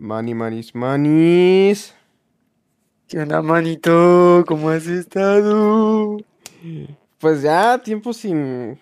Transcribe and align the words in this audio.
Mani, 0.00 0.34
manis, 0.34 0.74
manis. 0.74 1.94
¿Qué 3.06 3.18
onda, 3.18 3.42
manito? 3.42 4.42
¿Cómo 4.46 4.70
has 4.70 4.86
estado? 4.86 6.16
Pues 7.18 7.42
ya, 7.42 7.82
tiempo 7.82 8.14
sin. 8.14 8.78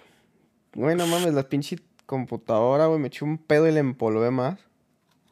Güey, 0.74 0.94
no 0.94 1.08
mames, 1.08 1.34
la 1.34 1.42
pinche 1.42 1.80
computadora, 2.06 2.86
güey, 2.86 3.00
me 3.00 3.08
eché 3.08 3.24
un 3.24 3.36
pedo 3.36 3.66
y 3.66 3.72
le 3.72 3.80
empolvé 3.80 4.30
más. 4.30 4.60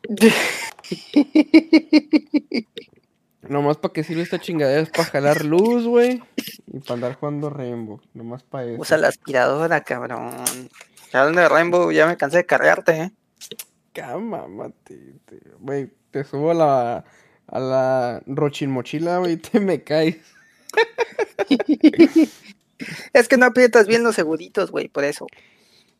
Nomás 3.48 3.76
para 3.76 3.92
que 3.92 4.02
sirve 4.02 4.22
esta 4.22 4.40
chingadera 4.40 4.82
es 4.82 4.90
para 4.90 5.04
jalar 5.04 5.44
luz, 5.44 5.86
güey. 5.86 6.20
Y 6.66 6.80
para 6.80 6.94
andar 6.94 7.14
jugando 7.14 7.48
Rainbow. 7.48 8.00
Nomás 8.12 8.42
para 8.42 8.64
eso. 8.64 8.82
Usa 8.82 8.96
la 8.96 9.06
aspiradora, 9.06 9.82
cabrón. 9.82 10.34
Hablando 11.12 11.42
de 11.42 11.48
Rainbow, 11.48 11.92
ya 11.92 12.08
me 12.08 12.16
cansé 12.16 12.38
de 12.38 12.46
cargarte, 12.46 13.02
¿eh? 13.02 13.12
Cámate, 13.96 15.14
güey. 15.58 15.90
Te 16.10 16.22
subo 16.22 16.50
a 16.50 16.54
la, 16.54 17.04
a 17.46 17.58
la 17.58 18.22
Rochin 18.26 18.70
mochila, 18.70 19.18
güey, 19.18 19.38
te 19.38 19.58
me 19.58 19.82
caes. 19.84 20.18
es 23.14 23.28
que 23.28 23.38
no 23.38 23.46
aprietas 23.46 23.86
bien 23.86 24.02
los 24.02 24.14
seguritos, 24.14 24.70
güey, 24.70 24.88
por 24.88 25.04
eso. 25.04 25.26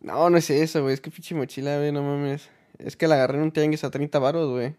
No, 0.00 0.28
no 0.28 0.36
es 0.36 0.50
eso, 0.50 0.82
güey. 0.82 0.92
Es 0.92 1.00
que 1.00 1.10
pinche 1.10 1.34
mochila, 1.34 1.78
güey, 1.78 1.91
no 1.91 2.02
mames. 2.02 2.50
Es 2.78 2.96
que 2.96 3.09
la 3.09 3.14
agarré 3.14 3.38
en 3.38 3.45
un 3.45 3.52
tianguis 3.52 3.82
a 3.82 3.91
30 3.91 4.19
baros, 4.19 4.50
güey. 4.50 4.77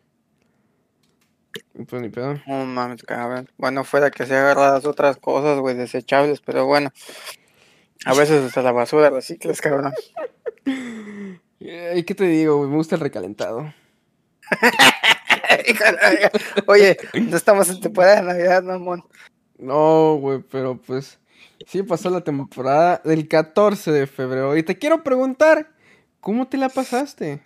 Pues 1.87 1.99
ni 1.99 2.09
pedo. 2.09 2.39
No 2.45 2.65
mames, 2.67 3.01
cabrón. 3.01 3.49
Bueno, 3.57 3.83
fuera 3.83 4.11
que 4.11 4.27
se 4.27 4.35
agarradas 4.35 4.85
otras 4.85 5.17
cosas, 5.17 5.57
güey, 5.57 5.75
desechables, 5.75 6.39
pero 6.41 6.67
bueno. 6.67 6.91
A 8.05 8.13
veces 8.13 8.45
hasta 8.45 8.61
la 8.61 8.73
basura 8.73 9.09
reciclas, 9.09 9.59
cabrón. 9.59 9.91
¿Y 11.59 12.03
qué 12.03 12.15
te 12.15 12.25
digo, 12.25 12.57
güey? 12.57 12.69
Me 12.69 12.75
gusta 12.75 12.95
el 12.95 13.01
recalentado. 13.01 13.73
Oye, 16.67 16.97
no 17.13 17.37
estamos 17.37 17.69
en 17.69 17.79
temporada 17.79 18.17
de 18.17 18.23
Navidad, 18.23 18.63
mamón. 18.63 19.03
No, 19.57 20.15
güey, 20.15 20.43
pero 20.43 20.79
pues 20.79 21.19
sí 21.65 21.83
pasó 21.83 22.09
la 22.09 22.21
temporada 22.21 23.01
del 23.03 23.27
14 23.27 23.91
de 23.91 24.07
febrero. 24.07 24.55
Y 24.55 24.63
te 24.63 24.77
quiero 24.77 25.03
preguntar, 25.03 25.71
¿cómo 26.19 26.47
te 26.47 26.57
la 26.57 26.69
pasaste? 26.69 27.41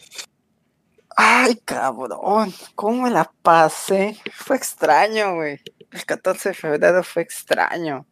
Ay, 1.15 1.55
cabrón, 1.63 2.53
¿cómo 2.75 3.03
me 3.03 3.11
la 3.11 3.31
pasé? 3.41 4.17
Fue 4.33 4.57
extraño, 4.57 5.35
güey. 5.35 5.59
El 5.91 6.05
14 6.05 6.49
de 6.49 6.55
febrero 6.55 7.03
fue 7.03 7.21
extraño. 7.21 8.05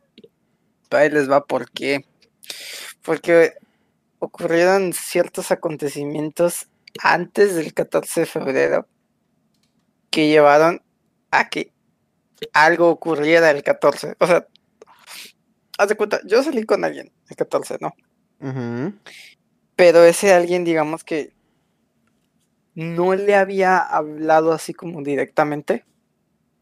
Pero 0.89 1.03
ahí 1.03 1.09
les 1.09 1.29
va 1.29 1.45
por 1.45 1.69
qué. 1.71 2.05
Porque 3.01 3.53
ocurrieron 4.19 4.93
ciertos 4.93 5.51
acontecimientos 5.51 6.67
antes 7.01 7.55
del 7.55 7.73
14 7.73 8.21
de 8.21 8.25
febrero 8.25 8.87
que 10.09 10.27
llevaron 10.27 10.81
a 11.31 11.49
que 11.49 11.73
algo 12.53 12.89
ocurriera 12.89 13.51
el 13.51 13.63
14. 13.63 14.15
O 14.19 14.27
sea, 14.27 14.47
haz 15.77 15.87
de 15.89 15.95
cuenta, 15.95 16.19
yo 16.25 16.43
salí 16.43 16.63
con 16.63 16.83
alguien 16.83 17.11
el 17.29 17.35
14, 17.35 17.77
¿no? 17.79 17.93
Pero 19.75 20.03
ese 20.03 20.33
alguien, 20.33 20.63
digamos 20.63 21.03
que 21.03 21.33
no 22.75 23.15
le 23.15 23.35
había 23.35 23.77
hablado 23.77 24.51
así 24.53 24.73
como 24.73 25.01
directamente. 25.01 25.85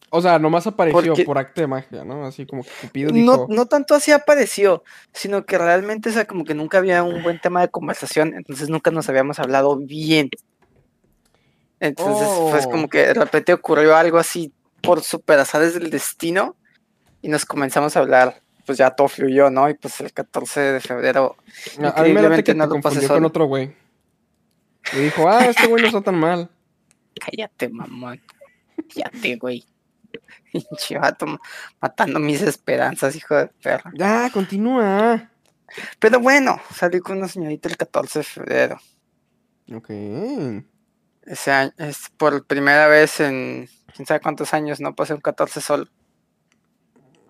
O 0.09 0.21
sea, 0.21 0.39
nomás 0.39 0.65
apareció 0.65 1.13
por 1.25 1.37
acto 1.37 1.59
de 1.59 1.67
magia, 1.67 2.05
¿no? 2.05 2.25
Así 2.25 2.45
como 2.45 2.63
que 2.63 2.69
Cupido 2.81 3.11
dijo... 3.11 3.47
No, 3.49 3.53
no 3.53 3.65
tanto 3.65 3.93
así 3.93 4.11
apareció, 4.11 4.83
sino 5.11 5.45
que 5.45 5.57
realmente, 5.57 6.09
o 6.09 6.13
sea, 6.13 6.25
como 6.25 6.45
que 6.45 6.53
nunca 6.53 6.77
había 6.77 7.03
un 7.03 7.23
buen 7.23 7.41
tema 7.41 7.61
de 7.61 7.69
conversación, 7.69 8.33
entonces 8.35 8.69
nunca 8.69 8.89
nos 8.89 9.09
habíamos 9.09 9.39
hablado 9.39 9.75
bien. 9.75 10.29
Entonces, 11.79 12.27
pues 12.51 12.67
como 12.67 12.85
oh. 12.85 12.89
que 12.89 12.99
de 13.07 13.13
repente 13.13 13.53
ocurrió 13.53 13.95
algo 13.95 14.17
así 14.17 14.53
por 14.81 15.01
super 15.01 15.39
azares 15.39 15.73
del 15.73 15.89
destino 15.89 16.55
y 17.21 17.27
nos 17.27 17.45
comenzamos 17.45 17.95
a 17.95 17.99
hablar. 17.99 18.41
Pues 18.65 18.77
ya 18.77 18.91
todo 18.91 19.07
fluyó, 19.07 19.49
¿no? 19.49 19.69
Y 19.69 19.75
pues 19.75 20.01
el 20.01 20.11
14 20.11 20.59
de 20.59 20.79
febrero. 20.81 21.37
a 21.81 22.03
mí 22.03 22.13
me 22.13 22.43
que 22.43 22.53
no 22.53 22.67
confundió 22.67 23.07
con 23.07 23.23
otro 23.23 23.45
güey. 23.45 23.73
Y 24.93 24.97
dijo, 24.97 25.29
ah, 25.29 25.45
este 25.45 25.67
güey 25.67 25.81
no 25.81 25.87
está 25.87 26.01
tan 26.01 26.15
mal. 26.15 26.49
Cállate, 27.19 27.69
mamón. 27.69 28.21
Cállate, 28.93 29.35
güey. 29.37 29.65
Pinche 30.51 30.99
matando 31.81 32.19
mis 32.19 32.41
esperanzas, 32.41 33.15
hijo 33.15 33.35
de 33.35 33.47
perra. 33.47 33.91
Ya, 33.95 34.29
continúa. 34.31 35.31
Pero 35.99 36.19
bueno, 36.19 36.59
salí 36.73 36.99
con 36.99 37.17
una 37.17 37.27
señorita 37.27 37.69
el 37.69 37.77
14 37.77 38.19
de 38.19 38.23
febrero. 38.23 38.79
Ok. 39.73 39.89
Ese 41.23 41.51
año, 41.51 41.73
es 41.77 42.09
por 42.15 42.45
primera 42.45 42.87
vez 42.87 43.19
en 43.19 43.69
quién 43.93 44.05
sabe 44.05 44.21
cuántos 44.21 44.53
años 44.53 44.79
no 44.79 44.95
pasé 44.95 45.13
un 45.13 45.21
14 45.21 45.59
solo. 45.59 45.87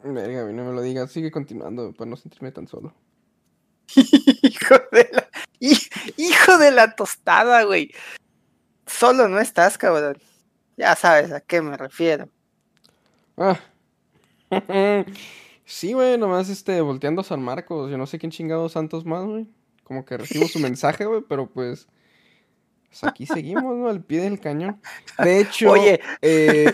Verga, 0.04 0.44
no 0.52 0.64
me 0.64 0.74
lo 0.74 0.82
digas, 0.82 1.12
sigue 1.12 1.32
continuando 1.32 1.92
para 1.94 2.10
no 2.10 2.16
sentirme 2.16 2.52
tan 2.52 2.68
solo. 2.68 2.94
hijo 3.96 4.76
de 4.92 5.10
la. 5.12 5.30
Hijo 5.60 6.58
de 6.60 6.72
la 6.72 6.96
tostada, 6.96 7.64
güey. 7.64 7.92
Solo 8.86 9.28
no 9.28 9.40
estás, 9.40 9.78
cabrón. 9.78 10.18
Ya 10.78 10.96
sabes 10.96 11.32
a 11.32 11.42
qué 11.42 11.62
me 11.62 11.76
refiero. 11.76 12.30
Ah. 13.38 13.60
sí, 15.66 15.94
güey, 15.94 16.18
nomás 16.18 16.50
este, 16.50 16.82
volteando 16.82 17.22
a 17.22 17.26
San 17.26 17.42
Marcos. 17.42 17.90
Yo 17.92 17.98
no 17.98 18.08
sé 18.08 18.20
quién 18.20 18.32
chingado 18.32 18.68
Santos 18.70 19.06
más, 19.06 19.24
güey. 19.24 19.48
Como 19.84 20.04
que 20.04 20.18
recibo 20.18 20.48
su 20.48 20.60
mensaje, 20.60 21.06
güey, 21.06 21.22
pero 21.28 21.48
pues. 21.48 21.88
Pues 22.90 23.04
aquí 23.04 23.26
seguimos, 23.26 23.76
¿no? 23.76 23.90
Al 23.90 24.04
pie 24.04 24.22
del 24.22 24.40
cañón. 24.40 24.82
De 25.24 25.40
hecho, 25.40 25.72
Oye. 25.72 26.00
Eh, 26.22 26.74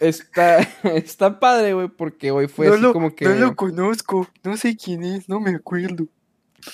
está, 0.00 0.58
está 0.94 1.40
padre, 1.40 1.74
güey, 1.74 1.88
porque 1.88 2.30
hoy 2.30 2.48
fue 2.48 2.68
así 2.68 2.82
como 2.92 3.14
que. 3.14 3.24
No 3.24 3.34
lo 3.34 3.56
conozco, 3.56 4.28
no 4.44 4.56
sé 4.56 4.76
quién 4.76 5.04
es, 5.04 5.28
no 5.28 5.40
me 5.40 5.50
acuerdo. 5.50 6.06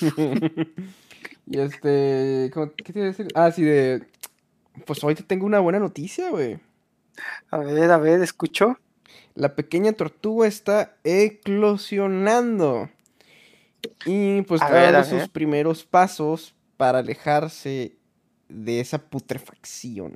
y 1.46 1.58
este. 1.58 2.50
¿Qué 2.76 2.92
te 2.92 2.98
iba 2.98 3.06
a 3.06 3.10
decir? 3.10 3.28
Ah, 3.34 3.50
sí, 3.50 3.62
de. 3.62 4.06
Pues 4.86 5.02
hoy 5.04 5.14
te 5.14 5.22
tengo 5.22 5.46
una 5.46 5.60
buena 5.60 5.78
noticia, 5.78 6.30
güey. 6.30 6.58
A 7.50 7.58
ver, 7.58 7.91
a 7.91 7.98
ver, 7.98 8.22
escucho. 8.22 8.78
La 9.34 9.54
pequeña 9.54 9.92
tortuga 9.92 10.47
está 10.47 10.97
eclosionando. 11.04 12.88
Y 14.06 14.42
pues 14.42 14.60
dando 14.60 15.04
sus 15.04 15.28
primeros 15.28 15.84
pasos 15.84 16.54
para 16.76 17.00
alejarse 17.00 17.97
de 18.48 18.80
esa 18.80 18.98
putrefacción. 18.98 20.14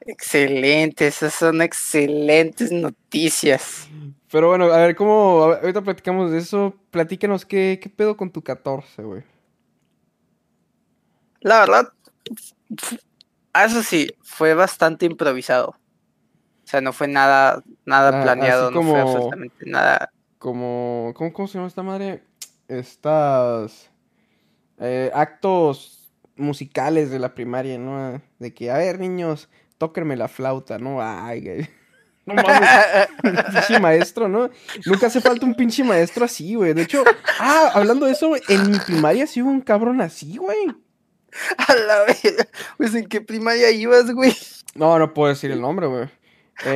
Excelente, 0.00 1.06
esas 1.06 1.32
son 1.32 1.62
excelentes 1.62 2.70
noticias. 2.70 3.88
Pero 4.30 4.48
bueno, 4.48 4.64
a 4.66 4.78
ver, 4.78 4.94
¿cómo? 4.94 5.44
ahorita 5.44 5.80
platicamos 5.80 6.30
de 6.30 6.38
eso. 6.38 6.74
Platícanos, 6.90 7.46
¿qué, 7.46 7.78
qué 7.80 7.88
pedo 7.88 8.16
con 8.16 8.30
tu 8.30 8.42
14, 8.42 9.02
güey? 9.02 9.22
La 11.40 11.60
verdad, 11.60 11.92
eso 13.54 13.82
sí, 13.82 14.08
fue 14.22 14.54
bastante 14.54 15.06
improvisado. 15.06 15.68
O 16.64 16.66
sea, 16.66 16.80
no 16.80 16.92
fue 16.92 17.08
nada, 17.08 17.62
nada 17.84 18.20
ah, 18.20 18.22
planeado, 18.22 18.70
no 18.70 18.82
fue 18.82 19.00
absolutamente 19.00 19.66
nada. 19.66 20.10
Como, 20.38 21.12
¿cómo, 21.14 21.32
¿cómo, 21.32 21.46
se 21.46 21.54
llama 21.54 21.68
esta 21.68 21.82
madre? 21.82 22.24
Estas 22.68 23.90
eh, 24.78 25.10
actos 25.14 26.10
musicales 26.36 27.10
de 27.10 27.18
la 27.18 27.34
primaria, 27.34 27.78
¿no? 27.78 28.20
De 28.38 28.54
que, 28.54 28.70
a 28.70 28.78
ver, 28.78 28.98
niños, 28.98 29.48
tóquenme 29.78 30.16
la 30.16 30.28
flauta, 30.28 30.78
¿no? 30.78 31.00
Ay, 31.00 31.68
No 32.26 32.34
mames, 32.34 33.08
pinche 33.52 33.78
maestro, 33.78 34.28
¿no? 34.28 34.48
Nunca 34.86 35.08
hace 35.08 35.20
falta 35.20 35.44
un 35.44 35.54
pinche 35.54 35.84
maestro 35.84 36.24
así, 36.24 36.54
güey. 36.54 36.72
De 36.72 36.82
hecho, 36.82 37.04
ah, 37.38 37.70
hablando 37.74 38.06
de 38.06 38.12
eso, 38.12 38.32
en 38.48 38.70
mi 38.70 38.78
primaria 38.78 39.26
sí 39.26 39.42
hubo 39.42 39.50
un 39.50 39.60
cabrón 39.60 40.00
así, 40.00 40.38
güey. 40.38 40.74
A 41.68 41.74
la 41.74 42.04
vez, 42.04 42.22
pues 42.76 42.94
en 42.94 43.06
qué 43.06 43.20
primaria 43.20 43.70
ibas, 43.70 44.12
güey. 44.12 44.34
No, 44.74 44.98
no 44.98 45.14
puedo 45.14 45.28
decir 45.28 45.50
el 45.50 45.60
nombre, 45.60 45.86
güey. 45.86 46.08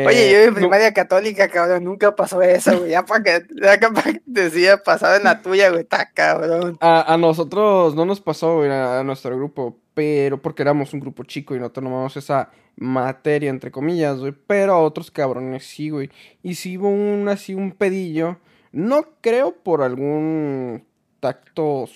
Oye, 0.07 0.33
yo 0.33 0.39
en 0.41 0.55
primaria 0.55 0.93
católica, 0.93 1.49
cabrón, 1.49 1.85
nunca 1.85 2.15
pasó 2.15 2.43
eso, 2.43 2.79
güey. 2.79 2.91
Ya 2.91 3.05
para 3.05 3.23
que, 3.23 3.47
ya 3.63 3.79
que 3.79 4.21
decía 4.27 4.83
pasado 4.83 5.17
en 5.17 5.25
la 5.25 5.41
tuya, 5.41 5.71
güey, 5.71 5.83
está 5.83 6.11
cabrón. 6.11 6.77
A, 6.81 7.17
nosotros 7.19 7.95
no 7.95 8.05
nos 8.05 8.21
pasó, 8.21 8.57
güey, 8.57 8.71
a, 8.71 9.03
nuestro 9.05 9.37
grupo, 9.37 9.79
pero 9.95 10.43
porque 10.43 10.63
éramos 10.63 10.93
un 10.95 11.01
grupo 11.01 11.23
chico 11.25 11.55
y 11.55 11.61
no 11.61 11.71
tomamos 11.71 12.17
esa 12.17 12.51
materia, 12.77 13.51
entre 13.51 13.71
comillas, 13.71 14.19
güey. 14.19 14.33
Pero 14.33 14.75
a 14.75 14.79
otros 14.81 15.11
cabrones 15.11 15.65
sí, 15.65 15.91
güey. 15.91 16.11
Y 16.43 16.57
si 16.57 16.77
hubo 16.77 16.89
un, 16.89 17.29
así, 17.29 17.55
un 17.55 17.73
pedillo, 17.73 18.39
no 18.73 19.07
creo 19.21 19.53
por 19.53 19.83
algún 19.83 20.85
tacto 21.21 21.89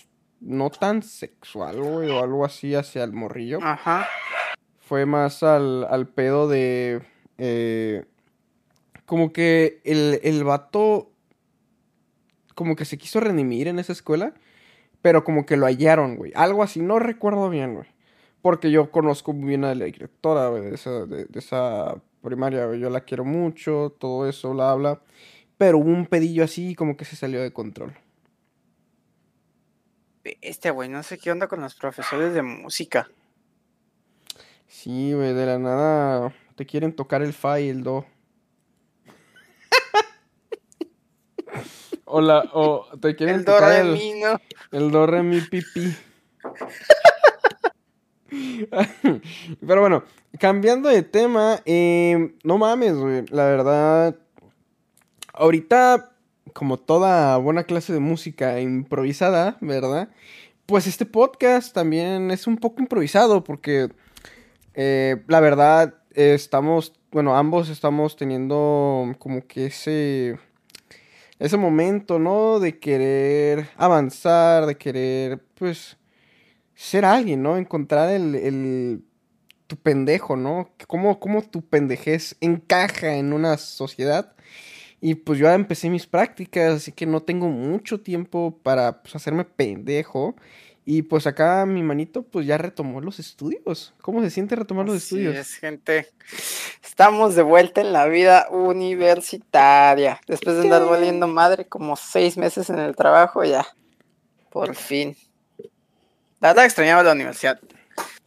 no 0.42 0.70
tan 0.70 1.02
sexual, 1.02 1.80
güey, 1.80 2.10
o 2.10 2.22
algo 2.22 2.44
así 2.44 2.74
hacia 2.74 3.04
el 3.04 3.12
morrillo. 3.12 3.58
Ajá. 3.62 4.06
Fue 4.80 5.06
más 5.06 5.42
al, 5.42 5.84
al 5.84 6.08
pedo 6.08 6.48
de 6.48 7.02
eh, 7.38 8.04
como 9.06 9.32
que 9.32 9.80
el, 9.84 10.20
el 10.22 10.44
vato 10.44 11.12
como 12.54 12.76
que 12.76 12.84
se 12.84 12.98
quiso 12.98 13.20
redimir 13.20 13.68
en 13.68 13.78
esa 13.78 13.92
escuela, 13.92 14.34
pero 15.00 15.24
como 15.24 15.46
que 15.46 15.56
lo 15.56 15.66
hallaron, 15.66 16.16
güey. 16.16 16.32
Algo 16.34 16.62
así, 16.62 16.80
no 16.80 16.98
recuerdo 16.98 17.48
bien, 17.48 17.74
güey. 17.74 17.88
Porque 18.42 18.70
yo 18.70 18.90
conozco 18.90 19.32
muy 19.32 19.50
bien 19.50 19.64
a 19.64 19.74
la 19.74 19.84
directora 19.84 20.48
güey, 20.48 20.62
de, 20.64 20.74
esa, 20.74 21.06
de, 21.06 21.24
de 21.24 21.38
esa 21.38 21.96
primaria, 22.20 22.66
güey. 22.66 22.80
Yo 22.80 22.90
la 22.90 23.02
quiero 23.02 23.24
mucho, 23.24 23.94
todo 23.98 24.28
eso, 24.28 24.52
bla, 24.52 24.74
bla. 24.74 25.00
Pero 25.56 25.78
hubo 25.78 25.90
un 25.90 26.06
pedillo 26.06 26.44
así 26.44 26.74
como 26.74 26.96
que 26.96 27.04
se 27.04 27.16
salió 27.16 27.40
de 27.40 27.52
control. 27.52 27.94
Este 30.24 30.70
güey, 30.70 30.88
no 30.88 31.02
sé 31.02 31.18
qué 31.18 31.32
onda 31.32 31.48
con 31.48 31.60
los 31.60 31.74
profesores 31.74 32.32
de 32.34 32.42
música. 32.42 33.08
Sí, 34.68 35.12
güey, 35.12 35.34
de 35.34 35.46
la 35.46 35.58
nada 35.58 36.32
te 36.54 36.66
quieren 36.66 36.94
tocar 36.94 37.22
el 37.22 37.32
fa 37.32 37.60
y 37.60 37.68
el 37.68 37.82
do. 37.82 38.06
o, 42.04 42.20
la, 42.20 42.48
o 42.52 42.86
te 43.00 43.16
quieren 43.16 43.36
El 43.36 43.44
do, 43.44 43.54
tocar 43.54 43.70
re, 43.70 43.80
el, 43.80 43.92
mi, 43.92 44.20
¿no? 44.20 44.40
el 44.70 44.90
do, 44.90 45.06
re, 45.06 45.22
mi, 45.22 45.40
pi, 45.40 45.62
pi. 45.74 45.96
Pero 49.66 49.80
bueno, 49.80 50.04
cambiando 50.38 50.88
de 50.88 51.02
tema, 51.02 51.60
eh, 51.64 52.34
no 52.44 52.58
mames, 52.58 52.94
güey, 52.96 53.24
la 53.28 53.44
verdad, 53.44 54.16
ahorita, 55.32 56.11
como 56.52 56.78
toda 56.78 57.36
buena 57.38 57.64
clase 57.64 57.92
de 57.92 58.00
música 58.00 58.60
improvisada, 58.60 59.56
¿verdad? 59.60 60.08
Pues 60.66 60.86
este 60.86 61.06
podcast 61.06 61.74
también 61.74 62.30
es 62.30 62.46
un 62.46 62.56
poco 62.56 62.80
improvisado 62.80 63.44
porque, 63.44 63.88
eh, 64.74 65.22
la 65.26 65.40
verdad, 65.40 65.94
estamos, 66.14 66.92
bueno, 67.10 67.36
ambos 67.36 67.68
estamos 67.68 68.16
teniendo 68.16 69.14
como 69.18 69.46
que 69.46 69.66
ese, 69.66 70.38
ese 71.38 71.56
momento, 71.56 72.18
¿no? 72.18 72.60
De 72.60 72.78
querer 72.78 73.68
avanzar, 73.76 74.66
de 74.66 74.76
querer, 74.76 75.44
pues 75.54 75.96
ser 76.74 77.04
alguien, 77.04 77.42
¿no? 77.42 77.56
Encontrar 77.56 78.10
el, 78.10 78.34
el 78.34 79.04
tu 79.72 79.76
pendejo, 79.76 80.36
¿no? 80.36 80.70
Cómo, 80.86 81.18
cómo 81.18 81.42
tu 81.42 81.62
pendejez 81.62 82.36
encaja 82.40 83.14
en 83.14 83.32
una 83.32 83.56
sociedad. 83.56 84.34
Y 85.04 85.16
pues 85.16 85.40
yo 85.40 85.46
ya 85.46 85.54
empecé 85.54 85.90
mis 85.90 86.06
prácticas, 86.06 86.74
así 86.74 86.92
que 86.92 87.06
no 87.06 87.20
tengo 87.20 87.48
mucho 87.48 88.00
tiempo 88.00 88.56
para 88.62 89.02
pues, 89.02 89.16
hacerme 89.16 89.44
pendejo. 89.44 90.36
Y 90.84 91.02
pues 91.02 91.26
acá 91.26 91.66
mi 91.66 91.82
manito 91.82 92.22
pues 92.22 92.46
ya 92.46 92.56
retomó 92.56 93.00
los 93.00 93.18
estudios. 93.18 93.94
¿Cómo 94.00 94.22
se 94.22 94.30
siente 94.30 94.54
retomar 94.54 94.86
los 94.86 94.98
Así 94.98 95.16
estudios? 95.16 95.34
es, 95.34 95.54
gente. 95.56 96.08
Estamos 96.84 97.34
de 97.34 97.42
vuelta 97.42 97.80
en 97.80 97.92
la 97.92 98.06
vida 98.06 98.46
universitaria. 98.48 100.20
Después 100.28 100.54
de 100.54 100.62
andar 100.62 100.84
¿Qué? 100.84 100.90
valiendo 100.90 101.26
madre 101.26 101.66
como 101.66 101.96
seis 101.96 102.36
meses 102.36 102.70
en 102.70 102.78
el 102.78 102.94
trabajo, 102.94 103.42
ya. 103.42 103.66
Por 104.50 104.76
fin. 104.76 105.16
La 106.38 106.50
verdad 106.50 106.64
extrañaba 106.64 107.02
la 107.02 107.12
universidad. 107.12 107.58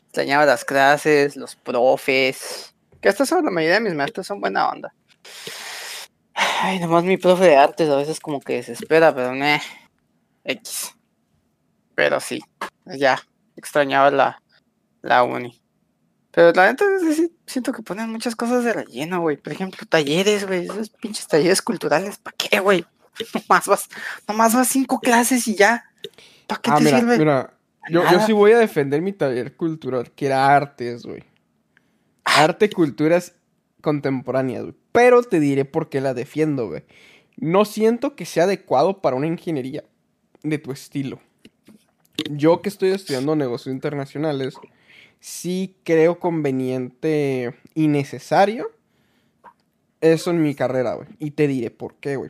Extrañaba 0.07 0.45
las 0.45 0.66
clases, 0.66 1.38
los 1.38 1.56
profes. 1.56 2.75
Que 3.00 3.07
hasta 3.07 3.24
eso 3.24 3.42
la 3.42 3.50
mayoría 3.50 3.75
de 3.75 3.81
mis 3.81 3.94
maestros 3.94 4.27
son 4.27 4.42
buena 4.42 4.68
onda. 4.68 4.94
Ay, 6.62 6.80
nomás 6.80 7.04
mi 7.04 7.18
profe 7.18 7.46
de 7.46 7.57
artes 7.57 7.90
a 7.90 7.96
veces 7.98 8.19
como 8.19 8.40
que 8.40 8.54
desespera, 8.56 9.13
pero 9.13 9.34
ne. 9.36 9.62
X. 10.44 10.94
Pero 11.96 12.19
sí, 12.19 12.42
ya. 12.86 13.19
Extrañaba 13.56 14.12
la, 14.12 14.42
la 15.02 15.24
uni. 15.24 15.62
Pero 16.31 16.52
la 16.52 16.68
neta, 16.68 16.84
sí, 17.00 17.13
sí, 17.13 17.31
siento 17.46 17.72
que 17.72 17.81
ponen 17.81 18.10
muchas 18.12 18.36
cosas 18.36 18.63
de 18.63 18.74
relleno, 18.74 19.22
güey. 19.22 19.38
Por 19.38 19.54
ejemplo, 19.54 19.86
talleres, 19.88 20.46
güey. 20.46 20.66
Esos 20.66 20.90
pinches 20.90 21.28
talleres 21.28 21.62
culturales, 21.62 22.18
¿para 22.18 22.36
qué, 22.38 22.60
güey? 22.60 22.86
Nomás 23.34 23.66
vas, 23.66 23.90
nomás 24.28 24.54
vas 24.54 24.68
cinco 24.68 25.00
clases 25.00 25.48
y 25.48 25.56
ya. 25.56 25.86
¿Para 26.48 26.62
qué 26.62 26.69
Ah, 26.72 26.78
te 26.78 26.84
mira, 26.84 27.00
sirve? 27.00 27.18
mira. 27.18 27.51
Yo, 27.90 28.04
yo 28.12 28.19
sí 28.25 28.34
voy 28.34 28.51
a 28.51 28.58
defender 28.58 29.01
mi 29.01 29.13
taller 29.13 29.56
cultural, 29.56 30.12
que 30.12 30.25
era 30.25 30.54
artes, 30.54 31.04
güey. 31.04 31.24
Arte, 32.24 32.69
culturas 32.69 33.34
contemporáneas, 33.81 34.63
güey. 34.63 34.75
Pero 34.95 35.21
te 35.24 35.42
diré 35.42 35.65
por 35.65 35.89
qué 35.89 36.00
la 36.00 36.13
defiendo, 36.13 36.69
güey. 36.69 36.83
No 37.36 37.65
siento 37.65 38.15
que 38.15 38.25
sea 38.25 38.45
adecuado 38.45 39.01
para 39.01 39.18
una 39.18 39.27
ingeniería 39.27 39.83
de 40.42 40.57
tu 40.57 40.71
estilo. 40.71 41.19
Yo 42.31 42.62
que 42.62 42.69
estoy 42.69 42.92
estudiando 42.92 43.36
negocios 43.36 43.74
internacionales, 43.74 44.56
sí 45.19 45.75
creo 45.83 46.18
conveniente 46.18 47.53
y 47.74 47.89
necesario 47.89 48.71
eso 50.00 50.31
en 50.31 50.42
mi 50.42 50.56
carrera, 50.56 50.94
güey. 50.94 51.09
Y 51.19 51.31
te 51.31 51.48
diré 51.48 51.71
por 51.71 51.95
qué, 51.95 52.15
güey. 52.15 52.30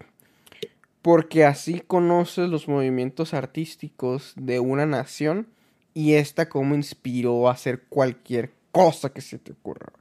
Porque 1.04 1.46
así 1.46 1.82
conoces 1.82 2.50
los 2.50 2.68
movimientos 2.68 3.36
artísticos 3.36 4.34
de 4.38 4.60
una 4.60 4.88
nación 4.88 5.48
y 5.94 6.14
esta 6.14 6.50
cómo 6.50 6.74
inspiró 6.74 7.48
a 7.48 7.52
hacer 7.52 7.84
cualquier 7.90 8.54
cosa 8.72 9.14
que 9.14 9.22
se 9.22 9.38
te 9.38 9.52
ocurra. 9.52 9.94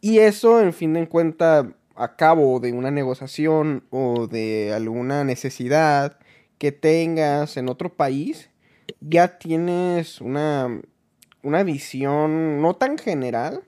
Y 0.00 0.20
eso, 0.20 0.62
en 0.62 0.72
fin 0.72 0.94
de 0.94 1.06
cuentas, 1.06 1.66
a 1.94 2.16
cabo 2.16 2.60
de 2.60 2.72
una 2.72 2.90
negociación 2.90 3.84
o 3.90 4.26
de 4.26 4.72
alguna 4.74 5.24
necesidad 5.24 6.18
que 6.58 6.72
tengas 6.72 7.56
en 7.56 7.68
otro 7.68 7.94
país, 7.94 8.50
ya 9.00 9.38
tienes 9.38 10.20
una, 10.20 10.80
una 11.42 11.62
visión 11.62 12.60
no 12.60 12.74
tan 12.74 12.98
general, 12.98 13.62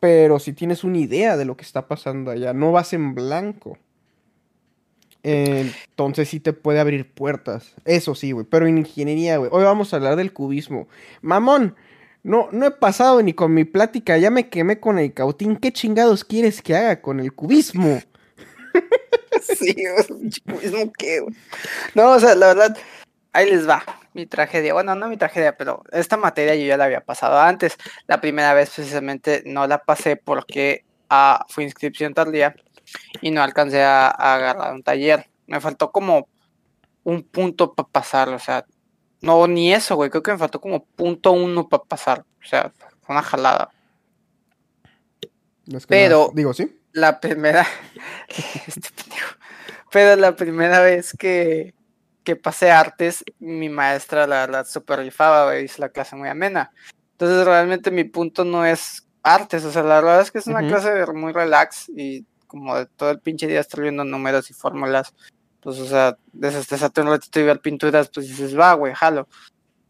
pero 0.00 0.38
sí 0.38 0.52
tienes 0.52 0.84
una 0.84 0.98
idea 0.98 1.36
de 1.36 1.44
lo 1.44 1.56
que 1.56 1.64
está 1.64 1.88
pasando 1.88 2.30
allá. 2.30 2.52
No 2.52 2.72
vas 2.72 2.92
en 2.92 3.14
blanco. 3.14 3.78
Entonces 5.22 6.28
sí 6.28 6.40
te 6.40 6.52
puede 6.52 6.80
abrir 6.80 7.12
puertas. 7.12 7.74
Eso 7.84 8.14
sí, 8.14 8.32
güey. 8.32 8.46
Pero 8.48 8.66
en 8.66 8.78
ingeniería, 8.78 9.36
güey. 9.36 9.50
Hoy 9.52 9.64
vamos 9.64 9.92
a 9.92 9.96
hablar 9.96 10.16
del 10.16 10.32
cubismo. 10.32 10.88
Mamón, 11.20 11.74
no, 12.28 12.50
no 12.52 12.66
he 12.66 12.70
pasado 12.70 13.22
ni 13.22 13.32
con 13.32 13.54
mi 13.54 13.64
plática. 13.64 14.18
Ya 14.18 14.30
me 14.30 14.50
quemé 14.50 14.78
con 14.78 14.98
el 14.98 15.14
cautín. 15.14 15.56
¿Qué 15.56 15.72
chingados 15.72 16.24
quieres 16.24 16.60
que 16.60 16.76
haga 16.76 17.00
con 17.00 17.20
el 17.20 17.32
cubismo? 17.32 18.00
Sí, 19.40 19.74
que, 20.98 21.20
güey. 21.20 21.36
No, 21.94 22.10
o 22.10 22.20
sea, 22.20 22.34
la 22.34 22.48
verdad, 22.48 22.76
ahí 23.32 23.48
les 23.48 23.68
va 23.68 23.82
mi 24.12 24.26
tragedia. 24.26 24.74
Bueno, 24.74 24.94
no 24.94 25.08
mi 25.08 25.16
tragedia, 25.16 25.56
pero 25.56 25.84
esta 25.92 26.16
materia 26.16 26.54
yo 26.54 26.66
ya 26.66 26.76
la 26.76 26.84
había 26.84 27.00
pasado 27.00 27.38
antes. 27.38 27.76
La 28.06 28.20
primera 28.20 28.52
vez 28.52 28.70
precisamente 28.70 29.42
no 29.46 29.66
la 29.66 29.78
pasé 29.78 30.16
porque 30.16 30.84
ah, 31.08 31.46
fue 31.48 31.64
inscripción 31.64 32.14
tardía 32.14 32.56
y 33.20 33.30
no 33.30 33.42
alcancé 33.42 33.82
a, 33.82 34.08
a 34.08 34.34
agarrar 34.34 34.74
un 34.74 34.82
taller. 34.82 35.28
Me 35.46 35.60
faltó 35.60 35.92
como 35.92 36.28
un 37.04 37.22
punto 37.22 37.74
para 37.74 37.88
pasar, 37.88 38.28
o 38.30 38.38
sea, 38.38 38.66
no, 39.20 39.46
ni 39.46 39.72
eso, 39.72 39.96
güey. 39.96 40.10
Creo 40.10 40.22
que 40.22 40.32
me 40.32 40.38
faltó 40.38 40.60
como 40.60 40.84
punto 40.84 41.32
uno 41.32 41.68
para 41.68 41.82
pasar. 41.84 42.24
O 42.42 42.46
sea, 42.46 42.72
fue 43.02 43.14
una 43.14 43.22
jalada. 43.22 43.70
Es 45.66 45.86
que 45.86 45.90
Pero- 45.90 46.28
no- 46.28 46.34
digo, 46.34 46.54
sí. 46.54 46.74
La 46.92 47.20
primera. 47.20 47.66
este 48.66 48.88
pendejo. 48.96 49.34
Pero 49.90 50.20
la 50.20 50.36
primera 50.36 50.80
vez 50.80 51.12
que, 51.18 51.74
que 52.24 52.36
pasé 52.36 52.70
artes, 52.70 53.24
mi 53.38 53.68
maestra, 53.68 54.26
la 54.26 54.40
verdad, 54.46 54.66
super 54.66 54.98
rifaba, 55.00 55.46
güey, 55.46 55.64
hizo 55.64 55.80
la 55.80 55.88
clase 55.90 56.16
muy 56.16 56.28
amena. 56.28 56.70
Entonces, 57.12 57.44
realmente 57.44 57.90
mi 57.90 58.04
punto 58.04 58.44
no 58.44 58.64
es 58.64 59.06
artes, 59.22 59.64
o 59.64 59.72
sea, 59.72 59.82
la 59.82 59.96
verdad 59.96 60.20
es 60.20 60.30
que 60.30 60.38
es 60.38 60.46
una 60.46 60.66
clase 60.66 61.04
muy 61.12 61.32
relax 61.32 61.88
y 61.88 62.24
como 62.46 62.76
de 62.76 62.86
todo 62.86 63.10
el 63.10 63.20
pinche 63.20 63.46
día 63.46 63.60
estar 63.60 63.80
viendo 63.80 64.04
números 64.04 64.50
y 64.50 64.54
fórmulas. 64.54 65.14
Pues, 65.60 65.78
o 65.78 65.86
sea, 65.86 66.16
desestresate 66.32 67.00
un 67.00 67.08
ratito 67.08 67.40
y 67.40 67.44
ver 67.44 67.60
pinturas, 67.60 68.10
pues 68.12 68.28
dices, 68.28 68.58
va, 68.58 68.74
güey, 68.74 68.94
jalo. 68.94 69.28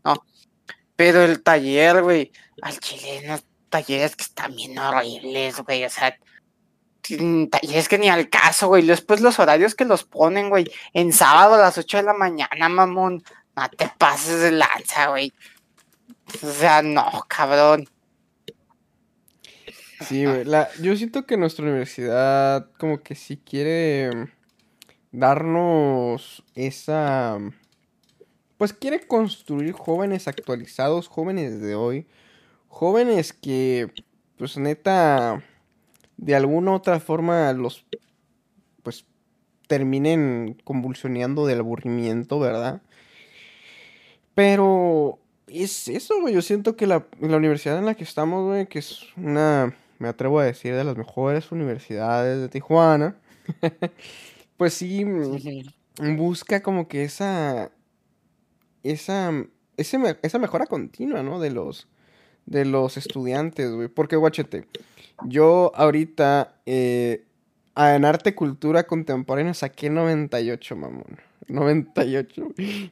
No. 0.04 0.24
Pero 0.96 1.22
el 1.22 1.42
taller, 1.42 2.02
güey, 2.02 2.32
al 2.62 2.78
chile, 2.80 3.22
unos 3.24 3.44
talleres 3.68 4.16
que 4.16 4.24
están 4.24 4.56
bien 4.56 4.78
horribles, 4.78 5.60
güey, 5.60 5.84
o 5.84 5.90
sea, 5.90 6.16
talleres 7.50 7.88
que 7.88 7.98
ni 7.98 8.08
al 8.08 8.28
caso, 8.28 8.68
güey. 8.68 8.86
Después 8.86 9.20
los 9.20 9.38
horarios 9.38 9.74
que 9.74 9.84
los 9.84 10.04
ponen, 10.04 10.48
güey, 10.48 10.70
en 10.92 11.12
sábado 11.12 11.54
a 11.54 11.58
las 11.58 11.78
8 11.78 11.98
de 11.98 12.02
la 12.02 12.14
mañana, 12.14 12.68
mamón. 12.68 13.22
No 13.56 13.68
te 13.70 13.90
pases 13.98 14.40
de 14.40 14.52
lanza, 14.52 15.08
güey. 15.08 15.32
O 16.42 16.50
sea, 16.50 16.82
no, 16.82 17.24
cabrón. 17.28 17.88
Sí, 20.06 20.24
güey. 20.24 20.44
Yo 20.80 20.96
siento 20.96 21.26
que 21.26 21.36
nuestra 21.36 21.64
universidad 21.64 22.70
como 22.78 23.02
que 23.02 23.14
sí 23.14 23.36
quiere 23.36 24.10
darnos 25.12 26.44
esa... 26.54 27.38
Pues 28.56 28.72
quiere 28.72 29.06
construir 29.06 29.72
jóvenes 29.72 30.26
actualizados, 30.26 31.06
jóvenes 31.08 31.60
de 31.60 31.74
hoy. 31.76 32.06
Jóvenes 32.68 33.32
que, 33.32 33.92
pues 34.36 34.56
neta, 34.56 35.44
de 36.16 36.34
alguna 36.34 36.72
u 36.72 36.74
otra 36.74 36.98
forma 36.98 37.52
los, 37.52 37.86
pues, 38.82 39.06
terminen 39.68 40.56
convulsioneando 40.64 41.46
del 41.46 41.60
aburrimiento, 41.60 42.40
¿verdad? 42.40 42.82
Pero 44.34 45.18
es 45.46 45.88
eso, 45.88 46.20
güey. 46.20 46.34
Yo 46.34 46.42
siento 46.42 46.76
que 46.76 46.86
la, 46.86 47.06
la 47.20 47.36
universidad 47.36 47.78
en 47.78 47.86
la 47.86 47.94
que 47.94 48.04
estamos, 48.04 48.46
güey, 48.46 48.66
que 48.66 48.80
es 48.80 49.00
una, 49.16 49.76
me 49.98 50.08
atrevo 50.08 50.40
a 50.40 50.44
decir, 50.44 50.74
de 50.74 50.84
las 50.84 50.96
mejores 50.96 51.52
universidades 51.52 52.40
de 52.40 52.48
Tijuana, 52.48 53.16
pues 54.58 54.74
sí, 54.74 55.04
mm, 55.06 56.16
busca 56.16 56.62
como 56.62 56.86
que 56.88 57.04
esa, 57.04 57.70
esa, 58.82 59.32
ese 59.76 59.98
me- 59.98 60.16
esa 60.22 60.38
mejora 60.38 60.66
continua, 60.66 61.22
¿no? 61.22 61.40
De 61.40 61.50
los, 61.50 61.88
de 62.46 62.64
los 62.64 62.96
estudiantes, 62.96 63.70
güey. 63.72 63.88
Porque, 63.88 64.16
guachete, 64.16 64.66
yo 65.24 65.72
ahorita 65.74 66.60
eh, 66.66 67.24
en 67.76 68.04
arte 68.04 68.34
cultura 68.34 68.84
contemporánea 68.86 69.54
saqué 69.54 69.90
98, 69.90 70.76
mamón. 70.76 71.04
98. 71.48 72.48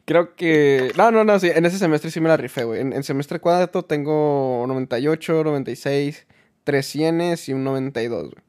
Creo 0.06 0.34
que. 0.34 0.90
No, 0.96 1.10
no, 1.10 1.24
no, 1.24 1.38
sí. 1.38 1.50
En 1.54 1.66
ese 1.66 1.78
semestre 1.78 2.10
sí 2.10 2.20
me 2.20 2.28
la 2.28 2.38
rifé, 2.38 2.64
güey. 2.64 2.80
En 2.80 2.92
el 2.94 3.04
semestre 3.04 3.38
cuarto 3.38 3.84
tengo 3.84 4.64
98, 4.66 5.44
96, 5.44 6.26
300 6.64 7.48
y 7.48 7.52
un 7.52 7.64
92, 7.64 8.30
güey. 8.30 8.42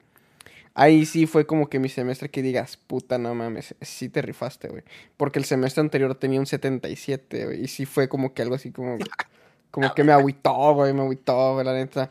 Ahí 0.79 1.07
sí 1.07 1.25
fue 1.25 1.47
como 1.47 1.69
que 1.69 1.79
mi 1.79 1.89
semestre 1.89 2.29
que 2.29 2.43
digas, 2.43 2.77
puta, 2.77 3.17
no 3.17 3.33
mames, 3.33 3.73
sí 3.81 4.09
te 4.09 4.21
rifaste, 4.21 4.67
güey. 4.67 4.83
Porque 5.17 5.39
el 5.39 5.45
semestre 5.45 5.81
anterior 5.81 6.13
tenía 6.13 6.39
un 6.39 6.45
77, 6.45 7.45
güey. 7.45 7.63
Y 7.63 7.67
sí 7.67 7.87
fue 7.87 8.07
como 8.07 8.35
que 8.35 8.43
algo 8.43 8.53
así 8.53 8.71
como. 8.71 8.97
Como 9.71 9.93
que 9.93 10.03
me 10.03 10.11
agüitó, 10.11 10.73
güey, 10.73 10.93
me 10.93 11.01
agüitó, 11.01 11.53
güey, 11.53 11.65
la 11.65 11.73
neta. 11.73 12.09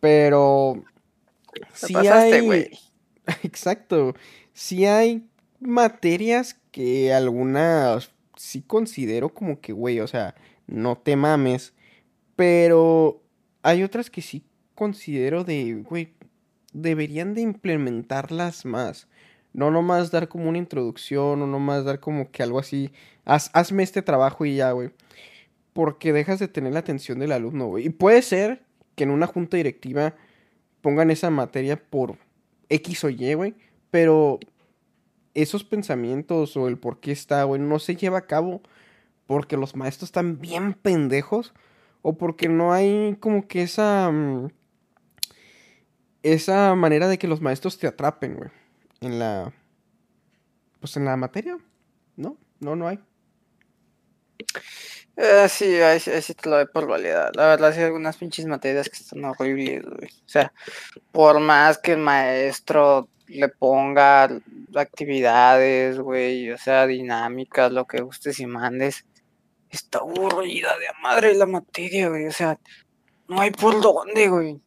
Pero. 0.00 0.82
Sí 1.74 1.94
hay. 1.94 2.40
Güey. 2.40 2.70
Exacto. 3.42 4.14
Sí 4.52 4.86
hay 4.86 5.28
materias 5.60 6.56
que 6.70 7.12
algunas 7.12 8.10
sí 8.36 8.62
considero 8.62 9.28
como 9.28 9.60
que, 9.60 9.72
güey, 9.72 10.00
o 10.00 10.06
sea, 10.06 10.36
no 10.66 10.96
te 10.96 11.16
mames. 11.16 11.74
Pero 12.36 13.22
hay 13.62 13.82
otras 13.82 14.08
que 14.08 14.22
sí 14.22 14.44
considero 14.76 15.42
de, 15.44 15.82
güey, 15.88 16.14
deberían 16.82 17.34
de 17.34 17.42
implementarlas 17.42 18.64
más. 18.64 19.08
No 19.52 19.70
nomás 19.70 20.10
dar 20.10 20.28
como 20.28 20.48
una 20.48 20.58
introducción, 20.58 21.42
o 21.42 21.46
nomás 21.46 21.84
dar 21.84 22.00
como 22.00 22.30
que 22.30 22.42
algo 22.42 22.58
así. 22.58 22.92
hazme 23.24 23.82
este 23.82 24.02
trabajo 24.02 24.44
y 24.44 24.56
ya, 24.56 24.72
güey. 24.72 24.90
Porque 25.72 26.12
dejas 26.12 26.38
de 26.38 26.48
tener 26.48 26.72
la 26.72 26.80
atención 26.80 27.18
del 27.18 27.32
alumno, 27.32 27.66
güey. 27.66 27.86
Y 27.86 27.90
puede 27.90 28.22
ser 28.22 28.62
que 28.94 29.04
en 29.04 29.10
una 29.10 29.26
junta 29.26 29.56
directiva 29.56 30.14
pongan 30.80 31.10
esa 31.10 31.30
materia 31.30 31.76
por 31.76 32.16
X 32.68 33.04
o 33.04 33.10
Y, 33.10 33.34
güey. 33.34 33.54
Pero 33.90 34.38
esos 35.34 35.64
pensamientos 35.64 36.56
o 36.56 36.68
el 36.68 36.78
por 36.78 37.00
qué 37.00 37.12
está, 37.12 37.44
güey, 37.44 37.60
no 37.60 37.78
se 37.78 37.96
lleva 37.96 38.18
a 38.18 38.26
cabo 38.26 38.60
porque 39.26 39.56
los 39.56 39.76
maestros 39.76 40.08
están 40.08 40.40
bien 40.40 40.74
pendejos 40.74 41.52
o 42.02 42.16
porque 42.16 42.48
no 42.48 42.72
hay 42.72 43.16
como 43.20 43.46
que 43.46 43.62
esa 43.62 44.10
mm, 44.10 44.48
esa 46.22 46.74
manera 46.74 47.08
de 47.08 47.18
que 47.18 47.28
los 47.28 47.40
maestros 47.40 47.78
te 47.78 47.86
atrapen, 47.86 48.36
güey, 48.36 48.50
en 49.00 49.18
la 49.18 49.52
pues 50.80 50.96
en 50.96 51.04
la 51.04 51.16
materia, 51.16 51.58
¿no? 52.16 52.36
No, 52.60 52.76
no 52.76 52.88
hay. 52.88 53.00
Eh, 55.16 55.48
sí, 55.48 55.80
ahí, 55.80 55.98
sí 55.98 56.34
te 56.34 56.48
lo 56.48 56.56
doy 56.56 56.66
por 56.66 56.86
validad. 56.86 57.32
La 57.34 57.48
verdad, 57.48 57.72
sí 57.72 57.80
hay 57.80 57.86
algunas 57.86 58.16
pinches 58.16 58.46
materias 58.46 58.88
que 58.88 58.98
están 58.98 59.24
horribles, 59.24 59.82
güey. 59.82 60.08
O 60.08 60.28
sea, 60.28 60.52
por 61.10 61.40
más 61.40 61.78
que 61.78 61.92
el 61.92 61.98
maestro 61.98 63.08
le 63.26 63.48
ponga 63.48 64.28
actividades, 64.76 65.98
güey, 65.98 66.50
o 66.52 66.58
sea, 66.58 66.86
dinámicas, 66.86 67.72
lo 67.72 67.86
que 67.86 68.00
gustes 68.00 68.38
y 68.40 68.46
mandes. 68.46 69.04
Está 69.70 69.98
aburrida 69.98 70.78
de 70.78 70.86
madre 71.02 71.34
la 71.34 71.46
materia, 71.46 72.08
güey, 72.08 72.26
o 72.26 72.32
sea, 72.32 72.58
no 73.28 73.40
hay 73.40 73.50
por 73.50 73.80
dónde, 73.82 74.28
güey. 74.28 74.60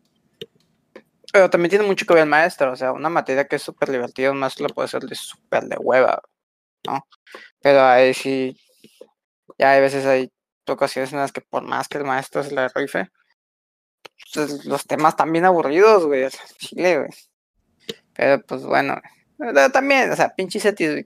Pero 1.32 1.50
también 1.50 1.70
tiene 1.70 1.86
mucho 1.86 2.06
que 2.06 2.14
ver 2.14 2.24
el 2.24 2.30
maestro, 2.30 2.72
o 2.72 2.76
sea, 2.76 2.92
una 2.92 3.10
materia 3.10 3.48
que 3.48 3.56
es 3.56 3.62
súper 3.62 3.92
divertida, 3.92 4.34
más 4.34 4.60
lo 4.60 4.68
puede 4.70 4.86
hacer 4.86 5.04
de 5.04 5.16
súper 5.16 5.64
de 5.64 5.78
hueva, 5.78 6.22
¿no? 6.86 7.08
Pero 7.62 7.82
ahí 7.84 8.14
sí, 8.14 8.58
ya 9.58 9.72
hay 9.72 9.82
veces 9.82 10.06
hay 10.06 10.32
ocasiones 10.68 11.12
en 11.14 11.20
las 11.20 11.32
que 11.32 11.42
por 11.42 11.64
más 11.64 11.88
que 11.88 11.98
el 11.98 12.06
maestro 12.06 12.44
se 12.44 12.54
le 12.54 12.68
rife, 12.70 13.10
pues, 14.34 14.66
los 14.66 14.86
temas 14.86 15.16
también 15.16 15.46
aburridos, 15.46 16.06
güey, 16.06 16.28
chile, 16.58 17.00
güey. 17.00 17.10
Pero 18.14 18.42
pues 18.46 18.64
bueno, 18.64 19.00
también, 19.72 20.12
o 20.12 20.16
sea, 20.16 20.30
pinche 20.30 20.60
Cetis, 20.60 21.06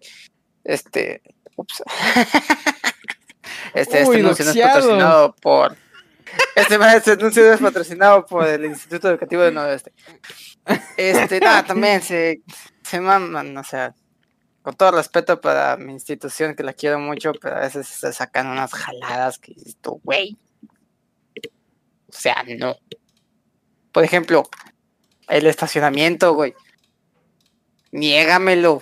este, 0.64 1.22
ups. 1.56 1.84
este, 3.74 4.02
este 4.02 4.22
no 4.22 4.32
es 4.32 4.58
patrocinado 4.58 5.36
por. 5.36 5.78
Este, 6.56 6.76
este 6.76 7.12
anuncio 7.12 7.54
es 7.54 7.60
patrocinado 7.60 8.26
por 8.26 8.48
el 8.48 8.66
Instituto 8.66 9.10
Educativo 9.10 9.44
de 9.44 9.52
Noroeste. 9.52 9.94
Este, 10.98 11.40
nada, 11.40 11.64
también 11.64 12.02
se, 12.02 12.42
se 12.82 13.00
maman, 13.00 13.56
o 13.58 13.64
sea, 13.64 13.94
con 14.62 14.76
todo 14.76 14.92
respeto 14.92 15.40
para 15.40 15.78
mi 15.78 15.94
institución, 15.94 16.56
que 16.56 16.64
la 16.64 16.74
quiero 16.74 16.98
mucho, 16.98 17.34
pero 17.40 17.58
a 17.58 17.60
veces 17.60 17.88
se 17.88 18.12
sacan 18.12 18.48
unas 18.48 18.74
jaladas 18.74 19.38
que 19.38 19.54
dices 19.54 19.78
tú, 19.80 20.02
güey. 20.04 20.38
O 22.08 22.14
sea, 22.14 22.44
no. 22.58 22.76
Por 23.92 24.04
ejemplo, 24.04 24.50
el 25.28 25.46
estacionamiento, 25.46 26.34
güey. 26.34 26.56
Niégamelo. 27.92 28.82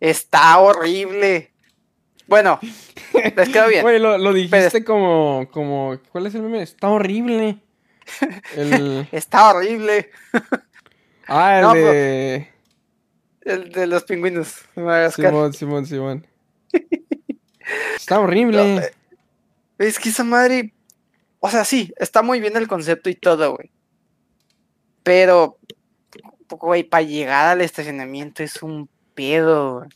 Está 0.00 0.58
horrible. 0.58 1.52
Bueno, 2.26 2.58
les 3.36 3.48
quedó 3.48 3.68
bien. 3.68 3.82
Güey, 3.82 3.98
lo, 3.98 4.32
dijiste 4.32 4.84
como, 4.84 5.48
como. 5.50 5.98
¿Cuál 6.10 6.26
es 6.26 6.34
el 6.34 6.42
meme? 6.42 6.62
Está 6.62 6.88
horrible. 6.88 7.58
Está 9.12 9.50
horrible. 9.50 10.10
Ah, 11.28 11.60
el 11.60 11.82
de. 11.82 12.48
El 13.42 13.72
de 13.72 13.86
los 13.86 14.04
pingüinos. 14.04 14.64
Simón, 15.14 15.52
Simón, 15.52 15.86
Simón. 15.86 16.26
Está 17.96 18.20
horrible. 18.20 18.76
Eh, 18.76 18.90
es 19.78 19.98
que 19.98 20.08
esa 20.08 20.24
madre. 20.24 20.72
O 21.40 21.50
sea, 21.50 21.64
sí, 21.64 21.92
está 21.98 22.22
muy 22.22 22.40
bien 22.40 22.56
el 22.56 22.66
concepto 22.66 23.08
y 23.10 23.14
todo, 23.14 23.54
güey. 23.54 23.70
Pero 25.02 25.58
poco, 26.46 26.68
güey, 26.68 26.84
para 26.84 27.02
llegar 27.02 27.46
al 27.46 27.60
estacionamiento 27.60 28.42
es 28.42 28.62
un 28.62 28.88
pedo. 29.14 29.86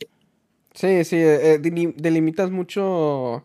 Sí, 0.81 1.03
sí, 1.03 1.15
eh, 1.17 1.61
eh, 1.63 1.93
delimitas 1.95 2.49
mucho 2.49 3.43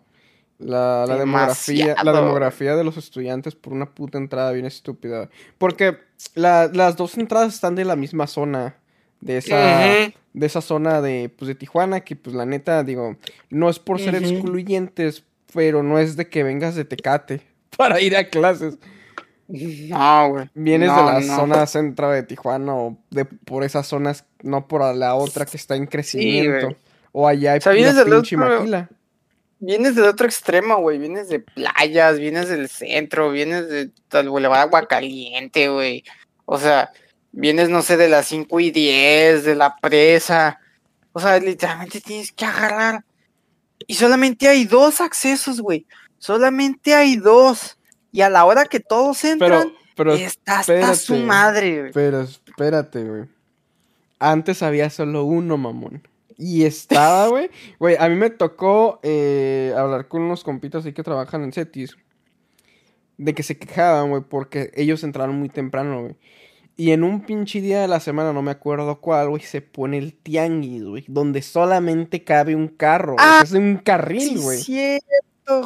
la, 0.58 1.04
demografía, 1.06 1.94
la 2.02 2.12
demografía 2.14 2.74
de 2.74 2.82
los 2.82 2.96
estudiantes 2.96 3.54
por 3.54 3.74
una 3.74 3.90
puta 3.90 4.16
entrada 4.16 4.52
bien 4.52 4.64
estúpida. 4.64 5.28
Porque 5.58 5.98
las 6.34 6.96
dos 6.96 7.18
entradas 7.18 7.52
están 7.52 7.74
de 7.74 7.84
la 7.84 7.94
misma 7.94 8.26
zona. 8.26 8.76
De 9.20 9.38
esa, 9.38 9.56
de 10.32 10.46
esa 10.46 10.60
zona 10.62 11.02
de, 11.02 11.30
pues, 11.36 11.48
de 11.48 11.54
Tijuana, 11.54 12.00
que 12.00 12.16
pues 12.16 12.34
la 12.34 12.46
neta, 12.46 12.84
digo, 12.84 13.16
no 13.50 13.68
es 13.68 13.78
por 13.78 13.98
ser 13.98 14.14
excluyentes, 14.14 15.24
pero 15.52 15.82
no 15.82 15.98
es 15.98 16.16
de 16.16 16.28
que 16.28 16.42
vengas 16.42 16.74
de 16.74 16.84
Tecate 16.84 17.42
para 17.76 18.00
ir 18.00 18.16
a 18.16 18.28
clases. 18.28 18.78
No, 19.48 20.30
güey. 20.30 20.50
Vienes 20.54 20.94
de 20.94 21.02
la 21.02 21.22
zona 21.22 21.66
central 21.66 22.14
de 22.14 22.22
Tijuana 22.22 22.74
o 22.74 22.96
de 23.10 23.26
por 23.26 23.62
esas 23.62 23.86
zonas, 23.86 24.24
no 24.42 24.68
por 24.68 24.94
la 24.94 25.14
otra 25.14 25.44
que 25.44 25.56
está 25.56 25.76
en 25.76 25.86
crecimiento. 25.86 26.76
O 27.18 27.26
allá 27.26 27.54
hay 27.54 27.60
o 27.64 27.70
vienes 27.70 27.96
del 27.96 28.12
otro, 28.12 28.88
Vienes 29.58 29.94
del 29.94 30.04
otro 30.04 30.26
extremo, 30.26 30.76
güey. 30.82 30.98
Vienes 30.98 31.30
de 31.30 31.40
playas, 31.40 32.18
vienes 32.18 32.50
del 32.50 32.68
centro, 32.68 33.30
vienes 33.30 33.70
de, 33.70 33.90
del 34.10 34.28
Boulevard 34.28 34.60
Agua 34.60 34.86
Caliente, 34.86 35.70
güey. 35.70 36.04
O 36.44 36.58
sea, 36.58 36.92
vienes, 37.32 37.70
no 37.70 37.80
sé, 37.80 37.96
de 37.96 38.10
las 38.10 38.26
5 38.26 38.60
y 38.60 38.70
10, 38.70 39.44
de 39.44 39.54
la 39.54 39.76
presa. 39.76 40.60
O 41.12 41.18
sea, 41.18 41.38
literalmente 41.38 42.02
tienes 42.02 42.32
que 42.32 42.44
agarrar. 42.44 43.02
Y 43.86 43.94
solamente 43.94 44.46
hay 44.46 44.66
dos 44.66 45.00
accesos, 45.00 45.62
güey. 45.62 45.86
Solamente 46.18 46.92
hay 46.92 47.16
dos. 47.16 47.78
Y 48.12 48.20
a 48.20 48.28
la 48.28 48.44
hora 48.44 48.66
que 48.66 48.80
todos 48.80 49.24
entran, 49.24 49.72
pero, 49.96 50.12
está 50.12 50.58
hasta 50.58 50.94
su 50.94 51.16
madre, 51.16 51.80
güey. 51.80 51.92
Pero 51.94 52.20
espérate, 52.20 53.04
güey. 53.04 53.24
Antes 54.18 54.62
había 54.62 54.90
solo 54.90 55.24
uno, 55.24 55.56
mamón. 55.56 56.02
Y 56.38 56.64
estaba, 56.64 57.28
güey. 57.28 57.50
Güey, 57.78 57.96
a 57.98 58.08
mí 58.08 58.16
me 58.16 58.30
tocó 58.30 59.00
eh, 59.02 59.72
hablar 59.76 60.08
con 60.08 60.22
unos 60.22 60.44
compitas 60.44 60.84
ahí 60.84 60.92
que 60.92 61.02
trabajan 61.02 61.42
en 61.44 61.52
Cetis. 61.52 61.96
De 63.16 63.34
que 63.34 63.42
se 63.42 63.58
quejaban, 63.58 64.10
güey, 64.10 64.22
porque 64.22 64.70
ellos 64.74 65.02
entraron 65.02 65.38
muy 65.38 65.48
temprano, 65.48 66.02
güey. 66.02 66.16
Y 66.78 66.90
en 66.90 67.04
un 67.04 67.22
pinche 67.22 67.62
día 67.62 67.80
de 67.80 67.88
la 67.88 68.00
semana, 68.00 68.34
no 68.34 68.42
me 68.42 68.50
acuerdo 68.50 69.00
cuál, 69.00 69.30
güey, 69.30 69.42
se 69.42 69.62
pone 69.62 69.96
el 69.96 70.12
tianguis, 70.12 70.84
güey. 70.84 71.04
Donde 71.08 71.40
solamente 71.40 72.22
cabe 72.22 72.54
un 72.54 72.68
carro. 72.68 73.16
Ah, 73.18 73.40
es 73.42 73.52
un 73.52 73.78
carril, 73.78 74.40
güey. 74.40 74.58
Sí, 74.58 74.98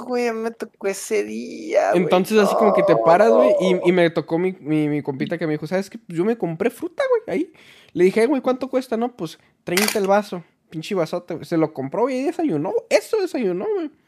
güey, 0.06 0.32
me 0.32 0.50
tocó 0.50 0.86
ese 0.86 1.24
día. 1.24 1.92
Entonces, 1.94 2.38
así 2.38 2.54
como 2.54 2.72
que 2.72 2.82
te 2.82 2.94
paras, 2.96 3.30
güey, 3.30 3.52
y, 3.84 3.92
me 3.92 4.08
tocó 4.10 4.38
mi, 4.38 4.52
mi, 4.52 5.02
compita 5.02 5.38
que 5.38 5.46
me 5.46 5.54
dijo, 5.54 5.66
¿sabes 5.66 5.90
qué? 5.90 5.98
Yo 6.08 6.24
me 6.24 6.36
compré 6.36 6.70
fruta, 6.70 7.02
güey, 7.08 7.38
ahí. 7.38 7.52
Le 7.92 8.04
dije, 8.04 8.26
güey, 8.26 8.40
¿cuánto 8.40 8.68
cuesta? 8.68 8.96
No, 8.96 9.16
pues 9.16 9.38
30 9.64 9.98
el 9.98 10.06
vaso. 10.06 10.44
Pinche 10.70 10.94
vasote, 10.94 11.44
Se 11.44 11.56
lo 11.56 11.72
compró 11.72 12.08
y 12.08 12.22
desayunó. 12.22 12.72
Eso 12.88 13.20
desayunó, 13.20 13.66
güey. 13.74 13.90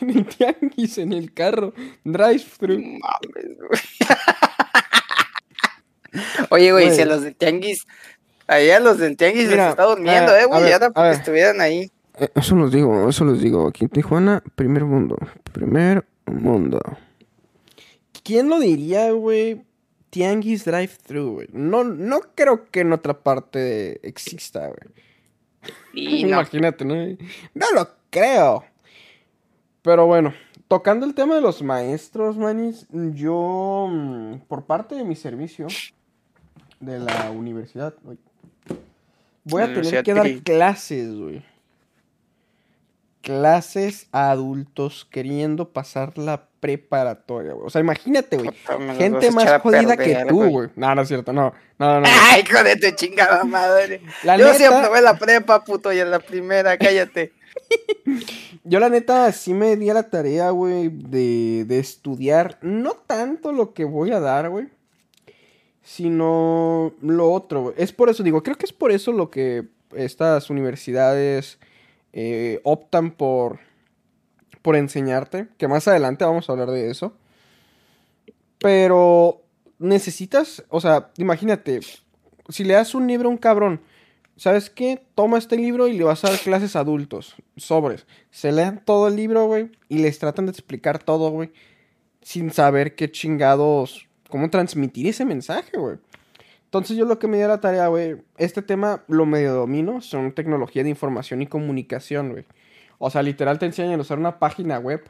En 0.00 0.08
el 0.08 0.24
tianguis, 0.24 0.96
en 0.96 1.12
el 1.12 1.34
carro. 1.34 1.74
Drive-thru. 2.04 2.78
Mames, 2.78 3.58
güey. 3.58 3.80
Oye, 6.50 6.72
güey, 6.72 6.90
si 6.90 7.02
a 7.02 7.06
los 7.06 7.20
de 7.20 7.32
tianguis. 7.32 7.86
Allá 8.46 8.80
los 8.80 8.96
del 8.96 9.14
tianguis 9.18 9.50
se 9.50 9.68
está 9.68 9.84
durmiendo, 9.84 10.34
eh, 10.34 10.46
güey. 10.46 10.70
Ya 10.70 10.80
porque 10.90 11.10
estuvieran 11.10 11.60
ahí. 11.60 11.90
Eh, 12.18 12.30
eso 12.34 12.56
los 12.56 12.72
digo, 12.72 13.10
eso 13.10 13.26
los 13.26 13.42
digo. 13.42 13.68
Aquí 13.68 13.84
en 13.84 13.90
Tijuana, 13.90 14.42
primer 14.54 14.86
mundo. 14.86 15.18
Primer 15.52 16.06
mundo. 16.24 16.80
¿quién 18.24 18.48
lo 18.48 18.58
diría, 18.58 19.12
güey? 19.12 19.64
Tianguis 20.14 20.64
Drive-Thru, 20.64 21.32
güey. 21.32 21.48
No, 21.52 21.82
no 21.82 22.20
creo 22.36 22.70
que 22.70 22.82
en 22.82 22.92
otra 22.92 23.18
parte 23.18 23.98
exista, 24.06 24.68
güey. 24.68 24.78
Imagínate, 25.92 26.84
¿no? 26.84 26.94
No 27.52 27.66
lo 27.74 27.88
creo. 28.10 28.64
Pero 29.82 30.06
bueno, 30.06 30.32
tocando 30.68 31.04
el 31.04 31.14
tema 31.14 31.34
de 31.34 31.40
los 31.40 31.64
maestros, 31.64 32.38
manis, 32.38 32.86
yo, 32.92 33.88
mm, 33.90 34.42
por 34.46 34.66
parte 34.66 34.94
de 34.94 35.02
mi 35.02 35.16
servicio 35.16 35.66
de 36.78 37.00
la 37.00 37.32
universidad, 37.32 37.92
voy 39.42 39.62
a 39.62 39.74
tener 39.74 40.04
que 40.04 40.14
dar 40.14 40.42
clases, 40.44 41.12
güey. 41.12 41.42
Clases 43.24 44.06
a 44.12 44.30
adultos 44.30 45.08
queriendo 45.10 45.70
pasar 45.72 46.18
la 46.18 46.46
preparatoria, 46.60 47.54
güey. 47.54 47.66
O 47.66 47.70
sea, 47.70 47.80
imagínate, 47.80 48.36
güey. 48.36 48.50
Gente 48.98 49.30
más 49.30 49.60
jodida 49.62 49.96
que 49.96 50.26
tú, 50.28 50.44
güey. 50.44 50.68
No, 50.76 50.94
no 50.94 51.02
es 51.02 51.08
cierto, 51.08 51.32
no. 51.32 51.54
No, 51.78 52.00
no, 52.00 52.06
Ay, 52.30 52.42
hijo 52.42 52.62
de 52.62 52.76
tu 52.76 52.90
chingada 52.94 53.44
madre. 53.44 54.02
Yo 54.38 54.54
siempre 54.54 54.88
voy 54.88 55.00
la 55.00 55.18
prepa, 55.18 55.64
puto, 55.64 55.92
y 55.92 56.00
en 56.00 56.10
la 56.10 56.20
primera, 56.20 56.76
cállate. 56.78 57.32
Yo 58.62 58.80
la 58.80 58.88
neta 58.88 59.30
sí 59.32 59.54
me 59.54 59.76
di 59.76 59.90
a 59.90 59.94
la 59.94 60.10
tarea, 60.10 60.50
güey, 60.50 60.88
de, 60.88 61.64
de 61.66 61.78
estudiar 61.78 62.58
no 62.62 62.92
tanto 62.92 63.52
lo 63.52 63.74
que 63.74 63.84
voy 63.84 64.12
a 64.12 64.20
dar, 64.20 64.48
güey, 64.50 64.68
sino 65.82 66.94
lo 67.00 67.30
otro, 67.30 67.62
güey. 67.62 67.74
Es 67.78 67.92
por 67.92 68.08
eso, 68.08 68.22
digo, 68.22 68.42
creo 68.42 68.56
que 68.56 68.66
es 68.66 68.72
por 68.72 68.90
eso 68.90 69.12
lo 69.12 69.30
que 69.30 69.64
estas 69.94 70.50
universidades 70.50 71.58
eh, 72.16 72.60
optan 72.62 73.10
por, 73.10 73.58
por 74.62 74.76
enseñarte, 74.76 75.48
que 75.58 75.66
más 75.66 75.88
adelante 75.88 76.24
vamos 76.24 76.48
a 76.48 76.52
hablar 76.52 76.70
de 76.70 76.88
eso. 76.88 77.16
Pero 78.58 79.42
necesitas, 79.80 80.64
o 80.68 80.80
sea, 80.80 81.10
imagínate, 81.18 81.80
si 82.48 82.62
le 82.62 82.74
das 82.74 82.94
un 82.94 83.08
libro 83.08 83.28
a 83.28 83.32
un 83.32 83.36
cabrón, 83.36 83.80
¿sabes 84.36 84.70
qué? 84.70 85.04
Toma 85.16 85.38
este 85.38 85.56
libro 85.56 85.88
y 85.88 85.98
le 85.98 86.04
vas 86.04 86.24
a 86.24 86.30
dar 86.30 86.38
clases 86.38 86.76
a 86.76 86.80
adultos, 86.80 87.34
sobres. 87.56 88.06
Se 88.30 88.52
leen 88.52 88.80
todo 88.84 89.08
el 89.08 89.16
libro, 89.16 89.46
güey, 89.46 89.72
y 89.88 89.98
les 89.98 90.20
tratan 90.20 90.46
de 90.46 90.52
explicar 90.52 91.02
todo, 91.02 91.30
güey, 91.30 91.52
sin 92.22 92.52
saber 92.52 92.94
qué 92.94 93.10
chingados, 93.10 94.06
cómo 94.30 94.50
transmitir 94.50 95.08
ese 95.08 95.24
mensaje, 95.24 95.76
güey. 95.76 95.98
Entonces 96.74 96.96
yo 96.96 97.04
lo 97.04 97.20
que 97.20 97.28
me 97.28 97.36
dio 97.36 97.46
la 97.46 97.60
tarea, 97.60 97.86
güey, 97.86 98.16
este 98.36 98.60
tema 98.60 99.04
lo 99.06 99.26
medio 99.26 99.54
domino, 99.54 100.00
son 100.00 100.32
tecnología 100.32 100.82
de 100.82 100.88
información 100.88 101.40
y 101.40 101.46
comunicación, 101.46 102.32
güey. 102.32 102.46
O 102.98 103.10
sea, 103.10 103.22
literal 103.22 103.60
te 103.60 103.66
enseñan 103.66 104.00
a 104.00 104.02
usar 104.02 104.18
una 104.18 104.40
página 104.40 104.80
web. 104.80 105.08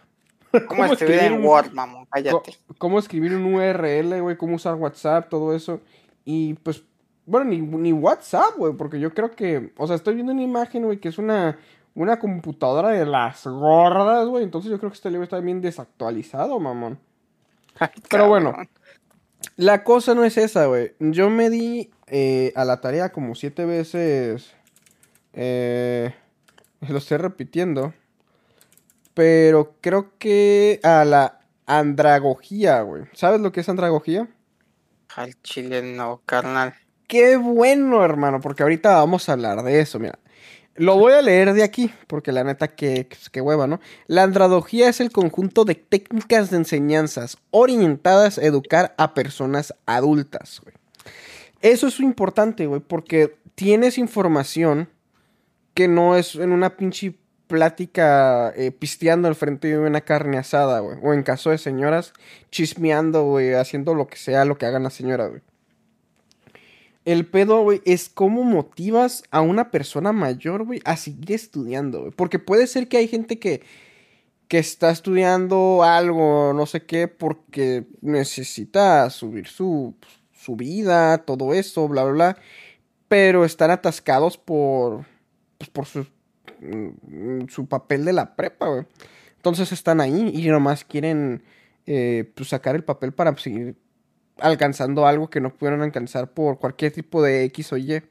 ¿Cómo, 0.68 0.84
escribir 0.84 1.20
en 1.20 1.42
Word, 1.42 1.72
mamón? 1.72 2.04
Cállate. 2.10 2.58
Cómo 2.76 2.98
escribir 2.98 3.34
un 3.34 3.54
URL, 3.54 4.20
güey, 4.20 4.36
cómo 4.36 4.56
usar 4.56 4.74
WhatsApp, 4.74 5.30
todo 5.30 5.56
eso. 5.56 5.80
Y 6.26 6.52
pues 6.52 6.84
bueno, 7.24 7.46
ni, 7.46 7.62
ni 7.62 7.94
WhatsApp, 7.94 8.58
güey, 8.58 8.74
porque 8.74 9.00
yo 9.00 9.14
creo 9.14 9.30
que, 9.30 9.72
o 9.78 9.86
sea, 9.86 9.96
estoy 9.96 10.16
viendo 10.16 10.32
una 10.32 10.42
imagen, 10.42 10.84
güey, 10.84 10.98
que 10.98 11.08
es 11.08 11.16
una, 11.16 11.58
una 11.94 12.18
computadora 12.18 12.90
de 12.90 13.06
las 13.06 13.46
gordas, 13.46 14.28
güey. 14.28 14.44
Entonces 14.44 14.70
yo 14.70 14.78
creo 14.78 14.90
que 14.90 14.96
este 14.96 15.08
libro 15.08 15.24
está 15.24 15.40
bien 15.40 15.62
desactualizado, 15.62 16.60
mamón. 16.60 16.98
Pero 18.10 18.28
bueno, 18.28 18.54
la 19.56 19.84
cosa 19.84 20.14
no 20.14 20.24
es 20.24 20.36
esa, 20.36 20.66
güey. 20.66 20.94
Yo 20.98 21.30
me 21.30 21.50
di 21.50 21.90
eh, 22.06 22.52
a 22.56 22.64
la 22.64 22.80
tarea 22.80 23.12
como 23.12 23.34
siete 23.34 23.64
veces. 23.64 24.54
Eh, 25.32 26.14
lo 26.88 26.98
estoy 26.98 27.18
repitiendo. 27.18 27.94
Pero 29.14 29.76
creo 29.80 30.12
que 30.18 30.80
a 30.82 31.04
la 31.04 31.40
andragogía, 31.66 32.80
güey. 32.82 33.04
¿Sabes 33.12 33.40
lo 33.40 33.52
que 33.52 33.60
es 33.60 33.68
andragogía? 33.68 34.28
Al 35.14 35.40
chile 35.42 35.82
no, 35.82 36.20
carnal. 36.26 36.74
Qué 37.06 37.36
bueno, 37.36 38.04
hermano, 38.04 38.40
porque 38.40 38.64
ahorita 38.64 38.96
vamos 38.96 39.28
a 39.28 39.32
hablar 39.32 39.62
de 39.62 39.80
eso, 39.80 40.00
mira. 40.00 40.18
Lo 40.76 40.98
voy 40.98 41.12
a 41.12 41.22
leer 41.22 41.52
de 41.52 41.62
aquí, 41.62 41.92
porque 42.08 42.32
la 42.32 42.42
neta, 42.42 42.68
que, 42.68 43.08
qué 43.30 43.40
hueva, 43.40 43.66
¿no? 43.66 43.80
La 44.08 44.24
andradogía 44.24 44.88
es 44.88 45.00
el 45.00 45.12
conjunto 45.12 45.64
de 45.64 45.76
técnicas 45.76 46.50
de 46.50 46.56
enseñanzas 46.56 47.38
orientadas 47.50 48.38
a 48.38 48.42
educar 48.42 48.94
a 48.98 49.14
personas 49.14 49.74
adultas, 49.86 50.60
güey. 50.62 50.74
Eso 51.60 51.86
es 51.86 52.00
importante, 52.00 52.66
güey, 52.66 52.80
porque 52.80 53.36
tienes 53.54 53.98
información 53.98 54.88
que 55.74 55.88
no 55.88 56.16
es 56.16 56.34
en 56.34 56.52
una 56.52 56.76
pinche 56.76 57.14
plática 57.46 58.52
eh, 58.56 58.72
pisteando 58.72 59.28
al 59.28 59.34
frente 59.34 59.68
de 59.68 59.78
una 59.78 60.00
carne 60.00 60.38
asada, 60.38 60.80
güey. 60.80 60.98
O 61.02 61.14
en 61.14 61.22
caso 61.22 61.50
de 61.50 61.58
señoras, 61.58 62.12
chismeando, 62.50 63.24
güey, 63.24 63.54
haciendo 63.54 63.94
lo 63.94 64.08
que 64.08 64.16
sea, 64.16 64.44
lo 64.44 64.58
que 64.58 64.66
hagan 64.66 64.82
las 64.82 64.94
señoras, 64.94 65.30
güey. 65.30 65.42
El 67.04 67.26
pedo, 67.26 67.62
güey, 67.62 67.82
es 67.84 68.08
cómo 68.08 68.44
motivas 68.44 69.24
a 69.30 69.42
una 69.42 69.70
persona 69.70 70.12
mayor, 70.12 70.64
güey, 70.64 70.80
a 70.84 70.96
seguir 70.96 71.32
estudiando, 71.32 72.00
güey. 72.00 72.12
Porque 72.12 72.38
puede 72.38 72.66
ser 72.66 72.88
que 72.88 72.96
hay 72.96 73.08
gente 73.08 73.38
que, 73.38 73.62
que 74.48 74.58
está 74.58 74.90
estudiando 74.90 75.82
algo, 75.82 76.52
no 76.54 76.64
sé 76.66 76.84
qué, 76.86 77.08
porque 77.08 77.84
necesita 78.00 79.10
subir 79.10 79.48
su, 79.48 79.94
su 80.32 80.56
vida, 80.56 81.18
todo 81.18 81.52
eso, 81.52 81.88
bla, 81.88 82.04
bla, 82.04 82.12
bla. 82.12 82.38
Pero 83.08 83.44
están 83.44 83.70
atascados 83.70 84.38
por, 84.38 85.04
pues, 85.58 85.70
por 85.70 85.86
su, 85.86 86.06
mm, 86.60 87.48
su 87.48 87.66
papel 87.66 88.04
de 88.06 88.14
la 88.14 88.34
prepa, 88.34 88.68
güey. 88.68 88.86
Entonces 89.36 89.72
están 89.72 90.00
ahí 90.00 90.32
y 90.34 90.48
nomás 90.48 90.84
quieren 90.84 91.42
eh, 91.86 92.32
pues, 92.34 92.48
sacar 92.48 92.74
el 92.74 92.84
papel 92.84 93.12
para 93.12 93.36
seguir 93.36 93.76
alcanzando 94.38 95.06
algo 95.06 95.30
que 95.30 95.40
no 95.40 95.54
pudieron 95.54 95.82
alcanzar 95.82 96.32
por 96.32 96.58
cualquier 96.58 96.92
tipo 96.92 97.22
de 97.22 97.44
X 97.44 97.72
o 97.72 97.76
Y. 97.76 98.02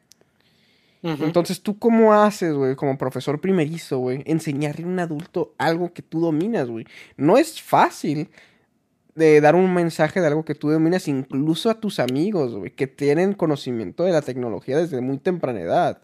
Entonces, 1.04 1.62
¿tú 1.62 1.78
cómo 1.78 2.14
haces, 2.14 2.54
güey, 2.54 2.78
como 2.78 2.98
profesor 2.98 3.42
primerizo, 3.42 3.98
güey, 3.98 4.24
enseñarle 4.26 4.86
a 4.86 4.88
un 4.88 5.00
adulto 5.00 5.54
algo 5.58 5.92
que 5.92 6.02
tú 6.02 6.22
dominas, 6.22 6.70
güey? 6.70 6.86
No 7.18 7.38
es 7.38 7.62
fácil 7.62 8.30
de 9.14 9.42
dar 9.42 9.56
un 9.56 9.74
mensaje 9.74 10.22
de 10.22 10.28
algo 10.28 10.46
que 10.46 10.56
tú 10.56 10.72
dominas 10.72 11.10
incluso 11.10 11.70
a 11.70 11.80
tus 11.82 12.00
amigos, 12.00 12.56
güey, 12.56 12.72
que 12.72 12.88
tienen 12.88 13.34
conocimiento 13.34 14.04
de 14.04 14.14
la 14.14 14.22
tecnología 14.22 14.78
desde 14.78 15.02
muy 15.02 15.18
temprana 15.18 15.60
edad. 15.60 16.02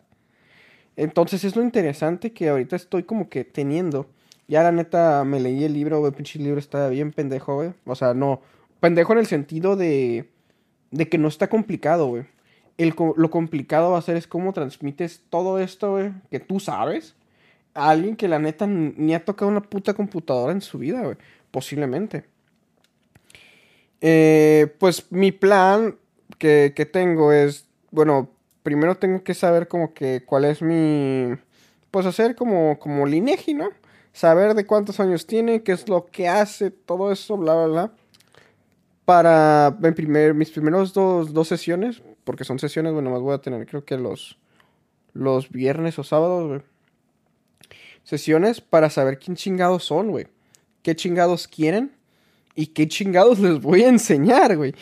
Entonces, 0.97 1.45
es 1.45 1.55
lo 1.55 1.63
interesante 1.63 2.33
que 2.33 2.49
ahorita 2.49 2.75
estoy 2.75 3.03
como 3.03 3.29
que 3.29 3.45
teniendo. 3.45 4.09
Ya 4.49 4.63
la 4.63 4.73
neta 4.73 5.23
me 5.23 5.39
leí 5.39 5.63
el 5.63 5.73
libro, 5.73 5.99
güey, 5.99 6.11
pinche 6.11 6.39
libro 6.39 6.59
está 6.59 6.89
bien 6.89 7.13
pendejo, 7.13 7.55
güey. 7.55 7.73
O 7.85 7.95
sea, 7.95 8.13
no, 8.13 8.41
Pendejo 8.79 9.13
en 9.13 9.19
el 9.19 9.25
sentido 9.27 9.75
de, 9.75 10.29
de 10.91 11.09
que 11.09 11.17
no 11.17 11.27
está 11.27 11.47
complicado, 11.47 12.07
güey. 12.07 12.23
lo 12.77 13.29
complicado 13.29 13.91
va 13.91 13.99
a 13.99 14.01
ser 14.01 14.15
es 14.15 14.27
cómo 14.27 14.53
transmites 14.53 15.23
todo 15.29 15.59
esto, 15.59 15.91
güey, 15.91 16.11
que 16.31 16.39
tú 16.39 16.59
sabes, 16.59 17.15
a 17.73 17.89
alguien 17.89 18.15
que 18.15 18.27
la 18.27 18.39
neta 18.39 18.67
ni 18.67 19.13
ha 19.13 19.25
tocado 19.25 19.51
una 19.51 19.61
puta 19.61 19.93
computadora 19.93 20.53
en 20.53 20.61
su 20.61 20.77
vida, 20.77 21.01
güey. 21.01 21.17
Posiblemente. 21.51 22.25
Eh, 24.01 24.73
pues 24.79 25.11
mi 25.11 25.31
plan 25.31 25.97
que, 26.37 26.73
que 26.75 26.85
tengo 26.85 27.33
es, 27.33 27.67
bueno, 27.91 28.29
primero 28.63 28.95
tengo 28.97 29.23
que 29.23 29.33
saber 29.33 29.67
como 29.67 29.93
que 29.93 30.23
cuál 30.25 30.45
es 30.45 30.61
mi, 30.61 31.35
pues 31.91 32.05
hacer 32.05 32.35
como, 32.35 32.79
como 32.79 33.05
lineaje, 33.05 33.53
¿no? 33.53 33.69
Saber 34.13 34.53
de 34.53 34.65
cuántos 34.65 34.99
años 34.99 35.27
tiene, 35.27 35.63
qué 35.63 35.73
es 35.73 35.89
lo 35.89 36.05
que 36.05 36.27
hace, 36.29 36.71
todo 36.71 37.11
eso, 37.11 37.35
bla, 37.37 37.55
bla, 37.55 37.67
bla 37.67 37.91
para 39.09 39.75
primer, 39.95 40.35
mis 40.35 40.51
primeros 40.51 40.93
dos, 40.93 41.33
dos, 41.33 41.47
sesiones, 41.47 42.03
porque 42.23 42.43
son 42.43 42.59
sesiones, 42.59 42.93
bueno, 42.93 43.09
más 43.09 43.21
voy 43.21 43.33
a 43.33 43.39
tener 43.39 43.65
creo 43.65 43.83
que 43.83 43.97
los, 43.97 44.37
los 45.13 45.49
viernes 45.49 45.97
o 45.97 46.03
sábados. 46.03 46.61
Sesiones 48.03 48.61
para 48.61 48.91
saber 48.91 49.17
quién 49.17 49.35
chingados 49.35 49.85
son, 49.85 50.11
güey. 50.11 50.27
Qué 50.83 50.95
chingados 50.95 51.47
quieren 51.47 51.91
y 52.53 52.67
qué 52.67 52.87
chingados 52.87 53.39
les 53.39 53.59
voy 53.59 53.81
a 53.81 53.89
enseñar, 53.89 54.55
güey. 54.55 54.75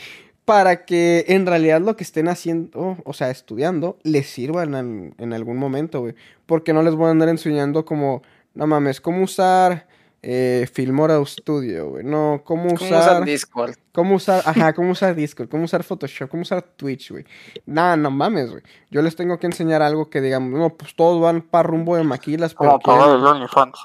Para 0.43 0.83
que 0.83 1.23
en 1.29 1.45
realidad 1.45 1.79
lo 1.79 1.95
que 1.95 2.03
estén 2.03 2.27
haciendo, 2.27 2.97
o 3.05 3.13
sea, 3.13 3.31
estudiando, 3.31 3.97
les 4.03 4.27
sirva 4.27 4.63
en, 4.63 5.15
en 5.17 5.31
algún 5.31 5.55
momento, 5.55 6.01
güey. 6.01 6.15
Porque 6.45 6.73
no 6.73 6.83
les 6.83 6.95
voy 6.95 7.07
a 7.07 7.11
andar 7.11 7.29
enseñando 7.29 7.85
como, 7.85 8.23
no 8.53 8.67
mames, 8.67 8.99
cómo 8.99 9.23
usar 9.23 9.87
eh, 10.29 10.67
Filmora 10.73 11.23
Studio, 11.25 11.91
güey. 11.91 12.03
No, 12.03 12.41
cómo 12.43 12.73
usar. 12.73 12.89
¿Cómo 12.89 12.99
usar 12.99 13.23
Discord? 13.23 13.75
Cómo 13.93 14.15
usar, 14.15 14.43
ajá, 14.45 14.73
cómo 14.73 14.91
usar 14.91 15.15
Discord, 15.15 15.47
cómo 15.47 15.63
usar 15.63 15.85
Photoshop, 15.85 16.29
cómo 16.29 16.41
usar 16.41 16.61
Twitch, 16.61 17.11
güey. 17.11 17.23
Nada, 17.65 17.95
no 17.95 18.11
mames, 18.11 18.51
güey. 18.51 18.61
Yo 18.91 19.01
les 19.01 19.15
tengo 19.15 19.39
que 19.39 19.47
enseñar 19.47 19.81
algo 19.81 20.09
que 20.09 20.19
digamos, 20.19 20.59
no, 20.59 20.75
pues 20.75 20.93
todos 20.97 21.21
van 21.21 21.41
para 21.43 21.69
rumbo 21.69 21.95
de 21.95 22.03
maquilas, 22.03 22.53
pero. 22.53 22.77
Como 22.83 23.05
el 23.05 23.25
OnlyFans. 23.25 23.79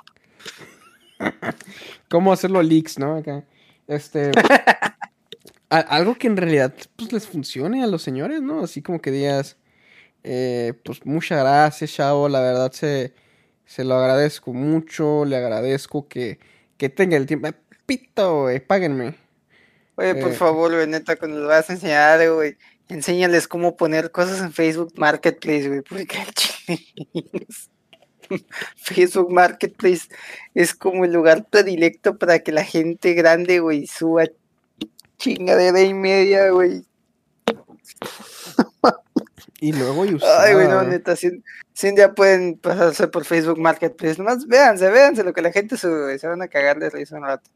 cómo 2.10 2.32
hacerlo 2.32 2.60
leaks, 2.60 2.98
¿no? 2.98 3.14
Acá. 3.14 3.44
Este. 3.86 4.32
algo 5.70 6.16
que 6.16 6.26
en 6.26 6.36
realidad 6.36 6.74
pues, 6.96 7.12
les 7.12 7.28
funcione 7.28 7.84
a 7.84 7.86
los 7.86 8.02
señores, 8.02 8.42
¿no? 8.42 8.64
Así 8.64 8.82
como 8.82 9.00
que 9.00 9.12
digas, 9.12 9.58
eh, 10.24 10.74
pues 10.84 11.06
muchas 11.06 11.38
gracias, 11.38 11.92
chavo, 11.92 12.28
la 12.28 12.40
verdad 12.40 12.72
se 12.72 13.14
se 13.72 13.84
lo 13.84 13.94
agradezco 13.94 14.52
mucho, 14.52 15.24
le 15.24 15.36
agradezco 15.36 16.06
que, 16.06 16.38
que 16.76 16.90
tenga 16.90 17.16
el 17.16 17.26
tiempo. 17.26 17.48
Pito, 17.86 18.42
güey, 18.42 18.60
páguenme. 18.60 19.16
Oye, 19.94 20.14
por 20.14 20.30
Eh, 20.30 20.34
favor, 20.34 20.72
güey, 20.74 20.86
neta, 20.86 21.16
cuando 21.16 21.38
les 21.38 21.48
vas 21.48 21.70
a 21.70 21.72
enseñar, 21.72 22.30
güey, 22.30 22.58
enséñales 22.88 23.48
cómo 23.48 23.76
poner 23.76 24.10
cosas 24.10 24.40
en 24.40 24.52
Facebook 24.52 24.92
Marketplace, 24.96 25.68
güey, 25.68 25.80
porque 25.80 26.18
Facebook 28.76 29.30
Marketplace 29.32 30.08
es 30.54 30.74
como 30.74 31.04
el 31.06 31.12
lugar 31.12 31.46
predilecto 31.48 32.18
para 32.18 32.40
que 32.40 32.52
la 32.52 32.64
gente 32.64 33.14
grande, 33.14 33.60
güey, 33.60 33.86
suba 33.86 34.24
chingadera 35.18 35.80
y 35.80 35.94
media, 35.94 36.50
güey. 36.50 36.84
Y 39.60 39.72
luego 39.72 40.04
y 40.04 40.08
Ay, 40.08 40.14
usada, 40.14 40.52
güey, 40.52 40.68
no, 40.68 40.82
neta, 40.82 41.16
si, 41.16 41.42
si 41.72 41.88
un 41.88 41.94
día 41.94 42.14
pueden 42.14 42.58
pasarse 42.58 43.08
por 43.08 43.24
Facebook 43.24 43.58
Marketplace, 43.58 44.18
nomás 44.18 44.46
véanse, 44.46 44.90
véanse 44.90 45.24
lo 45.24 45.32
que 45.32 45.42
la 45.42 45.52
gente 45.52 45.76
sube, 45.76 46.18
se 46.18 46.28
van 46.28 46.42
a 46.42 46.48
cagar 46.48 46.78
de 46.78 46.90
risa 46.90 47.16
un 47.16 47.24
rato. 47.24 47.50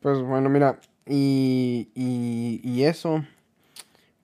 Pues 0.00 0.20
bueno, 0.20 0.48
mira, 0.48 0.78
y, 1.06 1.90
y, 1.94 2.60
y 2.62 2.84
eso. 2.84 3.24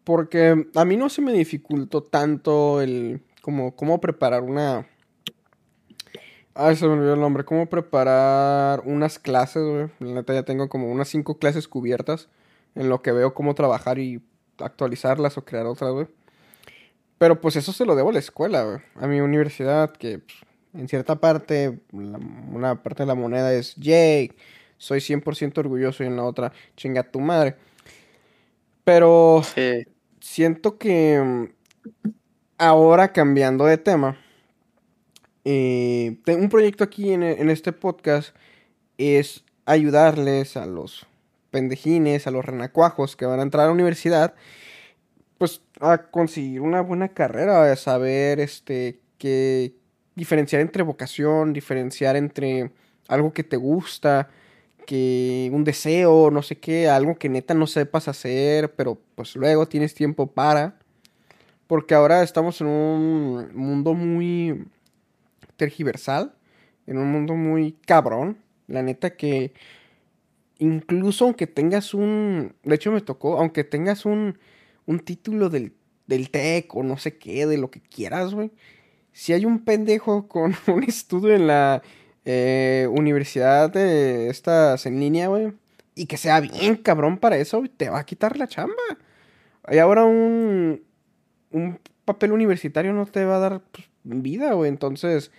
Porque 0.04 0.66
a 0.74 0.84
mí 0.84 0.96
no 0.96 1.08
se 1.08 1.22
me 1.22 1.32
dificultó 1.32 2.02
tanto 2.02 2.80
el 2.80 3.22
como 3.40 3.76
cómo 3.76 4.00
preparar 4.00 4.42
una. 4.42 4.86
Ay, 6.54 6.76
se 6.76 6.86
me 6.86 6.94
olvidó 6.94 7.14
el 7.14 7.20
nombre. 7.20 7.44
Cómo 7.44 7.66
preparar 7.66 8.82
unas 8.84 9.18
clases, 9.18 9.62
güey. 9.62 9.90
La 10.00 10.14
neta 10.14 10.34
ya 10.34 10.44
tengo 10.44 10.68
como 10.68 10.90
unas 10.90 11.08
cinco 11.08 11.38
clases 11.38 11.68
cubiertas. 11.68 12.28
En 12.74 12.88
lo 12.88 13.02
que 13.02 13.12
veo 13.12 13.34
cómo 13.34 13.54
trabajar 13.54 13.98
y 13.98 14.22
actualizarlas 14.64 15.36
o 15.38 15.44
crear 15.44 15.66
otras, 15.66 15.92
güey. 15.92 16.06
Pero 17.18 17.40
pues 17.40 17.56
eso 17.56 17.72
se 17.72 17.84
lo 17.86 17.94
debo 17.94 18.10
a 18.10 18.12
la 18.12 18.18
escuela, 18.18 18.64
güey. 18.64 18.78
A 18.96 19.06
mi 19.06 19.20
universidad, 19.20 19.92
que 19.92 20.18
pues, 20.20 20.38
en 20.74 20.88
cierta 20.88 21.16
parte, 21.20 21.80
la- 21.92 22.18
una 22.52 22.82
parte 22.82 23.02
de 23.04 23.06
la 23.06 23.14
moneda 23.14 23.52
es 23.54 23.74
Jake. 23.76 24.34
Soy 24.78 25.00
100% 25.00 25.58
orgulloso 25.60 26.02
y 26.02 26.08
en 26.08 26.16
la 26.16 26.24
otra, 26.24 26.52
chinga 26.76 27.04
tu 27.04 27.20
madre. 27.20 27.56
Pero 28.84 29.42
Sí. 29.54 29.84
siento 30.20 30.78
que 30.78 31.20
mm, 31.20 32.08
ahora 32.58 33.12
cambiando 33.12 33.64
de 33.66 33.78
tema, 33.78 34.16
eh, 35.44 36.16
tengo 36.24 36.42
un 36.42 36.48
proyecto 36.48 36.84
aquí 36.84 37.12
en, 37.12 37.22
en 37.22 37.50
este 37.50 37.72
podcast 37.72 38.34
es 38.98 39.44
ayudarles 39.66 40.56
a 40.56 40.66
los 40.66 41.06
pendejines, 41.52 42.26
a 42.26 42.32
los 42.32 42.44
renacuajos 42.44 43.14
que 43.14 43.26
van 43.26 43.38
a 43.38 43.44
entrar 43.44 43.64
a 43.64 43.66
la 43.68 43.72
universidad, 43.72 44.34
pues 45.38 45.62
a 45.80 46.10
conseguir 46.10 46.60
una 46.60 46.80
buena 46.80 47.08
carrera, 47.08 47.70
a 47.70 47.76
saber 47.76 48.40
este 48.40 49.00
que 49.18 49.74
diferenciar 50.16 50.62
entre 50.62 50.82
vocación, 50.82 51.52
diferenciar 51.52 52.16
entre 52.16 52.72
algo 53.08 53.32
que 53.32 53.44
te 53.44 53.56
gusta, 53.56 54.30
que 54.86 55.50
un 55.52 55.64
deseo, 55.64 56.30
no 56.30 56.42
sé 56.42 56.58
qué, 56.58 56.88
algo 56.88 57.16
que 57.16 57.28
neta 57.28 57.54
no 57.54 57.66
sepas 57.66 58.08
hacer, 58.08 58.74
pero 58.74 58.98
pues 59.14 59.36
luego 59.36 59.68
tienes 59.68 59.94
tiempo 59.94 60.26
para. 60.26 60.78
Porque 61.66 61.94
ahora 61.94 62.22
estamos 62.22 62.60
en 62.60 62.66
un 62.66 63.50
mundo 63.54 63.94
muy 63.94 64.66
tergiversal, 65.56 66.34
en 66.86 66.98
un 66.98 67.10
mundo 67.10 67.34
muy 67.34 67.72
cabrón. 67.86 68.38
La 68.66 68.82
neta 68.82 69.16
que 69.16 69.52
incluso 70.62 71.24
aunque 71.24 71.48
tengas 71.48 71.92
un, 71.92 72.54
de 72.62 72.74
hecho 72.76 72.92
me 72.92 73.00
tocó, 73.00 73.38
aunque 73.38 73.64
tengas 73.64 74.06
un, 74.06 74.38
un 74.86 75.00
título 75.00 75.50
del, 75.50 75.74
del 76.06 76.30
TEC 76.30 76.74
o 76.76 76.84
no 76.84 76.98
sé 76.98 77.18
qué, 77.18 77.46
de 77.46 77.58
lo 77.58 77.70
que 77.70 77.80
quieras, 77.80 78.32
güey. 78.32 78.52
Si 79.12 79.32
hay 79.32 79.44
un 79.44 79.64
pendejo 79.64 80.28
con 80.28 80.54
un 80.68 80.84
estudio 80.84 81.34
en 81.34 81.48
la 81.48 81.82
eh, 82.24 82.86
universidad 82.90 83.70
de 83.70 84.28
estas 84.28 84.86
en 84.86 85.00
línea, 85.00 85.28
güey, 85.28 85.52
y 85.96 86.06
que 86.06 86.16
sea 86.16 86.40
bien 86.40 86.76
cabrón 86.76 87.18
para 87.18 87.36
eso, 87.38 87.58
güey, 87.58 87.68
te 87.68 87.90
va 87.90 87.98
a 87.98 88.06
quitar 88.06 88.38
la 88.38 88.46
chamba. 88.46 88.74
Y 89.70 89.78
ahora 89.78 90.04
un, 90.04 90.82
un 91.50 91.80
papel 92.04 92.32
universitario 92.32 92.92
no 92.92 93.06
te 93.06 93.24
va 93.24 93.36
a 93.36 93.40
dar 93.40 93.62
pues, 93.72 93.88
vida, 94.04 94.52
güey. 94.52 94.68
Entonces, 94.68 95.32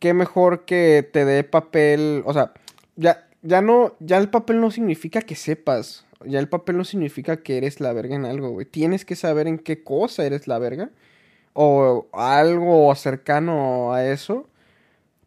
qué 0.00 0.14
mejor 0.14 0.64
que 0.64 1.08
te 1.12 1.24
dé 1.24 1.44
papel, 1.44 2.22
o 2.26 2.32
sea, 2.32 2.52
ya, 2.96 3.28
ya 3.44 3.60
no, 3.62 3.94
ya 4.00 4.16
el 4.16 4.30
papel 4.30 4.60
no 4.60 4.70
significa 4.70 5.20
que 5.20 5.36
sepas, 5.36 6.06
ya 6.24 6.38
el 6.38 6.48
papel 6.48 6.78
no 6.78 6.84
significa 6.84 7.42
que 7.42 7.58
eres 7.58 7.78
la 7.78 7.92
verga 7.92 8.16
en 8.16 8.24
algo, 8.24 8.48
güey. 8.48 8.66
Tienes 8.66 9.04
que 9.04 9.14
saber 9.14 9.46
en 9.46 9.58
qué 9.58 9.84
cosa 9.84 10.24
eres 10.24 10.48
la 10.48 10.58
verga, 10.58 10.90
o 11.52 12.06
algo 12.12 12.92
cercano 12.94 13.92
a 13.92 14.04
eso, 14.04 14.48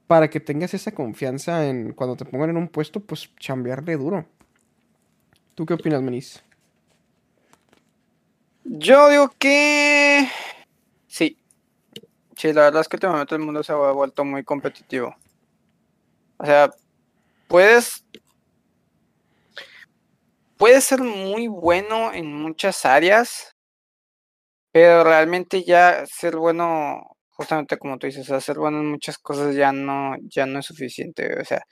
para 0.08 0.30
que 0.30 0.40
tengas 0.40 0.74
esa 0.74 0.92
confianza 0.94 1.68
en 1.68 1.94
cuando 1.94 2.16
te 2.16 2.26
pongan 2.26 2.50
en 2.50 2.58
un 2.58 2.68
puesto, 2.68 3.00
pues 3.00 3.30
chambearle 3.40 3.96
duro. 3.98 4.26
¿Tú 5.54 5.66
qué 5.66 5.76
opinas, 5.76 6.02
Menis? 6.02 6.44
Yo 8.64 9.10
digo 9.10 9.32
que 9.38 10.28
sí. 11.08 11.38
Sí, 12.36 12.52
la 12.54 12.64
verdad 12.64 12.82
es 12.82 12.88
que 12.88 12.98
últimamente 12.98 13.36
el 13.36 13.42
mundo 13.42 13.64
se 13.64 13.72
ha 13.72 13.76
vuelto 13.76 14.26
muy 14.26 14.44
competitivo. 14.44 15.16
O 16.38 16.46
sea, 16.46 16.72
puedes. 17.48 18.04
Puedes 20.58 20.84
ser 20.86 21.02
muy 21.02 21.48
bueno 21.48 22.12
en 22.14 22.34
muchas 22.34 22.86
áreas, 22.86 23.56
pero 24.72 25.04
realmente 25.04 25.64
ya 25.64 26.06
ser 26.06 26.36
bueno, 26.38 27.02
justamente 27.30 27.78
como 27.78 27.98
tú 27.98 28.08
dices, 28.08 28.24
o 28.24 28.26
sea, 28.26 28.42
ser 28.42 28.58
bueno 28.58 28.80
en 28.80 28.90
muchas 28.92 29.18
cosas 29.18 29.56
ya 29.56 29.72
no, 29.72 30.16
ya 30.24 30.46
no 30.46 30.60
es 30.60 30.66
suficiente. 30.66 31.40
O 31.40 31.46
sea, 31.46 31.64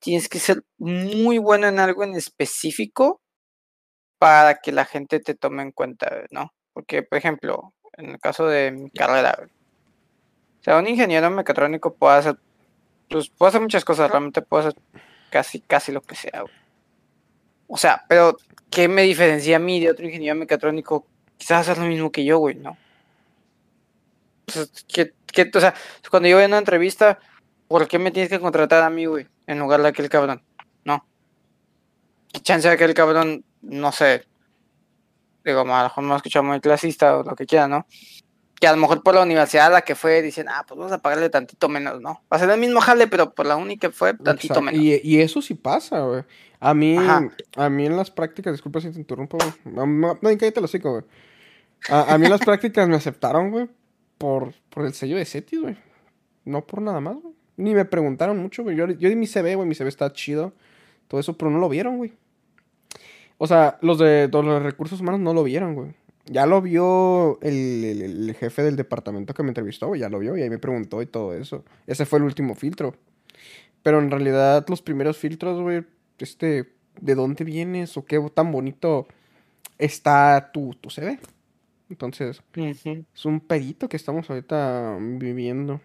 tienes 0.00 0.28
que 0.28 0.40
ser 0.40 0.62
muy 0.78 1.38
bueno 1.38 1.68
en 1.68 1.80
algo 1.80 2.04
en 2.04 2.16
específico 2.16 3.20
para 4.18 4.56
que 4.56 4.72
la 4.72 4.84
gente 4.84 5.20
te 5.20 5.34
tome 5.34 5.62
en 5.62 5.72
cuenta, 5.72 6.24
¿no? 6.30 6.52
Porque, 6.74 7.02
por 7.02 7.18
ejemplo, 7.18 7.74
en 7.94 8.10
el 8.10 8.20
caso 8.20 8.46
de 8.46 8.72
mi 8.72 8.90
carrera, 8.90 9.36
o 10.60 10.62
sea, 10.62 10.78
un 10.78 10.88
ingeniero 10.88 11.30
mecatrónico 11.30 11.94
puede 11.94 12.18
hacer, 12.18 12.36
pues, 13.10 13.30
puede 13.30 13.50
hacer 13.50 13.62
muchas 13.62 13.84
cosas, 13.84 14.10
realmente 14.10 14.42
puede 14.42 14.68
hacer 14.68 14.82
casi, 15.30 15.60
casi 15.60 15.92
lo 15.92 16.02
que 16.02 16.16
sea, 16.16 16.42
güey. 16.42 16.59
O 17.72 17.76
sea, 17.76 18.04
pero, 18.08 18.36
¿qué 18.68 18.88
me 18.88 19.02
diferencia 19.02 19.56
a 19.56 19.60
mí 19.60 19.78
de 19.80 19.90
otro 19.90 20.04
ingeniero 20.04 20.34
mecatrónico? 20.34 21.06
Quizás 21.38 21.60
hacer 21.68 21.78
lo 21.78 21.88
mismo 21.88 22.10
que 22.10 22.24
yo, 22.24 22.38
güey, 22.38 22.56
¿no? 22.56 22.76
Entonces, 24.46 24.84
¿qué, 24.88 25.12
qué- 25.32 25.50
o 25.54 25.60
sea, 25.60 25.72
cuando 26.10 26.28
yo 26.28 26.36
voy 26.36 26.44
a 26.44 26.48
una 26.48 26.58
entrevista, 26.58 27.18
¿por 27.68 27.86
qué 27.86 27.98
me 28.00 28.10
tienes 28.10 28.28
que 28.28 28.40
contratar 28.40 28.82
a 28.82 28.90
mí, 28.90 29.06
güey? 29.06 29.28
En 29.46 29.60
lugar 29.60 29.80
de 29.82 29.88
aquel 29.88 30.08
cabrón, 30.08 30.42
¿no? 30.84 31.06
¿Qué 32.32 32.40
chance 32.40 32.68
de 32.68 32.76
que 32.76 32.84
el 32.84 32.94
cabrón, 32.94 33.44
no 33.62 33.92
sé, 33.92 34.24
digo, 35.44 35.60
a 35.60 35.64
lo 35.64 35.82
mejor 35.84 36.04
me 36.04 36.14
ha 36.14 36.16
escuchado 36.16 36.42
muy 36.44 36.60
clasista 36.60 37.18
o 37.18 37.22
lo 37.22 37.36
que 37.36 37.46
quiera, 37.46 37.68
¿no? 37.68 37.86
Que 38.60 38.68
a 38.68 38.72
lo 38.72 38.78
mejor 38.78 39.02
por 39.02 39.14
la 39.14 39.22
universidad 39.22 39.66
a 39.66 39.70
la 39.70 39.82
que 39.82 39.94
fue 39.94 40.22
dicen, 40.22 40.46
ah, 40.48 40.64
pues 40.68 40.78
vamos 40.78 40.92
a 40.92 40.98
pagarle 40.98 41.30
tantito 41.30 41.68
menos, 41.68 42.00
¿no? 42.00 42.22
Va 42.32 42.36
a 42.36 42.38
ser 42.38 42.50
el 42.50 42.60
mismo 42.60 42.80
jale, 42.80 43.06
pero 43.06 43.32
por 43.32 43.46
la 43.46 43.56
única 43.56 43.88
que 43.88 43.94
fue 43.94 44.12
tantito 44.12 44.54
Exacto, 44.54 44.62
menos. 44.62 44.80
Y, 44.80 45.00
y 45.02 45.20
eso 45.20 45.40
sí 45.40 45.54
pasa, 45.54 46.00
güey. 46.02 46.22
A 46.60 46.74
mí, 46.74 46.96
Ajá. 46.96 47.26
a 47.56 47.70
mí 47.70 47.86
en 47.86 47.96
las 47.96 48.10
prácticas, 48.10 48.52
disculpa 48.52 48.80
si 48.82 48.90
te 48.90 48.98
interrumpo, 48.98 49.38
güey. 49.38 49.74
No, 49.74 50.18
cállate 50.20 50.58
el 50.58 50.64
hocico, 50.64 50.90
güey. 50.90 51.04
A, 51.88 52.14
a 52.14 52.18
mí 52.18 52.26
en 52.26 52.32
las 52.32 52.42
prácticas 52.42 52.86
me 52.86 52.96
aceptaron, 52.96 53.50
güey, 53.50 53.68
por, 54.18 54.52
por 54.68 54.84
el 54.84 54.92
sello 54.92 55.16
de 55.16 55.24
CETIS, 55.24 55.60
güey. 55.62 55.76
No 56.44 56.66
por 56.66 56.82
nada 56.82 57.00
más, 57.00 57.16
güey. 57.16 57.34
Ni 57.56 57.74
me 57.74 57.86
preguntaron 57.86 58.38
mucho, 58.38 58.62
güey. 58.62 58.76
Yo, 58.76 58.86
yo 58.88 59.08
di 59.08 59.16
mi 59.16 59.26
CV, 59.26 59.54
güey, 59.54 59.66
mi 59.66 59.74
CV 59.74 59.88
está 59.88 60.12
chido. 60.12 60.52
Todo 61.08 61.20
eso, 61.20 61.36
pero 61.36 61.50
no 61.50 61.58
lo 61.58 61.68
vieron, 61.68 61.96
güey. 61.96 62.12
O 63.38 63.46
sea, 63.46 63.78
los 63.80 63.98
de, 63.98 64.28
los 64.30 64.44
de 64.44 64.60
recursos 64.60 65.00
humanos 65.00 65.20
no 65.20 65.32
lo 65.32 65.42
vieron, 65.42 65.74
güey. 65.74 65.94
Ya 66.32 66.46
lo 66.46 66.62
vio 66.62 67.40
el, 67.42 67.84
el- 67.84 68.02
el 68.30 68.34
jefe 68.36 68.62
del 68.62 68.76
departamento 68.76 69.34
que 69.34 69.42
me 69.42 69.48
entrevistó, 69.48 69.88
güey. 69.88 70.00
Ya 70.00 70.08
lo 70.08 70.20
vio 70.20 70.36
y 70.36 70.42
ahí 70.42 70.48
me 70.48 70.58
preguntó 70.58 71.02
y 71.02 71.06
todo 71.06 71.34
eso. 71.34 71.64
Ese 71.88 72.06
fue 72.06 72.20
el 72.20 72.24
último 72.24 72.54
filtro. 72.54 72.94
Pero 73.82 73.98
en 73.98 74.10
realidad 74.12 74.64
los 74.68 74.80
primeros 74.80 75.18
filtros, 75.18 75.60
güey, 75.60 75.84
este, 76.18 76.72
¿de 77.00 77.14
dónde 77.16 77.42
vienes 77.44 77.96
o 77.96 78.04
qué 78.04 78.20
tan 78.32 78.52
bonito 78.52 79.08
está 79.78 80.50
tu, 80.52 80.74
tu 80.74 80.88
CV? 80.90 81.18
Entonces, 81.88 82.42
es 83.12 83.24
un 83.24 83.40
pedito 83.40 83.88
que 83.88 83.96
estamos 83.96 84.30
ahorita 84.30 84.96
viviendo. 85.00 85.80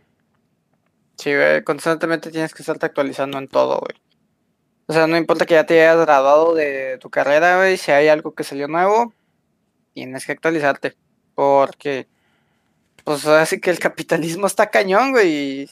Sí, 1.18 1.34
güey, 1.34 1.64
constantemente 1.64 2.30
tienes 2.30 2.54
que 2.54 2.62
estarte 2.62 2.86
actualizando 2.86 3.40
en 3.40 3.48
todo, 3.48 3.80
güey. 3.80 4.00
O 4.86 4.94
sea, 4.94 5.08
no 5.08 5.18
importa 5.18 5.48
que 5.48 5.56
ya 5.56 5.66
te 5.66 5.82
hayas 5.82 6.06
graduado 6.06 6.54
de 6.54 7.00
tu 7.00 7.10
carrera, 7.10 7.58
güey, 7.58 7.78
si 7.78 7.92
hay 7.92 8.10
algo 8.10 8.36
que 8.36 8.44
salió 8.44 8.68
nuevo, 8.68 9.14
tienes 9.96 10.26
que 10.28 10.34
actualizarte. 10.34 10.96
Porque, 11.34 12.08
pues 13.04 13.26
así 13.26 13.60
que 13.60 13.72
el 13.72 13.80
capitalismo 13.80 14.46
está 14.46 14.70
cañón, 14.70 15.12
güey. 15.12 15.64
y 15.64 15.70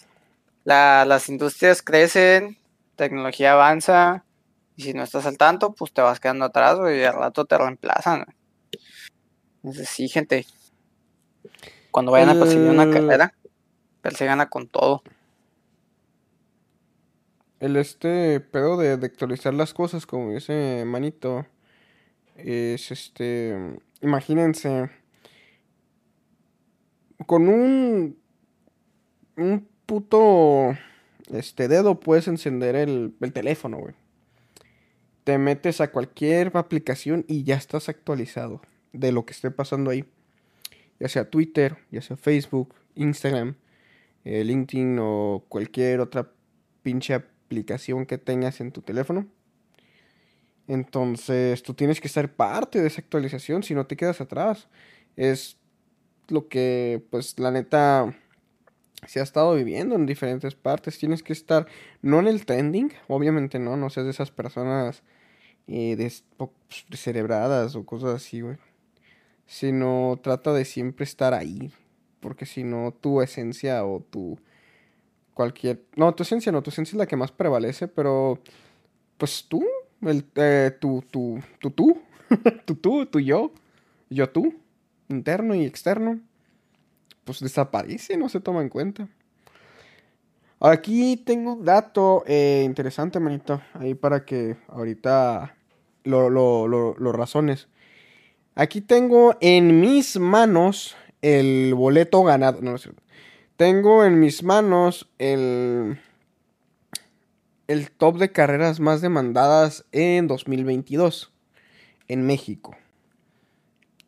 La, 0.63 1.05
las 1.05 1.29
industrias 1.29 1.83
crecen, 1.83 2.57
tecnología 2.95 3.53
avanza, 3.53 4.25
y 4.75 4.83
si 4.83 4.93
no 4.93 5.03
estás 5.03 5.27
al 5.27 5.37
tanto, 5.37 5.73
pues 5.73 5.93
te 5.93 6.01
vas 6.01 6.19
quedando 6.19 6.45
atrás, 6.45 6.79
güey, 6.79 7.01
y 7.01 7.03
al 7.03 7.13
rato 7.13 7.45
te 7.45 7.57
reemplazan. 7.57 8.25
Entonces, 9.57 9.87
sí, 9.89 10.09
gente. 10.09 10.47
Cuando 11.91 12.11
vayan 12.11 12.29
a 12.29 12.39
perseguir 12.39 12.69
una 12.69 12.89
carrera, 12.89 13.35
persíganla 14.01 14.49
con 14.49 14.67
todo. 14.67 15.03
el 17.63 17.77
este 17.77 18.41
pedo 18.41 18.75
de, 18.75 18.97
de 18.97 19.05
actualizar 19.05 19.53
las 19.53 19.73
cosas, 19.73 20.05
como 20.05 20.31
dice 20.31 20.83
Manito, 20.85 21.45
es 22.35 22.91
este, 22.91 23.79
imagínense, 24.03 24.89
con 27.25 27.47
un, 27.47 28.17
un 29.37 29.67
puto, 29.85 30.77
este 31.31 31.67
dedo 31.67 31.99
puedes 31.99 32.27
encender 32.27 32.75
el, 32.75 33.15
el 33.19 33.33
teléfono, 33.33 33.77
güey. 33.77 33.95
Te 35.23 35.37
metes 35.37 35.79
a 35.79 35.91
cualquier 35.91 36.55
aplicación 36.55 37.23
y 37.27 37.43
ya 37.43 37.55
estás 37.55 37.87
actualizado 37.87 38.61
de 38.91 39.11
lo 39.11 39.25
que 39.25 39.31
esté 39.31 39.51
pasando 39.51 39.89
ahí. 39.89 40.05
Ya 40.99 41.07
sea 41.07 41.29
Twitter, 41.29 41.77
ya 41.91 42.01
sea 42.01 42.17
Facebook, 42.17 42.75
Instagram, 42.95 43.55
eh, 44.25 44.43
LinkedIn 44.43 44.97
o 44.99 45.45
cualquier 45.47 46.01
otra 46.01 46.31
pinche 46.81 47.13
aplicación 47.13 48.05
que 48.05 48.17
tengas 48.17 48.61
en 48.61 48.71
tu 48.71 48.81
teléfono. 48.81 49.27
Entonces 50.67 51.61
tú 51.63 51.73
tienes 51.73 51.99
que 51.99 52.09
ser 52.09 52.33
parte 52.33 52.81
de 52.81 52.87
esa 52.87 53.01
actualización 53.01 53.63
si 53.63 53.75
no 53.75 53.85
te 53.85 53.97
quedas 53.97 54.21
atrás. 54.21 54.67
Es 55.15 55.57
lo 56.29 56.47
que 56.47 57.05
pues 57.09 57.37
la 57.39 57.51
neta 57.51 58.15
se 59.05 59.19
ha 59.19 59.23
estado 59.23 59.55
viviendo 59.55 59.95
en 59.95 60.05
diferentes 60.05 60.55
partes. 60.55 60.97
Tienes 60.97 61.21
que 61.23 61.33
estar, 61.33 61.67
no 62.01 62.19
en 62.19 62.27
el 62.27 62.45
trending, 62.45 62.93
obviamente 63.07 63.59
no, 63.59 63.75
no 63.75 63.89
seas 63.89 64.05
de 64.05 64.11
esas 64.11 64.31
personas 64.31 65.03
eh, 65.67 66.11
po- 66.37 66.53
descerebradas 66.89 67.75
o 67.75 67.85
cosas 67.85 68.15
así, 68.15 68.41
güey. 68.41 68.57
Sino 69.45 70.19
trata 70.23 70.53
de 70.53 70.63
siempre 70.63 71.03
estar 71.03 71.33
ahí. 71.33 71.71
Porque 72.21 72.45
si 72.45 72.63
no, 72.63 72.93
tu 72.93 73.21
esencia 73.21 73.85
o 73.85 73.99
tu 73.99 74.39
cualquier... 75.33 75.83
No, 75.97 76.15
tu 76.15 76.23
esencia 76.23 76.53
no, 76.53 76.63
tu 76.63 76.69
esencia 76.69 76.93
es 76.95 76.97
la 76.97 77.05
que 77.07 77.17
más 77.17 77.33
prevalece, 77.33 77.89
pero 77.89 78.41
pues 79.17 79.45
tú, 79.49 79.65
el, 80.09 80.25
eh, 80.35 80.71
tu, 80.79 81.03
tu, 81.09 81.39
tu, 81.59 81.71
tú, 81.71 82.01
tu, 82.65 82.75
tú, 82.75 83.05
tu 83.05 83.19
yo, 83.19 83.51
yo 84.09 84.29
tú, 84.29 84.53
interno 85.09 85.55
y 85.55 85.65
externo, 85.65 86.19
pues 87.25 87.39
desaparece, 87.39 88.17
no 88.17 88.29
se 88.29 88.39
toma 88.39 88.61
en 88.61 88.69
cuenta. 88.69 89.07
Aquí 90.59 91.17
tengo 91.17 91.53
un 91.53 91.65
dato 91.65 92.23
eh, 92.25 92.63
interesante, 92.65 93.19
manito, 93.19 93.61
ahí 93.73 93.95
para 93.95 94.23
que 94.23 94.55
ahorita 94.69 95.57
lo, 96.05 96.29
lo, 96.29 96.67
lo, 96.67 97.11
razones. 97.11 97.67
Aquí 98.55 98.79
tengo 98.79 99.35
en 99.41 99.81
mis 99.81 100.17
manos 100.17 100.95
el 101.21 101.73
boleto 101.73 102.23
ganado. 102.23 102.61
No. 102.61 102.75
Tengo 103.57 104.05
en 104.05 104.21
mis 104.21 104.41
manos 104.41 105.09
el, 105.17 105.99
el 107.67 107.91
top 107.91 108.17
de 108.17 108.31
carreras 108.31 108.79
más 108.79 109.01
demandadas 109.01 109.85
en 109.91 110.27
2022 110.27 111.31
en 112.07 112.25
México. 112.25 112.75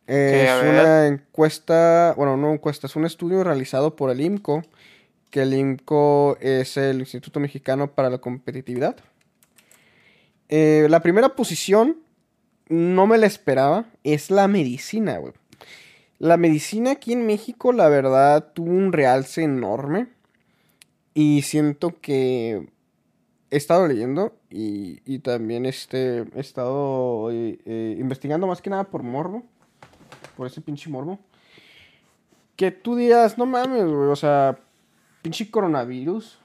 Es 0.07 0.61
una 0.61 1.07
encuesta, 1.07 2.13
bueno, 2.15 2.37
no 2.37 2.53
encuesta, 2.53 2.85
es 2.85 2.95
un 2.95 3.05
estudio 3.05 3.43
realizado 3.43 3.95
por 3.95 4.11
el 4.11 4.21
IMCO, 4.21 4.61
que 5.31 5.41
el 5.41 5.53
IMCO 5.53 6.37
es 6.41 6.77
el 6.77 6.99
Instituto 6.99 7.39
Mexicano 7.39 7.91
para 7.91 8.11
la 8.11 8.19
Competitividad. 8.19 8.97
Eh, 10.47 10.85
la 10.89 11.01
primera 11.01 11.29
posición, 11.29 11.97
no 12.69 13.07
me 13.07 13.17
la 13.17 13.25
esperaba, 13.25 13.85
es 14.03 14.29
la 14.29 14.47
medicina, 14.47 15.17
güey. 15.17 15.33
La 16.19 16.37
medicina 16.37 16.91
aquí 16.91 17.13
en 17.13 17.25
México, 17.25 17.73
la 17.73 17.89
verdad, 17.89 18.53
tuvo 18.53 18.69
un 18.69 18.93
realce 18.93 19.43
enorme. 19.43 20.07
Y 21.13 21.41
siento 21.43 21.99
que 21.99 22.67
he 23.55 23.57
estado 23.57 23.87
leyendo 23.87 24.33
y, 24.49 24.99
y 25.05 25.19
también 25.19 25.65
este, 25.65 26.25
he 26.35 26.39
estado 26.39 27.31
eh, 27.31 27.57
eh, 27.65 27.95
investigando 27.99 28.47
más 28.47 28.61
que 28.61 28.69
nada 28.69 28.83
por 28.83 29.01
morbo. 29.03 29.43
Por 30.35 30.47
ese 30.47 30.59
pinche 30.61 30.89
morbo. 30.89 31.19
Que 32.57 32.71
tú 32.71 32.95
digas, 32.95 33.37
no 33.37 33.45
mames, 33.45 33.83
güey, 33.85 34.09
o 34.09 34.15
sea, 34.15 34.59
pinche 35.21 35.49
coronavirus. 35.49 36.39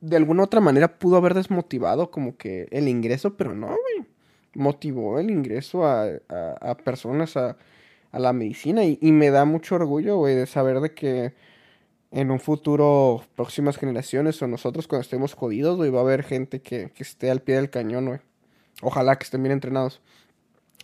De 0.00 0.16
alguna 0.16 0.42
otra 0.44 0.60
manera 0.60 0.98
pudo 0.98 1.16
haber 1.16 1.34
desmotivado 1.34 2.10
como 2.10 2.36
que 2.36 2.68
el 2.70 2.88
ingreso, 2.88 3.36
pero 3.36 3.54
no, 3.54 3.68
güey. 3.68 4.06
Motivó 4.54 5.18
el 5.18 5.30
ingreso 5.30 5.84
a, 5.86 6.06
a- 6.60 6.76
personas 6.76 7.36
a, 7.36 7.56
a 8.12 8.18
la 8.18 8.32
medicina. 8.32 8.84
Y, 8.84 8.98
y 9.00 9.12
me 9.12 9.30
da 9.30 9.44
mucho 9.44 9.76
orgullo, 9.76 10.16
güey, 10.16 10.34
de 10.34 10.46
saber 10.46 10.80
de 10.80 10.92
que 10.92 11.34
en 12.16 12.30
un 12.30 12.40
futuro, 12.40 13.22
próximas 13.34 13.76
generaciones 13.76 14.40
o 14.40 14.46
nosotros 14.46 14.88
cuando 14.88 15.02
estemos 15.02 15.34
jodidos, 15.34 15.76
güey, 15.76 15.90
va 15.90 15.98
a 15.98 16.02
haber 16.02 16.22
gente 16.22 16.62
que, 16.62 16.90
que 16.94 17.02
esté 17.02 17.30
al 17.30 17.42
pie 17.42 17.56
del 17.56 17.68
cañón, 17.68 18.06
güey. 18.06 18.20
Ojalá 18.80 19.18
que 19.18 19.24
estén 19.24 19.42
bien 19.42 19.52
entrenados. 19.52 20.00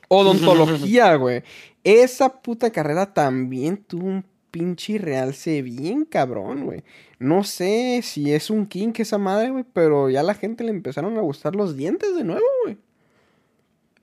Odontología, 0.08 1.14
güey. 1.16 1.42
Esa 1.84 2.42
puta 2.42 2.70
carrera 2.70 3.14
también 3.14 3.78
tuvo 3.78 4.08
un 4.08 4.26
pinche 4.50 4.98
realce 4.98 5.62
bien 5.62 6.04
cabrón, 6.04 6.66
güey. 6.66 6.84
No 7.18 7.44
sé 7.44 8.00
si 8.02 8.30
es 8.34 8.50
un 8.50 8.66
kink 8.66 9.00
esa 9.00 9.16
madre, 9.16 9.52
güey, 9.52 9.64
pero 9.72 10.10
ya 10.10 10.20
a 10.20 10.24
la 10.24 10.34
gente 10.34 10.64
le 10.64 10.70
empezaron 10.70 11.16
a 11.16 11.22
gustar 11.22 11.56
los 11.56 11.78
dientes 11.78 12.14
de 12.14 12.24
nuevo, 12.24 12.44
güey. 12.64 12.76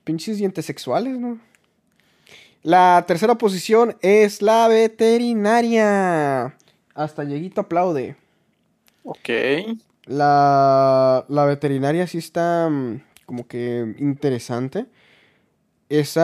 Pinches 0.02 0.38
dientes 0.38 0.66
sexuales, 0.66 1.16
¿no? 1.16 1.38
La 2.64 3.04
tercera 3.06 3.36
posición 3.36 3.96
es 4.02 4.42
la 4.42 4.66
veterinaria. 4.66 6.56
Hasta 7.00 7.24
Lleguito 7.24 7.62
aplaude. 7.62 8.16
Ok. 9.04 9.28
La, 10.06 11.24
la 11.28 11.44
veterinaria 11.46 12.06
sí 12.06 12.18
está 12.18 12.68
mm, 12.68 13.02
como 13.26 13.46
que 13.46 13.94
interesante. 13.98 14.86
Ese 15.88 16.20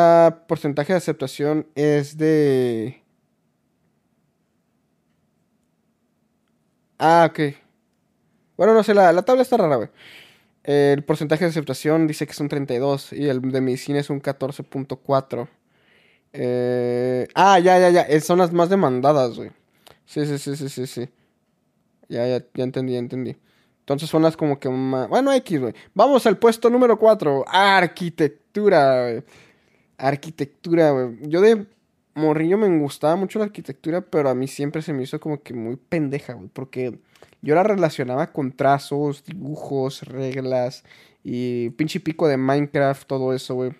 porcentaje 0.48 0.92
de 0.92 0.98
aceptación 0.98 1.66
es 1.74 2.18
de... 2.18 3.02
Ah, 6.98 7.26
ok. 7.30 7.40
Bueno, 8.56 8.74
no 8.74 8.82
sé, 8.82 8.94
la, 8.94 9.12
la 9.12 9.22
tabla 9.22 9.42
está 9.42 9.56
rara, 9.56 9.76
güey. 9.76 9.88
El 10.64 11.04
porcentaje 11.04 11.44
de 11.44 11.50
aceptación 11.50 12.06
dice 12.06 12.26
que 12.26 12.32
es 12.32 12.40
un 12.40 12.48
32 12.48 13.12
y 13.12 13.28
el 13.28 13.40
de 13.52 13.60
medicina 13.60 14.00
es 14.00 14.10
un 14.10 14.20
14.4. 14.22 15.48
Eh, 16.32 17.28
ah, 17.34 17.58
ya, 17.60 17.78
ya, 17.78 17.90
ya. 17.90 18.02
eh, 18.02 18.20
Son 18.20 18.38
las 18.38 18.52
más 18.52 18.68
demandadas, 18.70 19.36
güey. 19.36 19.50
Sí, 20.06 20.24
sí, 20.24 20.38
sí, 20.38 20.56
sí, 20.56 20.68
sí, 20.68 20.86
sí. 20.86 21.08
Ya, 22.08 22.26
ya, 22.26 22.44
ya 22.54 22.64
entendí, 22.64 22.94
ya 22.94 22.98
entendí. 22.98 23.36
Entonces 23.80 24.08
son 24.08 24.22
las 24.22 24.36
como 24.36 24.58
que 24.58 24.68
más... 24.68 25.08
Bueno, 25.08 25.32
X, 25.32 25.60
güey. 25.60 25.74
Vamos 25.94 26.26
al 26.26 26.38
puesto 26.38 26.70
número 26.70 26.98
4. 26.98 27.44
Arquitectura, 27.46 29.02
güey. 29.02 29.22
Arquitectura, 29.98 30.90
güey. 30.90 31.18
Yo 31.28 31.40
de 31.40 31.66
morrillo 32.14 32.58
me 32.58 32.78
gustaba 32.78 33.14
mucho 33.16 33.38
la 33.38 33.44
arquitectura, 33.44 34.00
pero 34.00 34.28
a 34.28 34.34
mí 34.34 34.48
siempre 34.48 34.82
se 34.82 34.92
me 34.92 35.02
hizo 35.02 35.20
como 35.20 35.42
que 35.42 35.54
muy 35.54 35.76
pendeja, 35.76 36.32
güey. 36.32 36.48
Porque 36.52 36.98
yo 37.42 37.54
la 37.54 37.62
relacionaba 37.62 38.32
con 38.32 38.52
trazos, 38.52 39.24
dibujos, 39.24 40.02
reglas 40.02 40.82
y 41.22 41.70
pinche 41.70 42.00
pico 42.00 42.26
de 42.26 42.36
Minecraft, 42.36 43.06
todo 43.06 43.32
eso, 43.32 43.54
güey. 43.54 43.72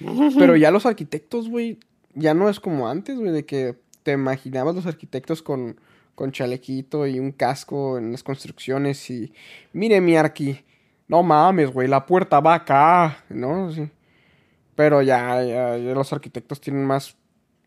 Pero 0.38 0.56
ya 0.56 0.70
los 0.70 0.84
arquitectos, 0.84 1.48
güey, 1.48 1.78
ya 2.14 2.34
no 2.34 2.48
es 2.50 2.60
como 2.60 2.88
antes, 2.88 3.18
güey, 3.18 3.30
de 3.30 3.46
que 3.46 3.76
te 4.02 4.12
imaginabas 4.12 4.74
los 4.74 4.86
arquitectos 4.86 5.42
con, 5.42 5.80
con 6.14 6.32
chalequito 6.32 7.06
y 7.06 7.18
un 7.18 7.32
casco 7.32 7.98
en 7.98 8.12
las 8.12 8.22
construcciones 8.22 9.10
y... 9.10 9.32
Mire 9.72 10.00
mi 10.00 10.16
arqui, 10.16 10.64
no 11.08 11.22
mames, 11.22 11.72
güey, 11.72 11.88
la 11.88 12.06
puerta 12.06 12.40
va 12.40 12.54
acá, 12.54 13.24
¿no? 13.28 13.70
Pero 14.74 15.02
ya, 15.02 15.42
ya, 15.42 15.76
los 15.76 16.12
arquitectos 16.12 16.60
tienen 16.60 16.84
más 16.84 17.16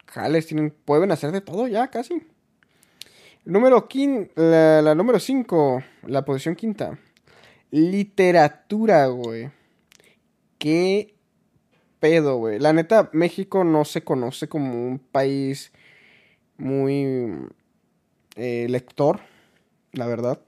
jales, 0.08 0.48
tienen, 0.48 0.74
pueden 0.86 1.12
hacer 1.12 1.32
de 1.32 1.41
todo 1.41 1.67
ya, 1.67 1.89
casi. 1.89 2.26
Número 3.46 3.88
quin, 3.88 4.32
la, 4.36 4.82
la 4.82 4.96
número 4.96 5.19
5, 5.19 5.84
la 6.08 6.24
posición 6.24 6.56
quinta. 6.56 6.98
Literatura, 7.72 9.08
güey. 9.08 9.52
Qué 10.58 11.13
pedo, 12.00 12.38
güey. 12.38 12.60
La 12.60 12.72
neta, 12.72 13.10
México 13.12 13.63
no 13.63 13.84
se 13.84 14.04
conoce 14.04 14.48
como 14.48 14.88
un 14.88 15.00
país 15.00 15.74
muy 16.57 17.47
eh, 18.35 18.67
lector, 18.69 19.21
la 19.93 20.07
verdad. 20.07 20.39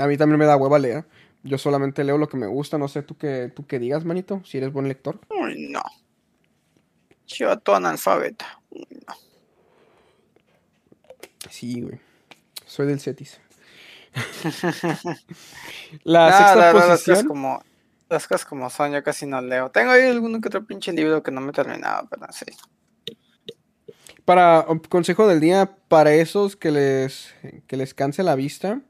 A 0.00 0.06
mí 0.06 0.16
también 0.16 0.38
me 0.38 0.46
da 0.46 0.56
hueva 0.56 0.78
leer. 0.78 1.06
Yo 1.42 1.58
solamente 1.58 2.04
leo 2.04 2.18
lo 2.18 2.28
que 2.28 2.36
me 2.36 2.46
gusta. 2.46 2.78
No 2.78 2.88
sé 2.88 3.02
tú 3.02 3.16
qué, 3.16 3.52
tú 3.54 3.66
qué 3.66 3.78
digas, 3.78 4.04
manito, 4.04 4.42
si 4.44 4.58
eres 4.58 4.72
buen 4.72 4.88
lector. 4.88 5.20
Uy, 5.30 5.68
no. 5.70 5.82
Yo 7.26 7.58
todo 7.58 7.76
analfabeta. 7.76 8.62
Uy, 8.70 8.86
no. 9.06 9.14
Sí, 11.50 11.80
güey. 11.82 12.00
Soy 12.66 12.86
del 12.86 13.00
Cetis. 13.00 13.40
la 16.04 16.30
No, 16.30 16.32
sexta 16.32 16.56
la 16.56 16.66
verdad, 16.66 16.88
las 16.88 17.02
cosas 17.02 17.02
posición. 17.02 17.24
como 17.24 17.62
las 18.08 18.26
cosas 18.28 18.46
como 18.46 18.70
son, 18.70 18.92
yo 18.92 19.02
casi 19.02 19.26
no 19.26 19.40
leo. 19.40 19.70
Tengo 19.70 19.92
ahí 19.92 20.02
alguno 20.08 20.40
que 20.40 20.48
otro 20.48 20.66
pinche 20.66 20.92
libro 20.92 21.22
que 21.22 21.30
no 21.32 21.40
me 21.40 21.50
he 21.50 21.54
terminado, 21.54 22.08
pero 22.10 22.26
sí. 22.32 22.46
Para 24.24 24.64
um, 24.68 24.78
consejo 24.78 25.26
del 25.28 25.40
día, 25.40 25.76
para 25.88 26.14
esos 26.14 26.56
que 26.56 26.70
les, 26.70 27.34
que 27.66 27.76
les 27.76 27.92
canse 27.94 28.22
la 28.22 28.34
vista, 28.34 28.80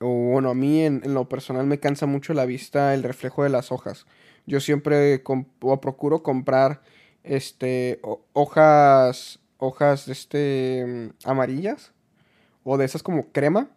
o 0.00 0.08
bueno, 0.32 0.50
a 0.50 0.54
mí 0.54 0.82
en, 0.82 1.02
lo 1.14 1.28
personal 1.28 1.66
me 1.66 1.80
cansa 1.80 2.06
mucho 2.06 2.34
la 2.34 2.46
vista 2.46 2.94
el 2.94 3.02
reflejo 3.02 3.44
de 3.44 3.50
las 3.50 3.72
hojas. 3.72 4.06
Yo 4.46 4.60
siempre 4.60 5.22
o 5.60 5.80
procuro 5.80 6.22
comprar 6.22 6.82
este 7.24 7.98
ho- 8.02 8.24
hojas 8.34 9.40
hojas 9.58 10.08
este 10.08 10.84
mm, 11.24 11.28
amarillas 11.28 11.92
o 12.64 12.78
de 12.78 12.84
esas 12.86 13.02
como 13.02 13.32
crema 13.32 13.70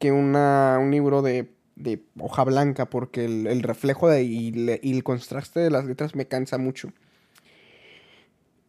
que 0.00 0.12
una 0.12 0.78
un 0.80 0.90
libro 0.92 1.22
de, 1.22 1.50
de 1.76 2.02
hoja 2.18 2.44
blanca 2.44 2.90
porque 2.90 3.24
el, 3.26 3.46
el 3.46 3.62
reflejo 3.62 4.08
de, 4.08 4.24
y, 4.24 4.52
y 4.82 4.92
el 4.96 5.04
contraste 5.04 5.60
de 5.60 5.70
las 5.70 5.84
letras 5.86 6.14
me 6.16 6.26
cansa 6.28 6.58
mucho. 6.58 6.92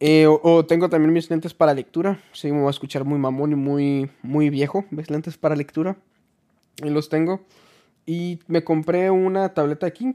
Eh, 0.04 0.26
o, 0.26 0.66
tengo 0.66 0.88
también 0.88 1.12
mis 1.12 1.30
lentes 1.30 1.54
para 1.54 1.74
lectura. 1.74 2.18
Sí, 2.32 2.50
me 2.50 2.58
voy 2.58 2.66
a 2.66 2.70
escuchar 2.70 3.04
muy 3.04 3.20
mamón 3.20 3.52
y 3.52 3.54
muy, 3.54 4.10
muy 4.20 4.50
viejo. 4.50 4.84
¿Ves? 4.90 5.08
Lentes 5.10 5.38
para 5.38 5.54
lectura. 5.54 5.96
Y 6.82 6.90
los 6.90 7.08
tengo. 7.08 7.42
Y 8.04 8.40
me 8.48 8.64
compré 8.64 9.12
una 9.12 9.54
tableta 9.54 9.86
de 9.86 9.92
King. 9.92 10.14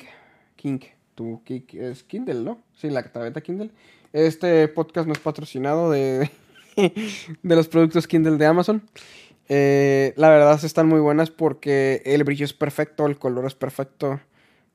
King. 0.58 0.80
Tu 1.16 1.42
King 1.46 1.62
es 1.72 2.04
Kindle, 2.04 2.42
¿no? 2.42 2.60
Sí, 2.76 2.90
la 2.90 3.02
tableta 3.02 3.40
Kindle. 3.40 3.72
Este 4.12 4.68
podcast 4.68 5.08
no 5.08 5.14
es 5.14 5.20
patrocinado 5.20 5.90
de, 5.90 6.30
de 6.76 7.56
los 7.56 7.70
productos 7.70 8.08
Kindle 8.08 8.36
de 8.36 8.46
Amazon. 8.46 8.84
Eh, 9.48 10.12
la 10.18 10.28
verdad 10.28 10.60
están 10.66 10.90
muy 10.90 11.00
buenas 11.00 11.32
porque 11.32 12.02
el 12.04 12.26
brillo 12.26 12.44
es 12.44 12.52
perfecto, 12.52 13.06
el 13.06 13.18
color 13.18 13.46
es 13.46 13.56
perfecto. 13.56 14.20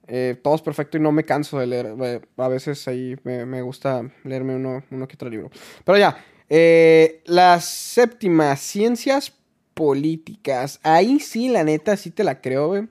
Eh, 0.06 0.36
todo 0.42 0.54
es 0.54 0.62
perfecto 0.62 0.96
y 0.96 1.00
no 1.00 1.12
me 1.12 1.24
canso 1.24 1.58
de 1.58 1.66
leer. 1.66 1.94
A 2.36 2.48
veces 2.48 2.86
ahí 2.88 3.16
me, 3.24 3.46
me 3.46 3.62
gusta 3.62 4.10
leerme 4.24 4.56
uno, 4.56 4.82
uno 4.90 5.08
que 5.08 5.14
otro 5.14 5.30
libro. 5.30 5.50
Pero 5.84 5.98
ya, 5.98 6.16
eh, 6.48 7.22
la 7.24 7.60
séptima, 7.60 8.56
ciencias 8.56 9.32
políticas. 9.74 10.80
Ahí 10.82 11.20
sí, 11.20 11.48
la 11.48 11.64
neta, 11.64 11.96
sí 11.96 12.10
te 12.10 12.24
la 12.24 12.40
creo, 12.40 12.68
güey. 12.68 12.88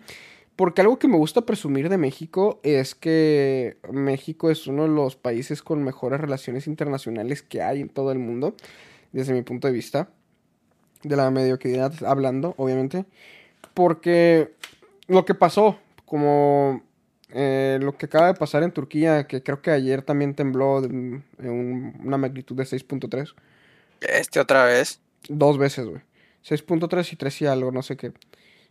Porque 0.55 0.81
algo 0.81 0.99
que 0.99 1.07
me 1.07 1.17
gusta 1.17 1.41
presumir 1.41 1.89
de 1.89 1.97
México 1.97 2.59
es 2.63 2.93
que 2.95 3.77
México 3.91 4.51
es 4.51 4.67
uno 4.67 4.83
de 4.83 4.89
los 4.89 5.15
países 5.15 5.61
con 5.61 5.83
mejores 5.83 6.19
relaciones 6.19 6.67
internacionales 6.67 7.41
que 7.41 7.61
hay 7.61 7.81
en 7.81 7.89
todo 7.89 8.11
el 8.11 8.19
mundo, 8.19 8.55
desde 9.11 9.33
mi 9.33 9.41
punto 9.41 9.67
de 9.67 9.73
vista, 9.73 10.09
de 11.03 11.15
la 11.15 11.31
mediocridad 11.31 11.93
hablando, 12.03 12.53
obviamente. 12.57 13.05
Porque 13.73 14.53
lo 15.07 15.25
que 15.25 15.35
pasó, 15.35 15.77
como 16.05 16.83
eh, 17.33 17.79
lo 17.81 17.97
que 17.97 18.05
acaba 18.07 18.27
de 18.27 18.33
pasar 18.33 18.63
en 18.63 18.71
Turquía, 18.71 19.25
que 19.27 19.41
creo 19.43 19.61
que 19.61 19.71
ayer 19.71 20.01
también 20.01 20.33
tembló 20.35 20.83
en 20.83 21.23
un- 21.39 21.95
una 22.03 22.17
magnitud 22.17 22.55
de 22.55 22.65
6.3. 22.65 23.33
Este 24.01 24.39
otra 24.39 24.65
vez. 24.65 24.99
Dos 25.29 25.57
veces, 25.57 25.85
güey. 25.85 26.01
6.3 26.43 27.13
y 27.13 27.15
3 27.15 27.41
y 27.41 27.45
algo, 27.45 27.71
no 27.71 27.83
sé 27.83 27.95
qué. 27.97 28.11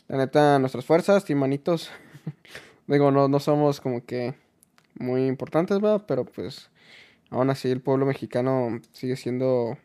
La 0.08 0.16
neta, 0.16 0.58
nuestras 0.58 0.84
fuerzas, 0.84 1.24
timanitos. 1.24 1.90
Digo, 2.86 3.10
no, 3.12 3.28
no 3.28 3.38
somos 3.38 3.80
como 3.80 4.04
que 4.04 4.34
muy 4.98 5.26
importantes, 5.26 5.80
¿verdad? 5.80 6.04
Pero 6.08 6.24
pues, 6.24 6.70
aún 7.30 7.48
así 7.50 7.70
el 7.70 7.80
pueblo 7.80 8.06
mexicano 8.06 8.80
sigue 8.92 9.14
siendo, 9.16 9.78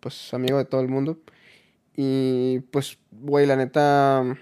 pues, 0.00 0.32
amigo 0.32 0.58
de 0.58 0.64
todo 0.64 0.80
el 0.80 0.88
mundo. 0.88 1.18
Y 1.96 2.60
pues, 2.70 2.98
güey, 3.10 3.46
la 3.46 3.56
neta, 3.56 4.38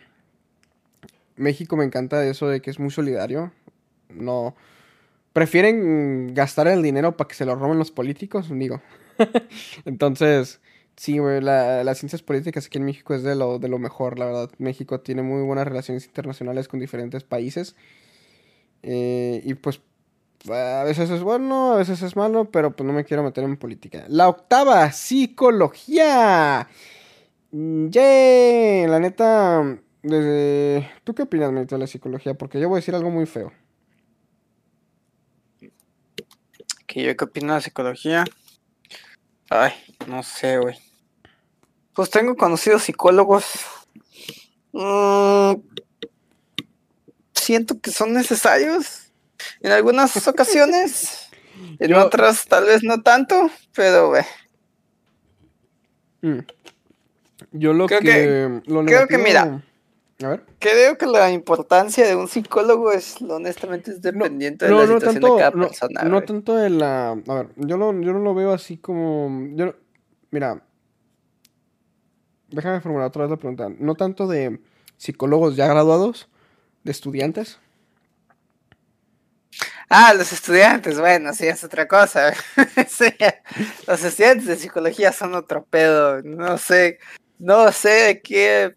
México 1.40 1.76
me 1.76 1.85
encanta 1.85 2.24
eso 2.26 2.48
de 2.48 2.61
que 2.62 2.70
es 2.70 2.79
muy 2.79 2.90
solidario. 2.90 3.53
No. 4.11 4.55
Prefieren 5.33 6.35
gastar 6.35 6.68
el 6.68 6.83
dinero 6.83 7.16
para 7.16 7.29
que 7.29 7.35
se 7.35 7.46
lo 7.46 7.55
roben 7.57 7.79
los 7.79 7.90
políticos, 7.92 8.48
digo. 8.50 8.81
Entonces, 9.85 10.61
sí, 10.96 11.18
güey, 11.18 11.40
la- 11.40 11.85
las 11.85 11.98
ciencias 11.98 12.22
políticas 12.22 12.66
aquí 12.66 12.79
en 12.79 12.85
México 12.85 13.14
es 13.14 13.22
de 13.22 13.35
lo, 13.37 13.59
mejor, 13.79 14.18
la 14.18 14.26
verdad. 14.26 14.50
México 14.59 15.00
tiene 15.00 15.22
muy 15.22 15.42
buenas 15.42 15.66
relaciones 15.68 16.05
internacionales 16.07 16.68
con 16.68 16.81
diferentes 16.81 17.24
países. 17.24 17.76
Eh, 18.83 19.42
y 19.44 19.55
pues, 19.55 19.81
a 20.50 20.85
veces 20.85 21.11
es 21.11 21.22
bueno, 21.22 21.74
a 21.74 21.76
veces 21.76 22.03
es 22.03 22.16
malo, 22.16 22.50
pero 22.50 22.74
pues 22.74 22.87
no 22.87 22.92
me 22.92 23.05
quiero 23.05 23.22
meter 23.22 23.44
en 23.44 23.57
política. 23.57 24.05
La 24.09 24.29
octava, 24.29 24.90
psicología. 24.92 26.68
Mm, 27.53 27.88
Yay, 27.90 28.87
la 28.87 29.00
neta, 29.00 29.79
desde... 30.02 30.90
¿Tú 31.04 31.14
qué 31.14 31.22
opinas, 31.22 31.52
Benito, 31.52 31.74
de 31.74 31.80
la 31.80 31.86
psicología? 31.86 32.34
Porque 32.34 32.60
yo 32.60 32.68
voy 32.68 32.76
a 32.76 32.80
decir 32.80 32.94
algo 32.94 33.10
muy 33.10 33.26
feo. 33.26 33.52
¿Que 36.86 37.02
yo 37.04 37.16
qué 37.16 37.24
opino 37.24 37.48
de 37.52 37.58
la 37.58 37.60
psicología? 37.60 38.24
Ay, 39.48 39.72
no 40.06 40.22
sé, 40.22 40.58
güey. 40.58 40.76
Pues 41.94 42.10
tengo 42.10 42.36
conocidos 42.36 42.82
psicólogos. 42.82 43.44
Mm, 44.72 45.54
siento 47.34 47.80
que 47.80 47.90
son 47.90 48.12
necesarios 48.12 49.12
en 49.60 49.72
algunas 49.72 50.16
ocasiones. 50.28 51.28
En 51.78 51.90
Yo- 51.90 52.04
otras 52.04 52.46
tal 52.46 52.64
vez 52.64 52.82
no 52.82 53.02
tanto, 53.02 53.50
pero 53.74 54.08
güey. 54.08 54.24
Mm. 56.22 56.38
Yo 57.52 57.72
lo 57.72 57.86
Creo 57.86 58.00
que... 58.00 58.06
que- 58.06 58.62
lo 58.66 58.84
creo 58.84 59.06
que 59.06 59.18
mira. 59.18 59.62
A 60.22 60.28
ver. 60.28 60.44
Creo 60.59 60.98
que 60.98 61.06
la 61.06 61.30
importancia 61.30 62.06
de 62.06 62.14
un 62.14 62.28
psicólogo 62.28 62.92
es, 62.92 63.20
honestamente, 63.22 63.92
es 63.92 64.02
dependiente 64.02 64.66
de 64.66 64.70
No, 64.70 64.78
la 64.80 64.87
no 64.87 64.94
situación 65.00 65.22
tanto, 65.22 65.35
de 65.37 65.40
cada 65.40 65.50
no, 65.52 65.66
persona. 65.68 66.02
no 66.02 66.11
güey. 66.16 66.26
tanto 66.26 66.56
de 66.56 66.70
la... 66.70 67.11
A 67.12 67.35
ver, 67.35 67.48
yo, 67.56 67.76
lo, 67.78 67.92
yo 68.00 68.12
no 68.12 68.18
lo 68.18 68.35
veo 68.35 68.52
así 68.52 68.76
como... 68.76 69.46
Yo, 69.54 69.66
no- 69.66 69.74
mira, 70.30 70.62
déjame 72.48 72.80
formular 72.80 73.06
otra 73.09 73.22
vez 73.22 73.30
la 73.30 73.37
pregunta. 73.38 73.68
No 73.78 73.94
tanto 73.94 74.26
de 74.26 74.61
psicólogos 74.98 75.56
ya 75.56 75.66
graduados, 75.68 76.28
de 76.85 76.92
estudiantes. 76.92 77.59
Ah, 79.88 80.14
los 80.14 80.33
estudiantes, 80.33 81.00
bueno, 81.00 81.33
sí, 81.33 81.46
es 81.48 81.64
otra 81.64 81.88
cosa. 81.88 82.33
Sí, 82.88 83.06
los 83.87 84.04
estudiantes 84.04 84.46
de 84.46 84.56
psicología 84.56 85.12
son 85.12 85.35
otro 85.35 85.64
pedo. 85.64 86.22
No 86.22 86.59
sé, 86.59 86.98
no 87.38 87.72
sé 87.72 88.20
qué, 88.22 88.76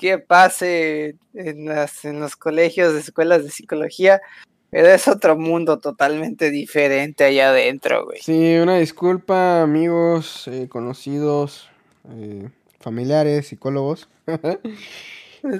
qué 0.00 0.18
pase 0.18 1.16
en, 1.34 1.66
las, 1.66 2.06
en 2.06 2.20
los 2.20 2.34
colegios 2.34 2.94
de 2.94 3.00
escuelas 3.00 3.44
de 3.44 3.50
psicología, 3.50 4.22
pero 4.70 4.88
es 4.88 5.06
otro 5.06 5.36
mundo 5.36 5.78
totalmente 5.78 6.50
diferente 6.50 7.24
allá 7.24 7.50
adentro, 7.50 8.06
güey. 8.06 8.18
Sí, 8.22 8.56
una 8.56 8.78
disculpa, 8.78 9.60
amigos, 9.60 10.48
eh, 10.48 10.68
conocidos, 10.70 11.68
eh, 12.08 12.48
familiares, 12.80 13.48
psicólogos. 13.48 14.08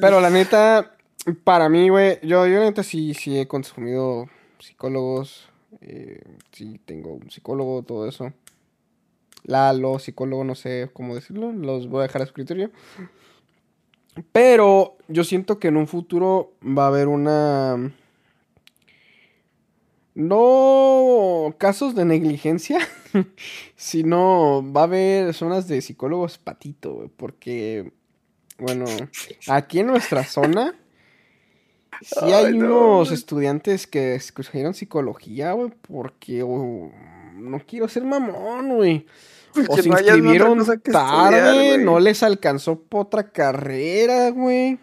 Pero 0.01 0.21
la 0.21 0.31
neta, 0.31 0.95
para 1.45 1.69
mí, 1.69 1.89
güey, 1.89 2.19
yo, 2.23 2.47
yo 2.47 2.61
neta 2.61 2.83
sí, 2.83 3.15
sí 3.15 3.39
he 3.39 3.49
consumido 3.49 4.29
psicólogos, 4.59 5.49
eh, 5.81 6.23
sí 6.53 6.81
tengo 6.85 7.15
un 7.15 7.31
psicólogo, 7.31 7.83
todo 7.83 8.09
eso. 8.09 8.33
Lalo, 9.45 9.99
psicólogo, 9.99 10.45
no 10.45 10.55
sé 10.55 10.91
cómo 10.93 11.15
decirlo, 11.15 11.53
los 11.53 11.89
voy 11.89 12.01
a 12.01 12.03
dejar 12.05 12.23
a 12.23 12.27
su 12.27 12.35
criterio. 12.35 12.71
Pero 14.33 14.97
yo 15.09 15.25
siento 15.25 15.59
que 15.59 15.69
en 15.69 15.77
un 15.77 15.87
futuro 15.87 16.53
va 16.63 16.85
a 16.85 16.89
haber 16.89 17.09
una... 17.09 17.93
No 20.15 21.55
casos 21.59 21.95
de 21.95 22.05
negligencia, 22.05 22.79
sino 23.77 24.65
va 24.73 24.83
a 24.83 24.85
haber 24.85 25.35
zonas 25.35 25.69
de 25.69 25.81
psicólogos 25.81 26.37
patito, 26.37 27.11
porque, 27.17 27.93
bueno, 28.59 28.87
aquí 29.47 29.81
en 29.81 29.87
nuestra 29.87 30.25
zona, 30.25 30.75
sí 32.03 32.17
Ay, 32.23 32.33
hay 32.33 32.59
no, 32.59 32.97
unos 32.97 33.13
estudiantes 33.13 33.87
que 33.87 34.17
escogieron 34.17 34.75
psicología, 34.75 35.53
güey, 35.53 35.71
porque 35.81 36.43
oh, 36.43 36.91
no 37.35 37.61
quiero 37.61 37.89
ser 37.89 38.05
mamón, 38.05 38.77
güey. 38.77 39.07
O 39.53 39.65
Porque 39.67 39.83
se 39.83 39.89
no 39.89 39.99
inscribieron 39.99 40.65
tarde, 40.83 41.39
estudiar, 41.39 41.81
no 41.81 41.99
les 42.01 42.23
alcanzó 42.23 42.81
por 42.81 43.07
otra 43.07 43.31
carrera, 43.31 44.31
güey. 44.31 44.79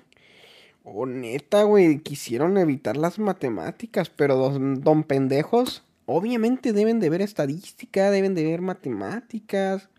O 0.83 1.05
neta, 1.05 1.63
güey, 1.63 1.99
quisieron 1.99 2.57
evitar 2.57 2.97
las 2.97 3.19
matemáticas, 3.19 4.09
pero 4.09 4.35
don, 4.35 4.81
don 4.81 5.03
pendejos, 5.03 5.83
obviamente 6.05 6.73
deben 6.73 6.99
de 6.99 7.09
ver 7.09 7.21
estadística, 7.21 8.09
deben 8.09 8.35
de 8.35 8.45
ver 8.45 8.61
matemáticas. 8.61 9.89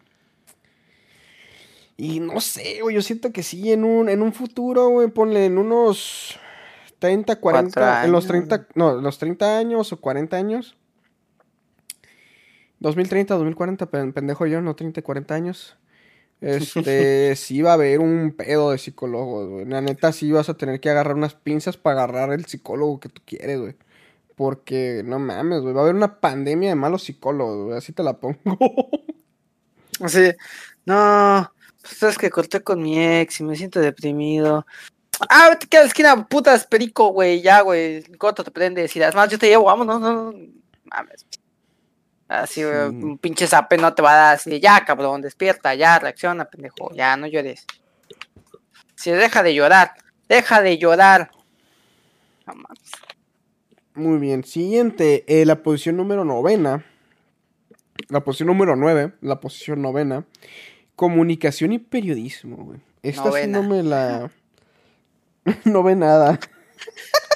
Y 1.97 2.21
no 2.21 2.41
sé, 2.41 2.79
güey, 2.81 2.95
yo 2.95 3.03
siento 3.03 3.33
que 3.33 3.43
sí, 3.43 3.73
en 3.73 3.85
un, 3.85 4.09
en 4.09 4.23
un 4.23 4.33
futuro, 4.33 4.89
güey, 4.89 5.09
ponle 5.09 5.47
en 5.47 5.59
unos 5.59 6.39
30, 6.99 7.37
40, 7.37 7.81
Cuatro 7.81 8.05
en 8.05 8.13
los 8.13 8.31
años. 8.31 8.49
30, 8.49 8.69
no, 8.75 8.95
los 9.01 9.19
30 9.19 9.59
años 9.59 9.93
o 9.93 10.01
40 10.01 10.37
años. 10.37 10.77
2030, 12.81 13.35
2040, 13.35 13.87
pen- 13.87 14.13
pendejo 14.13 14.47
yo, 14.47 14.61
no 14.61 14.75
30, 14.77 15.03
40 15.03 15.35
años. 15.35 15.77
Este, 16.41 17.35
sí 17.37 17.63
va 17.63 17.71
a 17.71 17.75
haber 17.75 18.01
un 18.01 18.33
pedo 18.37 18.71
de 18.71 18.79
psicólogos, 18.79 19.49
güey. 19.49 19.65
La 19.67 19.81
neta, 19.81 20.13
sí 20.13 20.31
vas 20.31 20.49
a 20.49 20.55
tener 20.55 20.81
que 20.81 20.91
agarrar 20.91 21.17
unas 21.17 21.35
pinzas 21.35 21.77
para 21.77 22.05
agarrar 22.05 22.33
el 22.33 22.45
psicólogo 22.47 23.01
que 23.01 23.09
tú 23.09 23.23
quieres, 23.25 23.61
güey. 23.61 23.75
Porque, 24.37 25.03
no 25.05 25.19
mames, 25.19 25.63
güey, 25.63 25.75
va 25.75 25.81
a 25.81 25.83
haber 25.85 25.97
una 25.97 26.21
pandemia 26.21 26.69
de 26.69 26.77
malos 26.77 27.03
psicólogos, 27.03 27.65
güey. 27.67 27.79
Así 27.79 27.93
te 27.93 28.05
la 28.05 28.19
pongo. 28.19 28.39
Así, 30.01 30.31
no, 30.87 31.53
pues 31.83 32.03
es 32.05 32.19
que 32.19 32.31
corté 32.31 32.61
con 32.63 32.81
mi 32.81 33.01
ex 33.03 33.41
y 33.41 33.45
me 33.45 33.57
siento 33.57 33.81
deprimido. 33.81 34.65
Ah, 35.29 35.49
vete 35.51 35.67
que 35.67 35.77
a 35.79 35.81
la 35.81 35.87
esquina, 35.89 36.29
putas, 36.29 36.65
perico, 36.67 37.09
güey, 37.09 37.43
ya, 37.43 37.63
güey. 37.63 38.05
Corto 38.17 38.45
te 38.45 38.53
prende. 38.53 38.87
Si 38.87 39.01
las 39.01 39.17
más 39.17 39.29
yo 39.29 39.39
te 39.39 39.49
llevo, 39.49 39.65
vamos, 39.65 39.85
no, 39.89 39.99
no, 39.99 40.31
no. 40.31 40.39
Mames. 40.85 41.27
Así, 42.29 42.61
Sí. 42.61 42.67
un 42.67 43.19
pinche 43.19 43.47
zape 43.47 43.79
no 43.79 43.95
te 43.95 44.03
va 44.03 44.13
a 44.13 44.17
dar 44.17 44.35
así 44.37 44.61
ya, 44.61 44.85
cabrón, 44.85 45.23
despierta, 45.23 45.75
ya, 45.75 45.99
reacciona, 45.99 46.45
pendejo, 46.45 46.95
ya, 46.95 47.17
no 47.17 47.27
llores. 47.27 47.65
Si 48.97 49.11
deja 49.11 49.43
de 49.43 49.55
llorar, 49.55 49.93
deja 50.29 50.61
de 50.61 50.77
llorar. 50.77 51.31
No 52.47 52.55
mames. 52.55 52.91
Muy 53.95 54.19
bien. 54.19 54.45
Siguiente, 54.45 55.25
eh, 55.27 55.45
la 55.47 55.63
posición 55.63 55.97
número 55.97 56.25
novena. 56.25 56.85
La 58.09 58.21
posición 58.21 58.47
número 58.49 58.77
nueve, 58.77 59.13
la 59.21 59.41
posición 59.41 59.83
novena. 59.83 60.25
Comunicación 60.97 61.73
y 61.73 61.79
periodismo, 61.79 62.57
güey. 62.57 62.81
Esta 63.03 63.23
sí 63.25 63.29
Novena. 63.29 63.59
no 63.61 63.69
me 63.69 63.83
la... 63.83 64.31
no 65.65 65.83
ve 65.83 65.95
nada. 65.97 66.39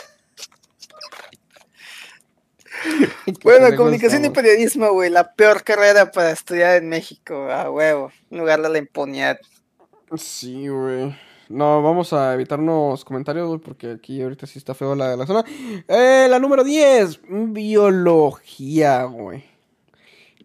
Bueno, 3.43 3.77
comunicación 3.77 4.25
y 4.25 4.31
periodismo, 4.31 4.93
güey, 4.93 5.11
la 5.11 5.33
peor 5.35 5.63
carrera 5.63 6.11
para 6.11 6.31
estudiar 6.31 6.77
en 6.77 6.89
México, 6.89 7.51
a 7.51 7.71
huevo, 7.71 8.13
en 8.31 8.39
lugar 8.39 8.63
de 8.63 8.69
la 8.69 8.79
impunidad. 8.79 9.39
Sí, 10.17 10.69
güey. 10.69 11.15
No, 11.49 11.83
vamos 11.83 12.13
a 12.13 12.33
evitarnos 12.35 13.05
comentarios, 13.05 13.47
güey, 13.49 13.61
porque 13.61 13.93
aquí 13.93 14.23
ahorita 14.23 14.47
sí 14.47 14.59
está 14.59 14.75
feo 14.75 14.95
la, 14.95 15.17
la 15.17 15.27
zona. 15.27 15.45
Eh, 15.87 16.27
la 16.31 16.39
número 16.39 16.65
10, 16.65 17.21
biología, 17.29 19.05
güey. 19.05 19.45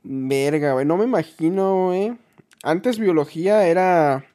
Verga, 0.04 0.74
güey. 0.74 0.86
No 0.86 0.98
me 0.98 1.06
imagino, 1.06 1.88
güey. 1.88 2.18
Antes 2.64 3.00
biología 3.00 3.68
era. 3.68 4.26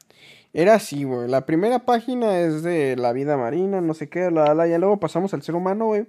Era 0.53 0.75
así, 0.75 1.03
güey. 1.03 1.27
La 1.27 1.45
primera 1.45 1.79
página 1.79 2.39
es 2.39 2.61
de 2.63 2.95
la 2.95 3.11
vida 3.11 3.37
marina, 3.37 3.81
no 3.81 3.95
sé 3.95 4.07
qué, 4.07 4.29
la, 4.29 4.53
la, 4.53 4.67
ya 4.67 4.77
luego 4.77 4.99
pasamos 4.99 5.33
al 5.33 5.41
ser 5.41 5.55
humano, 5.55 5.85
güey. 5.85 6.05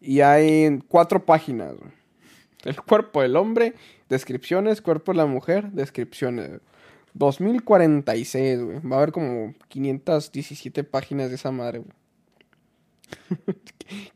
Y 0.00 0.20
hay 0.20 0.78
cuatro 0.88 1.24
páginas, 1.24 1.74
güey. 1.76 1.90
El 2.64 2.80
cuerpo 2.82 3.22
del 3.22 3.36
hombre, 3.36 3.74
descripciones, 4.08 4.80
cuerpo 4.82 5.12
de 5.12 5.18
la 5.18 5.26
mujer, 5.26 5.70
descripciones. 5.70 6.60
2046, 7.14 8.62
güey. 8.62 8.78
Va 8.80 8.96
a 8.96 8.98
haber 8.98 9.12
como 9.12 9.54
517 9.68 10.84
páginas 10.84 11.30
de 11.30 11.36
esa 11.36 11.50
madre, 11.50 11.78
güey. 11.78 11.92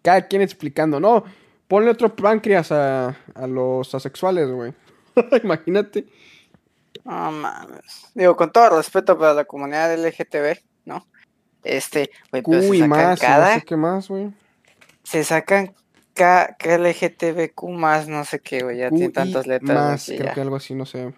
Cada 0.03 0.27
quien 0.27 0.43
explicando. 0.43 1.01
No, 1.01 1.25
ponle 1.69 1.91
otro 1.91 2.15
páncreas 2.15 2.73
a, 2.73 3.17
a 3.35 3.47
los 3.47 3.95
asexuales, 3.95 4.51
güey. 4.51 4.75
Imagínate. 5.45 6.07
No 7.05 7.31
mames. 7.31 8.11
Digo, 8.15 8.37
con 8.37 8.53
todo 8.53 8.77
respeto 8.77 9.19
para 9.19 9.35
la 9.35 9.45
comunidad 9.45 9.97
LGTB, 9.97 10.59
¿no? 10.85 11.07
Este, 11.63 12.11
güey, 12.31 12.43
pero 12.43 12.63
se 12.63 12.71
Uy, 12.71 12.79
sacan 12.79 12.89
más, 12.91 13.19
y 13.21 13.23
no 13.23 13.29
cada, 13.29 13.55
sé 13.55 13.63
qué 13.63 13.77
más, 13.77 14.09
güey. 14.09 14.33
Se 15.11 15.25
sacan 15.25 15.75
K, 16.15 16.57
LGTBQ 16.61 17.69
más, 17.71 18.07
no 18.07 18.25
sé 18.25 18.39
qué, 18.39 18.63
güey, 18.63 18.79
ya 18.79 18.91
tiene 18.91 19.09
tantas 19.09 19.45
letras. 19.49 19.77
Más, 19.77 20.05
creo 20.07 20.25
ya. 20.25 20.35
que 20.35 20.41
algo 20.41 20.55
así, 20.55 20.73
no 20.73 20.87
sé. 20.87 21.13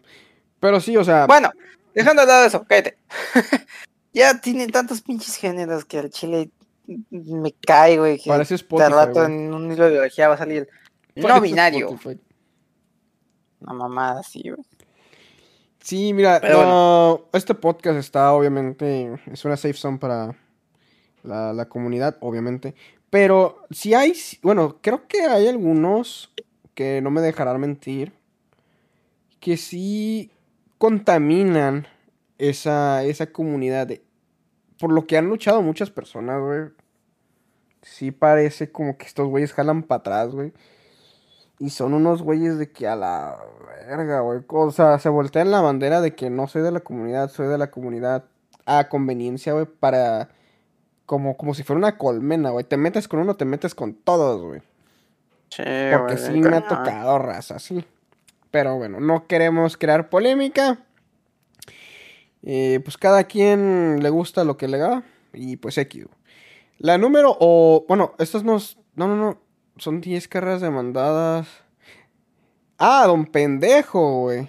Pero 0.60 0.80
sí, 0.80 0.96
o 0.96 1.04
sea. 1.04 1.26
Bueno, 1.26 1.50
dejando 1.92 2.22
de 2.22 2.28
lado 2.28 2.46
eso, 2.46 2.64
cállate. 2.64 2.96
ya 4.14 4.40
tiene 4.40 4.66
tantos 4.68 5.02
pinches 5.02 5.36
géneros 5.36 5.84
que 5.84 5.98
al 5.98 6.08
chile 6.08 6.50
me 7.10 7.52
cae, 7.52 7.98
güey, 7.98 8.18
que 8.18 8.30
Parece 8.30 8.54
de 8.54 8.56
Spotify, 8.56 8.90
rato 8.90 9.20
güey. 9.20 9.26
en 9.26 9.52
un 9.52 9.70
hilo 9.70 9.84
de 9.84 9.90
biología 9.90 10.28
va 10.28 10.34
a 10.34 10.38
salir 10.38 10.66
no 11.14 11.28
Parece 11.28 11.40
binario. 11.42 11.90
Spotify. 11.90 12.20
Una 13.60 13.74
mamada 13.74 14.20
así, 14.20 14.40
güey. 14.48 14.62
Sí, 15.80 16.14
mira, 16.14 16.40
no, 16.40 17.28
este 17.34 17.54
podcast 17.54 17.98
está 17.98 18.32
obviamente, 18.32 19.20
es 19.30 19.44
una 19.44 19.58
safe 19.58 19.74
zone 19.74 19.98
para 19.98 20.34
la, 21.24 21.52
la 21.52 21.68
comunidad, 21.68 22.16
obviamente. 22.20 22.74
Pero 23.12 23.58
si 23.70 23.92
hay, 23.92 24.14
bueno, 24.42 24.78
creo 24.80 25.06
que 25.06 25.20
hay 25.20 25.46
algunos 25.46 26.32
que 26.74 27.02
no 27.02 27.10
me 27.10 27.20
dejarán 27.20 27.60
mentir, 27.60 28.14
que 29.38 29.58
sí 29.58 30.30
contaminan 30.78 31.86
esa, 32.38 33.04
esa 33.04 33.26
comunidad. 33.26 33.86
de- 33.86 34.02
por 34.80 34.90
lo 34.94 35.06
que 35.06 35.18
han 35.18 35.26
luchado 35.28 35.60
muchas 35.60 35.90
personas, 35.90 36.40
güey. 36.40 36.70
Sí 37.82 38.12
parece 38.12 38.72
como 38.72 38.96
que 38.96 39.04
estos 39.04 39.28
güeyes 39.28 39.52
jalan 39.52 39.82
para 39.82 39.98
atrás, 39.98 40.30
güey. 40.30 40.54
Y 41.58 41.68
son 41.68 41.92
unos 41.92 42.22
güeyes 42.22 42.56
de 42.56 42.72
que 42.72 42.88
a 42.88 42.96
la 42.96 43.36
verga, 43.86 44.20
güey. 44.20 44.40
O 44.48 44.70
sea, 44.70 44.98
se 44.98 45.10
voltean 45.10 45.50
la 45.50 45.60
bandera 45.60 46.00
de 46.00 46.14
que 46.14 46.30
no 46.30 46.48
soy 46.48 46.62
de 46.62 46.72
la 46.72 46.80
comunidad, 46.80 47.30
soy 47.30 47.48
de 47.48 47.58
la 47.58 47.70
comunidad 47.70 48.24
a 48.64 48.88
conveniencia, 48.88 49.52
güey, 49.52 49.66
para... 49.66 50.30
Como, 51.06 51.36
como 51.36 51.54
si 51.54 51.62
fuera 51.62 51.78
una 51.78 51.98
colmena, 51.98 52.50
güey. 52.50 52.64
Te 52.64 52.76
metes 52.76 53.08
con 53.08 53.20
uno, 53.20 53.34
te 53.34 53.44
metes 53.44 53.74
con 53.74 53.94
todos, 53.94 54.42
güey. 54.42 54.60
Sí, 55.50 55.62
Porque 55.92 56.14
güey, 56.14 56.18
sí 56.18 56.40
me 56.40 56.56
ha 56.56 56.66
tocado 56.66 57.18
raza, 57.18 57.58
sí. 57.58 57.84
Pero 58.50 58.76
bueno, 58.76 59.00
no 59.00 59.26
queremos 59.26 59.76
crear 59.76 60.08
polémica. 60.08 60.78
Eh, 62.42 62.80
pues 62.84 62.96
cada 62.96 63.24
quien 63.24 64.02
le 64.02 64.10
gusta 64.10 64.44
lo 64.44 64.56
que 64.56 64.68
le 64.68 64.78
da. 64.78 65.02
Y 65.32 65.56
pues 65.56 65.78
X. 65.78 66.06
La 66.78 66.98
número, 66.98 67.36
o 67.38 67.84
bueno, 67.88 68.14
estas 68.18 68.44
no, 68.44 68.58
no, 68.94 69.08
no, 69.08 69.16
no. 69.16 69.40
Son 69.78 70.00
10 70.00 70.28
carreras 70.28 70.60
demandadas. 70.60 71.48
Ah, 72.78 73.04
don 73.06 73.26
pendejo, 73.26 74.22
güey. 74.22 74.48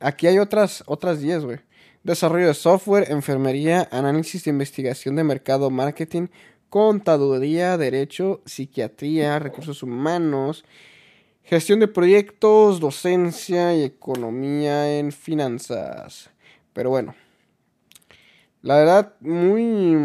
Aquí 0.00 0.26
hay 0.26 0.38
otras, 0.38 0.82
otras 0.86 1.20
10, 1.20 1.44
güey. 1.44 1.58
Desarrollo 2.04 2.48
de 2.48 2.54
software, 2.54 3.12
enfermería, 3.12 3.88
análisis 3.92 4.42
de 4.44 4.50
investigación 4.50 5.14
de 5.14 5.22
mercado, 5.22 5.70
marketing, 5.70 6.26
contaduría, 6.68 7.78
derecho, 7.78 8.42
psiquiatría, 8.44 9.38
recursos 9.38 9.84
humanos, 9.84 10.64
gestión 11.44 11.78
de 11.78 11.86
proyectos, 11.86 12.80
docencia 12.80 13.76
y 13.76 13.84
economía 13.84 14.98
en 14.98 15.12
finanzas. 15.12 16.30
Pero 16.72 16.90
bueno, 16.90 17.14
la 18.62 18.76
verdad, 18.78 19.14
muy, 19.20 19.96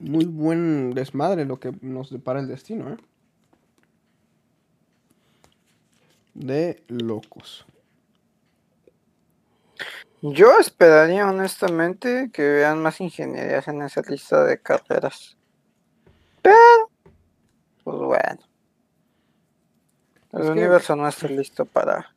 muy 0.00 0.24
buen 0.24 0.94
desmadre 0.94 1.44
lo 1.44 1.60
que 1.60 1.72
nos 1.80 2.10
depara 2.10 2.40
el 2.40 2.48
destino, 2.48 2.94
¿eh? 2.94 2.96
De 6.34 6.82
locos. 6.88 7.66
Yo 10.22 10.58
esperaría 10.58 11.26
honestamente 11.26 12.30
que 12.32 12.42
vean 12.42 12.82
más 12.82 13.00
ingenierías 13.00 13.66
en 13.68 13.80
esa 13.82 14.02
lista 14.02 14.44
de 14.44 14.60
carreras. 14.60 15.36
Pero, 16.42 16.90
pues 17.84 17.96
bueno. 17.98 18.38
El 20.32 20.40
Es 20.40 20.46
que- 20.46 20.52
universo 20.52 20.94
no 20.96 21.08
está 21.08 21.26
listo 21.28 21.64
para 21.64 22.14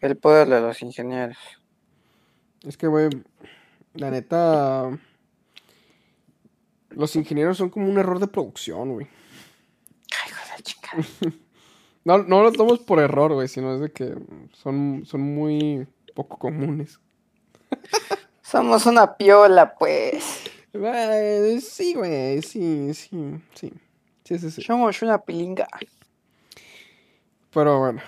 el 0.00 0.16
poder 0.16 0.48
de 0.48 0.60
los 0.60 0.82
ingenieros. 0.82 1.38
Es 2.62 2.76
que, 2.76 2.86
güey, 2.88 3.08
la 3.94 4.10
neta, 4.10 4.90
los 6.90 7.16
ingenieros 7.16 7.56
son 7.56 7.70
como 7.70 7.88
un 7.88 7.98
error 7.98 8.18
de 8.18 8.26
producción, 8.26 8.92
güey. 8.92 9.06
Ay, 9.06 10.30
hijo 10.30 10.40
de 10.42 10.50
la 10.50 10.62
chingada. 10.62 11.36
No, 12.02 12.16
no 12.16 12.42
lo 12.42 12.50
tomamos 12.50 12.78
por 12.78 12.98
error, 12.98 13.34
güey, 13.34 13.46
sino 13.46 13.74
es 13.74 13.80
de 13.82 13.92
que 13.92 14.16
son, 14.54 15.02
son 15.04 15.20
muy 15.20 15.86
poco 16.14 16.38
comunes. 16.38 16.98
Somos 18.42 18.86
una 18.86 19.16
piola, 19.16 19.74
pues. 19.76 20.42
Sí, 21.62 21.94
güey, 21.94 22.42
sí, 22.42 22.94
sí, 22.94 23.40
sí. 23.54 23.72
Sí, 24.24 24.38
sí, 24.38 24.50
sí. 24.50 24.62
Somos 24.62 25.02
una 25.02 25.18
pilinga. 25.18 25.68
Pero 27.52 27.78
bueno. 27.78 28.02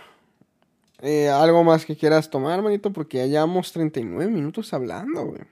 Eh, 1.01 1.28
algo 1.28 1.64
más 1.64 1.85
que 1.85 1.97
quieras 1.97 2.30
tomar, 2.30 2.62
manito, 2.62 2.93
porque 2.93 3.18
ya 3.18 3.26
llevamos 3.26 3.72
39 3.72 4.30
minutos 4.30 4.72
hablando, 4.72 5.24
güey. 5.26 5.43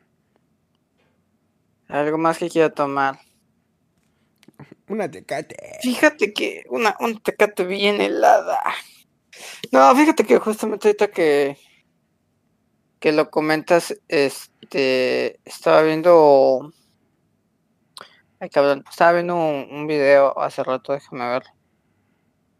Algo 1.89 2.19
más 2.19 2.39
que 2.39 2.49
quiero 2.49 2.73
tomar. 2.73 3.19
Una 4.89 5.11
tecate. 5.11 5.57
Fíjate 5.83 6.33
que 6.33 6.65
una, 6.69 6.97
un 7.01 7.19
tecate 7.21 7.65
bien 7.65 8.01
helada. 8.01 8.61
No, 9.73 9.95
fíjate 9.97 10.25
que 10.25 10.39
justamente 10.39 10.89
ahorita 10.89 11.09
que, 11.09 11.59
que 13.01 13.13
lo 13.13 13.31
comentas, 13.31 13.97
este, 14.09 15.41
estaba 15.45 15.83
viendo, 15.83 16.73
ay 18.39 18.51
cabrón, 18.51 18.85
estaba 18.89 19.13
viendo 19.13 19.35
un, 19.35 19.69
un 19.71 19.87
video 19.87 20.39
hace 20.39 20.63
rato, 20.63 20.93
déjame 20.93 21.29
ver, 21.29 21.45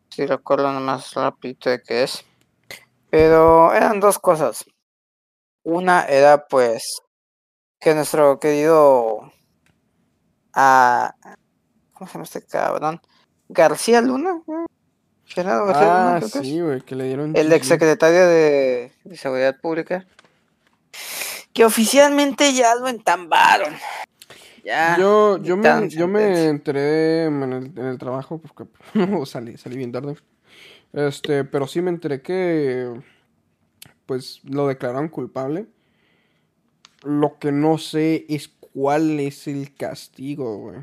si 0.09 0.27
recuerdo 0.27 0.73
nomás 0.73 1.15
rapidito 1.15 1.71
de 1.71 1.83
qué 1.83 2.03
es, 2.03 2.25
pero 3.11 3.73
eran 3.75 4.01
dos 4.01 4.19
cosas. 4.19 4.65
Una 5.63 6.05
era 6.07 6.47
pues 6.47 7.03
que 7.79 7.95
nuestro 7.95 8.41
querido, 8.41 9.31
ah, 10.55 11.15
¿cómo 11.93 12.09
se 12.09 12.15
llama 12.15 12.25
este 12.25 12.47
cabrón? 12.47 13.01
García 13.49 14.01
Luna. 14.01 14.43
Gerardo 15.27 15.67
García 15.67 15.87
Luna, 15.87 16.15
Ah, 16.15 16.19
creo 16.19 16.31
que 16.31 16.39
es 16.39 16.47
sí, 16.47 16.61
güey, 16.61 16.81
que 16.81 16.95
le 16.95 17.05
dieron 17.05 17.37
el 17.37 17.53
exsecretario 17.53 18.27
de, 18.27 18.93
de 19.05 19.17
Seguridad 19.17 19.61
Pública, 19.61 20.07
que 21.61 21.67
oficialmente 21.67 22.55
ya 22.55 22.75
lo 22.75 22.89
entambaron. 22.89 23.75
Ya. 24.65 24.97
Yo, 24.99 25.37
yo, 25.43 25.59
me, 25.59 25.91
yo 25.91 26.09
me 26.09 26.47
enteré 26.47 27.27
en 27.27 27.43
el, 27.43 27.65
en 27.79 27.85
el 27.85 27.99
trabajo, 27.99 28.39
porque 28.39 28.65
salí, 29.27 29.59
salí 29.59 29.77
bien 29.77 29.93
tarde. 29.93 30.17
Este, 30.95 31.45
pero 31.45 31.67
sí 31.67 31.83
me 31.83 31.91
enteré 31.91 32.23
que, 32.23 32.91
pues, 34.07 34.41
lo 34.45 34.69
declararon 34.69 35.11
culpable. 35.11 35.67
Lo 37.03 37.39
que 37.39 37.53
no 37.53 37.77
sé 37.77 38.25
es 38.31 38.49
cuál 38.49 39.21
es 39.21 39.47
el 39.47 39.75
castigo, 39.75 40.57
güey. 40.57 40.79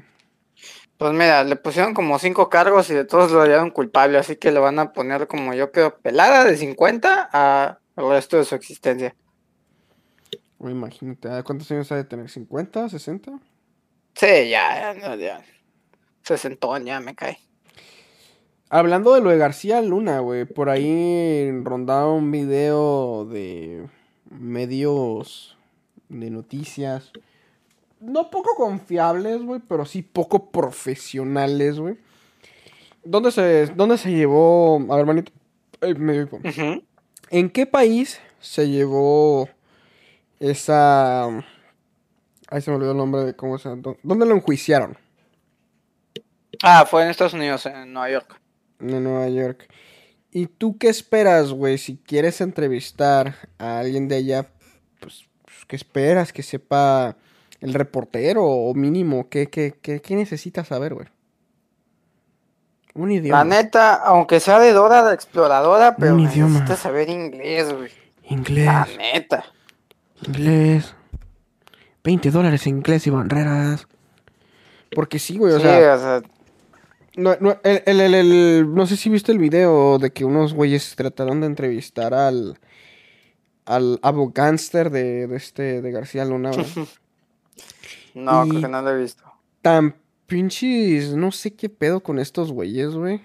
Pues 0.99 1.11
mira, 1.13 1.43
le 1.43 1.55
pusieron 1.55 1.95
como 1.95 2.19
cinco 2.19 2.51
cargos 2.51 2.87
y 2.91 2.93
de 2.93 3.05
todos 3.05 3.31
lo 3.31 3.41
hallaron 3.41 3.71
culpable, 3.71 4.19
así 4.19 4.35
que 4.35 4.51
le 4.51 4.59
van 4.59 4.77
a 4.77 4.93
poner 4.93 5.25
como 5.25 5.55
yo 5.55 5.71
creo 5.71 5.97
pelada 5.97 6.43
de 6.43 6.55
50 6.55 7.31
a 7.33 7.79
el 7.95 8.09
resto 8.09 8.37
de 8.37 8.45
su 8.45 8.53
existencia. 8.53 9.15
Güey, 10.59 10.73
imagínate, 10.73 11.29
¿a 11.29 11.43
¿cuántos 11.43 11.69
años 11.71 11.91
ha 11.91 11.95
de 11.95 12.03
tener? 12.03 12.27
¿50, 12.27 12.89
60? 12.89 13.39
Sí, 14.15 14.49
ya, 14.49 14.95
ya, 14.99 15.15
ya. 15.15 15.41
Sesentón, 16.23 16.85
ya 16.85 16.99
me 16.99 17.15
cae. 17.15 17.37
Hablando 18.69 19.13
de 19.13 19.21
lo 19.21 19.29
de 19.29 19.37
García 19.37 19.81
Luna, 19.81 20.19
güey, 20.19 20.45
por 20.45 20.69
ahí 20.69 21.49
rondaba 21.63 22.11
un 22.11 22.31
video 22.31 23.25
de 23.25 23.87
medios 24.29 25.57
de 26.09 26.29
noticias. 26.31 27.11
No 28.01 28.29
poco 28.29 28.55
confiables, 28.55 29.41
güey, 29.43 29.61
pero 29.67 29.85
sí 29.85 30.01
poco 30.01 30.49
profesionales, 30.51 31.79
güey. 31.79 31.97
¿Dónde 33.03 33.31
se, 33.31 33.67
¿Dónde 33.67 33.97
se 33.97 34.11
llevó? 34.11 34.85
A 34.89 34.97
ver, 34.97 35.05
manito. 35.05 35.31
Ay, 35.79 35.93
me- 35.93 36.23
Ujú. 36.23 36.83
¿En 37.29 37.49
qué 37.49 37.65
país 37.65 38.19
se 38.41 38.67
llevó 38.69 39.47
esa... 40.39 41.25
Ahí 42.49 42.61
se 42.61 42.71
me 42.71 42.77
olvidó 42.77 42.91
el 42.91 42.97
nombre 42.97 43.23
de 43.23 43.35
cómo 43.35 43.57
se... 43.57 43.69
¿Dónde 44.03 44.25
lo 44.25 44.35
enjuiciaron? 44.35 44.97
Ah, 46.63 46.85
fue 46.85 47.03
en 47.03 47.09
Estados 47.09 47.33
Unidos, 47.33 47.65
en 47.65 47.93
Nueva 47.93 48.09
York. 48.09 48.39
de 48.79 48.99
Nueva 48.99 49.27
York. 49.29 49.67
¿Y 50.31 50.47
tú 50.47 50.77
qué 50.77 50.89
esperas, 50.89 51.51
güey? 51.51 51.77
Si 51.77 51.97
quieres 51.97 52.41
entrevistar 52.41 53.35
a 53.57 53.79
alguien 53.79 54.07
de 54.07 54.15
allá, 54.17 54.49
pues, 54.99 55.27
pues, 55.43 55.65
¿qué 55.67 55.75
esperas? 55.75 56.31
Que 56.33 56.43
sepa 56.43 57.15
el 57.59 57.73
reportero 57.73 58.43
o 58.45 58.73
mínimo, 58.73 59.29
¿qué, 59.29 59.47
qué, 59.47 59.75
qué, 59.81 60.01
qué 60.01 60.15
necesitas 60.15 60.67
saber, 60.67 60.93
güey? 60.93 61.07
Un 62.93 63.11
idioma. 63.11 63.39
La 63.39 63.43
neta, 63.43 63.93
aunque 63.95 64.39
sea 64.39 64.59
de 64.59 64.73
Dora 64.73 65.01
la 65.03 65.13
exploradora, 65.13 65.95
pero 65.95 66.15
necesitas 66.15 66.79
saber 66.79 67.09
inglés, 67.09 67.71
güey. 67.73 67.91
Inglés, 68.23 68.65
La 68.65 68.87
neta. 68.97 69.45
Inglés. 70.25 70.93
20 72.03 72.31
dólares 72.31 72.65
en 72.67 72.77
inglés 72.77 73.05
y 73.07 73.09
barreras. 73.09 73.87
Porque 74.95 75.19
sí, 75.19 75.37
güey, 75.37 75.53
o 75.53 75.57
sí, 75.57 75.63
sea, 75.63 75.95
o 75.95 75.99
sea, 75.99 76.21
no, 77.17 77.35
no, 77.41 77.57
el, 77.63 77.83
el- 77.85 77.99
el- 77.99 78.13
el- 78.15 78.73
no 78.73 78.85
sé 78.87 78.95
si 78.95 79.09
viste 79.09 79.31
el 79.33 79.37
video 79.39 79.97
de 79.99 80.11
que 80.11 80.23
unos 80.23 80.53
güeyes 80.53 80.95
trataron 80.95 81.41
de 81.41 81.47
entrevistar 81.47 82.13
al, 82.13 82.57
al 83.65 83.99
abogánster 84.01 84.89
de, 84.91 85.27
de 85.27 85.35
este, 85.35 85.81
de 85.81 85.91
García 85.91 86.23
Luna, 86.23 86.51
güey. 86.51 86.65
no, 88.15 88.45
Y- 88.45 88.49
creo 88.49 88.61
que 88.61 88.67
no 88.69 88.81
lo 88.81 88.91
he 88.91 89.01
visto. 89.01 89.23
Tan 89.61 89.95
pinches, 90.27 91.13
no 91.13 91.31
sé 91.31 91.53
qué 91.55 91.67
pedo 91.67 91.99
con 92.01 92.19
estos 92.19 92.51
güeyes, 92.51 92.91
güey. 92.93 93.21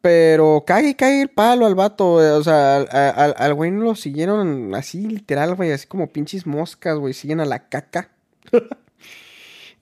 Pero 0.00 0.64
cague, 0.66 0.96
cague 0.96 1.20
el 1.22 1.28
palo 1.28 1.66
al 1.66 1.74
vato, 1.74 2.12
güey. 2.14 2.26
O 2.28 2.42
sea, 2.42 2.76
al, 2.76 2.88
al- 2.90 3.34
al 3.36 3.54
güey 3.54 3.70
no 3.70 3.84
lo 3.84 3.94
siguieron 3.94 4.74
así, 4.74 5.06
literal, 5.06 5.54
güey. 5.56 5.72
Así 5.72 5.86
como 5.86 6.08
pinches 6.08 6.46
moscas, 6.46 6.98
güey. 6.98 7.12
Siguen 7.14 7.40
a 7.40 7.44
la 7.44 7.68
caca. 7.68 8.10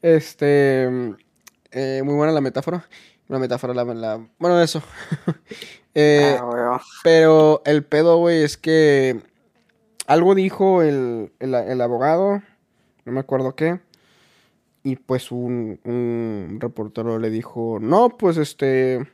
este. 0.03 0.89
eh, 1.71 2.03
muy 2.05 2.14
buena 2.14 2.33
la 2.33 2.41
metáfora. 2.41 2.87
La 3.29 3.39
metáfora, 3.39 3.75
la. 3.75 3.85
la- 3.85 4.27
bueno, 4.39 4.61
eso. 4.61 4.83
Eh, 6.01 6.37
Ah, 6.41 6.81
pero 7.03 7.61
el 7.64 7.83
pedo, 7.83 8.19
güey, 8.19 8.45
es 8.45 8.57
que 8.57 9.21
algo 10.07 10.37
dijo 10.37 10.83
el, 10.83 11.33
el, 11.41 11.55
el 11.55 11.81
abogado, 11.81 12.41
no 13.05 13.12
me 13.12 13.19
acuerdo 13.19 13.57
qué, 13.57 13.81
y 14.85 14.95
pues 14.95 15.33
un, 15.33 15.81
un 15.85 16.59
reportero 16.61 17.19
le 17.19 17.31
dijo, 17.31 17.79
no, 17.81 18.11
pues 18.11 18.37
este, 18.37 19.09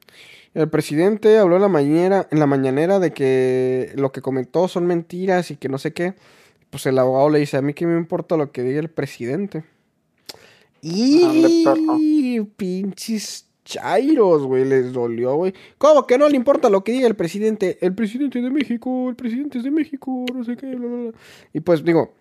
el 0.55 0.71
presidente 0.71 1.39
habló 1.39 1.57
en 1.57 1.63
la 1.63 1.69
mañanera, 1.69 2.29
en 2.31 2.39
la 2.39 2.47
mañanera 2.47 3.01
de 3.01 3.13
que 3.13 3.93
lo 3.97 4.13
que 4.13 4.23
comentó 4.23 4.69
son 4.69 4.87
mentiras 4.87 5.51
y 5.51 5.57
que 5.57 5.69
no 5.69 5.79
sé 5.79 5.93
qué. 5.93 6.15
Pues 6.71 6.87
el 6.87 6.99
abogado 6.99 7.31
le 7.31 7.41
dice, 7.41 7.57
a 7.57 7.63
mí 7.63 7.75
qué 7.75 7.87
me 7.87 7.97
importa 7.97 8.37
lo 8.37 8.53
que 8.53 8.63
diga 8.63 8.81
el 8.81 8.89
presidente. 8.89 9.65
Y 10.81 12.41
pinches 12.57 13.47
chairos, 13.65 14.45
güey, 14.45 14.65
les 14.65 14.93
dolió, 14.93 15.35
güey. 15.35 15.55
¿Cómo 15.79 16.07
que 16.07 16.19
no 16.19 16.29
le 16.29 16.37
importa 16.37 16.69
lo 16.69 16.85
que 16.85 16.93
diga 16.93 17.09
el 17.09 17.17
presidente? 17.17 17.79
El 17.81 17.95
presidente 17.95 18.41
de 18.41 18.51
México, 18.51 19.09
el 19.09 19.17
presidente 19.17 19.59
es 19.59 19.65
de 19.65 19.71
México, 19.71 20.25
no 20.33 20.45
sé 20.45 20.57
qué, 20.57 20.67
bla, 20.75 20.87
bla, 20.87 20.97
bla. 20.97 21.13
Y 21.53 21.61
pues 21.61 21.85
digo, 21.85 22.13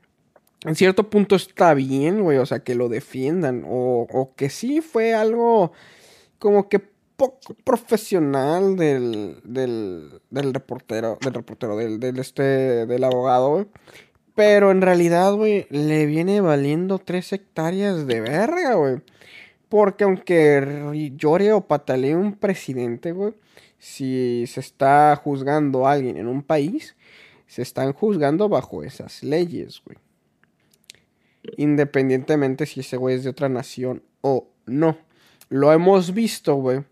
en 0.65 0.75
cierto 0.75 1.09
punto 1.09 1.35
está 1.35 1.73
bien, 1.73 2.21
güey, 2.21 2.37
o 2.37 2.45
sea, 2.45 2.59
que 2.59 2.73
lo 2.73 2.89
defiendan. 2.89 3.63
O, 3.67 4.07
o 4.09 4.33
que 4.35 4.49
sí 4.49 4.81
fue 4.81 5.13
algo 5.13 5.71
como 6.39 6.69
que 6.69 6.92
poco 7.15 7.53
profesional 7.63 8.75
del, 8.75 9.37
del, 9.43 10.21
del 10.29 10.53
reportero, 10.53 11.17
del 11.21 11.33
reportero, 11.33 11.77
del, 11.77 11.99
del 11.99 12.19
este, 12.19 12.85
del 12.85 13.03
abogado. 13.03 13.67
Pero 14.35 14.71
en 14.71 14.81
realidad, 14.81 15.33
güey, 15.33 15.67
le 15.69 16.05
viene 16.05 16.41
valiendo 16.41 16.97
tres 16.99 17.31
hectáreas 17.33 18.07
de 18.07 18.21
verga, 18.21 18.73
güey. 18.75 19.01
Porque 19.69 20.03
aunque 20.03 21.11
llore 21.15 21.53
o 21.53 21.67
patalee 21.67 22.15
un 22.15 22.35
presidente, 22.35 23.11
güey, 23.11 23.33
si 23.79 24.45
se 24.47 24.59
está 24.59 25.15
juzgando 25.15 25.85
a 25.85 25.91
alguien 25.91 26.17
en 26.17 26.27
un 26.27 26.41
país, 26.43 26.95
se 27.47 27.61
están 27.61 27.93
juzgando 27.93 28.49
bajo 28.49 28.83
esas 28.83 29.23
leyes, 29.23 29.81
güey. 29.85 29.97
Independientemente 31.57 32.65
si 32.65 32.79
ese 32.79 32.97
güey 32.97 33.15
es 33.15 33.23
de 33.23 33.29
otra 33.29 33.49
nación 33.49 34.03
o 34.21 34.47
no. 34.65 34.97
Lo 35.49 35.71
hemos 35.73 36.13
visto, 36.13 36.55
güey, 36.55 36.83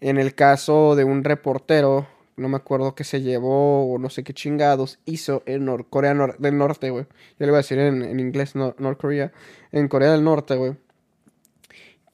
en 0.00 0.18
el 0.18 0.34
caso 0.34 0.94
de 0.96 1.04
un 1.04 1.24
reportero, 1.24 2.06
no 2.36 2.48
me 2.48 2.56
acuerdo 2.56 2.94
que 2.94 3.04
se 3.04 3.22
llevó 3.22 3.90
o 3.90 3.98
no 3.98 4.10
sé 4.10 4.22
qué 4.24 4.34
chingados 4.34 4.98
hizo 5.06 5.42
en 5.46 5.64
Nor- 5.66 5.86
Corea 5.88 6.14
del 6.38 6.58
Norte, 6.58 6.90
güey. 6.90 7.04
Yo 7.38 7.46
le 7.46 7.46
voy 7.46 7.54
a 7.54 7.58
decir 7.58 7.78
en, 7.78 8.02
en 8.02 8.20
inglés, 8.20 8.54
no, 8.54 8.74
North 8.78 9.00
Korea, 9.00 9.32
en 9.72 9.88
Corea 9.88 10.12
del 10.12 10.22
Norte, 10.24 10.56
güey. 10.56 10.74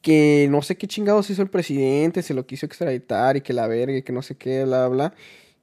Que 0.01 0.49
no 0.51 0.62
sé 0.62 0.76
qué 0.76 0.89
chingados 0.89 1.30
hizo 1.30 1.43
el 1.43 1.49
presidente, 1.51 2.22
se 2.22 2.35
lo 2.35 2.45
quiso 2.47 2.66
extraditar 2.66 3.37
y 3.37 3.41
que 3.41 3.53
la 3.53 3.68
verga 3.68 3.97
y 3.97 4.03
que 4.03 4.12
no 4.12 4.22
sé 4.22 4.37
qué, 4.37 4.64
bla, 4.64 4.89
bla. 4.89 5.14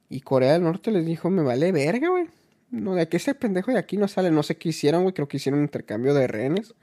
Y 0.08 0.22
Corea 0.22 0.54
del 0.54 0.62
Norte 0.62 0.90
les 0.90 1.04
dijo, 1.04 1.28
me 1.30 1.42
vale 1.42 1.72
verga, 1.72 2.08
güey. 2.08 2.26
No, 2.70 2.94
de 2.94 3.02
aquí 3.02 3.16
ese 3.16 3.34
pendejo 3.34 3.70
de 3.72 3.78
aquí 3.78 3.96
no 3.96 4.08
sale. 4.08 4.30
No 4.30 4.42
sé 4.42 4.56
qué 4.56 4.68
hicieron, 4.70 5.02
güey. 5.02 5.12
Creo 5.12 5.26
que 5.28 5.36
hicieron 5.38 5.58
un 5.60 5.64
intercambio 5.66 6.14
de 6.14 6.26
rehenes. 6.26 6.74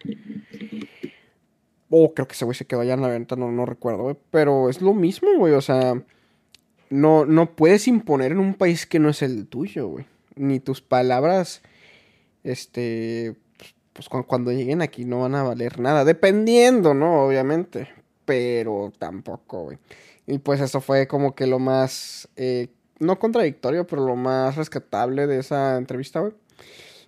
O 1.89 2.13
creo 2.13 2.27
que 2.27 2.33
ese 2.33 2.45
güey 2.45 2.55
se 2.55 2.65
quedó 2.65 2.81
allá 2.81 2.93
en 2.95 3.01
la 3.01 3.07
venta, 3.07 3.35
no, 3.35 3.51
no 3.51 3.65
recuerdo, 3.65 4.03
güey. 4.03 4.17
Pero 4.31 4.69
es 4.69 4.81
lo 4.81 4.93
mismo, 4.93 5.29
güey. 5.37 5.53
O 5.53 5.61
sea, 5.61 6.01
no, 6.89 7.25
no 7.25 7.55
puedes 7.55 7.87
imponer 7.87 8.31
en 8.33 8.39
un 8.39 8.53
país 8.55 8.85
que 8.85 8.99
no 8.99 9.09
es 9.09 9.21
el 9.21 9.47
tuyo, 9.47 9.87
güey. 9.87 10.05
Ni 10.35 10.59
tus 10.59 10.81
palabras, 10.81 11.61
este, 12.43 13.35
pues 13.93 14.09
cu- 14.09 14.25
cuando 14.25 14.51
lleguen 14.51 14.81
aquí 14.81 15.05
no 15.05 15.21
van 15.21 15.35
a 15.35 15.43
valer 15.43 15.79
nada. 15.79 16.03
Dependiendo, 16.05 16.93
¿no? 16.93 17.25
Obviamente. 17.25 17.87
Pero 18.25 18.91
tampoco, 18.99 19.63
güey. 19.63 19.77
Y 20.25 20.39
pues 20.39 20.59
eso 20.59 20.81
fue 20.81 21.07
como 21.07 21.35
que 21.35 21.47
lo 21.47 21.59
más, 21.59 22.27
eh, 22.35 22.67
no 22.99 23.17
contradictorio, 23.17 23.87
pero 23.87 24.05
lo 24.05 24.17
más 24.17 24.57
rescatable 24.57 25.25
de 25.25 25.39
esa 25.39 25.77
entrevista, 25.77 26.19
güey. 26.19 26.33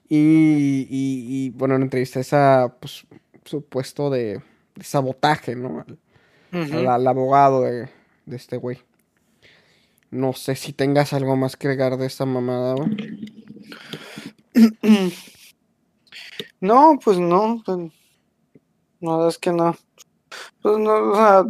Y, 0.08 0.88
y, 0.90 1.50
bueno, 1.52 1.76
en 1.76 1.84
entrevista 1.84 2.20
esa, 2.20 2.76
pues, 2.80 3.06
supuesto 3.44 4.10
de, 4.10 4.42
de 4.80 4.86
sabotaje, 4.86 5.56
¿no? 5.56 5.86
Al, 5.86 6.00
Ujú. 6.64 6.78
al- 6.80 6.88
al 6.88 7.08
abogado 7.08 7.62
de, 7.64 7.90
de 8.26 8.36
este 8.36 8.58
güey. 8.58 8.80
No 10.10 10.34
sé 10.34 10.56
si 10.56 10.74
tengas 10.74 11.14
algo 11.14 11.36
más 11.36 11.56
que 11.56 11.68
agregar 11.68 11.98
de 11.98 12.08
esta 12.08 12.26
mamada, 12.26 12.74
güey. 12.76 12.98
No, 16.62 17.00
pues 17.04 17.18
no, 17.20 17.62
pues, 17.66 17.78
no, 19.00 19.28
es 19.30 19.38
que 19.38 19.52
no. 19.52 19.76
Pues 20.62 20.78
no, 20.78 21.12
o 21.12 21.16
sea, 21.16 21.44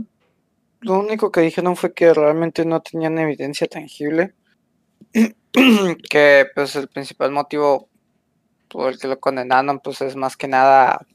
lo 0.82 1.00
único 1.00 1.32
que 1.32 1.42
dijeron 1.42 1.76
fue 1.76 1.94
que 1.94 2.14
realmente 2.14 2.66
no 2.66 2.82
tenían 2.82 3.18
evidencia 3.18 3.68
tangible. 3.68 4.34
Que 6.10 6.46
pues 6.54 6.76
el 6.76 6.88
principal 6.90 7.32
motivo 7.32 7.90
por 8.70 8.94
el 8.94 9.00
que 9.00 9.08
lo 9.08 9.20
condenaron 9.20 9.80
pues 9.80 10.00
es 10.02 10.16
más 10.16 10.38
que 10.38 10.48
nada 10.48 11.06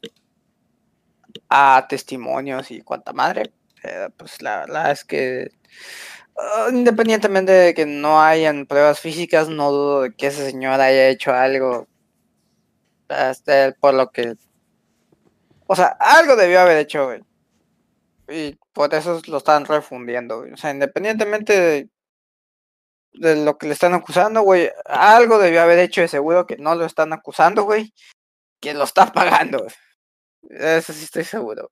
a 1.49 1.87
testimonios 1.89 2.71
y 2.71 2.83
cuanta 2.83 3.13
madre. 3.13 3.53
Pero 3.83 4.11
pues 4.11 4.41
la 4.43 4.61
verdad 4.61 4.93
es 4.93 5.05
que 5.05 5.51
ah, 6.39 6.69
independientemente 6.73 7.53
de 7.53 7.75
que 7.75 7.87
no 7.87 8.21
hayan 8.23 8.67
pruebas 8.67 9.01
físicas, 9.01 9.49
no 9.49 9.71
dudo 9.73 10.03
de 10.03 10.15
que 10.15 10.29
ese 10.29 10.51
señor 10.51 10.81
haya 10.81 11.09
hecho 11.09 11.33
algo 11.33 11.87
Este, 13.09 13.73
por 13.75 13.95
lo 13.95 14.11
que. 14.11 14.35
O 15.67 15.77
sea, 15.77 15.97
algo 16.01 16.37
debió 16.37 16.61
haber 16.61 16.79
hecho, 16.79 17.07
güey. 17.07 17.23
Y 18.29 18.59
por 18.73 18.95
eso 18.95 19.21
lo 19.27 19.39
están 19.39 19.65
refundiendo. 19.67 20.45
O 20.53 20.57
sea, 20.57 20.71
independientemente 20.71 21.91
de, 23.13 23.37
lo 23.45 23.59
que 23.59 23.67
le 23.69 23.75
están 23.75 23.95
acusando, 23.95 24.43
güey, 24.43 24.71
algo 24.87 25.39
debió 25.39 25.63
haber 25.63 25.79
hecho 25.79 26.01
de 26.01 26.09
seguro 26.09 26.47
que 26.47 26.57
no 26.57 26.75
lo 26.75 26.85
están 26.85 27.13
acusando, 27.13 27.65
güey. 27.65 27.93
Que 28.61 28.75
lo 28.75 28.85
está 28.85 29.13
pagando. 29.13 29.67
Eso 30.51 30.93
sí 30.93 31.05
estoy 31.05 31.25
seguro. 31.25 31.71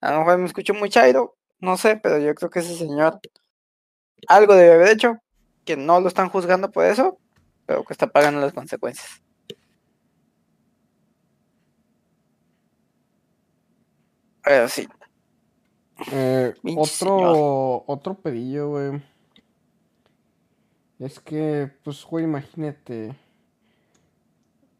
A 0.00 0.12
lo 0.12 0.18
mejor 0.20 0.38
me 0.38 0.46
escucho 0.46 0.74
muy 0.74 0.90
chairo, 0.90 1.36
no 1.60 1.76
sé, 1.76 1.96
pero 1.96 2.18
yo 2.18 2.34
creo 2.34 2.50
que 2.50 2.60
ese 2.60 2.76
señor 2.76 3.20
algo 4.28 4.54
debe 4.54 4.74
haber 4.74 4.88
hecho, 4.88 5.18
que 5.64 5.76
no 5.76 6.00
lo 6.00 6.08
están 6.08 6.28
juzgando 6.28 6.70
por 6.70 6.84
eso, 6.84 7.18
pero 7.66 7.84
que 7.84 7.92
está 7.92 8.06
pagando 8.06 8.40
las 8.40 8.52
consecuencias. 8.52 9.22
Pero 14.42 14.68
sí. 14.68 14.88
Eh, 16.12 16.54
otro, 16.76 17.84
otro 17.86 18.14
pedillo, 18.14 18.68
güey. 18.68 19.02
Es 20.98 21.18
que, 21.18 21.70
pues, 21.82 22.04
güey, 22.04 22.24
imagínate. 22.24 23.16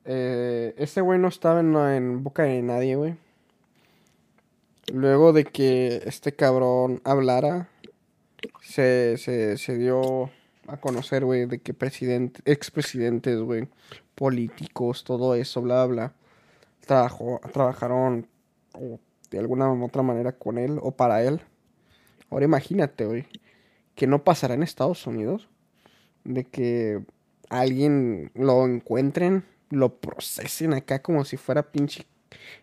Eh, 0.05 0.75
ese 0.77 1.01
güey 1.01 1.19
no 1.19 1.29
estaba 1.29 1.61
en, 1.61 2.23
boca 2.23 2.45
de 2.45 2.63
nadie, 2.63 2.97
güey. 2.97 3.17
Luego 4.93 5.33
de 5.33 5.45
que 5.45 6.03
este 6.05 6.33
cabrón 6.33 7.01
hablara, 7.05 7.69
se, 8.61 9.17
se, 9.17 9.57
se 9.57 9.79
dio 9.79 10.31
a 10.67 10.77
conocer, 10.77 11.25
güey, 11.25 11.47
de 11.47 11.59
que 11.59 11.75
presidente, 11.75 12.41
expresidentes, 12.45 13.41
güey, 13.41 13.69
políticos, 14.15 15.05
todo 15.05 15.35
eso, 15.35 15.63
bla, 15.63 15.87
bla, 15.87 16.13
trabajó, 16.81 17.41
trabajaron 17.53 18.27
de 19.31 19.39
alguna 19.39 19.73
u 19.73 19.85
otra 19.85 20.03
manera 20.03 20.33
con 20.33 20.59
él 20.59 20.79
o 20.83 20.93
para 20.93 21.23
él. 21.23 21.41
Ahora 22.31 22.45
imagínate, 22.45 23.07
güey, 23.07 23.27
que 23.95 24.07
no 24.07 24.25
pasará 24.25 24.55
en 24.55 24.63
Estados 24.63 25.07
Unidos, 25.07 25.49
de 26.25 26.45
que 26.45 27.03
alguien 27.49 28.31
lo 28.35 28.67
encuentren, 28.67 29.45
lo 29.75 29.97
procesen 29.97 30.73
acá 30.75 31.03
como 31.03 31.25
si 31.25 31.37
fuera 31.37 31.71
pinche 31.71 32.07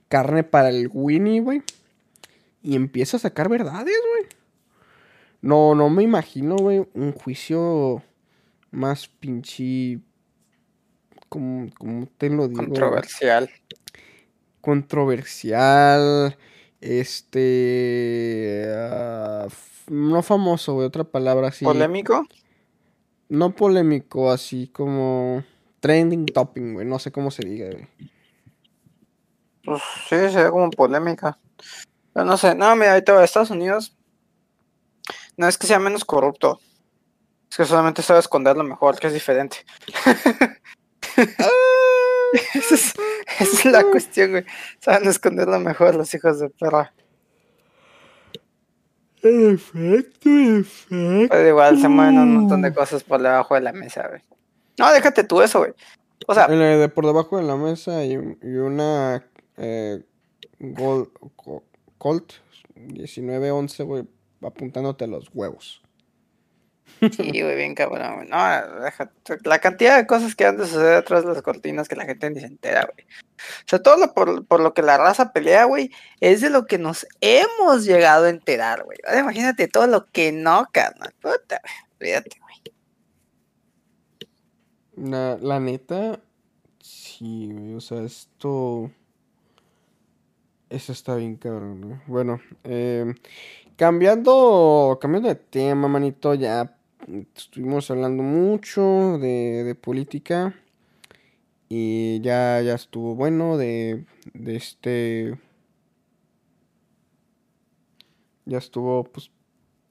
carne 0.07 0.43
para 0.43 0.69
el 0.69 0.89
Winnie, 0.91 1.39
güey, 1.39 1.61
y 2.61 2.75
empieza 2.75 3.17
a 3.17 3.21
sacar 3.21 3.49
verdades, 3.49 3.95
güey. 4.11 4.29
No, 5.41 5.73
no 5.73 5.89
me 5.89 6.03
imagino, 6.03 6.55
güey, 6.55 6.87
un 6.93 7.13
juicio 7.13 8.03
más 8.69 9.07
pinche. 9.07 9.99
Como, 11.29 11.69
como 11.77 12.07
te 12.17 12.29
lo 12.29 12.47
digo. 12.47 12.63
Controversial. 12.63 13.49
Controversial. 14.59 16.37
Este. 16.79 18.65
ah, 18.75 19.47
no 19.87 20.21
famoso, 20.23 20.73
güey, 20.73 20.87
otra 20.87 21.03
palabra 21.03 21.47
así. 21.47 21.65
¿Polémico? 21.65 22.25
No 23.29 23.55
polémico, 23.55 24.31
así 24.31 24.67
como. 24.67 25.43
Trending 25.81 26.27
topping, 26.27 26.75
güey. 26.75 26.87
No 26.87 26.97
sé 26.99 27.11
cómo 27.11 27.29
se 27.31 27.43
diga, 27.43 27.69
güey. 27.69 27.87
Pues 29.63 29.81
sí, 30.07 30.15
se 30.31 30.43
ve 30.43 30.49
como 30.49 30.69
polémica. 30.69 31.37
Pero 32.13 32.25
no 32.25 32.37
sé, 32.37 32.55
no, 32.55 32.73
mira, 32.75 32.93
ahorita 32.93 33.13
va, 33.13 33.23
Estados 33.23 33.51
Unidos 33.51 33.95
no 35.37 35.47
es 35.47 35.57
que 35.57 35.67
sea 35.67 35.79
menos 35.79 36.05
corrupto. 36.05 36.59
Es 37.49 37.57
que 37.57 37.65
solamente 37.65 38.01
sabe 38.01 38.19
esconderlo 38.19 38.63
mejor, 38.63 38.99
que 38.99 39.07
es 39.07 39.13
diferente. 39.13 39.57
esa, 42.53 42.75
es, 42.75 42.93
esa 43.39 43.57
es 43.57 43.65
la 43.65 43.83
cuestión, 43.83 44.31
güey. 44.31 44.45
Saben 44.79 45.09
esconderlo 45.09 45.59
mejor 45.59 45.95
los 45.95 46.13
hijos 46.13 46.39
de 46.39 46.49
perra. 46.49 46.93
En 49.23 49.55
efecto. 49.55 50.29
Pero 50.89 51.47
igual 51.47 51.79
se 51.79 51.87
mueven 51.87 52.19
un 52.19 52.35
montón 52.35 52.61
de 52.61 52.73
cosas 52.73 53.03
por 53.03 53.21
debajo 53.21 53.55
de 53.55 53.61
la 53.61 53.73
mesa, 53.73 54.07
güey. 54.07 54.21
No, 54.81 54.91
déjate 54.93 55.23
tú 55.23 55.41
eso, 55.41 55.59
güey. 55.59 55.71
O 56.27 56.33
sea, 56.35 56.47
por 56.93 57.05
debajo 57.05 57.37
de 57.37 57.43
la 57.43 57.55
mesa 57.55 58.03
y, 58.05 58.17
un- 58.17 58.37
y 58.41 58.55
una 58.55 59.25
eh, 59.57 60.03
Gol- 60.59 61.11
Co- 61.35 61.63
Colt 61.97 62.33
1911, 62.75 63.83
güey, 63.83 64.03
apuntándote 64.41 65.05
a 65.05 65.07
los 65.07 65.29
huevos. 65.33 65.81
Sí, 66.99 67.41
güey, 67.41 67.55
bien 67.55 67.73
cabrón, 67.73 68.15
güey. 68.17 68.27
No, 68.27 68.81
déjate. 68.83 69.37
La 69.45 69.57
cantidad 69.59 69.97
de 69.97 70.05
cosas 70.05 70.35
que 70.35 70.45
han 70.45 70.57
de 70.57 70.67
suceder 70.67 70.97
atrás 70.97 71.23
de 71.25 71.33
las 71.33 71.41
cortinas 71.41 71.87
que 71.87 71.95
la 71.95 72.05
gente 72.05 72.29
ni 72.29 72.39
se 72.41 72.45
entera, 72.45 72.87
güey. 72.93 73.05
O 73.39 73.67
sea, 73.67 73.81
todo 73.81 73.97
lo 73.97 74.13
por, 74.13 74.45
por 74.45 74.59
lo 74.59 74.73
que 74.75 74.83
la 74.83 74.97
raza 74.97 75.31
pelea, 75.33 75.63
güey, 75.65 75.89
es 76.19 76.41
de 76.41 76.49
lo 76.51 76.65
que 76.67 76.77
nos 76.77 77.07
hemos 77.21 77.85
llegado 77.85 78.25
a 78.25 78.29
enterar, 78.29 78.83
güey. 78.83 78.99
Imagínate 79.19 79.67
todo 79.67 79.87
lo 79.87 80.05
que 80.05 80.31
no, 80.31 80.67
carnal. 80.71 81.11
Puta, 81.21 81.61
güey. 81.63 82.11
Olvídate, 82.13 82.37
güey. 82.39 82.40
La, 84.95 85.37
la 85.41 85.59
neta, 85.59 86.21
sí, 86.79 87.73
o 87.75 87.79
sea, 87.81 88.03
esto... 88.03 88.91
Eso 90.69 90.93
está 90.93 91.15
bien 91.15 91.35
cabrón. 91.35 92.01
Bueno, 92.07 92.39
eh, 92.63 93.13
cambiando, 93.75 94.97
cambiando 95.01 95.27
de 95.27 95.35
tema, 95.35 95.89
manito, 95.89 96.33
ya 96.33 96.77
estuvimos 97.35 97.91
hablando 97.91 98.23
mucho 98.23 99.17
de, 99.17 99.65
de 99.65 99.75
política 99.75 100.55
y 101.67 102.21
ya, 102.21 102.61
ya 102.61 102.75
estuvo 102.75 103.15
bueno 103.15 103.57
de, 103.57 104.05
de 104.33 104.55
este... 104.55 105.37
Ya 108.45 108.57
estuvo, 108.57 109.03
pues, 109.03 109.29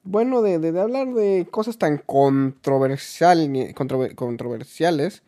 bueno 0.03 0.41
de, 0.41 0.59
de- 0.59 0.71
de 0.71 0.81
hablar 0.81 1.07
de 1.13 1.47
cosas 1.49 1.77
tan 1.77 1.97
controversial, 1.97 3.39
controver- 3.75 4.15
controversiales. 4.15 5.23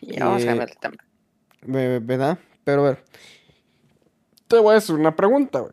Y 0.00 0.18
vamos 0.20 0.42
Eh, 0.42 0.44
a 0.44 0.48
cambiar 0.48 0.70
el 0.70 0.76
tema. 0.78 0.96
Ve- 1.62 1.98
¿Verdad? 2.00 2.38
Pero 2.64 2.82
a 2.86 2.90
ver. 2.90 3.04
Te 4.48 4.58
voy 4.58 4.74
a 4.74 4.78
hacer 4.78 4.94
una 4.94 5.16
pregunta, 5.16 5.60
güey. 5.60 5.72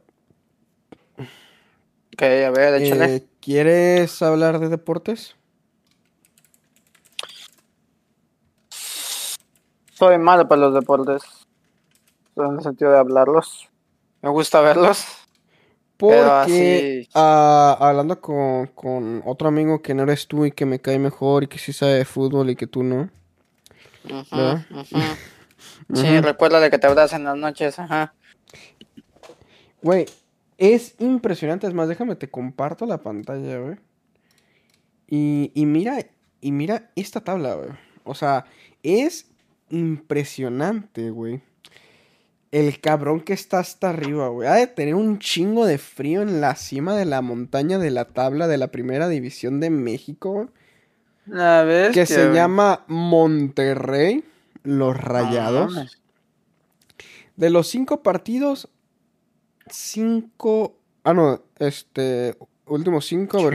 Ok, 2.14 2.22
a 2.24 2.50
ver, 2.52 2.82
échale. 2.82 3.16
Eh, 3.16 3.28
¿Quieres 3.42 4.22
hablar 4.22 4.60
de 4.60 4.70
deportes? 4.70 5.36
Soy 9.94 10.18
malo 10.18 10.48
para 10.48 10.62
los 10.62 10.74
deportes. 10.74 11.22
En 12.36 12.58
el 12.58 12.62
sentido 12.64 12.92
de 12.92 12.98
hablarlos. 13.00 13.70
Me 14.22 14.30
gusta 14.30 14.62
verlos. 14.62 15.06
Porque 16.02 17.06
así- 17.06 17.10
ah, 17.14 17.78
hablando 17.80 18.20
con, 18.20 18.68
con 18.68 19.22
otro 19.26 19.47
amigo 19.47 19.82
que 19.82 19.93
no 19.93 20.04
eres 20.04 20.28
tú 20.28 20.45
y 20.45 20.52
que 20.52 20.66
me 20.66 20.80
cae 20.80 20.97
mejor 20.99 21.43
y 21.43 21.47
que 21.47 21.60
sí 21.60 21.72
sabe 21.74 21.93
de 21.93 22.06
fútbol 22.06 22.49
y 22.49 22.56
que 22.56 22.68
tú 22.68 22.84
no. 22.84 23.10
¿Verdad? 24.04 24.66
ujú. 24.72 24.97
Sí, 25.93 26.20
recuerda 26.22 26.60
de 26.60 26.70
que 26.72 26.78
te 26.80 26.88
abrazan 26.88 27.22
en 27.22 27.26
las 27.26 27.38
noches, 27.38 27.78
ajá. 27.78 28.14
Güey, 29.82 30.06
es 30.58 30.95
impresionante. 30.99 31.68
Es 31.68 31.74
más, 31.74 31.88
déjame 31.88 32.16
te 32.16 32.30
comparto 32.30 32.86
la 32.86 32.99
pantalla, 32.99 33.58
güey. 33.60 33.78
Y, 35.08 35.52
y 35.54 35.66
mira, 35.66 35.97
y 36.39 36.52
mira 36.52 36.91
esta 36.95 37.20
tabla, 37.22 37.56
güey. 37.56 37.70
O 38.06 38.16
sea, 38.16 38.45
es 38.84 39.30
impresionante, 39.70 41.10
güey. 41.10 41.41
El 42.52 42.82
cabrón 42.82 43.22
que 43.22 43.32
está 43.34 43.60
hasta 43.60 43.89
arriba, 43.91 44.28
güey. 44.28 44.47
Ha 44.47 44.56
de 44.56 44.68
tener 44.68 44.95
un 44.95 45.20
chingo 45.20 45.66
de 45.66 45.78
frío 45.78 46.22
en 46.22 46.41
la 46.41 46.56
cima 46.56 46.95
de 46.97 47.06
la 47.06 47.22
montaña 47.22 47.78
de 47.80 47.91
la 47.91 48.06
tabla 48.06 48.47
de 48.47 48.58
la 48.58 48.68
primera 48.68 49.08
división 49.08 49.60
de 49.62 49.70
México. 49.70 50.49
La 51.28 51.64
vez 51.64 51.93
Que 51.93 52.06
se 52.06 52.34
llama 52.34 52.84
Monterrey, 52.88 54.26
los 54.64 54.95
Ah, 54.95 54.99
Rayados. 55.02 55.97
De 57.38 57.49
los 57.49 57.68
cinco 57.70 58.04
partidos, 58.04 58.68
cinco. 59.70 60.78
Ah, 61.04 61.14
no, 61.14 61.41
este. 61.60 62.38
Últimos 62.68 63.06
cinco. 63.06 63.49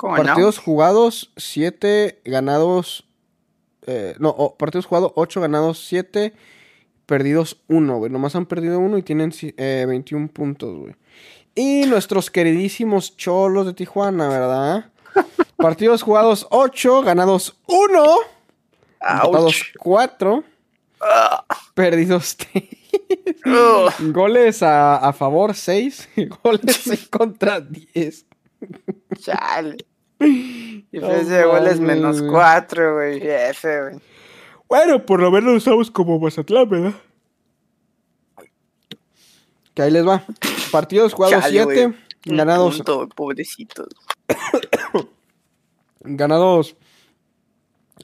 partidos 0.00 0.58
jugados, 0.58 1.32
siete 1.36 2.20
ganados. 2.24 3.04
eh, 3.86 4.14
no, 4.18 4.54
partidos 4.58 4.86
jugados, 4.86 5.12
ocho 5.16 5.40
ganados, 5.40 5.86
siete 5.86 6.34
perdidos, 7.08 7.62
uno, 7.68 7.96
güey. 7.96 8.12
Nomás 8.12 8.36
han 8.36 8.44
perdido 8.44 8.78
uno 8.78 8.98
y 8.98 9.02
tienen 9.02 9.32
eh, 9.40 9.86
21 9.88 10.28
puntos, 10.28 10.76
güey. 10.76 10.94
Y 11.54 11.86
nuestros 11.86 12.30
queridísimos 12.30 13.16
cholos 13.16 13.66
de 13.66 13.72
Tijuana, 13.72 14.28
¿verdad? 14.28 14.90
Partidos 15.56 16.02
jugados, 16.02 16.46
ocho, 16.50 17.00
ganados, 17.02 17.58
uno. 17.66 18.04
Empatados, 19.00 19.64
cuatro. 19.78 20.44
Perdidos, 21.74 22.36
Goles 24.12 24.62
a, 24.62 24.96
a 24.96 25.12
favor, 25.14 25.54
6. 25.54 26.10
Goles 26.44 26.86
en 26.88 26.98
contra, 27.10 27.60
10. 27.60 28.26
Chale. 29.18 29.78
Diferencia 30.18 31.36
de 31.36 31.44
goles 31.44 31.78
menos 31.78 32.20
güey. 32.20 32.32
4, 32.32 32.94
güey. 32.94 33.20
F, 33.22 33.82
güey. 33.82 34.00
Bueno, 34.68 35.04
por 35.06 35.20
lo 35.20 35.30
menos 35.30 35.56
estamos 35.56 35.90
como 35.90 36.18
Mazatlán, 36.18 36.68
¿verdad? 36.68 36.94
Que 39.74 39.82
ahí 39.82 39.90
les 39.90 40.06
va. 40.06 40.24
Partidos 40.70 41.14
jugados 41.14 41.42
Chale, 41.42 41.64
7, 41.64 41.86
Un 42.26 42.36
ganados 42.36 42.76
punto, 42.76 43.08
pobrecitos. 43.08 43.88
Ganados. 46.00 46.76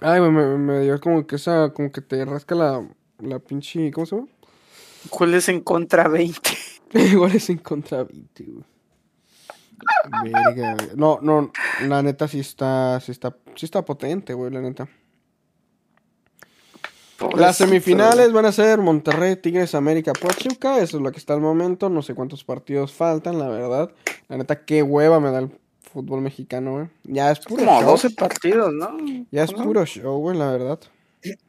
Ay, 0.00 0.20
güey, 0.20 0.30
me, 0.30 0.58
me 0.58 0.80
dio 0.80 1.00
como 1.00 1.26
que 1.26 1.36
esa, 1.36 1.72
como 1.72 1.92
que 1.92 2.00
te 2.00 2.24
rasca 2.24 2.54
la, 2.54 2.88
la 3.18 3.38
pinche, 3.38 3.90
¿cómo 3.92 4.06
se 4.06 4.16
llama? 4.16 4.28
Goles 5.10 5.48
en 5.48 5.60
contra 5.60 6.08
20. 6.08 6.50
Goles 7.14 7.50
en 7.50 7.58
contra 7.58 8.04
20, 8.04 8.44
güey. 8.44 8.64
Verga, 10.24 10.74
güey. 10.74 10.96
No, 10.96 11.18
no, 11.20 11.52
la 11.82 12.02
neta 12.02 12.26
sí 12.26 12.40
está, 12.40 13.00
sí 13.00 13.12
está, 13.12 13.36
sí 13.54 13.66
está 13.66 13.84
potente, 13.84 14.32
güey, 14.32 14.50
la 14.50 14.60
neta. 14.60 14.88
Las 17.36 17.56
semifinales 17.56 18.32
van 18.32 18.46
a 18.46 18.52
ser 18.52 18.78
Monterrey, 18.78 19.36
Tigres, 19.36 19.74
América, 19.74 20.12
Pachuca. 20.12 20.78
Eso 20.78 20.96
es 20.96 21.02
lo 21.02 21.12
que 21.12 21.18
está 21.18 21.34
al 21.34 21.40
momento. 21.40 21.88
No 21.88 22.02
sé 22.02 22.14
cuántos 22.14 22.44
partidos 22.44 22.92
faltan, 22.92 23.38
la 23.38 23.48
verdad. 23.48 23.90
La 24.28 24.36
neta, 24.36 24.64
qué 24.64 24.82
hueva 24.82 25.20
me 25.20 25.30
da 25.30 25.40
el 25.40 25.50
fútbol 25.80 26.20
mexicano, 26.20 26.72
güey. 26.72 26.86
Ya 27.04 27.30
es 27.30 27.40
puro 27.40 27.64
Como 27.64 27.80
show. 27.80 27.90
12 27.90 28.10
partidos, 28.10 28.72
¿no? 28.72 28.96
Ya 29.30 29.44
es 29.44 29.52
¿No? 29.56 29.62
puro 29.64 29.84
show, 29.86 30.18
güey, 30.18 30.36
la 30.36 30.50
verdad. 30.50 30.80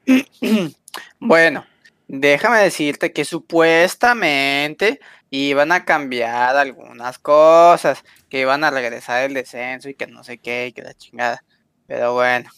Bueno, 1.20 1.66
déjame 2.07 2.59
decirte 2.59 3.11
que 3.11 3.26
supuestamente 3.26 5.01
iban 5.30 5.74
a 5.74 5.84
cambiar 5.84 6.55
algunas 6.55 7.20
cosas, 7.20 8.01
que 8.30 8.39
iban 8.39 8.63
a 8.63 8.72
regresar 8.72 9.24
el 9.24 9.34
descenso 9.34 9.89
y 9.89 9.93
que 9.95 10.07
no 10.07 10.24
sé 10.24 10.38
qué, 10.38 10.68
y 10.68 10.72
que 10.72 10.84
la 10.84 10.93
chingada. 10.93 11.43
Pero 11.86 12.13
bueno, 12.13 12.49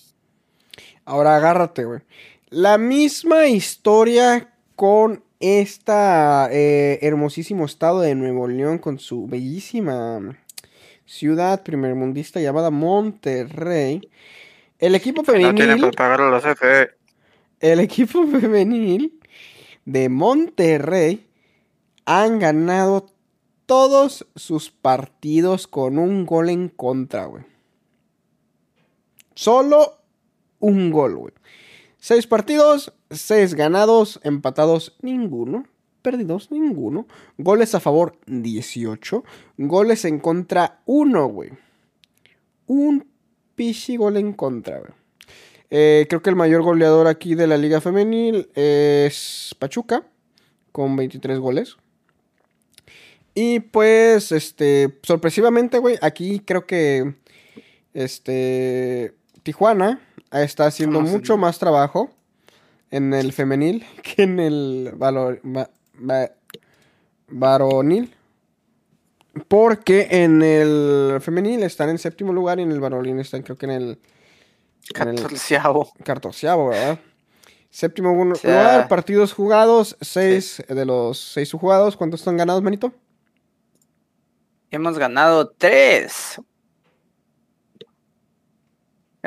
Ahora 1.06 1.38
agárrate, 1.38 1.86
güey. 1.86 2.02
La 2.50 2.78
misma 2.78 3.48
historia 3.48 4.54
con 4.78 5.22
esta 5.42 6.48
eh, 6.50 6.98
hermosísimo 7.02 7.66
estado 7.66 8.00
de 8.00 8.16
Nuevo 8.16 8.48
León, 8.48 8.78
con 8.78 9.00
su 9.00 9.28
bellísima 9.28 10.38
ciudad 11.06 11.64
primermundista 11.64 12.40
llamada 12.40 12.72
Monterrey. 12.72 14.10
El 14.80 14.96
equipo 14.96 15.26
femenil, 15.26 15.92
pagar 15.92 16.22
a 16.22 16.30
la 16.30 16.40
CFE. 16.40 16.92
el 17.60 17.82
equipo 17.82 18.26
femenil 18.32 19.20
de 19.84 20.08
Monterrey 20.08 21.28
han 22.06 22.40
ganado 22.40 23.08
todos 23.66 24.26
sus 24.38 24.72
partidos 24.72 25.68
con 25.68 25.98
un 25.98 26.26
gol 26.26 26.48
en 26.48 26.70
contra, 26.70 27.26
güey. 27.26 27.44
Solo 29.36 29.98
un 30.60 30.92
gol, 30.92 31.18
güey. 31.18 31.34
Seis 32.00 32.28
partidos, 32.28 32.94
seis 33.10 33.56
ganados, 33.56 34.20
empatados 34.24 34.96
ninguno, 35.02 35.66
perdidos 36.02 36.52
ninguno. 36.52 37.08
Goles 37.38 37.74
a 37.76 37.80
favor 37.80 38.18
18, 38.28 39.24
goles 39.58 40.06
en 40.06 40.20
contra 40.20 40.82
1, 40.86 41.28
güey. 41.28 41.52
Un 42.68 43.08
pichi 43.56 43.98
gol 43.98 44.18
en 44.18 44.34
contra, 44.34 44.80
güey. 44.80 44.92
Eh, 45.70 46.06
creo 46.08 46.22
que 46.22 46.30
el 46.30 46.36
mayor 46.36 46.62
goleador 46.62 47.08
aquí 47.08 47.36
de 47.36 47.48
la 47.48 47.58
liga 47.58 47.82
femenil 47.82 48.50
es 48.56 49.54
Pachuca, 49.60 50.08
con 50.72 50.96
23 50.96 51.40
goles. 51.40 51.78
Y 53.34 53.60
pues, 53.60 54.32
este, 54.32 54.98
sorpresivamente, 55.04 55.80
güey, 55.80 55.98
aquí 56.02 56.40
creo 56.40 56.66
que, 56.66 57.16
este, 57.94 59.14
Tijuana 59.44 60.07
está 60.32 60.66
haciendo 60.68 61.00
Ah, 61.00 61.04
mucho 61.04 61.38
más 61.38 61.60
trabajo 61.60 62.10
en 62.92 63.14
el 63.14 63.34
femenil 63.34 63.86
que 64.04 64.24
en 64.24 64.40
el 64.40 64.92
valor, 64.96 65.42
va- 65.46 65.70
va- 65.98 66.32
varonil. 67.30 68.14
Porque 69.48 70.08
en 70.10 70.42
el 70.42 71.20
femenil 71.22 71.62
están 71.64 71.90
en 71.90 72.00
séptimo 72.00 72.34
lugar 72.34 72.60
y 72.60 72.64
en 72.64 72.72
el 72.72 72.80
varonil 72.80 73.20
están 73.20 73.44
creo 73.44 73.56
que 73.58 73.68
en 73.68 73.72
el, 73.72 74.00
Catorceavo. 74.94 75.92
catorceavo, 76.04 76.70
¿verdad? 76.70 77.00
Séptimo 77.70 78.10
sea- 78.36 78.52
lugar, 78.52 78.88
partidos 78.88 79.34
jugados, 79.34 79.96
seis 80.02 80.64
de 80.68 80.86
los 80.86 81.20
seis 81.20 81.52
jugados. 81.52 81.96
¿Cuántos 81.98 82.22
están 82.22 82.38
ganados, 82.38 82.64
manito? 82.64 82.94
Hemos 84.72 84.98
ganado 84.98 85.50
tres. 85.50 86.42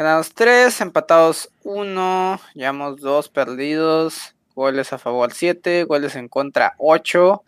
Ganados 0.01 0.33
tres, 0.33 0.81
empatados 0.81 1.51
uno, 1.63 2.41
llevamos 2.55 3.03
dos 3.03 3.29
perdidos, 3.29 4.35
goles 4.55 4.95
a 4.95 4.99
favor 4.99 5.35
siete, 5.35 5.85
goles 5.85 6.17
en 6.17 6.27
contra 6.27 6.75
ocho. 6.79 7.45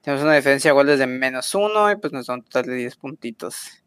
Tenemos 0.00 0.24
una 0.24 0.34
diferencia 0.34 0.70
de 0.70 0.72
goles 0.76 0.98
de 0.98 1.06
menos 1.06 1.54
uno 1.54 1.92
y 1.92 1.96
pues 1.96 2.10
nos 2.10 2.28
da 2.28 2.32
un 2.36 2.42
total 2.42 2.64
de 2.64 2.76
10 2.76 2.96
puntitos. 2.96 3.84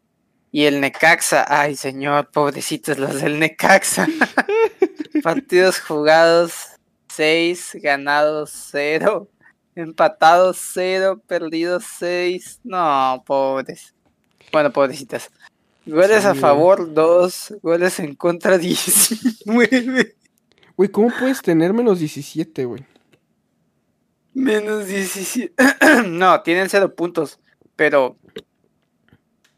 Y 0.52 0.66
el 0.66 0.80
Necaxa, 0.80 1.44
ay 1.48 1.74
señor, 1.74 2.30
pobrecitos 2.30 2.98
los 2.98 3.20
del 3.20 3.40
Necaxa. 3.40 4.06
Partidos 5.24 5.80
jugados, 5.80 6.68
seis, 7.08 7.76
ganados 7.82 8.52
cero, 8.70 9.28
empatados 9.74 10.56
cero, 10.72 11.20
perdidos 11.26 11.82
seis. 11.98 12.60
No, 12.62 13.24
pobres. 13.26 13.92
Bueno, 14.52 14.72
pobrecitas. 14.72 15.32
Goles 15.88 16.24
a 16.24 16.34
Sí, 16.34 16.40
favor, 16.40 16.92
dos. 16.92 17.54
Goles 17.62 17.98
en 18.00 18.14
contra, 18.14 18.58
19. 19.46 20.16
Güey, 20.76 20.88
¿cómo 20.90 21.10
puedes 21.18 21.42
tener 21.42 21.72
menos 21.72 21.98
17, 21.98 22.64
güey? 22.64 22.84
Menos 24.34 24.86
17. 24.86 25.54
no, 26.06 26.42
tienen 26.42 26.68
cero 26.68 26.94
puntos. 26.94 27.40
Pero 27.76 28.16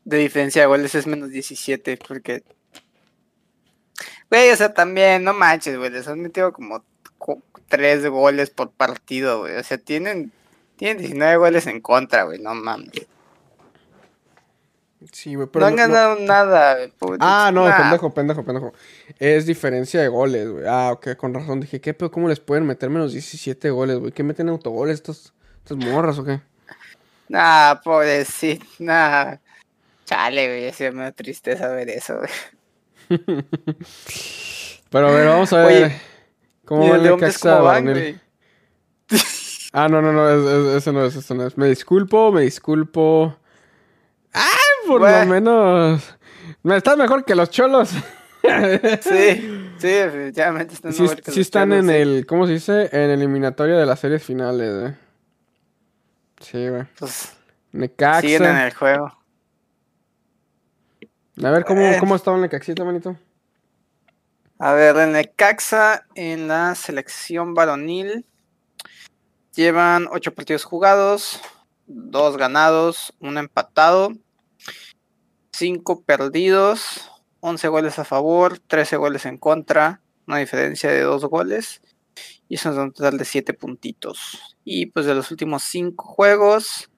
de 0.05 0.17
diferencia 0.19 0.63
de 0.63 0.67
goles 0.69 0.95
es 0.95 1.07
menos 1.07 1.31
17. 1.31 1.99
Porque. 2.07 2.43
Güey, 4.31 4.51
o 4.51 4.57
sea, 4.57 4.73
también, 4.73 5.25
no 5.25 5.35
manches, 5.35 5.77
güey. 5.77 5.91
Les 5.91 6.07
han 6.09 6.21
metido 6.21 6.53
como 6.53 6.85
co- 7.19 7.43
tres 7.69 8.07
goles 8.07 8.51
por 8.51 8.71
partido, 8.71 9.41
güey. 9.41 9.57
O 9.57 9.65
sea, 9.65 9.77
tienen, 9.79 10.33
tienen 10.77 10.99
19 10.99 11.37
goles 11.37 11.67
en 11.67 11.81
contra, 11.81 12.23
güey. 12.25 12.39
No 12.41 12.55
mames. 12.55 13.07
Sí, 15.13 15.35
güey, 15.35 15.49
No 15.55 15.65
han 15.67 15.73
no- 15.73 15.77
ganado 15.77 16.17
nada, 16.21 16.77
güey. 16.77 17.17
Ah, 17.21 17.51
no, 17.55 17.67
Nah. 17.69 17.77
pendejo, 17.79 18.13
pendejo, 18.13 18.45
pendejo. 18.45 18.73
Es 19.19 19.47
diferencia 19.47 20.01
de 20.01 20.09
goles, 20.09 20.49
güey. 20.49 20.65
Ah, 20.69 20.91
ok, 20.93 21.17
con 21.17 21.33
razón. 21.33 21.61
Dije, 21.61 21.81
¿qué 21.81 21.95
pedo? 21.95 22.11
¿Cómo 22.11 22.29
les 22.29 22.39
pueden 22.41 22.67
meter 22.67 22.91
menos 22.91 23.13
17 23.13 23.71
goles, 23.71 23.99
güey? 23.99 24.13
¿Qué 24.13 24.23
meten 24.23 24.49
autogoles 24.51 24.97
estas, 24.97 25.33
estas 25.63 25.77
morras 25.79 26.19
o 26.19 26.25
qué? 26.25 26.41
Nah, 27.29 27.77
pobrecito, 27.83 28.67
nah. 28.79 29.37
Chale, 30.05 30.47
güey, 30.49 30.73
sí 30.73 30.85
me 30.91 31.05
da 31.05 31.13
tristeza 31.13 31.69
ver 31.69 31.89
eso, 31.91 32.19
güey. 32.19 32.31
Pero 34.91 35.09
a 35.09 35.11
ver, 35.13 35.27
vamos 35.29 35.53
a 35.53 35.65
Oye, 35.65 35.81
ver. 35.83 35.93
¿Cómo 36.65 36.85
¿Y 36.87 36.91
va 36.91 36.97
el 36.97 37.03
Necaxa 37.05 37.51
cómo 37.53 37.65
varonil? 37.65 38.21
Ah, 39.73 39.89
no, 39.89 40.03
no, 40.03 40.13
no, 40.13 40.29
es- 40.29 40.67
es- 40.69 40.77
eso 40.83 40.93
no 40.93 41.05
es, 41.05 41.15
eso 41.15 41.35
no 41.35 41.47
es. 41.47 41.57
Me 41.57 41.69
disculpo, 41.69 42.33
me 42.33 42.43
disculpo. 42.43 43.37
¡Ah! 44.33 44.47
Por 44.99 45.11
lo 45.11 45.27
menos. 45.27 46.17
Me 46.63 46.77
está 46.77 46.97
mejor 46.97 47.25
que 47.25 47.35
los 47.35 47.51
cholos. 47.51 47.91
Sí, 48.43 49.69
sí, 49.79 49.87
definitivamente 49.87 50.73
están 50.73 50.95
Sí, 50.95 51.03
mejor 51.03 51.17
que 51.21 51.31
sí 51.31 51.41
los 51.41 51.47
están 51.47 51.69
Cholos, 51.69 51.85
en 51.85 51.91
sí. 51.91 51.95
el, 51.97 52.27
¿cómo 52.27 52.47
se 52.47 52.55
dice? 52.55 52.89
En 52.91 53.11
eliminatoria 53.11 53.77
de 53.77 53.85
las 53.85 54.01
series 54.01 54.23
finales, 54.25 54.81
güey. 54.81 54.95
Sí, 56.41 56.69
güey. 56.71 56.85
Pues 56.99 57.37
Necaxa. 57.73 58.23
siguen 58.23 58.45
en 58.45 58.57
el 58.57 58.73
juego. 58.75 59.13
A 61.43 61.51
ver, 61.51 61.67
¿cómo, 61.67 61.83
Bueno. 61.83 61.99
cómo 62.01 62.17
estaba 62.17 62.37
el 62.37 62.43
Necaxita, 62.43 62.83
manito? 62.83 63.15
A 64.59 64.73
ver, 64.73 64.97
en 64.97 65.13
Necaxa, 65.13 66.07
en 66.15 66.49
la 66.49 66.75
selección 66.75 67.53
varonil, 67.53 68.25
llevan 69.55 70.07
ocho 70.11 70.33
partidos 70.35 70.65
jugados, 70.65 71.43
dos 71.87 72.39
ganados, 72.39 73.13
un 73.21 73.37
empatado, 73.37 74.13
cinco 75.53 76.03
perdidos, 76.03 77.11
11 77.41 77.69
goles 77.69 77.99
a 77.99 78.05
favor, 78.05 78.59
13 78.59 78.97
goles 78.97 79.27
en 79.27 79.39
contra, 79.39 80.01
una 80.27 80.39
diferencia 80.39 80.91
de 80.91 81.01
dos 81.01 81.25
goles, 81.25 81.83
y 82.49 82.57
eso 82.57 82.71
es 82.71 82.77
un 82.77 82.93
total 82.93 83.19
de 83.19 83.25
siete 83.25 83.55
puntitos. 83.55 84.57
Y 84.65 84.87
pues 84.87 85.07
de 85.07 85.15
los 85.15 85.31
últimos 85.31 85.63
cinco 85.63 86.05
juegos, 86.05 86.91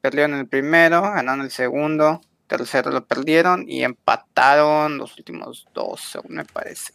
perdieron 0.00 0.34
el 0.34 0.48
primero, 0.48 1.02
ganaron 1.02 1.44
el 1.44 1.50
segundo, 1.50 2.20
tercero 2.46 2.90
lo 2.90 3.06
perdieron 3.06 3.68
y 3.68 3.84
empataron 3.84 4.98
los 4.98 5.16
últimos 5.18 5.66
dos, 5.74 6.00
según 6.00 6.36
me 6.36 6.44
parece. 6.44 6.92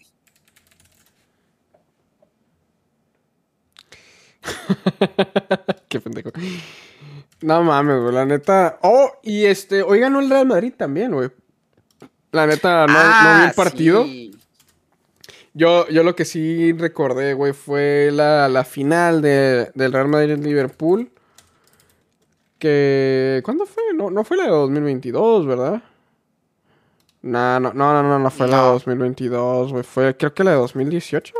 Qué 5.87 5.99
pendejo. 6.01 6.31
No 7.41 7.61
mames, 7.63 7.99
güey, 8.01 8.13
la 8.13 8.25
neta. 8.25 8.79
Oh, 8.83 9.11
y 9.21 9.45
este, 9.45 9.81
hoy 9.83 9.99
ganó 9.99 10.19
el 10.21 10.29
Real 10.29 10.45
Madrid 10.47 10.73
también, 10.77 11.11
güey. 11.11 11.29
La 12.31 12.47
neta, 12.47 12.87
no, 12.87 12.93
no 12.93 12.99
vi 13.37 13.43
el 13.43 13.49
Ah, 13.49 13.53
partido. 13.55 14.03
sí. 14.05 14.31
Yo, 15.55 15.87
yo 15.89 16.03
lo 16.03 16.15
que 16.15 16.25
sí 16.25 16.73
recordé, 16.73 17.33
güey, 17.35 17.53
fue 17.53 18.09
la, 18.11 18.49
la 18.49 18.63
final 18.63 19.21
de- 19.21 19.71
del 19.75 19.91
Real 19.93 20.07
Madrid-Liverpool. 20.07 21.11
que... 22.57 23.41
¿Cuándo 23.43 23.65
fue? 23.65 23.83
No, 23.93 24.09
no 24.09 24.23
fue 24.23 24.37
la 24.37 24.43
de 24.45 24.49
2022, 24.49 25.45
¿verdad? 25.45 25.83
No, 27.21 27.59
no, 27.59 27.73
no, 27.73 27.93
no, 27.93 28.03
no, 28.03 28.19
no 28.19 28.31
fue 28.31 28.47
la 28.47 28.57
de 28.57 28.63
No. 28.63 28.71
2022, 28.71 29.71
güey. 29.73 29.83
Fue, 29.83 30.15
creo 30.15 30.33
que 30.33 30.43
la 30.45 30.51
de 30.51 30.57
2018. 30.57 31.33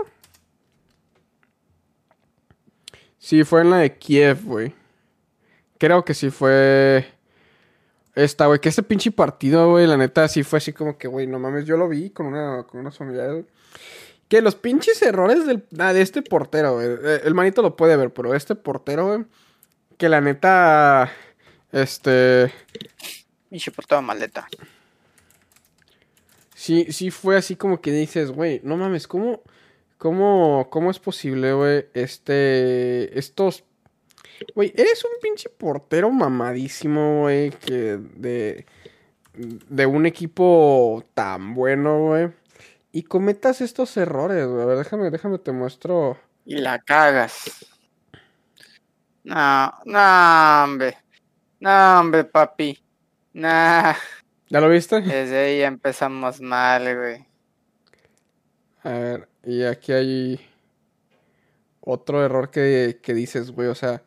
Sí, 3.17 3.43
fue 3.43 3.61
en 3.61 3.69
la 3.69 3.77
de 3.77 3.97
Kiev, 3.97 4.43
güey. 4.43 4.75
Creo 5.83 6.05
que 6.05 6.13
sí 6.13 6.29
fue... 6.29 7.05
Esta, 8.15 8.45
güey, 8.45 8.61
que 8.61 8.69
ese 8.69 8.83
pinche 8.83 9.11
partido, 9.11 9.69
güey, 9.71 9.85
la 9.85 9.97
neta, 9.97 10.29
sí 10.29 10.43
fue 10.43 10.59
así 10.59 10.71
como 10.71 10.97
que, 10.97 11.09
güey, 11.09 11.27
no 11.27 11.39
mames, 11.39 11.65
yo 11.65 11.75
lo 11.75 11.89
vi 11.89 12.09
con 12.09 12.27
una, 12.27 12.63
con 12.63 12.79
unas 12.79 12.97
familiares, 12.97 13.33
güey. 13.33 13.45
Que 14.29 14.41
los 14.41 14.55
pinches 14.55 15.01
errores 15.01 15.45
del, 15.45 15.65
ah, 15.77 15.91
de 15.91 16.01
este 16.01 16.21
portero, 16.21 16.75
güey. 16.75 16.87
eh, 16.87 17.21
El 17.25 17.33
manito 17.33 17.61
lo 17.61 17.75
puede 17.75 17.97
ver, 17.97 18.13
pero 18.13 18.33
este 18.33 18.55
portero, 18.55 19.07
güey. 19.07 19.25
Que 19.97 20.07
la 20.07 20.21
neta. 20.21 21.11
Este. 21.73 22.53
Pinche 23.49 23.69
por 23.71 23.85
toda 23.85 23.99
maleta. 23.99 24.47
Sí, 26.55 26.93
sí 26.93 27.11
fue 27.11 27.35
así 27.35 27.57
como 27.57 27.81
que 27.81 27.91
dices, 27.91 28.31
güey, 28.31 28.61
no 28.63 28.77
mames, 28.77 29.05
¿cómo. 29.05 29.41
¿Cómo, 29.97 30.69
cómo 30.69 30.91
es 30.91 30.99
posible, 30.99 31.51
güey? 31.51 31.87
Este. 31.93 33.19
Estos. 33.19 33.65
Güey, 34.55 34.73
eres 34.75 35.03
un 35.03 35.11
pinche 35.21 35.49
portero 35.49 36.11
mamadísimo, 36.11 37.21
güey. 37.21 37.51
Que 37.51 37.97
de. 37.97 38.65
De 39.33 39.85
un 39.85 40.05
equipo 40.05 41.03
tan 41.13 41.55
bueno, 41.55 42.07
güey. 42.07 42.31
Y 42.91 43.03
cometas 43.03 43.61
estos 43.61 43.97
errores, 43.97 44.45
güey. 44.47 44.61
A 44.61 44.65
ver, 44.65 44.77
déjame, 44.77 45.09
déjame, 45.09 45.39
te 45.39 45.51
muestro. 45.51 46.19
Y 46.45 46.57
la 46.57 46.79
cagas. 46.79 47.65
No, 49.23 49.73
no, 49.85 50.63
hombre. 50.63 50.97
No, 51.59 51.99
hombre, 51.99 52.25
papi. 52.25 52.77
Nah, 53.33 53.93
¿Ya 54.49 54.61
lo 54.61 54.69
viste? 54.69 55.01
desde 55.01 55.37
ahí 55.37 55.59
ya 55.59 55.67
empezamos 55.67 56.39
mal, 56.39 56.95
güey. 56.95 57.25
A 58.83 58.89
ver, 58.91 59.29
y 59.43 59.63
aquí 59.63 59.93
hay 59.93 60.49
otro 61.79 62.23
error 62.23 62.51
que, 62.51 62.99
que 63.01 63.13
dices, 63.13 63.51
güey, 63.51 63.69
o 63.69 63.75
sea... 63.75 64.03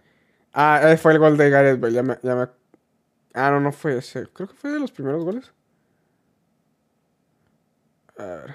Ah, 0.56 0.80
eh, 0.92 0.96
fue 0.96 1.12
el 1.12 1.18
gol 1.20 1.36
de 1.36 1.50
Gareth 1.50 1.78
Bale, 1.80 1.92
ya 1.94 2.02
me, 2.02 2.18
ya 2.22 2.34
me- 2.34 2.48
Ah, 3.34 3.50
no, 3.50 3.60
no 3.60 3.72
fue 3.72 3.98
ese. 3.98 4.26
Creo 4.28 4.48
que 4.48 4.54
fue 4.56 4.72
de 4.72 4.80
los 4.80 4.92
primeros 4.92 5.24
goles. 5.24 5.52
A 8.18 8.24
ver. 8.24 8.54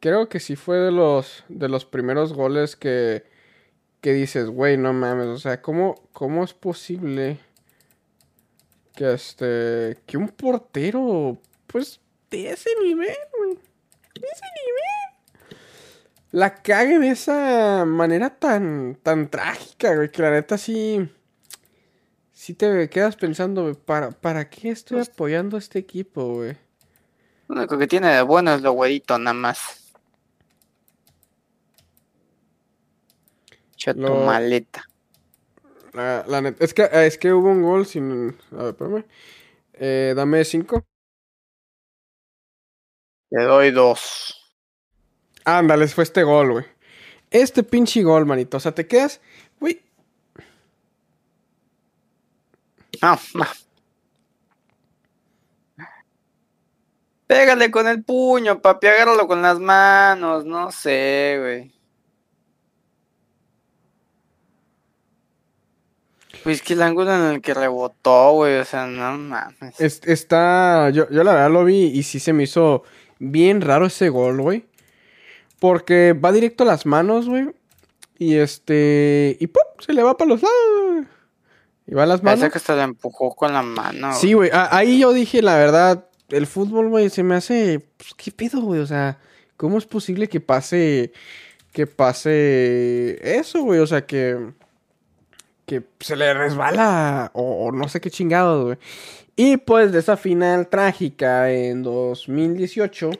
Creo 0.00 0.28
que 0.28 0.38
sí 0.40 0.54
fue 0.56 0.76
de 0.78 0.90
los, 0.92 1.44
de 1.48 1.68
los 1.68 1.86
primeros 1.86 2.34
goles 2.34 2.76
que, 2.76 3.24
que 4.02 4.12
dices, 4.14 4.48
güey, 4.50 4.76
no 4.78 4.92
mames, 4.92 5.28
o 5.28 5.38
sea, 5.38 5.62
¿cómo, 5.62 5.96
cómo 6.12 6.44
es 6.44 6.54
posible 6.54 7.40
que 8.94 9.12
este, 9.12 9.96
que 10.06 10.16
un 10.16 10.28
portero, 10.28 11.38
pues, 11.66 12.00
de 12.30 12.50
ese 12.50 12.70
nivel, 12.82 13.16
güey, 13.36 13.54
de 13.54 14.26
ese 14.32 14.44
nivel, 14.64 15.03
la 16.34 16.48
cague 16.62 16.98
de 16.98 17.10
esa 17.10 17.84
manera 17.86 18.28
tan, 18.30 18.96
tan 19.04 19.30
trágica, 19.30 19.94
güey, 19.94 20.10
que 20.10 20.20
la 20.22 20.32
neta 20.32 20.58
sí, 20.58 21.08
sí 22.32 22.54
te 22.54 22.90
quedas 22.90 23.14
pensando, 23.16 23.62
güey, 23.62 23.74
¿para, 23.74 24.10
¿para 24.10 24.50
qué 24.50 24.70
estoy 24.70 24.96
Pues- 24.98 25.10
apoyando 25.10 25.56
a 25.56 25.60
este 25.60 25.78
equipo, 25.78 26.34
güey? 26.34 26.56
Lo 27.46 27.56
único 27.56 27.78
que 27.78 27.86
tiene 27.86 28.08
de 28.08 28.22
bueno 28.22 28.52
es 28.54 28.62
lo 28.62 28.72
güerito, 28.72 29.16
nada 29.18 29.34
más. 29.34 29.92
Tu 33.76 33.92
Lo- 34.00 34.24
maleta. 34.24 34.82
La, 35.92 36.24
la 36.26 36.40
neta, 36.40 36.64
es 36.64 36.74
que, 36.74 36.88
es 36.92 37.16
que 37.18 37.32
hubo 37.32 37.48
un 37.50 37.62
gol 37.62 37.86
sin, 37.86 38.36
a 38.52 38.56
ver, 38.56 38.68
espérame, 38.70 39.04
eh, 39.74 40.14
dame 40.16 40.44
cinco. 40.44 40.82
Te 43.30 43.42
doy 43.42 43.70
dos. 43.70 44.43
Ándale, 45.44 45.86
fue 45.88 46.04
este 46.04 46.22
gol, 46.22 46.52
güey. 46.52 46.64
Este 47.30 47.62
pinche 47.62 48.02
gol, 48.02 48.26
manito. 48.26 48.56
O 48.56 48.60
sea, 48.60 48.72
te 48.74 48.86
quedas, 48.86 49.20
güey, 49.60 49.80
No, 53.02 53.18
no. 53.34 53.44
Pégale 57.26 57.70
con 57.70 57.88
el 57.88 58.04
puño, 58.04 58.60
papi, 58.60 58.86
agárralo 58.86 59.26
con 59.26 59.40
las 59.42 59.58
manos, 59.58 60.44
no 60.44 60.70
sé, 60.70 61.36
güey. 61.40 61.72
Pues 66.42 66.60
que 66.60 66.74
el 66.74 66.82
ángulo 66.82 67.14
en 67.14 67.34
el 67.34 67.40
que 67.40 67.54
rebotó, 67.54 68.32
güey, 68.32 68.58
o 68.58 68.64
sea, 68.64 68.86
no 68.86 69.16
mames. 69.16 69.80
Es- 69.80 70.02
está. 70.04 70.90
Yo, 70.90 71.08
yo 71.10 71.24
la 71.24 71.32
verdad 71.32 71.50
lo 71.50 71.64
vi 71.64 71.84
y 71.86 72.02
sí 72.02 72.18
se 72.20 72.32
me 72.34 72.42
hizo 72.42 72.82
bien 73.18 73.60
raro 73.62 73.86
ese 73.86 74.10
gol, 74.10 74.40
güey. 74.42 74.66
Porque 75.58 76.12
va 76.12 76.32
directo 76.32 76.64
a 76.64 76.66
las 76.66 76.86
manos, 76.86 77.28
güey. 77.28 77.50
Y 78.18 78.36
este. 78.36 79.36
Y 79.40 79.46
¡pum! 79.46 79.62
Se 79.78 79.92
le 79.92 80.02
va 80.02 80.16
para 80.16 80.28
los 80.28 80.42
lados, 80.42 80.56
güey. 80.92 81.04
Y 81.86 81.94
va 81.94 82.04
a 82.04 82.06
las 82.06 82.20
Parece 82.20 82.42
manos. 82.42 82.52
que 82.52 82.58
hasta 82.58 82.76
lo 82.76 82.82
empujó 82.82 83.34
con 83.34 83.52
la 83.52 83.62
mano. 83.62 84.14
Sí, 84.14 84.32
güey. 84.32 84.50
Ahí 84.52 85.00
yo 85.00 85.12
dije, 85.12 85.42
la 85.42 85.56
verdad, 85.56 86.06
el 86.30 86.46
fútbol, 86.46 86.88
güey, 86.88 87.10
se 87.10 87.22
me 87.22 87.34
hace. 87.34 87.86
Pues, 87.96 88.14
¿Qué 88.14 88.30
pedo, 88.30 88.60
güey? 88.62 88.80
O 88.80 88.86
sea, 88.86 89.18
¿cómo 89.56 89.78
es 89.78 89.86
posible 89.86 90.28
que 90.28 90.40
pase. 90.40 91.12
Que 91.72 91.86
pase 91.86 93.18
eso, 93.38 93.62
güey? 93.62 93.80
O 93.80 93.86
sea, 93.86 94.06
que. 94.06 94.38
Que 95.66 95.82
se 96.00 96.14
le 96.16 96.32
resbala. 96.34 97.30
O, 97.34 97.66
o 97.66 97.72
no 97.72 97.88
sé 97.88 98.00
qué 98.00 98.10
chingados, 98.10 98.64
güey. 98.64 98.78
Y 99.36 99.56
pues 99.56 99.90
de 99.90 99.98
esa 99.98 100.16
final 100.16 100.68
trágica 100.68 101.50
en 101.50 101.82
2018. 101.82 103.10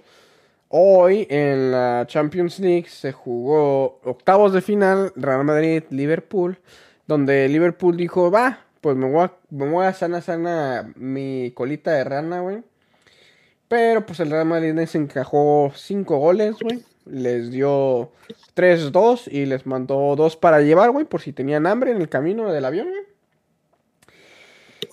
Hoy 0.77 1.29
en 1.31 1.71
la 1.71 2.05
Champions 2.09 2.59
League 2.59 2.89
se 2.89 3.13
jugó 3.13 4.01
octavos 4.03 4.53
de 4.53 4.61
final 4.61 5.13
Real 5.15 5.45
Madrid-Liverpool. 5.45 6.59
Donde 7.07 7.49
Liverpool 7.49 7.97
dijo, 7.97 8.29
va, 8.33 8.59
pues 8.81 8.97
me 8.97 9.09
voy 9.09 9.27
a, 9.27 9.33
me 9.51 9.71
voy 9.71 9.87
a 9.87 9.93
sana 9.93 10.21
sana 10.21 10.93
mi 10.97 11.53
colita 11.53 11.93
de 11.93 12.03
rana, 12.03 12.41
güey. 12.41 12.65
Pero 13.69 14.05
pues 14.05 14.19
el 14.19 14.33
Real 14.33 14.47
Madrid 14.47 14.75
les 14.75 14.97
encajó 14.97 15.71
5 15.73 16.19
goles, 16.19 16.57
güey. 16.61 16.83
Les 17.05 17.53
dio 17.53 18.11
3-2 18.57 19.29
y 19.31 19.47
les 19.47 19.67
mandó 19.67 20.17
2 20.17 20.37
para 20.39 20.61
llevar, 20.61 20.91
güey, 20.91 21.05
por 21.05 21.21
si 21.21 21.33
tenían 21.33 21.69
hambre 21.69 21.93
en 21.93 21.99
el 21.99 22.09
camino 22.09 22.53
del 22.53 22.65
avión, 22.65 22.89
güey. 22.89 23.14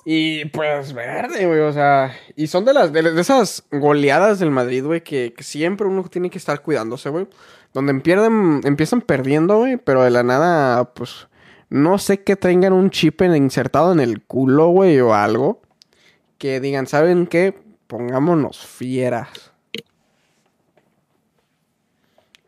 Y 0.03 0.45
pues 0.45 0.93
verde, 0.93 1.45
güey, 1.45 1.59
o 1.59 1.71
sea, 1.71 2.15
y 2.35 2.47
son 2.47 2.65
de 2.65 2.73
las 2.73 2.91
de, 2.91 3.03
de 3.03 3.21
esas 3.21 3.63
goleadas 3.71 4.39
del 4.39 4.49
Madrid, 4.49 4.83
güey, 4.83 5.03
que, 5.03 5.33
siempre 5.39 5.85
uno 5.87 6.03
tiene 6.05 6.31
que 6.31 6.39
estar 6.39 6.61
cuidándose, 6.61 7.09
güey. 7.09 7.27
Donde 7.73 7.93
pierden, 8.01 8.61
empiezan 8.63 9.01
perdiendo, 9.01 9.59
güey, 9.59 9.77
pero 9.77 10.03
de 10.03 10.09
la 10.09 10.23
nada, 10.23 10.93
pues, 10.93 11.27
no 11.69 11.99
sé 11.99 12.23
que 12.23 12.35
tengan 12.35 12.73
un 12.73 12.89
chip 12.89 13.21
insertado 13.21 13.93
en 13.93 13.99
el 13.99 14.23
culo, 14.23 14.69
güey, 14.69 14.99
o 14.99 15.13
algo. 15.13 15.61
Que 16.37 16.59
digan, 16.59 16.87
¿saben 16.87 17.27
qué? 17.27 17.53
Pongámonos 17.87 18.65
fieras. 18.65 19.51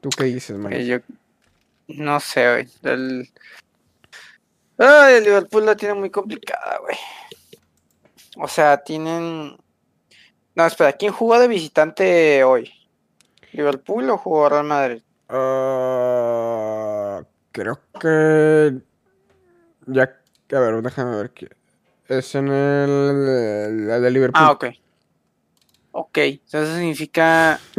¿Tú 0.01 0.09
qué 0.09 0.25
dices, 0.25 0.57
man? 0.57 0.71
Que 0.71 0.85
yo 0.85 0.97
no 1.87 2.19
sé, 2.19 2.51
güey. 2.51 3.29
Ay, 4.77 5.15
el 5.15 5.23
Liverpool 5.23 5.65
la 5.65 5.75
tiene 5.75 5.93
muy 5.93 6.09
complicada, 6.09 6.79
güey. 6.81 6.97
O 8.37 8.47
sea, 8.47 8.77
tienen. 8.83 9.57
No, 10.55 10.65
espera, 10.65 10.93
¿quién 10.93 11.11
jugó 11.13 11.39
de 11.39 11.47
visitante 11.47 12.43
hoy? 12.43 12.71
¿Liverpool 13.51 14.09
o 14.09 14.17
jugó 14.17 14.49
Real 14.49 14.65
Madrid? 14.65 15.01
Ah, 15.29 17.23
creo 17.51 17.79
que. 17.99 18.73
Ya. 19.87 20.19
A 20.51 20.59
ver, 20.59 20.81
déjame 20.81 21.15
ver. 21.15 21.31
qué- 21.31 21.49
Es 22.07 22.35
en 22.35 22.47
el. 22.47 23.89
el 23.89 24.01
de 24.01 24.11
Liverpool. 24.11 24.43
Ah, 24.45 24.51
ok. 24.51 24.65
Ok, 25.91 26.17
entonces 26.17 26.75
significa. 26.75 27.59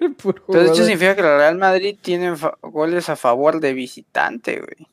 Entonces, 0.00 0.42
jugador. 0.46 0.76
significa 0.76 1.14
que 1.14 1.20
el 1.20 1.26
Real 1.36 1.56
Madrid 1.58 1.96
tiene 2.00 2.34
goles 2.62 3.08
a 3.10 3.16
favor 3.16 3.60
de 3.60 3.74
visitante, 3.74 4.56
güey. 4.60 4.88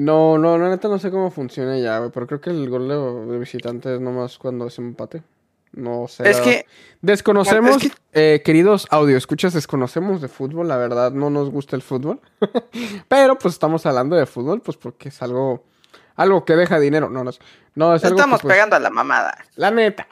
No, 0.00 0.38
no, 0.38 0.56
la 0.56 0.70
neta 0.70 0.88
no 0.88 0.98
sé 0.98 1.10
cómo 1.10 1.30
funciona 1.30 1.76
ya, 1.76 1.98
güey. 1.98 2.10
Pero 2.10 2.26
creo 2.26 2.40
que 2.40 2.48
el 2.48 2.70
gol 2.70 2.88
de, 2.88 3.32
de 3.32 3.38
visitante 3.38 3.94
es 3.94 4.00
nomás 4.00 4.38
cuando 4.38 4.66
es 4.66 4.78
empate. 4.78 5.22
No 5.72 6.08
sé. 6.08 6.30
Es 6.30 6.40
que. 6.40 6.64
Desconocemos, 7.02 7.84
es 7.84 7.92
eh, 8.14 8.40
queridos 8.42 8.86
audio, 8.88 9.18
escuchas, 9.18 9.52
desconocemos 9.52 10.22
de 10.22 10.28
fútbol, 10.28 10.68
la 10.68 10.78
verdad 10.78 11.12
no 11.12 11.28
nos 11.28 11.50
gusta 11.50 11.76
el 11.76 11.82
fútbol. 11.82 12.18
Pero 13.08 13.38
pues 13.38 13.52
estamos 13.52 13.84
hablando 13.84 14.16
de 14.16 14.24
fútbol, 14.24 14.62
pues 14.62 14.78
porque 14.78 15.10
es 15.10 15.20
algo, 15.20 15.64
algo 16.16 16.46
que 16.46 16.56
deja 16.56 16.80
dinero. 16.80 17.10
No, 17.10 17.22
no, 17.22 17.32
no 17.74 17.94
es 17.94 18.02
algo 18.02 18.16
que, 18.16 18.20
Estamos 18.22 18.40
pues, 18.40 18.54
pegando 18.54 18.76
a 18.76 18.80
la 18.80 18.88
mamada. 18.88 19.36
La 19.56 19.70
neta. 19.70 20.08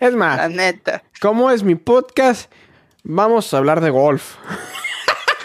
Es 0.00 0.14
más, 0.14 0.38
La 0.38 0.48
neta. 0.48 1.02
como 1.20 1.50
es 1.50 1.62
mi 1.62 1.74
podcast, 1.74 2.50
vamos 3.04 3.52
a 3.52 3.58
hablar 3.58 3.82
de 3.82 3.90
golf. 3.90 4.36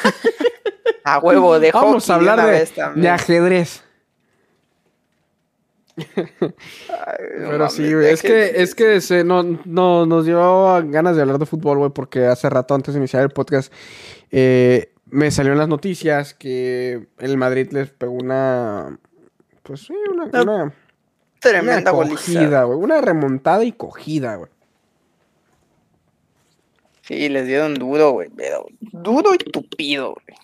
A 1.08 1.20
huevo, 1.20 1.58
de 1.60 1.72
Vamos 1.72 2.04
hockey 2.06 2.12
a 2.12 2.16
hablar 2.16 2.46
de, 2.46 2.52
vez 2.52 2.72
también. 2.74 3.02
de 3.02 3.10
ajedrez. 3.10 3.84
Ay, 5.98 6.06
no 6.38 7.50
Pero 7.50 7.58
mames, 7.60 7.74
sí, 7.74 7.94
güey. 7.94 8.08
Es 8.10 8.22
que, 8.22 8.62
es 8.62 8.76
que 8.76 9.02
se, 9.02 9.24
no, 9.24 9.42
no, 9.44 10.06
nos 10.06 10.26
dio 10.26 10.38
ganas 10.90 11.16
de 11.16 11.22
hablar 11.22 11.40
de 11.40 11.46
fútbol, 11.46 11.78
güey, 11.78 11.92
porque 11.92 12.26
hace 12.26 12.50
rato 12.50 12.76
antes 12.76 12.94
de 12.94 13.00
iniciar 13.00 13.24
el 13.24 13.30
podcast 13.30 13.72
eh, 14.32 14.92
me 15.06 15.32
salió 15.32 15.54
en 15.54 15.58
las 15.60 15.70
noticias 15.70 16.34
que 16.34 17.08
el 17.20 17.38
Madrid 17.38 17.70
les 17.72 17.90
pegó 17.90 18.12
una. 18.12 19.00
Pues 19.64 19.82
sí, 19.82 19.94
una. 20.12 20.26
No, 20.26 20.42
una, 20.44 20.64
una 20.64 20.74
Tremenda 21.40 21.92
goliza. 21.92 22.16
cogida, 22.16 22.64
güey. 22.64 22.78
Una 22.80 23.00
remontada 23.02 23.64
y 23.64 23.72
cogida, 23.72 24.36
güey. 24.36 24.52
Sí, 27.02 27.30
les 27.30 27.48
dieron 27.48 27.76
duro, 27.76 28.12
güey. 28.12 28.30
Duro 28.82 29.34
y 29.34 29.38
tupido, 29.38 30.14
güey. 30.14 30.38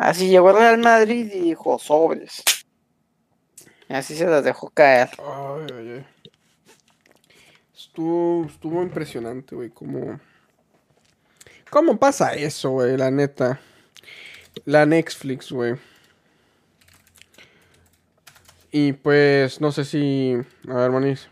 Así 0.00 0.28
llegó 0.28 0.50
el 0.50 0.58
Real 0.58 0.78
Madrid 0.78 1.28
y 1.34 1.40
dijo 1.40 1.76
sobres. 1.80 2.44
Así 3.88 4.14
se 4.14 4.26
las 4.26 4.44
dejó 4.44 4.70
caer. 4.70 5.10
Ay, 5.18 5.66
ay, 5.76 5.90
ay. 5.90 6.06
Estuvo, 7.74 8.44
estuvo 8.46 8.80
impresionante, 8.84 9.56
güey, 9.56 9.70
cómo... 9.70 10.20
¿Cómo 11.68 11.98
pasa 11.98 12.32
eso, 12.34 12.70
güey? 12.70 12.96
La 12.96 13.10
neta. 13.10 13.60
La 14.64 14.86
Netflix, 14.86 15.50
güey. 15.50 15.74
Y 18.70 18.92
pues, 18.92 19.60
no 19.60 19.72
sé 19.72 19.84
si... 19.84 20.36
A 20.68 20.74
ver, 20.74 20.92
manis. 20.92 21.28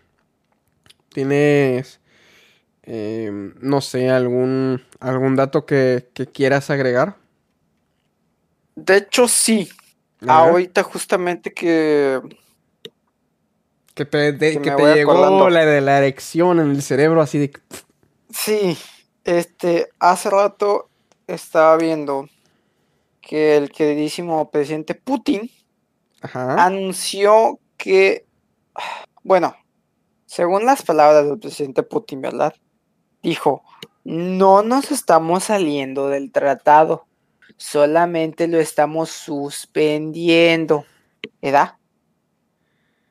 ¿Tienes... 1.11 2.01
eh, 2.83 3.31
no 3.61 3.81
sé, 3.81 4.11
algún, 4.11 4.83
algún 4.99 5.37
dato 5.37 5.67
que, 5.67 6.09
que 6.15 6.27
quieras 6.27 6.69
agregar? 6.71 7.17
De 8.77 8.99
hecho, 8.99 9.27
sí. 9.27 9.69
Ahorita 10.27 10.83
justamente 10.83 11.53
que... 11.53 12.21
Que 13.95 14.05
te, 14.05 14.33
de- 14.33 14.53
que 14.53 14.61
que 14.63 14.71
me 14.71 14.77
te 14.77 14.83
voy 14.83 14.95
llegó 14.95 15.13
acordando. 15.13 15.49
la 15.51 15.65
de 15.65 15.81
la 15.81 15.99
erección 15.99 16.61
en 16.61 16.71
el 16.71 16.83
cerebro, 16.83 17.21
así 17.23 17.39
de... 17.39 17.53
Sí, 18.31 18.77
este, 19.25 19.89
hace 19.99 20.29
rato 20.31 20.91
estaba 21.27 21.77
viendo 21.79 22.29
que 23.23 23.57
el 23.57 23.71
queridísimo 23.71 24.51
presidente 24.51 24.95
Putin 24.95 25.51
Ajá. 26.21 26.63
anunció 26.65 27.59
que, 27.79 28.27
bueno, 29.23 29.57
según 30.27 30.67
las 30.67 30.83
palabras 30.83 31.27
del 31.27 31.39
presidente 31.39 31.83
Putin, 31.83 32.21
¿verdad? 32.21 32.55
Dijo, 33.23 33.65
no 34.05 34.63
nos 34.63 34.91
estamos 34.93 35.45
saliendo 35.45 36.09
del 36.09 36.31
tratado, 36.31 37.07
solamente 37.57 38.49
lo 38.49 38.59
estamos 38.59 39.11
suspendiendo, 39.11 40.85
¿verdad? 41.41 41.75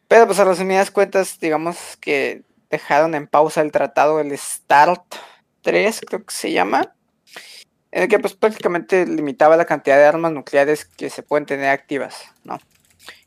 Pero 0.08 0.28
pues 0.28 0.39
a 0.39 0.46
resumidas 0.46 0.91
cuentas, 0.91 1.39
digamos 1.39 1.98
que 1.98 2.43
dejaron 2.70 3.16
en 3.16 3.28
pausa 3.28 3.62
el 3.62 3.72
tratado, 3.72 4.20
el 4.20 4.38
START 4.38 5.16
3, 5.62 6.02
creo 6.08 6.26
que 6.26 6.34
se 6.34 6.52
llama, 6.52 6.96
en 7.91 8.04
el 8.04 8.10
que 8.10 8.20
pues 8.20 8.34
prácticamente 8.34 9.06
limitaba 9.06 9.58
la 9.58 9.66
cantidad 9.66 9.98
de 9.98 10.06
armas 10.06 10.32
nucleares 10.32 10.86
que 10.86 11.10
se 11.10 11.24
pueden 11.24 11.46
tener 11.46 11.70
activas, 11.70 12.26
¿no? 12.43 12.60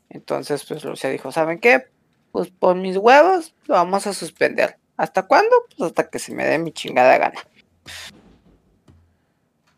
Entonces, 0.09 0.63
pues 0.65 0.83
Rusia 0.83 1.09
dijo, 1.09 1.31
¿saben 1.31 1.59
qué? 1.59 1.87
Pues 2.31 2.49
por 2.49 2.75
mis 2.75 2.97
huevos 2.97 3.53
lo 3.65 3.75
vamos 3.75 4.07
a 4.07 4.13
suspender. 4.13 4.77
¿Hasta 4.97 5.23
cuándo? 5.23 5.49
Pues 5.77 5.89
hasta 5.89 6.09
que 6.09 6.19
se 6.19 6.33
me 6.33 6.45
dé 6.45 6.57
mi 6.59 6.71
chingada 6.71 7.17
gana. 7.17 7.39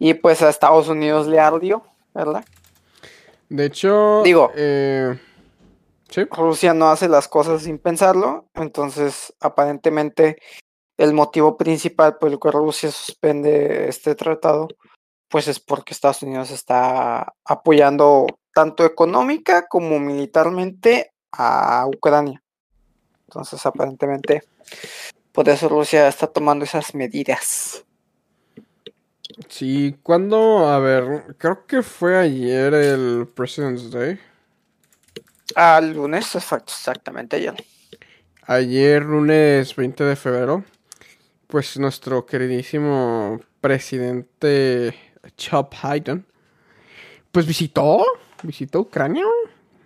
Y 0.04 0.16
pues 0.16 0.42
a 0.42 0.50
Estados 0.50 0.88
Unidos 0.88 1.28
le 1.28 1.40
ardió, 1.40 1.84
¿verdad? 2.12 2.44
De 3.50 3.66
hecho, 3.66 4.24
Digo. 4.24 4.52
eh, 4.56 5.16
sí, 6.10 6.24
Rusia 6.24 6.74
no 6.74 6.90
hace 6.90 7.08
las 7.08 7.28
cosas 7.28 7.62
sin 7.62 7.78
pensarlo, 7.78 8.48
entonces 8.56 9.32
aparentemente 9.40 10.38
el 10.98 11.14
motivo 11.14 11.56
principal 11.56 12.18
por 12.18 12.32
el 12.32 12.40
cual 12.40 12.56
Rusia 12.56 12.90
suspende 12.90 13.90
este 13.90 14.16
tratado, 14.16 14.70
pues 15.30 15.48
es 15.48 15.60
porque 15.60 15.94
Estados 15.94 16.24
Unidos 16.24 16.50
está 16.50 17.36
apoyando 17.46 18.26
tanto 18.56 18.84
económica 18.84 19.68
como 19.68 20.00
militarmente 20.00 21.14
a 21.32 21.86
Ucrania. 21.86 22.42
Entonces 23.28 23.64
aparentemente 23.68 24.42
por 25.32 25.48
eso 25.48 25.70
Rusia 25.70 26.08
está 26.08 26.26
tomando 26.26 26.66
esas 26.66 26.96
medidas. 26.96 27.86
Sí, 29.48 29.96
cuando, 30.04 30.68
a 30.68 30.80
ver, 30.80 31.36
creo 31.38 31.66
que 31.66 31.82
fue 31.84 32.18
ayer 32.18 32.74
el 32.74 33.28
President's 33.34 33.92
Day. 33.92 34.20
Al 35.56 35.94
lunes, 35.94 36.28
fue 36.28 36.58
exactamente 36.58 37.36
ayer. 37.36 37.56
Ayer, 38.44 39.04
lunes 39.04 39.76
20 39.76 40.04
de 40.04 40.16
febrero, 40.16 40.64
pues 41.48 41.78
nuestro 41.78 42.26
queridísimo 42.26 43.40
presidente 43.60 44.96
Chop 45.38 45.74
Hayden, 45.82 46.26
pues 47.32 47.46
visitó, 47.46 48.06
visitó 48.44 48.82
Ucrania. 48.82 49.26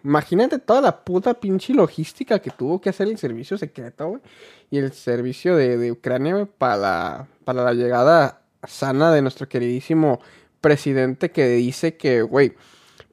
Imagínate 0.04 0.60
toda 0.60 0.82
la 0.82 1.04
puta 1.04 1.34
pinche 1.34 1.74
logística 1.74 2.40
que 2.40 2.52
tuvo 2.52 2.80
que 2.80 2.90
hacer 2.90 3.08
el 3.08 3.18
servicio 3.18 3.58
secreto, 3.58 4.08
güey. 4.10 4.22
Y 4.70 4.78
el 4.78 4.94
servicio 4.94 5.56
de, 5.56 5.78
de 5.78 5.92
Ucrania, 5.92 6.36
güey, 6.36 6.46
para 6.46 6.78
la, 6.78 7.28
para 7.44 7.64
la 7.64 7.74
llegada 7.74 8.45
sana 8.68 9.12
de 9.12 9.22
nuestro 9.22 9.48
queridísimo 9.48 10.20
presidente 10.62 11.32
que 11.32 11.48
dice 11.48 11.96
que, 11.98 12.22
güey, 12.22 12.56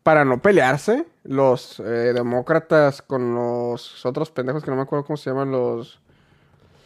para 0.03 0.25
no 0.25 0.41
pelearse, 0.43 1.05
los 1.25 1.79
eh, 1.81 2.13
demócratas 2.15 3.03
con 3.03 3.35
los 3.35 4.05
otros 4.05 4.31
pendejos 4.31 4.65
que 4.65 4.71
no 4.71 4.77
me 4.77 4.83
acuerdo 4.83 5.05
cómo 5.05 5.17
se 5.17 5.31
llaman 5.31 5.53
los... 5.53 6.01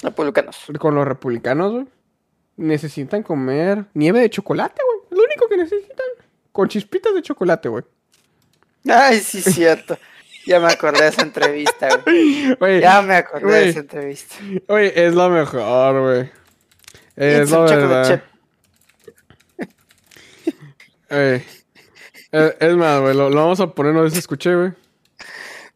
Republicanos. 0.03 0.67
Con 0.79 0.95
los 0.95 1.07
republicanos, 1.09 1.73
güey. 1.73 1.87
Necesitan 2.57 3.23
comer 3.23 3.87
nieve 3.95 4.21
de 4.21 4.31
chocolate, 4.31 4.81
güey. 4.85 4.99
Es 5.11 5.17
lo 5.17 5.25
único 5.25 5.49
que 5.49 5.57
necesitan. 5.57 6.07
Con 6.53 6.69
chispitas 6.69 7.15
de 7.15 7.23
chocolate, 7.23 7.69
güey. 7.69 7.85
Ay, 8.89 9.21
sí, 9.21 9.41
cierto. 9.43 9.97
Ya 10.47 10.61
me 10.61 10.67
acordé 10.73 11.03
de 11.03 11.09
esa 11.09 11.23
entrevista, 11.23 11.89
güey. 12.05 12.81
Ya 12.81 13.03
me 13.03 13.17
acordé 13.17 13.53
de 13.53 13.69
esa 13.71 13.81
entrevista. 13.81 14.37
güey, 14.69 14.93
es 14.95 15.15
lo 15.15 15.29
mejor, 15.29 16.01
güey. 16.01 16.31
Es 17.17 17.43
It's 17.43 17.51
lo 17.51 17.67
chocolate 17.67 17.77
verdad. 17.87 18.09
chip. 18.09 18.36
Güey. 21.11 21.43
Es, 22.33 22.55
es 22.61 22.77
más, 22.77 23.01
güey, 23.01 23.15
lo, 23.17 23.31
lo 23.31 23.37
vamos 23.37 23.61
a 23.61 23.73
poner, 23.73 23.95
no 23.95 24.09
si 24.11 24.19
escuché, 24.19 24.55
güey. 24.55 24.73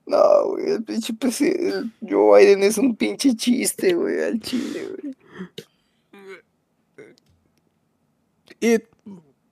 No, 0.07 0.47
güey, 0.49 0.73
el 0.73 0.83
pinche 0.83 1.15
presidente. 1.15 1.89
Joe 2.09 2.41
Biden 2.41 2.63
es 2.65 2.77
un 2.79 2.97
pinche 2.97 3.35
chiste, 3.37 3.95
güey, 3.95 4.21
al 4.23 4.41
chile, 4.41 4.89
güey. 4.89 5.15
Y... 8.61 8.79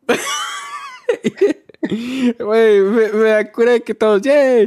Güey, 2.39 2.81
me, 2.81 3.09
me 3.12 3.33
acuerdo 3.33 3.83
que 3.83 3.95
todos, 3.95 4.20
¡yay! 4.20 4.66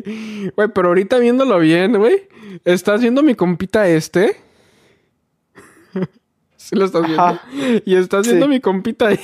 Güey, 0.55 0.67
pero 0.73 0.87
ahorita 0.87 1.19
viéndolo 1.19 1.59
bien, 1.59 1.95
güey. 1.97 2.27
¿Estás 2.65 3.01
viendo 3.01 3.21
mi 3.21 3.35
compita 3.35 3.87
este? 3.87 4.37
sí 6.55 6.75
lo 6.75 6.85
estás 6.85 7.03
viendo. 7.03 7.21
Ajá. 7.21 7.43
Y 7.85 7.95
estás 7.95 8.25
viendo 8.25 8.45
Sí. 8.47 8.49
mi 8.49 8.59
compita 8.61 9.09
ahí. 9.09 9.19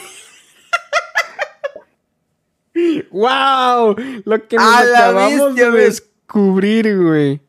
¡Wow! 3.11 3.95
Lo 4.25 4.47
que 4.47 4.55
nos 4.57 4.65
¡A 4.65 4.83
la 4.85 4.99
acabamos 5.09 5.45
bestia, 5.55 5.71
de 5.71 5.79
descubrir, 5.79 6.97
güey. 6.97 7.41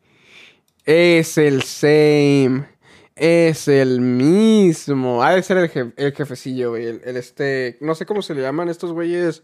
Es 0.85 1.37
el 1.37 1.63
same. 1.63 2.67
Es 3.15 3.67
el 3.67 4.01
mismo. 4.01 5.23
Ha 5.23 5.35
de 5.35 5.43
ser 5.43 5.57
el, 5.57 5.93
el 5.97 6.13
jefecillo, 6.13 6.71
güey. 6.71 6.85
El, 6.87 7.01
el 7.03 7.17
este. 7.17 7.77
No 7.81 7.93
sé 7.95 8.05
cómo 8.05 8.21
se 8.21 8.33
le 8.33 8.41
llaman 8.41 8.69
estos 8.69 8.91
güeyes. 8.91 9.43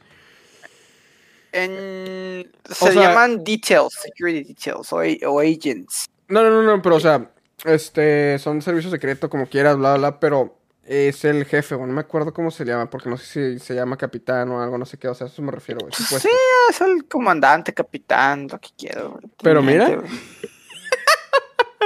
En... 1.52 2.52
Se 2.70 2.92
sea- 2.92 2.94
llaman 2.94 3.44
details, 3.44 3.94
security 4.02 4.44
details 4.44 4.92
o, 4.92 4.98
o 4.98 5.40
agents. 5.40 6.06
No, 6.28 6.44
no, 6.44 6.50
no, 6.50 6.64
no, 6.64 6.82
pero 6.82 6.96
o 6.96 7.00
sea, 7.00 7.32
este, 7.64 8.38
son 8.40 8.62
servicios 8.62 8.92
secretos, 8.92 9.30
como 9.30 9.48
quieras, 9.48 9.78
bla, 9.78 9.96
bla, 9.96 10.20
pero 10.20 10.58
es 10.86 11.26
el 11.26 11.46
jefe, 11.46 11.76
güey. 11.76 11.88
No 11.88 11.94
me 11.94 12.02
acuerdo 12.02 12.34
cómo 12.34 12.52
se 12.52 12.64
llama, 12.66 12.90
porque 12.90 13.10
no 13.10 13.18
sé 13.18 13.26
si 13.58 13.60
se 13.60 13.74
llama 13.76 13.98
capitán 13.98 14.50
o 14.52 14.62
algo, 14.62 14.78
no 14.78 14.86
sé 14.86 14.98
qué, 14.98 15.08
o 15.08 15.14
sea, 15.16 15.28
a 15.28 15.30
eso 15.30 15.42
me 15.42 15.52
refiero, 15.52 15.80
güey. 15.82 15.92
Sí, 15.94 16.04
supuesto. 16.04 16.30
es 16.70 16.82
el 16.82 17.06
comandante, 17.08 17.74
capitán, 17.74 18.48
lo 18.52 18.60
que 18.60 18.70
quiero. 18.78 19.12
güey, 19.12 19.24
Pero 19.42 19.62
mira. 19.62 20.02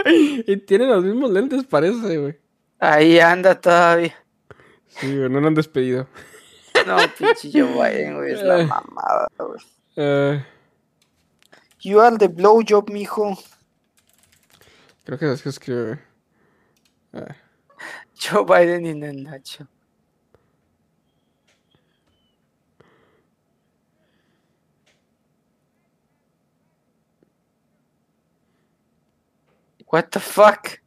Y 0.05 0.57
tiene 0.57 0.87
los 0.87 1.03
mismos 1.03 1.29
lentes, 1.31 1.65
parece, 1.65 2.17
güey. 2.17 2.39
Ahí 2.79 3.19
anda 3.19 3.59
todavía. 3.59 4.15
Sí, 4.87 5.15
güey, 5.17 5.29
no 5.29 5.41
lo 5.41 5.47
han 5.47 5.55
despedido. 5.55 6.07
No, 6.87 6.95
pinche 7.17 7.49
Joe 7.51 7.63
Biden, 7.73 8.15
güey, 8.15 8.33
es 8.33 8.41
la 8.41 8.61
Eh. 8.61 8.65
mamada, 8.65 9.27
güey. 9.37 9.59
Eh, 9.97 10.45
You 11.81 11.99
are 11.99 12.17
the 12.17 12.27
blowjob, 12.29 12.89
mijo. 12.89 13.37
creo 15.03 15.19
que 15.19 15.31
es 15.33 15.41
que 15.41 15.49
escribe, 15.49 15.99
güey. 17.11 17.23
Eh, 17.25 17.35
Joe 18.19 18.43
Biden 18.45 18.85
y 18.85 18.93
Nacho. 18.93 19.67
What 29.91 30.11
the 30.11 30.19
fuck? 30.19 30.79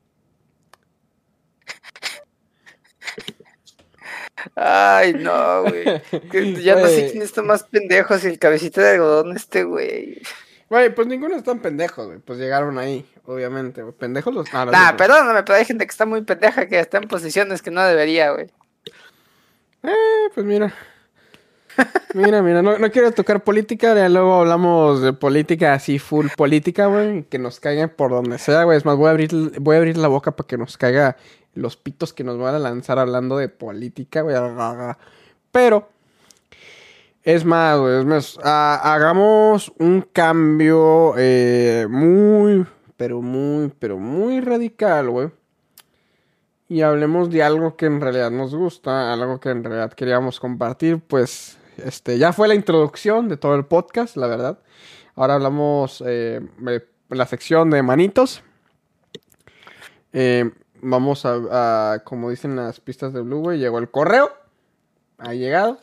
Ay, 4.55 5.15
no, 5.15 5.63
güey. 5.63 5.85
Ya 6.63 6.77
no 6.77 6.87
sé 6.87 7.09
quién 7.11 7.23
está 7.23 7.43
más 7.43 7.65
pendejo, 7.65 8.17
si 8.19 8.29
el 8.29 8.39
cabecita 8.39 8.81
de 8.81 8.91
algodón 8.91 9.37
este, 9.37 9.65
güey. 9.65 10.23
Güey, 10.73 10.95
pues 10.95 11.07
ninguno 11.07 11.37
es 11.37 11.45
tan 11.45 11.59
pendejo, 11.59 12.07
güey. 12.07 12.19
Pues 12.21 12.39
llegaron 12.39 12.79
ahí, 12.79 13.05
obviamente, 13.27 13.83
güey. 13.83 13.95
Pendejos 13.95 14.33
los... 14.35 14.49
Ah, 14.55 14.65
Nah, 14.65 14.93
no. 14.93 14.97
perdóname, 14.97 15.43
pero 15.43 15.59
hay 15.59 15.67
gente 15.67 15.85
que 15.85 15.91
está 15.91 16.07
muy 16.07 16.23
pendeja 16.23 16.67
que 16.67 16.81
está 16.81 16.97
en 16.97 17.09
posiciones 17.09 17.61
que 17.61 17.71
no 17.71 17.83
debería, 17.85 18.31
güey. 18.31 18.47
Eh, 19.83 20.31
pues 20.35 20.47
mira. 20.47 20.73
Mira, 22.15 22.41
mira, 22.41 22.63
no, 22.63 22.79
no 22.79 22.91
quiero 22.91 23.13
tocar 23.13 23.45
política, 23.45 23.95
ya 23.95 24.09
luego 24.09 24.37
hablamos 24.41 25.03
de 25.03 25.13
política 25.13 25.75
así 25.75 25.99
full 25.99 26.29
política, 26.39 26.87
güey, 26.87 27.25
que 27.25 27.39
nos 27.39 27.61
caigan 27.61 27.91
por 27.91 28.11
donde 28.11 28.39
sea, 28.39 28.65
güey. 28.65 28.79
Es 28.79 28.87
más, 28.87 28.97
voy 28.97 29.09
a 29.09 29.11
abrir, 29.11 29.31
voy 29.61 29.77
a 29.77 29.79
abrir 29.79 29.99
la 29.99 30.09
boca 30.09 30.35
para 30.35 30.47
que 30.47 30.57
nos 30.57 30.79
caiga 30.79 31.19
los 31.53 31.77
pitos 31.77 32.15
que 32.15 32.25
nos 32.25 32.39
van 32.39 32.55
a 32.55 32.59
lanzar 32.59 32.99
hablando 32.99 33.37
de 33.37 33.51
política, 33.51 34.23
güey. 34.23 34.37
Pero, 35.51 35.91
es 37.25 37.45
más, 37.45 37.79
güey, 37.79 38.01
es 38.01 38.05
más, 38.05 38.39
ha- 38.43 38.95
hagamos 38.95 39.73
un 39.79 40.03
cambio 40.13 41.15
eh, 41.17 41.87
muy, 41.89 42.67
pero 42.97 43.23
muy, 43.23 43.73
pero 43.79 43.99
muy 43.99 44.41
radical, 44.41 45.11
güey. 45.11 45.31
Y 46.69 46.81
hablemos 46.83 47.31
de 47.31 47.43
algo 47.43 47.77
que 47.77 47.87
en 47.87 48.01
realidad 48.01 48.31
nos 48.31 48.55
gusta, 48.55 49.13
algo 49.13 49.39
que 49.41 49.51
en 49.51 49.63
realidad 49.63 49.93
queríamos 49.93 50.41
compartir, 50.41 51.01
pues 51.01 51.59
este 51.77 52.19
ya 52.19 52.33
fue 52.33 52.49
la 52.49 52.55
introducción 52.55 53.29
de 53.29 53.37
todo 53.37 53.55
el 53.57 53.67
podcast, 53.67 54.17
la 54.17 54.27
verdad. 54.27 54.59
Ahora 55.15 55.35
hablamos 55.35 56.03
eh, 56.07 56.41
de 56.59 56.87
la 57.11 57.27
sección 57.27 57.69
de 57.71 57.83
manitos. 57.83 58.43
Eh, 60.15 60.51
vamos 60.81 61.25
a, 61.27 61.93
a, 61.93 61.99
como 62.05 62.31
dicen 62.31 62.57
las 62.57 62.81
pistas 62.81 63.13
de 63.13 63.21
Blue, 63.21 63.41
güey, 63.41 63.59
llegó 63.59 63.79
el 63.79 63.91
correo. 63.91 64.33
Ha 65.19 65.35
llegado. 65.35 65.79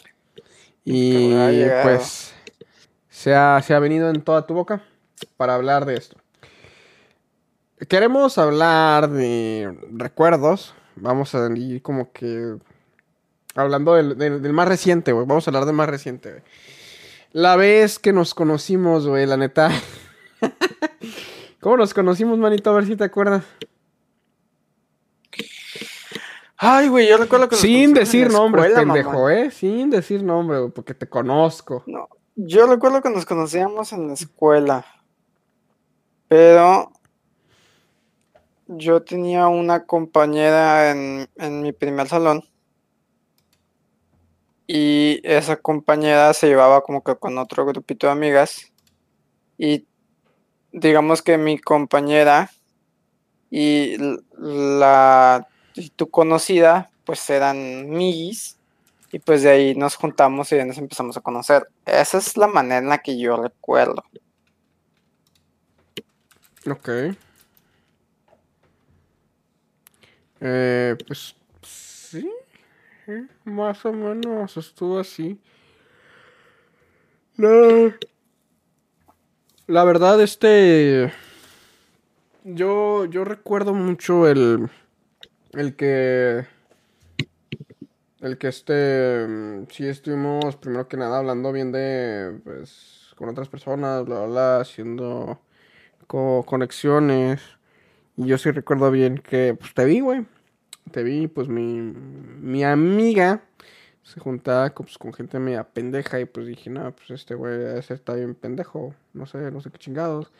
Y 0.86 1.62
Ha 1.64 1.84
pues 1.84 2.34
se 3.10 3.36
ha, 3.36 3.62
se 3.62 3.74
ha 3.74 3.80
venido 3.80 4.10
en 4.10 4.22
toda 4.22 4.46
tu 4.48 4.54
boca 4.54 4.82
para 5.38 5.56
hablar 5.56 5.86
de 5.86 5.96
esto. 5.96 6.18
Queremos 7.88 8.38
hablar 8.38 9.10
de 9.10 9.78
recuerdos. 9.92 10.74
Vamos 10.96 11.34
a 11.36 11.48
ir 11.56 11.82
como 11.82 12.12
que 12.12 12.56
hablando 13.56 13.94
del, 13.96 14.18
del- 14.18 14.42
del 14.42 14.54
más 14.54 14.68
reciente, 14.68 15.12
güey. 15.14 15.26
Vamos 15.26 15.48
a 15.48 15.52
hablar 15.52 15.66
del 15.66 15.76
más 15.76 15.90
reciente, 15.90 16.30
güey. 16.32 16.44
La 17.32 17.56
vez 17.56 18.00
que 18.00 18.12
nos 18.12 18.34
conocimos, 18.34 19.08
güey, 19.08 19.26
la 19.26 19.38
neta. 19.38 19.70
¿Cómo 21.62 21.78
nos 21.78 21.94
conocimos, 21.94 22.38
manito? 22.40 22.70
A 22.70 22.74
ver 22.74 22.86
si 22.86 22.96
te 22.96 23.04
acuerdas. 23.04 23.44
Ay, 26.62 26.90
güey, 26.90 27.08
yo 27.08 27.16
recuerdo 27.16 27.48
que 27.48 27.56
nos 27.56 27.62
Sin 27.62 27.94
decir 27.94 28.30
nombres, 28.30 28.66
escuela, 28.66 28.94
pendejo, 28.94 29.14
mamá. 29.14 29.34
¿eh? 29.34 29.50
Sin 29.50 29.90
decir 29.90 30.22
nombre, 30.22 30.60
güey, 30.60 30.72
porque 30.72 30.94
te 30.94 31.08
conozco. 31.08 31.84
No, 31.88 32.10
yo 32.36 32.68
recuerdo 32.68 33.02
que 33.02 33.10
nos 33.10 33.26
conocíamos 33.26 33.94
en 33.94 34.10
la 34.10 34.14
escuela, 34.14 34.86
pero 36.28 36.92
yo 38.68 39.02
tenía 39.04 39.48
una 39.48 39.86
compañera 39.86 40.92
en, 40.92 41.30
en 41.38 41.62
mi 41.62 41.72
primer 41.72 42.10
salón 42.10 42.44
y 44.68 45.22
esa 45.24 45.56
compañera 45.56 46.34
se 46.34 46.48
llevaba 46.48 46.82
como 46.82 47.06
que 47.06 47.16
con 47.16 47.38
otro 47.38 47.66
grupito 47.66 48.08
de 48.08 48.14
amigas 48.14 48.72
y 49.58 49.88
digamos 50.74 51.22
que 51.22 51.38
mi 51.38 51.58
compañera 51.58 52.52
y 53.50 53.96
la 54.38 55.48
y 55.80 55.90
tu 55.90 56.10
conocida 56.10 56.92
pues 57.06 57.28
eran 57.30 57.90
migis 57.90 58.58
y 59.12 59.20
pues 59.20 59.42
de 59.42 59.50
ahí 59.50 59.76
nos 59.76 59.96
juntamos 59.96 60.52
y 60.52 60.58
ya 60.58 60.66
nos 60.66 60.78
empezamos 60.78 61.18
a 61.18 61.22
conocer. 61.22 61.68
Esa 61.86 62.20
es 62.20 62.38
la 62.38 62.48
manera 62.48 62.78
en 62.78 62.90
la 62.90 63.00
que 63.00 63.18
yo 63.18 63.42
recuerdo. 63.42 64.04
Ok. 66.70 66.90
Eh, 70.42 70.96
pues 71.08 71.36
sí, 71.64 72.30
eh, 73.08 73.26
más 73.46 73.84
o 73.86 73.92
menos 73.92 74.56
estuvo 74.58 75.00
así. 75.00 75.40
La, 77.36 77.98
la 79.66 79.84
verdad, 79.84 80.22
este, 80.22 81.12
yo, 82.44 83.06
yo 83.06 83.26
recuerdo 83.26 83.74
mucho 83.74 84.28
el, 84.28 84.70
el 85.54 85.76
que, 85.76 86.46
el 88.22 88.38
que 88.38 88.48
este, 88.50 89.26
mm, 89.28 89.66
sí 89.72 89.88
estuvimos 89.88 90.56
primero 90.58 90.88
que 90.88 90.98
nada 90.98 91.20
hablando 91.20 91.52
bien 91.52 91.72
de, 91.72 92.40
pues, 92.44 93.14
con 93.16 93.30
otras 93.30 93.50
personas, 93.50 94.06
bla, 94.06 94.20
bla, 94.20 94.28
bla, 94.28 94.60
haciendo 94.62 95.40
co- 96.08 96.46
conexiones. 96.48 97.42
Y 98.18 98.28
yo 98.28 98.38
sí 98.40 98.52
recuerdo 98.52 98.92
bien 98.92 99.20
que, 99.20 99.56
pues, 99.60 99.74
te 99.76 99.86
vi, 99.86 100.02
güey. 100.02 100.26
Te 100.92 101.04
vi, 101.04 101.28
pues, 101.28 101.50
mi, 101.50 101.82
mi 101.82 102.64
amiga 102.66 103.44
se 104.04 104.20
juntaba 104.22 104.70
pues, 104.74 104.98
con 104.98 105.14
gente 105.14 105.40
media 105.40 105.64
pendeja 105.66 106.20
y 106.20 106.26
pues 106.26 106.48
dije, 106.48 106.70
no, 106.72 106.94
pues, 106.96 107.12
este 107.12 107.36
güey 107.36 107.80
está 107.80 108.16
bien 108.16 108.36
pendejo. 108.36 108.96
No 109.14 109.26
sé, 109.28 109.52
no 109.52 109.62
sé 109.62 109.72
qué 109.72 109.80
chingados. 109.80 110.32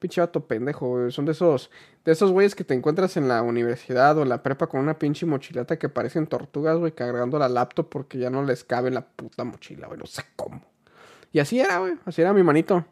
Pinche 0.00 0.20
vato 0.20 0.46
pendejo, 0.46 0.88
güey. 0.88 1.12
Son 1.12 1.24
de 1.26 1.32
esos, 1.32 1.70
de 2.04 2.10
esos 2.12 2.32
güeyes 2.32 2.56
que 2.56 2.64
te 2.64 2.74
encuentras 2.74 3.16
en 3.16 3.28
la 3.28 3.42
universidad 3.42 4.18
o 4.18 4.22
en 4.22 4.28
la 4.30 4.42
prepa 4.42 4.66
con 4.66 4.80
una 4.80 4.98
pinche 4.98 5.26
mochilata 5.26 5.78
que 5.78 5.88
parecen 5.88 6.26
tortugas, 6.26 6.76
güey, 6.78 6.92
cargando 6.92 7.38
la 7.38 7.48
laptop 7.48 7.88
porque 7.88 8.18
ya 8.18 8.30
no 8.30 8.42
les 8.42 8.64
cabe 8.64 8.90
la 8.90 9.06
puta 9.06 9.44
mochila, 9.44 9.86
güey. 9.86 9.98
No 10.00 10.06
sé 10.06 10.24
cómo. 10.34 10.62
Y 11.32 11.38
así 11.38 11.60
era, 11.60 11.78
güey. 11.78 11.92
Así 12.06 12.22
era 12.22 12.32
mi 12.32 12.42
manito. 12.42 12.84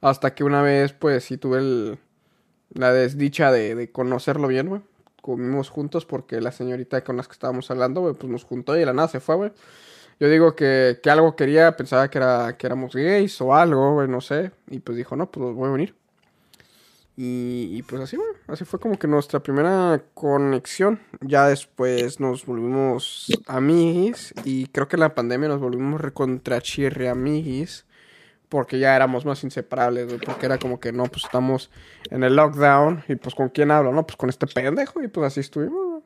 Hasta 0.00 0.34
que 0.34 0.44
una 0.44 0.62
vez, 0.62 0.92
pues, 0.92 1.24
sí 1.24 1.36
tuve 1.36 1.58
el- 1.58 1.98
la 2.72 2.92
desdicha 2.92 3.52
de, 3.52 3.90
conocerlo 3.92 4.48
bien, 4.48 4.68
güey. 4.68 4.82
Comimos 5.22 5.70
juntos 5.70 6.06
porque 6.06 6.40
la 6.40 6.52
señorita 6.52 7.02
con 7.04 7.16
las 7.16 7.28
que 7.28 7.32
estábamos 7.32 7.70
hablando, 7.70 8.00
güey, 8.00 8.14
pues 8.14 8.30
nos 8.30 8.44
juntó 8.44 8.76
y 8.76 8.80
de 8.80 8.86
la 8.86 8.92
nada 8.92 9.08
se 9.08 9.20
fue, 9.20 9.36
güey. 9.36 9.52
Yo 10.18 10.28
digo 10.28 10.56
que, 10.56 10.98
que 11.02 11.10
algo 11.10 11.36
quería, 11.36 11.76
pensaba 11.76 12.08
que, 12.08 12.18
era, 12.18 12.56
que 12.56 12.66
éramos 12.66 12.94
gays 12.94 13.40
o 13.40 13.54
algo, 13.54 13.94
güey, 13.94 14.08
no 14.08 14.20
sé. 14.20 14.50
Y 14.70 14.80
pues 14.80 14.96
dijo, 14.96 15.14
no, 15.16 15.30
pues 15.30 15.54
voy 15.54 15.68
a 15.68 15.72
venir. 15.72 15.94
Y, 17.18 17.82
pues 17.84 18.02
así. 18.02 18.18
Así 18.46 18.64
fue 18.66 18.78
como 18.78 18.98
que 18.98 19.08
nuestra 19.08 19.40
primera 19.40 20.02
conexión. 20.12 21.00
Ya 21.22 21.48
después 21.48 22.20
nos 22.20 22.44
volvimos 22.44 23.26
amiguis. 23.46 24.34
Y 24.44 24.66
creo 24.66 24.86
que 24.86 24.96
en 24.96 25.00
la 25.00 25.14
pandemia 25.14 25.48
nos 25.48 25.60
volvimos 25.60 26.00
recontra 26.00 26.60
chirre 26.60 27.08
amiguis. 27.08 27.86
Porque 28.50 28.78
ya 28.78 28.94
éramos 28.94 29.24
más 29.24 29.42
inseparables, 29.44 30.06
güey. 30.06 30.18
Porque 30.18 30.44
era 30.44 30.58
como 30.58 30.78
que 30.78 30.92
no, 30.92 31.04
pues 31.04 31.24
estamos 31.24 31.70
en 32.10 32.22
el 32.22 32.36
lockdown. 32.36 33.02
Y 33.08 33.16
pues 33.16 33.34
con 33.34 33.48
quién 33.48 33.70
hablo, 33.70 33.92
¿no? 33.92 34.06
Pues 34.06 34.16
con 34.16 34.28
este 34.28 34.46
pendejo. 34.46 35.02
Y 35.02 35.08
pues 35.08 35.26
así 35.26 35.40
estuvimos, 35.40 35.86
güey. 35.86 36.02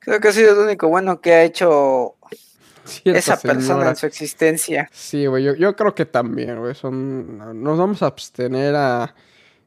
Creo 0.00 0.20
que 0.20 0.28
ha 0.28 0.32
sido 0.32 0.54
lo 0.54 0.64
único 0.64 0.88
bueno 0.88 1.20
que 1.20 1.32
ha 1.32 1.44
hecho 1.44 2.16
Esa 3.04 3.36
persona 3.38 3.90
en 3.90 3.96
su 3.96 4.06
existencia. 4.06 4.88
Sí, 4.92 5.26
güey, 5.26 5.44
yo, 5.44 5.54
yo 5.54 5.74
creo 5.76 5.94
que 5.94 6.06
también, 6.06 6.58
güey, 6.58 6.74
son... 6.74 7.62
Nos 7.62 7.78
vamos 7.78 8.02
a 8.02 8.06
abstener 8.06 8.74
a, 8.74 9.14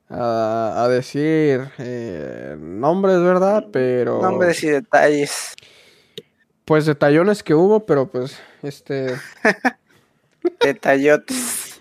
a, 0.09 0.83
a 0.83 0.87
decir 0.87 1.69
eh, 1.77 2.55
nombres, 2.59 3.19
¿verdad? 3.21 3.65
Pero... 3.71 4.21
Nombres 4.21 4.63
y 4.63 4.69
detalles. 4.69 5.53
Pues 6.65 6.85
detallones 6.85 7.43
que 7.43 7.53
hubo, 7.53 7.85
pero 7.85 8.07
pues, 8.07 8.37
este... 8.61 9.15
Detallotes. 10.61 11.79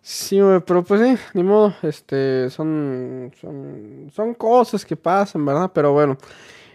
Sí, 0.00 0.40
güey, 0.40 0.60
pero 0.60 0.82
pues 0.82 1.00
sí, 1.00 1.16
ni 1.34 1.44
modo, 1.44 1.74
este, 1.82 2.50
son, 2.50 3.32
son, 3.40 4.10
son 4.12 4.34
cosas 4.34 4.84
que 4.84 4.96
pasan, 4.96 5.46
¿verdad? 5.46 5.70
Pero 5.72 5.92
bueno, 5.92 6.18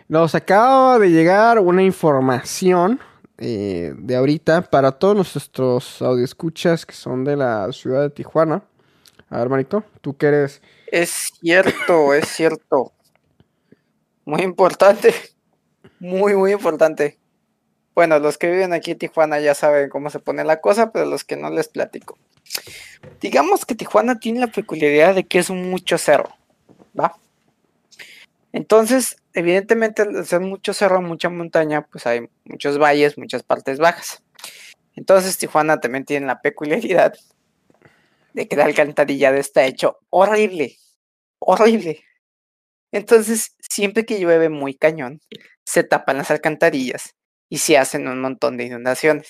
nos 0.08 0.34
acaba 0.34 0.98
de 0.98 1.10
llegar 1.10 1.60
una 1.60 1.84
información 1.84 3.00
eh, 3.38 3.94
de 3.98 4.16
ahorita 4.16 4.64
para 4.64 4.92
todos 4.94 5.16
nuestros 5.16 6.02
audioscuchas 6.02 6.86
que 6.86 6.94
son 6.94 7.24
de 7.24 7.36
la 7.36 7.72
ciudad 7.72 8.02
de 8.02 8.10
Tijuana. 8.10 8.64
A 9.30 9.40
ver, 9.40 9.50
manito, 9.50 9.84
tú 10.02 10.16
que 10.16 10.28
eres... 10.28 10.62
Es 10.88 11.34
cierto, 11.40 12.14
es 12.14 12.28
cierto. 12.30 12.94
Muy 14.26 14.42
importante. 14.42 15.14
Muy, 16.00 16.36
muy 16.36 16.52
importante. 16.52 17.20
Bueno, 17.94 18.20
los 18.20 18.38
que 18.38 18.50
viven 18.50 18.74
aquí 18.74 18.92
en 18.92 19.00
Tijuana 19.00 19.40
ya 19.40 19.56
saben 19.56 19.90
cómo 19.90 20.10
se 20.10 20.20
pone 20.20 20.44
la 20.44 20.62
cosa, 20.62 20.92
pero 20.92 21.06
los 21.06 21.24
que 21.24 21.36
no 21.36 21.50
les 21.50 21.68
platico. 21.68 22.18
Digamos 23.20 23.66
que 23.66 23.76
Tijuana 23.76 24.20
tiene 24.20 24.40
la 24.40 24.48
peculiaridad 24.48 25.16
de 25.16 25.26
que 25.26 25.40
es 25.40 25.50
mucho 25.50 25.98
cerro, 25.98 26.30
¿va? 26.98 27.16
Entonces, 28.58 29.18
evidentemente, 29.34 30.02
al 30.02 30.26
ser 30.26 30.40
mucho 30.40 30.74
cerro, 30.74 31.00
mucha 31.00 31.30
montaña, 31.30 31.86
pues 31.92 32.08
hay 32.08 32.28
muchos 32.44 32.80
valles, 32.80 33.16
muchas 33.16 33.44
partes 33.44 33.78
bajas. 33.78 34.24
Entonces, 34.96 35.38
Tijuana 35.38 35.80
también 35.80 36.06
tiene 36.06 36.26
la 36.26 36.42
peculiaridad 36.42 37.14
de 38.34 38.48
que 38.48 38.56
el 38.56 38.62
alcantarillado 38.62 39.38
está 39.38 39.64
hecho 39.64 40.00
horrible. 40.10 40.76
horrible. 41.38 42.04
Entonces, 42.92 43.56
siempre 43.60 44.08
que 44.08 44.20
llueve 44.20 44.50
muy 44.50 44.74
cañón, 44.74 45.22
se 45.64 45.84
tapan 45.84 46.18
las 46.18 46.32
alcantarillas 46.32 47.14
y 47.50 47.60
se 47.60 47.78
hacen 47.78 48.08
un 48.08 48.20
montón 48.22 48.58
de 48.58 48.64
inundaciones. 48.64 49.30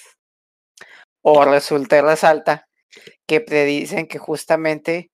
O 1.22 1.44
resulta 1.44 1.98
y 1.98 2.02
resalta 2.02 2.70
que 3.26 3.42
predicen 3.42 4.08
que 4.08 4.20
justamente 4.20 5.12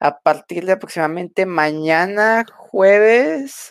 a 0.00 0.18
partir 0.18 0.64
de 0.64 0.72
aproximadamente 0.72 1.46
mañana 1.46 2.46
jueves 2.56 3.70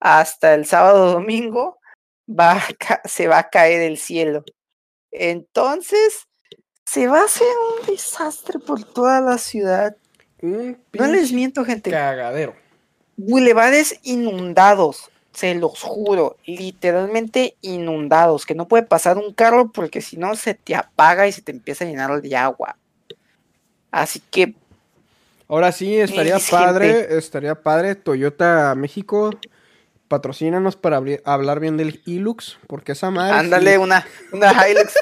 hasta 0.00 0.54
el 0.54 0.66
sábado 0.66 1.12
domingo 1.12 1.78
va 2.28 2.60
se 3.04 3.28
va 3.28 3.38
a 3.38 3.48
caer 3.48 3.82
el 3.82 3.96
cielo. 3.96 4.44
Entonces, 5.10 6.26
se 6.84 7.06
va 7.06 7.22
a 7.22 7.24
hacer 7.24 7.48
un 7.80 7.86
desastre 7.86 8.58
por 8.58 8.84
toda 8.84 9.20
la 9.20 9.38
ciudad. 9.38 9.96
no 10.42 11.06
les 11.06 11.32
miento, 11.32 11.64
gente. 11.64 11.90
Cagadero. 11.90 12.54
Bulevares 13.16 13.98
inundados, 14.02 15.10
se 15.32 15.54
los 15.54 15.82
juro, 15.82 16.36
literalmente 16.44 17.56
inundados, 17.62 18.46
que 18.46 18.54
no 18.54 18.68
puede 18.68 18.84
pasar 18.84 19.16
un 19.16 19.32
carro 19.32 19.72
porque 19.72 20.00
si 20.00 20.16
no 20.16 20.36
se 20.36 20.54
te 20.54 20.74
apaga 20.74 21.26
y 21.26 21.32
se 21.32 21.42
te 21.42 21.52
empieza 21.52 21.84
a 21.84 21.88
llenar 21.88 22.22
de 22.22 22.36
agua. 22.36 22.76
Así 23.90 24.20
que 24.30 24.54
Ahora 25.48 25.72
sí, 25.72 25.98
estaría 25.98 26.38
padre, 26.50 27.16
estaría 27.16 27.54
padre. 27.62 27.94
Toyota 27.94 28.74
México, 28.74 29.30
patrocínanos 30.06 30.76
para 30.76 31.02
hablar 31.24 31.60
bien 31.60 31.76
del 31.76 32.02
Hilux, 32.04 32.58
porque 32.66 32.92
esa 32.92 33.10
madre. 33.10 33.36
Ándale, 33.36 33.78
una, 33.78 34.06
una 34.32 34.68
Hilux 34.68 34.94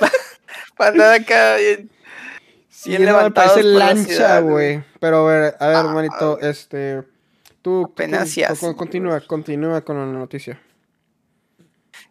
para 0.76 0.90
andar 0.90 1.20
acá 1.20 1.56
bien. 1.56 1.90
Sí, 2.68 2.96
me 2.98 3.30
parece 3.32 3.64
lancha, 3.64 4.40
güey. 4.40 4.84
Pero 5.00 5.28
a 5.28 5.32
ver, 5.32 5.56
a 5.58 5.66
ver, 5.66 5.76
ah, 5.76 5.82
manito, 5.84 6.38
este. 6.40 7.02
Tú, 7.62 7.92
continúa, 8.76 9.20
continúa 9.22 9.80
con 9.80 9.96
la 9.98 10.06
noticia. 10.06 10.60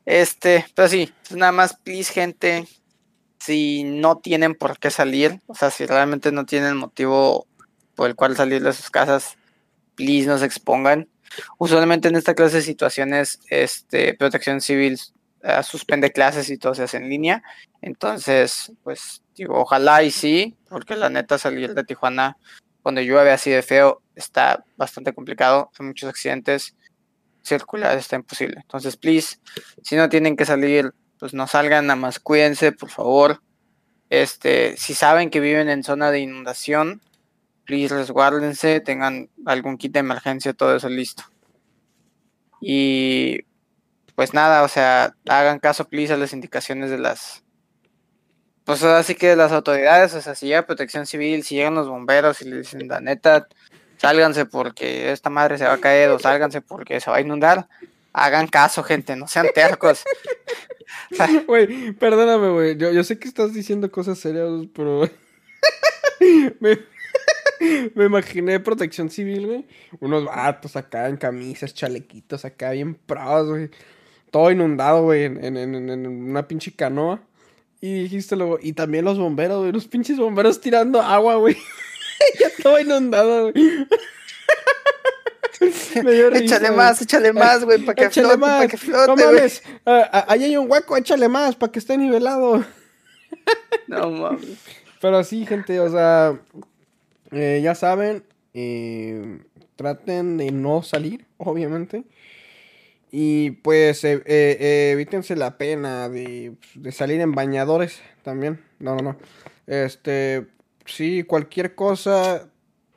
Este, 0.05 0.65
pero 0.75 0.89
sí, 0.89 1.13
nada 1.31 1.53
más, 1.53 1.77
please, 1.77 2.11
gente. 2.11 2.67
Si 3.39 3.83
no 3.83 4.17
tienen 4.17 4.55
por 4.55 4.79
qué 4.79 4.89
salir, 4.89 5.39
o 5.45 5.55
sea, 5.55 5.69
si 5.69 5.85
realmente 5.85 6.31
no 6.31 6.45
tienen 6.45 6.75
motivo 6.75 7.47
por 7.95 8.09
el 8.09 8.15
cual 8.15 8.35
salir 8.35 8.61
de 8.63 8.73
sus 8.73 8.89
casas, 8.89 9.37
please 9.95 10.27
no 10.27 10.37
se 10.37 10.45
expongan. 10.45 11.07
Usualmente 11.57 12.07
en 12.07 12.15
esta 12.15 12.35
clase 12.35 12.57
de 12.57 12.61
situaciones, 12.61 13.39
este, 13.49 14.13
protección 14.13 14.61
civil 14.61 14.99
uh, 15.43 15.63
suspende 15.63 16.11
clases 16.11 16.49
y 16.49 16.57
todo 16.57 16.75
se 16.75 16.83
hace 16.83 16.97
en 16.97 17.09
línea. 17.09 17.43
Entonces, 17.81 18.71
pues, 18.83 19.21
digo, 19.35 19.59
ojalá 19.59 20.03
y 20.03 20.11
sí, 20.11 20.55
porque 20.69 20.95
la 20.95 21.09
neta 21.09 21.37
salir 21.37 21.73
de 21.73 21.83
Tijuana 21.83 22.37
cuando 22.81 23.01
llueve 23.01 23.31
así 23.31 23.49
de 23.49 23.63
feo 23.63 24.01
está 24.15 24.63
bastante 24.77 25.13
complicado. 25.13 25.71
Hay 25.79 25.85
muchos 25.85 26.09
accidentes. 26.09 26.75
Circular 27.41 27.97
está 27.97 28.15
imposible. 28.15 28.57
Entonces, 28.61 28.97
please, 28.97 29.37
si 29.83 29.95
no 29.95 30.09
tienen 30.09 30.35
que 30.35 30.45
salir, 30.45 30.93
pues 31.19 31.33
no 31.33 31.47
salgan, 31.47 31.87
nada 31.87 31.95
más 31.95 32.19
cuídense, 32.19 32.71
por 32.71 32.89
favor. 32.89 33.41
Este, 34.09 34.77
si 34.77 34.93
saben 34.93 35.29
que 35.29 35.39
viven 35.39 35.69
en 35.69 35.83
zona 35.83 36.11
de 36.11 36.19
inundación, 36.19 37.01
please 37.65 37.93
resguárdense, 37.93 38.79
tengan 38.79 39.29
algún 39.45 39.77
kit 39.77 39.91
de 39.93 39.99
emergencia, 39.99 40.53
todo 40.53 40.75
eso 40.75 40.89
listo. 40.89 41.23
Y 42.61 43.45
pues 44.15 44.33
nada, 44.33 44.63
o 44.63 44.67
sea, 44.67 45.15
hagan 45.27 45.59
caso, 45.59 45.87
please, 45.87 46.13
a 46.13 46.17
las 46.17 46.33
indicaciones 46.33 46.89
de 46.89 46.97
las. 46.97 47.43
Pues 48.63 48.81
así 48.83 49.13
que 49.13 49.35
las 49.35 49.51
autoridades, 49.51 50.13
o 50.15 50.21
sea, 50.21 50.33
si 50.33 50.47
llega 50.47 50.65
protección 50.65 51.05
civil, 51.05 51.43
si 51.43 51.55
llegan 51.55 51.75
los 51.75 51.87
bomberos 51.87 52.41
y 52.41 52.49
le 52.49 52.57
dicen, 52.57 52.87
la 52.87 52.99
neta, 52.99 53.47
sálganse 53.97 54.45
porque 54.45 55.11
esta 55.11 55.29
madre 55.29 55.57
se 55.57 55.65
va 55.65 55.73
a 55.73 55.81
caer 55.81 56.09
o 56.09 56.17
sálganse 56.17 56.61
porque 56.61 56.99
se 56.99 57.11
va 57.11 57.17
a 57.17 57.21
inundar, 57.21 57.67
hagan 58.13 58.47
caso, 58.47 58.81
gente, 58.81 59.15
no 59.15 59.27
sean 59.27 59.47
tercos. 59.53 60.03
Güey, 61.47 61.93
perdóname, 61.93 62.49
güey, 62.49 62.77
yo, 62.77 62.91
yo 62.91 63.03
sé 63.03 63.17
que 63.19 63.27
estás 63.27 63.53
diciendo 63.53 63.91
cosas 63.91 64.19
serias, 64.19 64.49
pero... 64.73 65.09
me, 66.59 66.79
Me 67.95 68.05
imaginé 68.05 68.59
protección 68.59 69.09
civil, 69.09 69.47
güey. 69.47 69.65
Unos 69.99 70.25
vatos 70.25 70.75
acá 70.75 71.09
en 71.09 71.17
camisas, 71.17 71.73
chalequitos 71.73 72.45
acá 72.45 72.71
bien 72.71 72.95
pros, 72.95 73.47
güey. 73.49 73.69
Todo 74.31 74.51
inundado, 74.51 75.03
güey, 75.03 75.25
en, 75.25 75.57
en, 75.57 76.07
una 76.07 76.47
pinche 76.47 76.71
canoa. 76.73 77.21
Y 77.81 78.03
dijiste 78.03 78.35
luego, 78.35 78.57
y 78.61 78.73
también 78.73 79.05
los 79.05 79.17
bomberos, 79.17 79.59
güey, 79.59 79.71
los 79.71 79.87
pinches 79.87 80.17
bomberos 80.17 80.59
tirando 80.59 81.01
agua, 81.01 81.35
güey. 81.35 81.55
ya 82.39 82.49
todo 82.61 82.79
inundado, 82.79 83.51
güey. 83.51 83.87
échale 86.35 86.71
más, 86.71 87.01
échale 87.01 87.31
más, 87.31 87.63
güey, 87.63 87.79
para 87.79 87.95
que 87.95 88.09
flote, 88.09 88.37
para 88.37 88.67
que 88.67 88.77
flote, 88.77 89.07
no 89.07 89.15
mames, 89.15 89.63
ahí 89.85 90.43
hay 90.43 90.57
un 90.57 90.69
hueco, 90.69 90.97
échale 90.97 91.29
más, 91.29 91.55
para 91.55 91.71
que 91.71 91.79
esté 91.79 91.97
nivelado. 91.97 92.63
no 93.87 94.11
mames. 94.11 94.57
Pero 94.99 95.23
sí, 95.23 95.45
gente, 95.45 95.79
o 95.79 95.89
sea, 95.89 96.37
eh, 97.35 97.59
ya 97.61 97.75
saben, 97.75 98.23
eh, 98.53 99.39
traten 99.75 100.37
de 100.37 100.51
no 100.51 100.83
salir, 100.83 101.25
obviamente. 101.37 102.05
Y 103.11 103.51
pues 103.51 104.05
eh, 104.05 104.23
evítense 104.91 105.35
la 105.35 105.57
pena 105.57 106.07
de, 106.07 106.55
salir 106.91 107.19
en 107.19 107.33
bañadores 107.33 108.01
también. 108.23 108.63
No, 108.79 108.95
no, 108.95 109.01
no. 109.01 109.17
Este, 109.67 110.47
sí, 110.85 111.23
cualquier 111.23 111.75
cosa, 111.75 112.49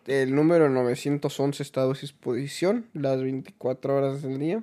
el 0.07 0.35
número 0.37 0.69
911 0.69 1.63
está 1.63 1.83
a 1.83 1.93
disposición 1.93 2.87
las 2.95 3.21
24 3.21 3.97
horas 3.97 4.23
del 4.23 4.39
día. 4.39 4.63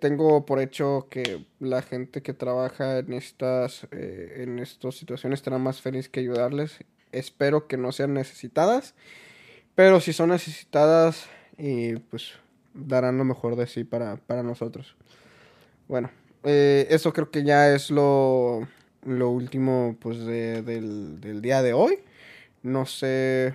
tengo 0.00 0.46
por 0.46 0.60
hecho 0.60 1.08
que 1.10 1.44
la 1.58 1.82
gente 1.82 2.22
que 2.22 2.32
trabaja 2.32 2.98
en 2.98 3.12
estas, 3.12 3.88
en 3.90 4.60
estas 4.60 4.94
situaciones 4.94 5.40
estará 5.40 5.58
más 5.58 5.80
feliz 5.80 6.08
que 6.08 6.20
ayudarles 6.20 6.80
espero 7.12 7.66
que 7.66 7.76
no 7.76 7.92
sean 7.92 8.14
necesitadas. 8.14 8.94
Pero 9.74 10.00
si 10.00 10.12
son 10.12 10.30
necesitadas, 10.30 11.26
y 11.56 11.96
pues 11.96 12.32
darán 12.74 13.18
lo 13.18 13.24
mejor 13.24 13.56
de 13.56 13.66
sí 13.66 13.84
para, 13.84 14.18
nosotros. 14.42 14.96
Bueno, 15.88 16.10
eh, 16.44 16.86
eso 16.90 17.12
creo 17.12 17.30
que 17.30 17.44
ya 17.44 17.74
es 17.74 17.90
lo, 17.90 18.66
lo 19.04 19.30
último 19.30 19.96
pues 20.00 20.18
del, 20.24 21.20
del, 21.20 21.42
día 21.42 21.62
de 21.62 21.72
hoy. 21.72 22.00
No 22.62 22.86
sé 22.86 23.54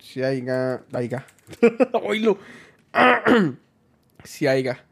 si 0.00 0.22
haya... 0.22 0.82
Haiga. 0.92 1.26
Oílo. 2.02 2.38
si 4.24 4.46
haya. 4.46 4.84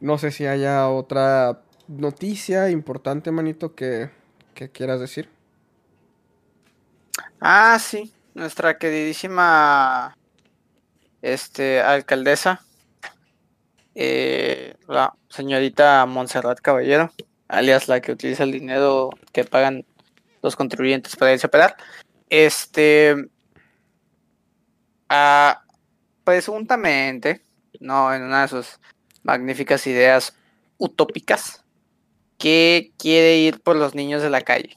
No 0.00 0.18
sé 0.18 0.30
si 0.30 0.46
haya 0.46 0.88
otra 0.88 1.62
noticia 1.88 2.70
importante, 2.70 3.30
manito, 3.30 3.74
que, 3.74 4.10
que 4.54 4.70
quieras 4.70 5.00
decir. 5.00 5.35
Ah, 7.40 7.78
sí, 7.80 8.12
nuestra 8.34 8.78
queridísima 8.78 10.16
este, 11.22 11.80
alcaldesa, 11.80 12.62
eh, 13.94 14.74
la 14.88 15.14
señorita 15.28 16.04
Montserrat 16.06 16.60
Caballero, 16.60 17.12
alias 17.48 17.88
la 17.88 18.00
que 18.00 18.12
utiliza 18.12 18.42
el 18.42 18.52
dinero 18.52 19.10
que 19.32 19.44
pagan 19.44 19.86
los 20.42 20.56
contribuyentes 20.56 21.16
para 21.16 21.32
irse 21.32 21.46
a 21.46 21.48
operar. 21.48 21.76
Este, 22.28 23.16
ah, 25.08 25.62
presuntamente, 26.24 27.42
no 27.80 28.12
en 28.12 28.22
una 28.22 28.42
de 28.42 28.48
sus 28.48 28.80
magníficas 29.22 29.86
ideas 29.86 30.36
utópicas, 30.78 31.64
que 32.38 32.92
quiere 32.98 33.38
ir 33.38 33.60
por 33.62 33.76
los 33.76 33.94
niños 33.94 34.22
de 34.22 34.30
la 34.30 34.42
calle. 34.42 34.76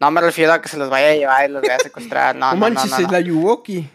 No 0.00 0.10
me 0.10 0.20
refiero 0.20 0.52
a 0.52 0.60
que 0.60 0.68
se 0.68 0.76
los 0.76 0.90
vaya 0.90 1.10
a 1.10 1.14
llevar 1.14 1.48
y 1.48 1.52
los 1.52 1.62
vaya 1.62 1.76
a 1.76 1.80
secuestrar. 1.80 2.36
No, 2.36 2.50
no, 2.52 2.56
manches, 2.56 2.90
no, 2.90 2.98
es 2.98 3.10
la 3.10 3.20
Yuwoki. 3.20 3.88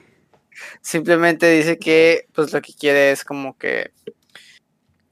Simplemente 0.82 1.50
dice 1.50 1.78
que 1.78 2.28
pues 2.34 2.52
lo 2.54 2.62
que 2.62 2.74
quiere 2.74 3.12
es 3.12 3.24
como 3.24 3.58
que 3.58 3.92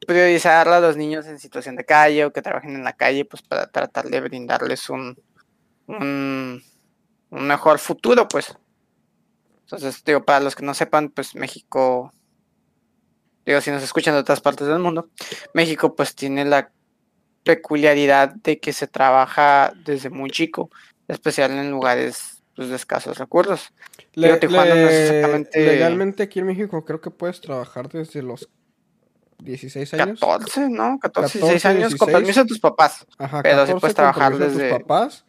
priorizar 0.05 0.67
a 0.69 0.79
los 0.79 0.95
niños 0.95 1.25
en 1.25 1.39
situación 1.39 1.75
de 1.75 1.85
calle 1.85 2.25
o 2.25 2.31
que 2.31 2.41
trabajen 2.41 2.75
en 2.75 2.83
la 2.83 2.93
calle 2.93 3.25
pues 3.25 3.41
para 3.41 3.67
tratar 3.67 4.05
de 4.05 4.21
brindarles 4.21 4.89
un, 4.89 5.17
un, 5.87 6.63
un 7.29 7.47
mejor 7.47 7.79
futuro 7.79 8.27
pues. 8.27 8.57
Entonces, 9.61 10.01
digo, 10.05 10.23
para 10.23 10.39
los 10.39 10.55
que 10.55 10.65
no 10.65 10.73
sepan, 10.73 11.09
pues 11.09 11.35
México, 11.35 12.13
digo, 13.45 13.59
si 13.59 13.69
nos 13.69 13.83
escuchan 13.83 14.13
de 14.13 14.21
otras 14.21 14.39
partes 14.39 14.65
del 14.65 14.79
mundo, 14.79 15.09
México 15.53 15.93
pues 15.93 16.15
tiene 16.15 16.45
la 16.45 16.71
peculiaridad 17.47 18.35
de 18.35 18.59
que 18.59 18.73
se 18.73 18.87
trabaja 18.87 19.73
desde 19.85 20.09
muy 20.09 20.29
chico, 20.29 20.69
especial 21.07 21.51
en 21.51 21.71
lugares 21.71 22.43
pues, 22.55 22.69
de 22.69 22.75
escasos 22.75 23.17
recursos. 23.17 23.71
Legalmente 24.13 26.23
aquí 26.23 26.39
en 26.39 26.47
México 26.47 26.83
creo 26.85 27.01
que 27.01 27.11
puedes 27.11 27.41
trabajar 27.41 27.89
desde 27.89 28.21
los 28.21 28.49
16 29.39 29.93
años. 29.93 30.19
14, 30.19 30.69
¿no? 30.69 30.97
14, 30.99 31.39
16 31.39 31.65
años 31.65 31.95
con 31.95 32.11
permiso 32.11 32.41
de 32.41 32.47
tus 32.47 32.59
papás. 32.59 33.05
Ajá, 33.17 33.43
pero 33.43 33.65
sí 33.65 33.73
puedes 33.79 33.95
trabajar 33.95 34.37
desde... 34.37 34.69
tus 34.69 34.79
papás, 34.79 35.25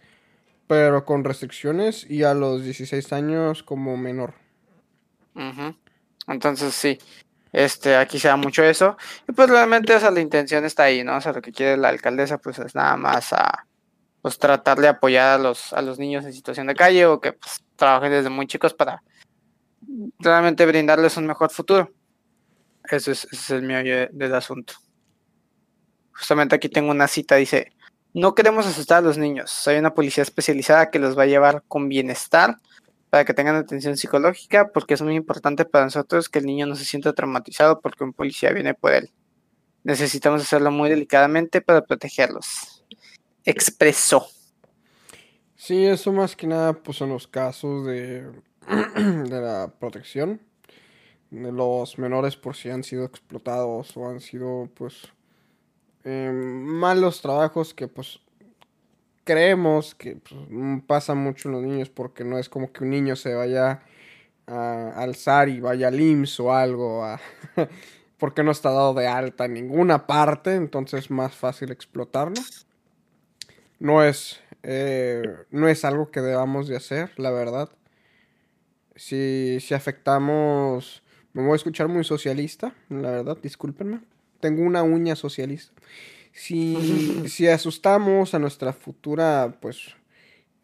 pero 0.66 1.04
con 1.04 1.24
restricciones 1.24 2.08
y 2.08 2.24
a 2.24 2.34
los 2.34 2.64
16 2.64 3.12
años 3.12 3.62
como 3.62 3.96
menor. 3.96 4.34
Ujú. 5.34 5.76
Entonces 6.26 6.74
sí, 6.74 6.98
este, 7.52 7.96
aquí 7.96 8.18
se 8.18 8.28
da 8.28 8.36
mucho 8.36 8.62
eso. 8.62 8.96
Y 9.28 9.32
pues 9.32 9.48
realmente, 9.48 9.94
o 9.94 10.00
sea, 10.00 10.10
la 10.10 10.20
intención 10.20 10.64
está 10.64 10.84
ahí, 10.84 11.04
¿no? 11.04 11.16
O 11.16 11.20
sea, 11.20 11.32
lo 11.32 11.42
que 11.42 11.52
quiere 11.52 11.76
la 11.76 11.88
alcaldesa, 11.88 12.38
pues 12.38 12.58
es 12.58 12.74
nada 12.74 12.96
más 12.96 13.32
a 13.32 13.66
pues 14.20 14.38
tratar 14.38 14.78
de 14.78 14.88
apoyar 14.88 15.38
a 15.38 15.42
los, 15.42 15.72
a 15.72 15.80
los 15.80 15.98
niños 15.98 16.24
en 16.24 16.32
situación 16.32 16.66
de 16.66 16.74
calle 16.74 17.06
o 17.06 17.20
que 17.20 17.32
pues 17.34 17.62
trabajen 17.76 18.10
desde 18.10 18.30
muy 18.30 18.46
chicos 18.46 18.74
para 18.74 19.02
realmente 20.18 20.66
brindarles 20.66 21.16
un 21.16 21.26
mejor 21.26 21.50
futuro. 21.50 21.90
Ese 22.84 23.12
es, 23.12 23.24
ese 23.24 23.36
es 23.36 23.50
el 23.50 23.62
meollo 23.62 23.94
de- 23.96 24.08
del 24.12 24.34
asunto. 24.34 24.74
Justamente 26.12 26.56
aquí 26.56 26.68
tengo 26.68 26.90
una 26.90 27.06
cita, 27.06 27.36
dice, 27.36 27.72
no 28.12 28.34
queremos 28.34 28.66
asustar 28.66 28.98
a 28.98 29.02
los 29.02 29.18
niños, 29.18 29.68
hay 29.68 29.78
una 29.78 29.94
policía 29.94 30.22
especializada 30.22 30.90
que 30.90 30.98
los 30.98 31.16
va 31.16 31.22
a 31.22 31.26
llevar 31.26 31.62
con 31.68 31.88
bienestar 31.88 32.56
para 33.10 33.24
que 33.24 33.34
tengan 33.34 33.56
atención 33.56 33.96
psicológica, 33.96 34.70
porque 34.72 34.94
es 34.94 35.02
muy 35.02 35.14
importante 35.14 35.64
para 35.64 35.84
nosotros 35.84 36.28
que 36.28 36.38
el 36.40 36.46
niño 36.46 36.66
no 36.66 36.76
se 36.76 36.84
sienta 36.84 37.12
traumatizado 37.12 37.80
porque 37.80 38.04
un 38.04 38.12
policía 38.12 38.52
viene 38.52 38.74
por 38.74 38.92
él. 38.92 39.10
Necesitamos 39.84 40.42
hacerlo 40.42 40.70
muy 40.70 40.90
delicadamente 40.90 41.60
para 41.60 41.82
protegerlos. 41.82 42.84
Expresó. 43.44 44.26
Sí, 45.56 45.86
eso 45.86 46.12
más 46.12 46.36
que 46.36 46.46
nada, 46.46 46.72
pues 46.74 47.00
en 47.00 47.08
los 47.08 47.26
casos 47.26 47.86
de, 47.86 48.30
de 48.96 49.40
la 49.40 49.72
protección. 49.78 50.40
De 51.30 51.52
los 51.52 51.98
menores 51.98 52.36
por 52.36 52.56
si 52.56 52.70
han 52.70 52.82
sido 52.82 53.04
explotados 53.04 53.96
o 53.96 54.08
han 54.08 54.20
sido, 54.20 54.68
pues, 54.74 55.08
eh, 56.04 56.30
malos 56.32 57.20
trabajos 57.20 57.74
que, 57.74 57.86
pues, 57.86 58.20
creemos 59.28 59.94
que 59.94 60.16
pues, 60.16 60.40
mm, 60.48 60.78
pasa 60.86 61.14
mucho 61.14 61.50
en 61.50 61.52
los 61.52 61.62
niños 61.62 61.90
porque 61.90 62.24
no 62.24 62.38
es 62.38 62.48
como 62.48 62.72
que 62.72 62.82
un 62.82 62.88
niño 62.88 63.14
se 63.14 63.34
vaya 63.34 63.82
a 64.46 64.88
alzar 64.96 65.50
y 65.50 65.60
vaya 65.60 65.88
al 65.88 66.00
IMSS 66.00 66.40
o 66.40 66.54
algo, 66.54 67.04
porque 68.18 68.42
no 68.42 68.50
está 68.50 68.70
dado 68.70 68.94
de 68.94 69.06
alta 69.06 69.44
en 69.44 69.52
ninguna 69.52 70.06
parte, 70.06 70.54
entonces 70.54 71.00
es 71.04 71.10
más 71.10 71.36
fácil 71.36 71.70
explotarlo. 71.70 72.40
No 73.78 74.02
es, 74.02 74.40
eh, 74.62 75.22
no 75.50 75.68
es 75.68 75.84
algo 75.84 76.10
que 76.10 76.22
debamos 76.22 76.66
de 76.66 76.76
hacer, 76.76 77.10
la 77.18 77.30
verdad. 77.30 77.68
Si, 78.96 79.58
si 79.60 79.74
afectamos, 79.74 81.02
me 81.34 81.42
voy 81.42 81.52
a 81.52 81.56
escuchar 81.56 81.88
muy 81.88 82.04
socialista, 82.04 82.74
la 82.88 83.10
verdad, 83.10 83.36
discúlpenme. 83.42 84.00
Tengo 84.40 84.62
una 84.62 84.82
uña 84.82 85.16
socialista. 85.16 85.74
Si, 86.32 87.28
si 87.28 87.48
asustamos 87.48 88.34
a 88.34 88.38
nuestra 88.38 88.72
futura, 88.72 89.54
pues, 89.60 89.94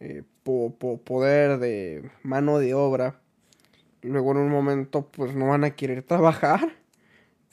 eh, 0.00 0.22
po- 0.42 0.74
po- 0.78 0.98
poder 0.98 1.58
de 1.58 2.10
mano 2.22 2.58
de 2.58 2.74
obra, 2.74 3.20
luego 4.02 4.32
en 4.32 4.38
un 4.38 4.50
momento, 4.50 5.06
pues, 5.10 5.34
no 5.34 5.48
van 5.48 5.64
a 5.64 5.70
querer 5.74 6.02
trabajar, 6.02 6.76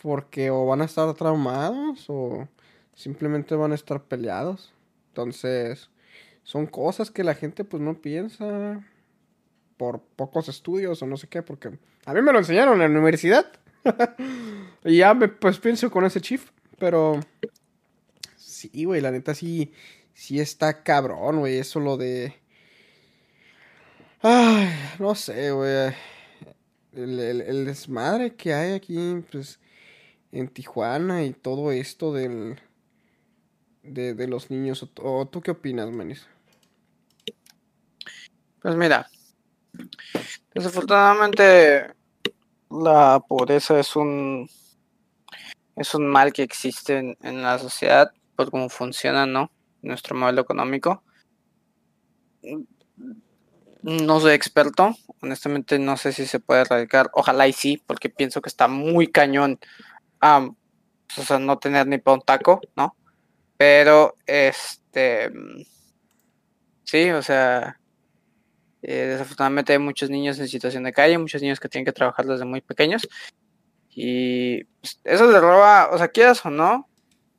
porque 0.01 0.49
o 0.51 0.65
van 0.65 0.81
a 0.81 0.85
estar 0.85 1.13
traumados 1.13 2.05
o 2.09 2.47
simplemente 2.95 3.55
van 3.55 3.71
a 3.71 3.75
estar 3.75 4.03
peleados. 4.03 4.73
Entonces, 5.09 5.89
son 6.43 6.67
cosas 6.67 7.11
que 7.11 7.23
la 7.23 7.35
gente, 7.35 7.63
pues, 7.63 7.81
no 7.81 7.95
piensa 8.01 8.83
por 9.77 10.01
pocos 10.01 10.47
estudios 10.49 11.01
o 11.01 11.07
no 11.07 11.17
sé 11.17 11.27
qué, 11.27 11.41
porque 11.41 11.71
a 12.05 12.13
mí 12.13 12.21
me 12.21 12.31
lo 12.31 12.39
enseñaron 12.39 12.81
en 12.81 12.93
la 12.93 12.99
universidad. 12.99 13.45
y 14.85 14.97
ya 14.97 15.13
me, 15.13 15.27
pues, 15.27 15.57
pienso 15.59 15.89
con 15.89 16.05
ese 16.05 16.21
chief, 16.21 16.51
pero... 16.77 17.19
Sí, 18.61 18.85
güey, 18.85 19.01
la 19.01 19.09
neta 19.09 19.33
sí, 19.33 19.73
sí 20.13 20.39
está 20.39 20.83
cabrón, 20.83 21.39
güey, 21.39 21.57
eso 21.57 21.79
lo 21.79 21.97
de... 21.97 22.39
Ay, 24.21 24.69
no 24.99 25.15
sé, 25.15 25.49
güey. 25.49 25.95
El, 26.93 27.65
desmadre 27.65 28.35
que 28.35 28.53
hay 28.53 28.73
aquí, 28.73 29.23
pues, 29.31 29.59
en 30.31 30.47
Tijuana 30.47 31.23
y 31.23 31.33
todo 31.33 31.71
esto 31.71 32.13
del... 32.13 32.59
De, 33.81 34.27
los 34.27 34.51
niños. 34.51 34.87
¿O, 35.01 35.27
tú 35.27 35.41
qué 35.41 35.49
opinas, 35.49 35.89
Manis? 35.89 36.27
Pues 38.61 38.75
mira, 38.75 39.09
desafortunadamente 40.53 41.95
la 42.69 43.19
pobreza 43.27 43.79
es 43.79 43.95
un 43.95 44.47
es 45.75 45.95
un 45.95 46.05
mal 46.05 46.31
que 46.31 46.43
existe 46.43 47.17
en 47.21 47.41
la 47.41 47.57
sociedad 47.57 48.11
por 48.41 48.51
cómo 48.51 48.69
funciona, 48.69 49.25
¿no? 49.25 49.51
Nuestro 49.81 50.15
modelo 50.15 50.41
económico. 50.41 51.03
No 53.83 54.19
soy 54.19 54.33
experto, 54.33 54.95
honestamente 55.21 55.77
no 55.77 55.97
sé 55.97 56.11
si 56.11 56.25
se 56.25 56.39
puede 56.39 56.61
erradicar. 56.61 57.11
Ojalá 57.13 57.47
y 57.47 57.53
sí, 57.53 57.81
porque 57.85 58.09
pienso 58.09 58.41
que 58.41 58.49
está 58.49 58.67
muy 58.67 59.07
cañón, 59.07 59.59
o 60.21 61.23
sea, 61.23 61.39
no 61.39 61.59
tener 61.59 61.87
ni 61.87 61.97
para 61.99 62.15
un 62.15 62.21
taco, 62.21 62.61
¿no? 62.75 62.95
Pero, 63.57 64.15
este, 64.25 65.31
sí, 66.83 67.11
o 67.11 67.21
sea, 67.21 67.79
eh, 68.81 69.05
desafortunadamente 69.11 69.73
hay 69.73 69.79
muchos 69.79 70.09
niños 70.09 70.39
en 70.39 70.47
situación 70.47 70.83
de 70.83 70.93
calle, 70.93 71.17
muchos 71.19 71.41
niños 71.41 71.59
que 71.59 71.69
tienen 71.69 71.85
que 71.85 71.91
trabajar 71.91 72.25
desde 72.25 72.45
muy 72.45 72.61
pequeños. 72.61 73.07
Y 73.89 74.63
pues, 74.63 74.99
eso 75.03 75.31
les 75.31 75.41
roba, 75.41 75.89
o 75.91 75.97
sea, 75.97 76.07
quieras 76.07 76.43
o 76.45 76.49
no, 76.49 76.89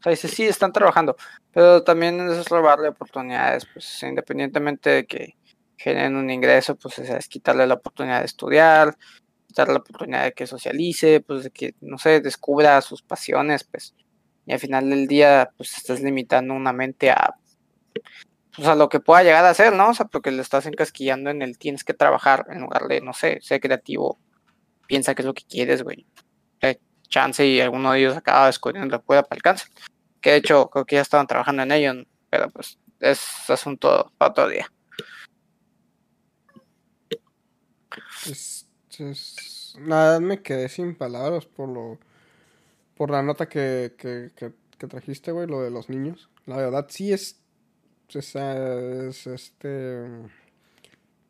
o 0.02 0.04
sea, 0.04 0.10
dice, 0.10 0.26
sí, 0.26 0.44
están 0.44 0.72
trabajando, 0.72 1.14
pero 1.52 1.84
también 1.84 2.20
es 2.28 2.48
robarle 2.48 2.88
oportunidades, 2.88 3.66
pues 3.72 4.02
independientemente 4.02 4.90
de 4.90 5.06
que 5.06 5.36
generen 5.76 6.16
un 6.16 6.28
ingreso, 6.28 6.74
pues 6.74 6.98
sea, 6.98 7.18
es 7.18 7.28
quitarle 7.28 7.68
la 7.68 7.74
oportunidad 7.74 8.18
de 8.18 8.26
estudiar, 8.26 8.96
quitarle 9.46 9.74
la 9.74 9.78
oportunidad 9.78 10.24
de 10.24 10.32
que 10.32 10.48
socialice, 10.48 11.20
pues 11.20 11.44
de 11.44 11.50
que, 11.52 11.76
no 11.80 11.98
sé, 11.98 12.20
descubra 12.20 12.80
sus 12.80 13.00
pasiones, 13.02 13.62
pues, 13.62 13.94
y 14.44 14.52
al 14.52 14.58
final 14.58 14.90
del 14.90 15.06
día, 15.06 15.50
pues 15.56 15.76
estás 15.76 16.00
limitando 16.00 16.52
una 16.52 16.72
mente 16.72 17.12
a, 17.12 17.36
pues 18.56 18.66
a 18.66 18.74
lo 18.74 18.88
que 18.88 18.98
pueda 18.98 19.22
llegar 19.22 19.44
a 19.44 19.50
hacer, 19.50 19.72
¿no? 19.72 19.90
O 19.90 19.94
sea, 19.94 20.06
porque 20.06 20.32
le 20.32 20.42
estás 20.42 20.66
encasquillando 20.66 21.30
en 21.30 21.42
el 21.42 21.58
tienes 21.58 21.84
que 21.84 21.94
trabajar 21.94 22.46
en 22.50 22.62
lugar 22.62 22.88
de, 22.88 23.00
no 23.02 23.12
sé, 23.12 23.38
ser 23.40 23.60
creativo, 23.60 24.18
piensa 24.88 25.14
qué 25.14 25.22
es 25.22 25.26
lo 25.26 25.34
que 25.34 25.44
quieres, 25.44 25.84
güey. 25.84 26.06
Eh, 26.60 26.80
chance 27.08 27.46
y 27.46 27.60
alguno 27.60 27.92
de 27.92 28.00
ellos 28.00 28.16
acaba 28.16 28.46
descubriendo 28.46 28.96
la 28.96 29.00
pueda 29.00 29.22
para 29.22 29.38
el. 29.38 29.66
Que 30.22 30.30
de 30.30 30.36
hecho, 30.36 30.70
creo 30.70 30.86
que 30.86 30.94
ya 30.96 31.02
estaban 31.02 31.26
trabajando 31.26 31.62
en 31.64 31.72
ello, 31.72 31.92
pero 32.30 32.48
pues 32.48 32.78
es 33.00 33.50
asunto 33.50 34.10
para 34.16 34.30
otro 34.30 34.48
día. 34.48 34.72
Es, 38.26 38.66
es- 38.98 39.76
Nada, 39.78 40.20
me 40.20 40.42
quedé 40.42 40.68
sin 40.68 40.94
palabras 40.94 41.46
por 41.46 41.68
lo... 41.68 41.98
Por 42.96 43.10
la 43.10 43.22
nota 43.22 43.48
que, 43.48 43.94
que, 43.98 44.30
que, 44.36 44.52
que 44.78 44.86
trajiste, 44.86 45.32
güey, 45.32 45.46
lo 45.48 45.60
de 45.62 45.70
los 45.70 45.88
niños. 45.88 46.30
La 46.46 46.56
verdad 46.56 46.86
sí 46.88 47.12
es... 47.12 47.40
Es, 48.08 48.36
es, 48.36 49.26
este... 49.26 50.06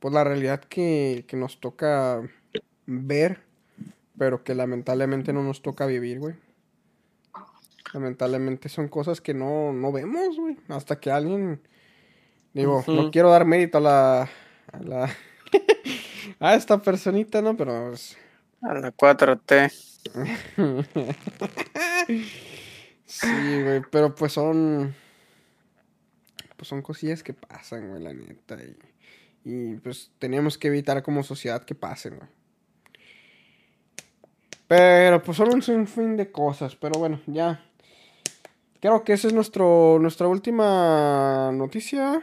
Pues 0.00 0.12
la 0.12 0.24
realidad 0.24 0.60
que, 0.60 1.24
que 1.28 1.36
nos 1.36 1.60
toca 1.60 2.20
ver, 2.86 3.40
pero 4.18 4.42
que 4.42 4.54
lamentablemente 4.56 5.32
no 5.32 5.44
nos 5.44 5.62
toca 5.62 5.86
vivir, 5.86 6.18
güey. 6.18 6.34
Lamentablemente 7.92 8.68
son 8.68 8.88
cosas 8.88 9.20
que 9.20 9.34
no, 9.34 9.72
no 9.72 9.92
vemos, 9.92 10.36
güey. 10.36 10.56
Hasta 10.68 10.98
que 10.98 11.10
alguien... 11.10 11.60
Digo, 12.54 12.84
no 12.86 13.10
quiero 13.10 13.30
dar 13.30 13.44
mérito 13.44 13.78
a 13.78 13.80
la... 13.80 14.22
A 14.72 14.82
la... 14.82 15.10
a 16.40 16.54
esta 16.54 16.80
personita, 16.80 17.42
¿no? 17.42 17.56
Pero... 17.56 17.88
pues, 17.88 18.16
A 18.62 18.74
la 18.74 18.92
4T. 18.92 19.72
Sí, 23.12 23.62
güey, 23.62 23.82
pero 23.90 24.14
pues 24.14 24.32
son. 24.32 24.94
Pues 26.56 26.66
son 26.66 26.80
cosillas 26.80 27.22
que 27.22 27.34
pasan, 27.34 27.90
güey, 27.90 28.02
la 28.02 28.14
neta. 28.14 28.56
Y, 28.64 28.74
y 29.44 29.74
pues 29.76 30.10
teníamos 30.18 30.56
que 30.56 30.68
evitar 30.68 31.02
como 31.02 31.22
sociedad 31.22 31.62
que 31.62 31.74
pasen, 31.74 32.16
güey. 32.16 32.30
Pero 34.66 35.22
pues 35.22 35.36
son 35.36 35.52
un 35.52 35.62
sinfín 35.62 36.16
de 36.16 36.32
cosas. 36.32 36.74
Pero 36.74 36.98
bueno, 36.98 37.20
ya. 37.26 37.62
Creo 38.82 39.04
que 39.04 39.12
esa 39.12 39.28
es 39.28 39.32
nuestro, 39.32 40.00
nuestra 40.00 40.26
última 40.26 41.52
noticia, 41.52 42.20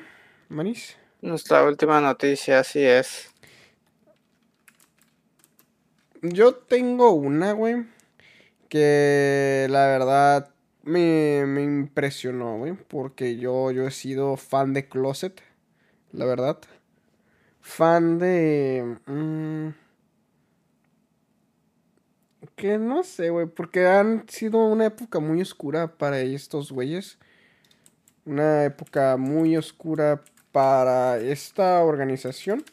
Manis. 0.49 0.97
Nuestra 1.21 1.63
última 1.63 2.01
noticia, 2.01 2.59
así 2.59 2.83
es. 2.83 3.33
Yo 6.21 6.53
tengo 6.55 7.11
una, 7.11 7.53
güey, 7.53 7.85
que 8.69 9.67
la 9.69 9.87
verdad 9.87 10.49
me, 10.83 11.45
me 11.47 11.63
impresionó, 11.63 12.57
güey, 12.57 12.73
porque 12.73 13.37
yo, 13.37 13.71
yo 13.71 13.87
he 13.87 13.91
sido 13.91 14.35
fan 14.35 14.73
de 14.73 14.89
Closet, 14.89 15.41
la 16.11 16.25
verdad. 16.25 16.59
Fan 17.61 18.19
de... 18.19 18.97
mm, 19.05 19.69
que 22.59 22.77
no 22.77 23.03
sé, 23.03 23.29
güey, 23.29 23.45
porque 23.45 23.87
han 23.87 24.27
sido 24.27 24.57
una 24.65 24.87
época 24.87 25.21
muy 25.21 25.41
oscura 25.41 25.95
para 25.97 26.19
estos 26.19 26.73
güeyes. 26.73 27.17
Una 28.25 28.65
época 28.65 29.15
muy 29.15 29.55
oscura 29.55 30.21
para 30.51 31.19
esta 31.19 31.81
organización. 31.81 32.65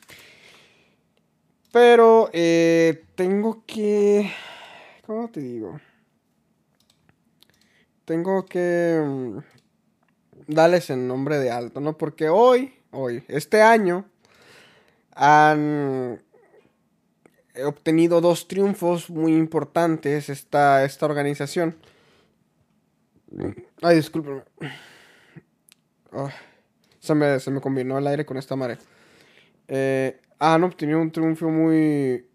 Pero 1.73 2.31
eh, 2.33 3.05
tengo 3.15 3.63
que... 3.65 4.29
¿Cómo 5.07 5.29
te 5.29 5.41
digo? 5.41 5.81
Tengo 8.05 8.45
que 8.45 9.01
mm, 9.01 9.39
darles 10.49 10.91
el 10.91 11.07
nombre 11.07 11.39
de 11.39 11.53
alto, 11.53 11.81
¿no? 11.81 11.97
Porque 11.97 12.29
hoy, 12.29 12.75
hoy, 12.91 13.25
este 13.29 13.63
año, 13.63 14.05
han 15.15 16.25
obtenido 17.65 18.21
dos 18.21 18.49
triunfos 18.49 19.11
muy 19.11 19.33
importantes 19.35 20.29
esta, 20.29 20.85
esta 20.85 21.07
organización. 21.07 21.77
Ay, 23.83 23.97
discúlpeme. 23.97 24.43
Ah, 26.13 26.31
se, 26.99 27.15
me, 27.15 27.41
se 27.41 27.51
me 27.51 27.61
combinó 27.61 27.99
el 27.99 28.07
aire 28.07 28.25
con 28.25 28.37
esta 28.37 28.57
madre. 28.57 28.79
Eh, 29.69 30.21
han 30.39 30.65
obtenido 30.65 31.01
un 31.01 31.11
triunfo 31.11 31.49
muy. 31.49 32.27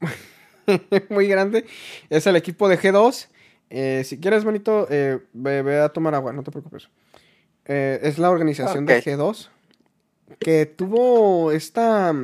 muy 1.10 1.28
grande. 1.28 1.66
Es 2.08 2.26
el 2.26 2.36
equipo 2.36 2.68
de 2.68 2.78
G2. 2.78 3.28
Eh, 3.70 4.02
si 4.04 4.18
quieres, 4.18 4.44
bonito, 4.44 4.86
eh, 4.90 5.18
ve, 5.32 5.80
a 5.80 5.90
tomar 5.90 6.14
agua, 6.14 6.32
no 6.32 6.42
te 6.42 6.50
preocupes. 6.50 6.88
Eh, 7.66 8.00
es 8.02 8.18
la 8.18 8.30
organización 8.30 8.86
de 8.86 9.02
G2 9.02 9.50
que 10.38 10.66
tuvo 10.66 11.52
esta 11.52 12.14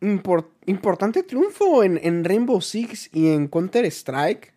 importante 0.00 1.22
triunfo 1.22 1.82
en, 1.82 1.98
en, 2.02 2.24
Rainbow 2.24 2.60
Six 2.60 3.10
y 3.12 3.28
en 3.28 3.48
Counter 3.48 3.84
Strike. 3.86 4.52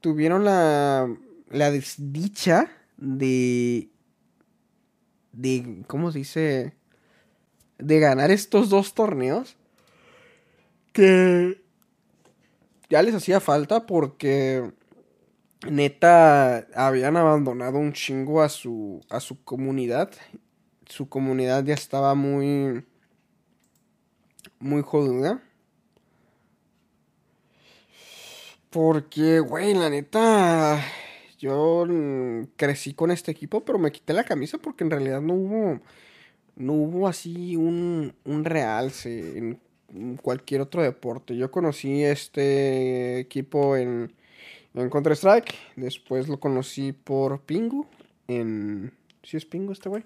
Tuvieron 0.00 0.44
la, 0.44 1.08
la 1.50 1.70
desdicha 1.70 2.70
de. 2.96 3.88
de. 5.32 5.82
¿Cómo 5.86 6.12
se 6.12 6.18
dice? 6.18 6.74
de 7.78 8.00
ganar 8.00 8.30
estos 8.30 8.70
dos 8.70 8.94
torneos 8.94 9.56
que 10.92 11.60
ya 12.88 13.02
les 13.02 13.14
hacía 13.14 13.40
falta 13.40 13.86
porque 13.86 14.72
neta 15.68 16.66
habían 16.74 17.16
abandonado 17.16 17.78
un 17.78 17.92
chingo 17.92 18.42
a 18.42 18.48
su 18.48 19.00
a 19.08 19.20
su 19.20 19.42
comunidad. 19.44 20.10
Su 20.86 21.08
comunidad 21.08 21.64
ya 21.64 21.74
estaba 21.74 22.14
muy 22.14 22.84
muy 24.64 24.82
jodida. 24.82 25.42
Porque, 28.70 29.38
güey, 29.40 29.74
la 29.74 29.90
neta, 29.90 30.82
yo 31.38 31.84
crecí 32.56 32.94
con 32.94 33.10
este 33.10 33.30
equipo, 33.30 33.64
pero 33.64 33.78
me 33.78 33.92
quité 33.92 34.14
la 34.14 34.24
camisa 34.24 34.58
porque 34.58 34.82
en 34.82 34.90
realidad 34.90 35.20
no 35.20 35.34
hubo 35.34 35.80
no 36.56 36.72
hubo 36.72 37.08
así 37.08 37.56
un, 37.56 38.14
un 38.24 38.44
realce 38.44 39.38
en, 39.38 39.60
cualquier 40.22 40.60
otro 40.60 40.82
deporte. 40.82 41.36
Yo 41.36 41.52
conocí 41.52 42.02
este 42.02 43.20
equipo 43.20 43.76
en, 43.76 44.12
en 44.74 44.90
Counter-Strike, 44.90 45.54
después 45.76 46.26
lo 46.26 46.40
conocí 46.40 46.92
por 46.92 47.42
Pingu, 47.42 47.86
en... 48.26 48.92
¿Sí 49.22 49.36
es 49.36 49.44
Pingu 49.44 49.72
este 49.72 49.88
güey? 49.88 50.02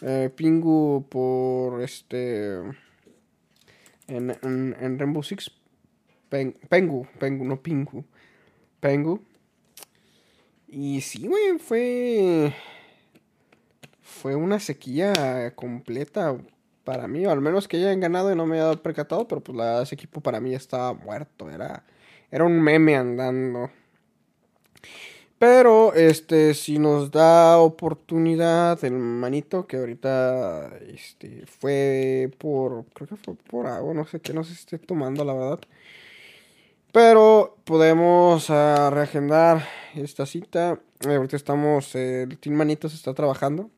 Eh, 0.00 0.30
Pingu 0.34 1.06
por 1.08 1.80
este... 1.82 2.58
En, 4.16 4.30
en, 4.80 4.98
Rainbow 4.98 5.22
Six. 5.22 5.50
Pengu, 6.28 7.06
no 7.20 7.62
Pingu. 7.62 8.04
Pengu. 8.80 9.22
Y 10.68 11.00
sí, 11.02 11.26
güey, 11.26 11.58
fue 11.58 12.54
fue 14.00 14.34
una 14.36 14.60
sequía 14.60 15.52
completa 15.54 16.36
para 16.84 17.08
mí, 17.08 17.24
al 17.24 17.40
menos 17.40 17.68
que 17.68 17.76
hayan 17.76 18.00
ganado 18.00 18.32
y 18.32 18.36
no 18.36 18.46
me 18.46 18.60
haya 18.60 18.80
percatado, 18.82 19.26
pero 19.26 19.40
pues 19.42 19.56
la 19.56 19.82
ese 19.82 19.94
equipo 19.94 20.20
para 20.20 20.40
mí 20.40 20.54
estaba 20.54 20.92
muerto, 20.94 21.50
era, 21.50 21.84
era 22.30 22.44
un 22.44 22.60
meme 22.60 22.96
andando. 22.96 23.70
Pero, 25.42 25.92
este, 25.94 26.54
si 26.54 26.78
nos 26.78 27.10
da 27.10 27.58
oportunidad 27.58 28.84
el 28.84 28.92
manito, 28.92 29.66
que 29.66 29.76
ahorita, 29.76 30.70
este, 30.86 31.44
fue 31.46 32.30
por, 32.38 32.84
creo 32.94 33.08
que 33.08 33.16
fue 33.16 33.34
por 33.34 33.66
algo, 33.66 33.92
no 33.92 34.06
sé 34.06 34.20
qué 34.20 34.32
nos 34.32 34.52
esté 34.52 34.78
tomando, 34.78 35.24
la 35.24 35.34
verdad. 35.34 35.58
Pero 36.92 37.56
podemos 37.64 38.50
uh, 38.50 38.90
reagendar 38.90 39.66
esta 39.96 40.26
cita. 40.26 40.80
Ahorita 41.04 41.34
estamos, 41.34 41.92
el 41.96 42.38
Team 42.38 42.54
Manitos 42.54 42.94
está 42.94 43.12
trabajando 43.12 43.68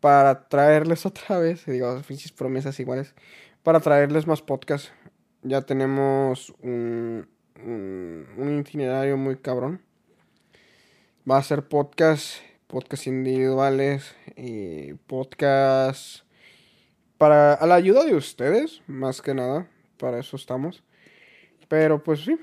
para 0.00 0.48
traerles 0.48 1.04
otra 1.10 1.38
vez, 1.40 1.66
digo, 1.66 2.00
pinches 2.08 2.32
promesas 2.32 2.80
iguales, 2.80 3.14
para 3.62 3.80
traerles 3.80 4.26
más 4.26 4.40
podcasts. 4.40 4.92
Ya 5.42 5.60
tenemos 5.60 6.54
un, 6.62 7.28
un, 7.62 8.58
itinerario 8.60 9.18
muy 9.18 9.36
cabrón. 9.36 9.82
Va 11.28 11.36
a 11.36 11.42
ser 11.42 11.68
podcast, 11.68 12.38
podcast 12.66 13.06
individuales, 13.06 14.16
y 14.36 14.94
podcast 14.94 16.24
para 17.16 17.54
a 17.54 17.66
la 17.66 17.76
ayuda 17.76 18.04
de 18.04 18.16
ustedes, 18.16 18.82
más 18.88 19.22
que 19.22 19.32
nada, 19.32 19.68
para 19.98 20.18
eso 20.18 20.34
estamos. 20.34 20.82
Pero 21.68 22.02
pues 22.02 22.24
sí, 22.24 22.36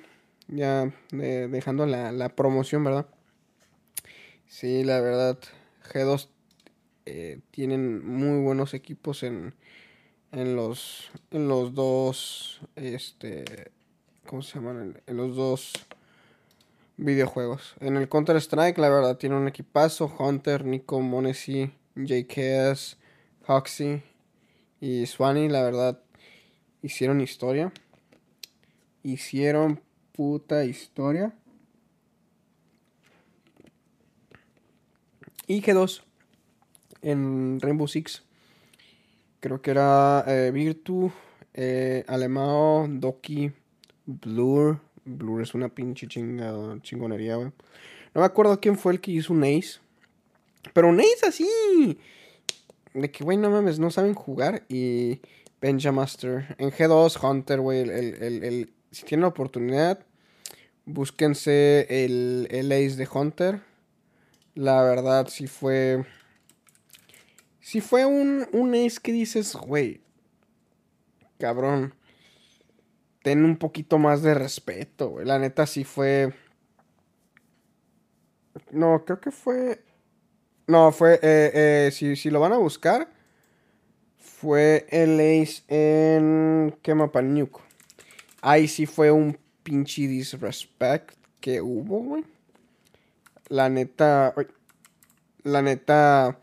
ya 0.48 0.94
dejando 1.12 1.86
la, 1.86 2.14
la 2.14 2.30
promoción, 2.30 2.86
¿verdad? 2.86 3.08
Sí, 4.48 4.86
la 4.86 5.02
verdad, 5.02 5.38
G2 5.92 6.30
eh, 7.06 7.42
tienen 7.52 8.08
muy 8.08 8.42
buenos 8.42 8.74
equipos 8.74 9.24
en, 9.24 9.56
en 10.32 10.56
los 10.56 11.10
en 11.32 11.48
los 11.48 11.74
dos 11.74 12.62
este 12.76 13.72
¿cómo 14.26 14.42
se 14.42 14.60
llaman? 14.60 15.02
En, 15.08 15.18
los 15.18 15.36
dos 15.36 15.74
videojuegos. 17.00 17.76
En 17.80 17.98
el 17.98 18.10
Counter 18.10 18.36
Strike 18.38 18.78
la 18.78 18.90
verdad 18.90 19.18
tiene 19.18 19.36
un 19.36 19.48
equipazo, 19.48 20.14
Hunter, 20.20 20.66
Nico, 20.66 21.00
Monesi, 21.00 21.72
JKS, 21.96 22.98
Hoxie 23.48 24.04
y 24.80 25.06
Swanee, 25.06 25.50
la 25.50 25.64
verdad 25.64 26.02
hicieron 26.82 27.22
historia. 27.22 27.72
Hicieron 29.04 29.82
puta 30.12 30.66
historia. 30.66 31.34
Y 35.48 35.62
G2 35.62 36.02
en 37.02 37.60
Rainbow 37.60 37.88
Six. 37.88 38.24
Creo 39.40 39.62
que 39.62 39.72
era 39.72 40.24
eh, 40.28 40.52
Virtu, 40.52 41.12
eh, 41.54 42.04
Alemao, 42.08 42.88
Doki, 42.90 43.52
Blur. 44.06 44.80
Blur 45.18 45.42
es 45.42 45.54
una 45.54 45.70
pinche 45.70 46.08
chingada, 46.08 46.80
chingonería, 46.82 47.36
güey. 47.36 47.52
No 48.14 48.22
me 48.22 48.26
acuerdo 48.26 48.60
quién 48.60 48.78
fue 48.78 48.94
el 48.94 49.02
que 49.02 49.12
hizo 49.12 49.34
un 49.34 49.44
Ace. 49.44 49.80
Pero 50.74 50.90
un 50.90 51.00
Ace 51.00 51.26
así. 51.28 52.00
De 52.94 53.12
que, 53.12 53.24
güey, 53.24 53.38
no 53.38 53.50
mames, 53.50 53.80
no 53.80 53.92
saben 53.92 54.14
jugar. 54.14 54.64
Y 54.70 55.20
Benjamaster. 55.62 56.56
En 56.58 56.72
G2, 56.72 57.24
Hunter, 57.24 57.60
güey. 57.60 57.82
El, 57.82 57.90
el, 57.90 58.44
el, 58.44 58.74
si 58.92 59.04
tienen 59.06 59.22
la 59.22 59.28
oportunidad, 59.30 60.06
búsquense 60.86 61.88
el, 61.90 62.48
el 62.52 62.72
Ace 62.72 62.96
de 62.96 63.08
Hunter. 63.12 63.62
La 64.56 64.82
verdad, 64.82 65.28
sí 65.30 65.48
fue 65.48 66.06
si 67.70 67.82
fue 67.82 68.04
un, 68.04 68.48
un 68.52 68.74
ace 68.74 69.00
que 69.00 69.12
dices, 69.12 69.54
güey, 69.56 70.02
cabrón, 71.38 71.94
ten 73.30 73.46
un 73.46 73.58
poquito 73.58 74.00
más 74.00 74.24
de 74.24 74.34
respeto, 74.34 75.10
güey. 75.10 75.24
La 75.24 75.38
neta 75.38 75.68
sí 75.68 75.84
fue... 75.84 76.34
No, 78.72 79.06
creo 79.06 79.22
que 79.22 79.30
fue... 79.30 79.84
No, 80.66 80.92
fue... 80.92 81.20
Eh, 81.22 81.52
eh, 81.54 81.90
si, 81.92 82.16
si, 82.16 82.32
lo 82.32 82.40
van 82.40 82.54
a 82.54 82.58
buscar, 82.58 83.08
fue 84.18 84.88
el 84.90 85.20
ace 85.20 85.62
en 85.68 86.76
Quemapanuco. 86.82 87.62
Ahí 88.42 88.68
sí 88.68 88.88
fue 88.88 89.12
un 89.12 89.38
pinche 89.62 90.08
disrespect 90.08 91.14
que 91.40 91.62
hubo, 91.62 92.00
güey. 92.00 92.26
La 93.48 93.70
neta... 93.70 94.34
La 95.44 95.62
neta 95.62 96.40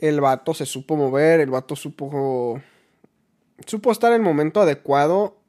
el 0.00 0.20
vato 0.20 0.52
se 0.52 0.66
supo 0.66 0.96
mover, 0.96 1.38
el 1.38 1.50
vato 1.50 1.76
supo. 1.76 2.60
Supo 3.64 3.92
estar 3.92 4.10
en 4.10 4.16
el 4.16 4.22
momento 4.22 4.60
adecuado. 4.60 5.41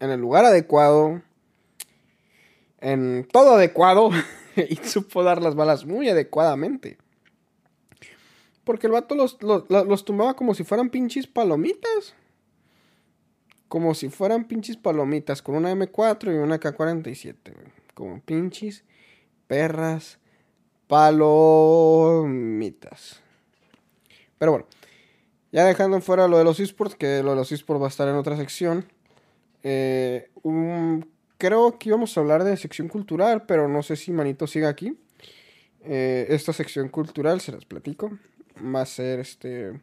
En 0.00 0.10
el 0.10 0.20
lugar 0.20 0.44
adecuado. 0.44 1.22
En 2.80 3.26
todo 3.30 3.54
adecuado. 3.54 4.10
y 4.56 4.76
supo 4.76 5.22
dar 5.22 5.42
las 5.42 5.54
balas 5.54 5.84
muy 5.84 6.08
adecuadamente. 6.08 6.98
Porque 8.64 8.86
el 8.88 8.92
vato 8.92 9.14
los, 9.14 9.38
los, 9.42 10.04
tumbaba 10.04 10.34
como 10.34 10.52
si 10.54 10.64
fueran 10.64 10.90
pinches 10.90 11.26
palomitas. 11.28 12.14
Como 13.68 13.94
si 13.94 14.08
fueran 14.08 14.48
pinches 14.48 14.76
palomitas. 14.76 15.40
Con 15.40 15.54
una 15.54 15.72
M4 15.72 16.34
y 16.34 16.38
una 16.38 16.58
K47, 16.58 17.36
Como 17.94 18.20
pinches 18.20 18.82
perras 19.46 20.18
palomitas. 20.88 22.26
Pero 24.38 24.52
bueno, 24.52 24.66
Ya 25.52 25.64
dejando 25.64 26.00
fuera 26.00 26.26
lo 26.28 26.38
de 26.38 26.44
los 26.44 26.58
esports, 26.60 26.96
que 26.96 27.22
lo 27.22 27.30
de 27.30 27.36
los 27.36 27.52
esports 27.52 27.80
va 27.80 27.86
a 27.86 27.88
estar 27.88 28.08
en 28.08 28.16
otra 28.16 28.36
sección. 28.36 28.84
Eh, 29.68 30.30
creo 31.38 31.76
que 31.76 31.88
íbamos 31.88 32.16
a 32.16 32.20
hablar 32.20 32.44
de 32.44 32.56
sección 32.56 32.86
cultural, 32.86 33.46
pero 33.46 33.66
no 33.66 33.82
sé 33.82 33.96
si 33.96 34.12
Manito 34.12 34.46
siga 34.46 34.68
aquí. 34.68 34.96
Eh, 35.80 36.26
esta 36.28 36.52
sección 36.52 36.88
cultural, 36.88 37.40
se 37.40 37.50
las 37.50 37.64
platico. 37.64 38.16
Va 38.62 38.82
a 38.82 38.86
ser 38.86 39.18
este. 39.18 39.80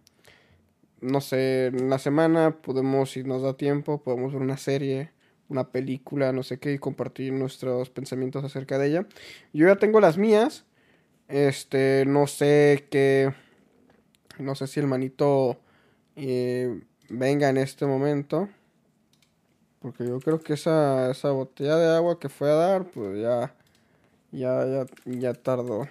No 1.02 1.20
sé, 1.20 1.66
en 1.66 1.90
la 1.90 2.00
semana 2.00 2.62
podemos, 2.62 3.12
si 3.12 3.26
nos 3.26 3.42
da 3.42 3.58
tiempo, 3.58 4.02
podemos 4.02 4.32
ver 4.32 4.42
una 4.42 4.56
serie, 4.56 5.12
una 5.50 5.70
película, 5.70 6.32
no 6.32 6.44
sé 6.44 6.60
qué, 6.60 6.72
y 6.72 6.80
compartir 6.80 7.34
nuestros 7.34 7.90
pensamientos 7.90 8.46
acerca 8.46 8.78
de 8.78 8.88
ella. 8.88 9.06
Yo 9.52 9.68
ya 9.68 9.76
tengo 9.76 10.00
las 10.00 10.18
mías. 10.18 10.64
Este, 11.28 12.06
no 12.08 12.28
sé 12.28 12.88
qué. 12.90 13.34
No 14.40 14.56
sé 14.56 14.68
si 14.68 14.80
el 14.80 14.88
manito 14.88 15.60
eh, 16.16 16.80
venga 17.10 17.50
en 17.50 17.58
este 17.58 17.86
momento. 17.86 18.48
Porque 19.84 20.08
yo 20.08 20.20
creo 20.22 20.42
que 20.42 20.54
esa, 20.54 21.12
esa 21.12 21.32
botella 21.32 21.76
de 21.76 21.94
agua 21.96 22.18
que 22.18 22.30
fue 22.30 22.50
a 22.50 22.56
dar, 22.56 22.86
pues 22.86 23.22
ya, 23.22 23.54
ya, 24.32 24.66
ya, 24.66 24.86
ya 25.06 25.34
tardó. 25.34 25.90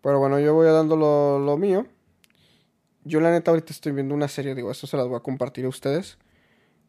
Pero 0.00 0.20
bueno, 0.20 0.38
yo 0.38 0.54
voy 0.54 0.68
dando 0.68 0.96
lo, 0.96 1.40
lo 1.40 1.56
mío. 1.56 1.86
Yo 3.02 3.20
la 3.20 3.32
neta 3.32 3.50
ahorita 3.50 3.72
estoy 3.72 3.90
viendo 3.90 4.14
una 4.14 4.28
serie, 4.28 4.54
digo, 4.54 4.70
esto 4.70 4.86
se 4.86 4.96
las 4.96 5.08
voy 5.08 5.16
a 5.16 5.20
compartir 5.20 5.64
a 5.64 5.68
ustedes. 5.68 6.18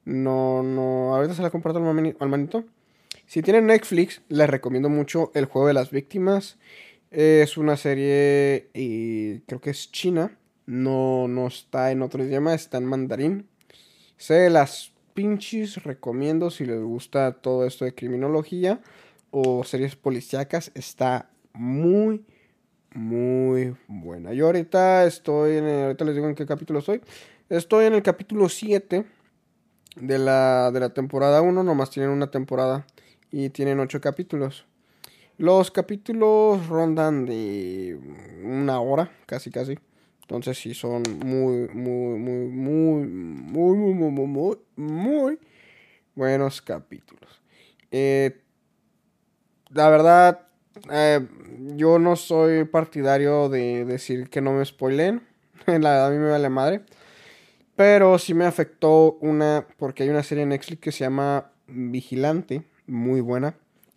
No, 0.05 0.61
no, 0.61 1.15
ahorita 1.15 1.33
se 1.33 1.41
la 1.41 1.49
comparto 1.49 1.79
al 1.79 2.29
manito. 2.29 2.65
Si 3.25 3.41
tienen 3.41 3.65
Netflix, 3.65 4.21
les 4.29 4.47
recomiendo 4.47 4.89
mucho 4.89 5.31
El 5.33 5.45
Juego 5.45 5.67
de 5.67 5.73
las 5.73 5.89
Víctimas. 5.89 6.59
Es 7.09 7.57
una 7.57 7.77
serie, 7.77 8.69
y 8.75 9.39
creo 9.41 9.59
que 9.59 9.71
es 9.71 9.91
china. 9.91 10.37
No, 10.67 11.27
no 11.27 11.47
está 11.47 11.91
en 11.91 12.03
otro 12.03 12.23
idioma, 12.23 12.53
está 12.53 12.77
en 12.77 12.85
mandarín. 12.85 13.49
Se 14.17 14.51
las 14.51 14.93
pinches 15.19 15.83
recomiendo 15.83 16.49
si 16.49 16.65
les 16.65 16.81
gusta 16.81 17.33
todo 17.33 17.65
esto 17.65 17.83
de 17.83 17.93
criminología 17.93 18.79
o 19.31 19.65
series 19.65 19.97
policíacas. 19.97 20.71
Está 20.75 21.29
muy, 21.51 22.23
muy 22.93 23.75
buena. 23.89 24.31
Yo 24.31 24.45
ahorita 24.45 25.03
estoy 25.03 25.57
en 25.57 25.65
ahorita 25.65 26.05
les 26.05 26.15
digo 26.15 26.29
en 26.29 26.35
qué 26.35 26.45
capítulo 26.45 26.79
estoy. 26.79 27.01
Estoy 27.49 27.87
en 27.87 27.95
el 27.95 28.01
capítulo 28.01 28.47
7 28.47 29.03
de 29.97 30.19
la, 30.19 30.71
de 30.71 30.79
la 30.79 30.93
temporada 30.93 31.41
1. 31.41 31.63
Nomás 31.65 31.89
tienen 31.89 32.11
una 32.11 32.31
temporada 32.31 32.87
y 33.29 33.49
tienen 33.49 33.81
8 33.81 33.99
capítulos. 33.99 34.67
Los 35.37 35.69
capítulos 35.69 36.65
rondan 36.67 37.25
de 37.25 37.99
una 38.45 38.79
hora, 38.79 39.11
casi 39.25 39.51
casi. 39.51 39.77
Entonces 40.29 40.59
sí 40.59 40.75
son 40.75 41.01
muy, 41.25 41.67
muy, 41.73 42.19
muy, 42.19 42.47
muy, 42.49 43.07
muy, 43.07 43.77
muy, 43.77 44.11
muy, 44.11 44.27
muy, 44.27 44.57
muy 44.75 45.39
buenos 46.13 46.61
capítulos. 46.61 47.41
Eh, 47.89 48.39
la 49.69 49.89
verdad, 49.89 50.47
eh, 50.91 51.27
yo 51.75 51.97
no 51.97 52.15
soy 52.15 52.65
partidario 52.65 53.49
de 53.49 53.85
decir 53.85 54.29
que 54.29 54.39
no 54.39 54.53
me 54.53 54.63
spoilen. 54.63 55.23
La 55.65 55.73
verdad 55.73 56.07
a 56.09 56.11
mí 56.11 56.17
me 56.17 56.29
vale 56.29 56.49
madre. 56.49 56.81
Pero 57.75 58.19
sí 58.19 58.35
me 58.35 58.45
afectó 58.45 59.13
una, 59.21 59.65
porque 59.77 60.03
hay 60.03 60.09
una 60.09 60.21
serie 60.21 60.43
en 60.43 60.49
Netflix 60.49 60.79
que 60.79 60.91
se 60.91 61.05
llama 61.05 61.53
Vigilante, 61.65 62.61
muy 62.85 63.21
buena, 63.21 63.55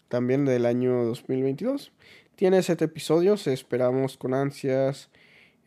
también 0.08 0.46
del 0.46 0.64
año 0.64 1.04
2022. 1.04 1.92
Tiene 2.36 2.62
siete 2.62 2.86
episodios, 2.86 3.46
esperamos 3.46 4.16
con 4.16 4.32
ansias 4.32 5.10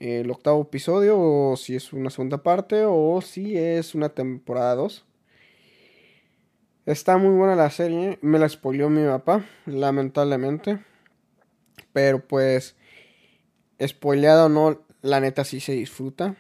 el 0.05 0.31
octavo 0.31 0.61
episodio, 0.61 1.19
o 1.19 1.57
si 1.57 1.75
es 1.75 1.93
una 1.93 2.09
segunda 2.09 2.43
parte, 2.43 2.83
o 2.85 3.21
si 3.21 3.57
es 3.57 3.95
una 3.95 4.09
temporada 4.09 4.75
2. 4.75 5.05
Está 6.85 7.17
muy 7.17 7.35
buena 7.35 7.55
la 7.55 7.69
serie, 7.71 8.19
me 8.21 8.37
la 8.37 8.47
spoileó 8.47 8.89
mi 8.89 9.05
papá, 9.05 9.43
lamentablemente. 9.65 10.79
Pero 11.93 12.25
pues, 12.27 12.75
spoileado 13.81 14.45
o 14.45 14.49
no, 14.49 14.81
la 15.01 15.19
neta 15.19 15.43
sí 15.43 15.59
se 15.59 15.73
disfruta. 15.73 16.35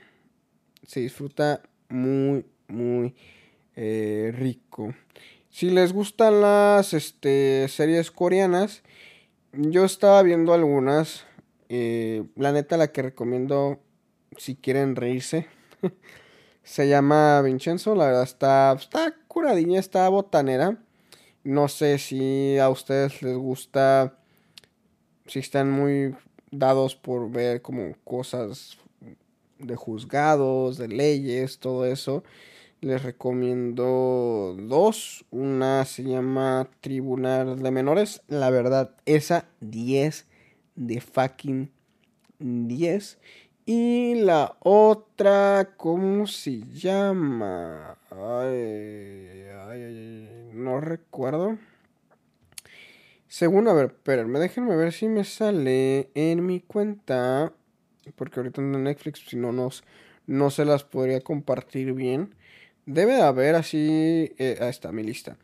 Se 0.85 0.99
disfruta 0.99 1.61
muy, 1.89 2.45
muy 2.67 3.15
eh, 3.75 4.33
rico. 4.37 4.93
Si 5.49 5.69
les 5.69 5.93
gustan 5.93 6.41
las 6.41 6.93
este, 6.93 7.67
series 7.69 8.11
coreanas, 8.11 8.83
yo 9.53 9.85
estaba 9.85 10.21
viendo 10.21 10.53
algunas. 10.53 11.25
Eh, 11.77 12.23
la 12.37 12.53
neta, 12.53 12.77
la 12.77 12.93
que 12.93 13.01
recomiendo 13.01 13.81
si 14.37 14.55
quieren 14.55 14.95
reírse. 14.95 15.47
Se 16.63 16.87
llama 16.87 17.41
Vincenzo, 17.41 17.95
la 17.95 18.05
verdad 18.05 18.23
está, 18.23 18.73
está 18.79 19.13
curadilla, 19.27 19.77
está 19.77 20.07
botanera. 20.07 20.81
No 21.43 21.67
sé 21.67 21.97
si 21.97 22.57
a 22.57 22.69
ustedes 22.69 23.21
les 23.21 23.35
gusta, 23.35 24.17
si 25.25 25.39
están 25.39 25.69
muy 25.69 26.15
dados 26.49 26.95
por 26.95 27.29
ver 27.29 27.61
como 27.61 27.93
cosas 28.05 28.77
de 29.59 29.75
juzgados, 29.75 30.77
de 30.77 30.87
leyes, 30.87 31.59
todo 31.59 31.85
eso. 31.85 32.23
Les 32.79 33.03
recomiendo 33.03 34.55
dos. 34.57 35.25
Una 35.29 35.83
se 35.83 36.03
llama 36.03 36.69
Tribunal 36.79 37.61
de 37.61 37.71
Menores. 37.71 38.21
La 38.29 38.49
verdad, 38.49 38.95
esa 39.05 39.49
10 39.59 40.25
de 40.75 41.01
fucking 41.01 41.71
10. 42.39 43.17
Y 43.65 44.15
la 44.15 44.57
otra, 44.59 45.73
¿cómo 45.75 46.27
se 46.27 46.61
llama? 46.71 47.97
Ay, 48.11 49.41
ay, 49.67 50.51
no 50.53 50.79
recuerdo. 50.79 51.57
Según, 53.27 53.67
a 53.67 53.73
ver, 53.73 53.87
espérenme, 53.87 54.39
déjenme 54.39 54.75
ver 54.75 54.93
si 54.93 55.07
me 55.07 55.23
sale 55.23 56.11
en 56.13 56.45
mi 56.45 56.61
cuenta. 56.61 57.53
Porque 58.15 58.39
ahorita 58.39 58.61
en 58.61 58.83
Netflix, 58.83 59.25
si 59.27 59.35
no, 59.35 59.51
nos, 59.51 59.83
no 60.27 60.51
se 60.51 60.63
las 60.63 60.83
podría 60.83 61.21
compartir 61.21 61.93
bien. 61.93 62.35
Debe 62.85 63.15
de 63.15 63.23
haber 63.23 63.55
así. 63.55 64.31
Eh, 64.37 64.57
ahí 64.61 64.69
está 64.69 64.91
mi 64.91 65.01
lista. 65.01 65.37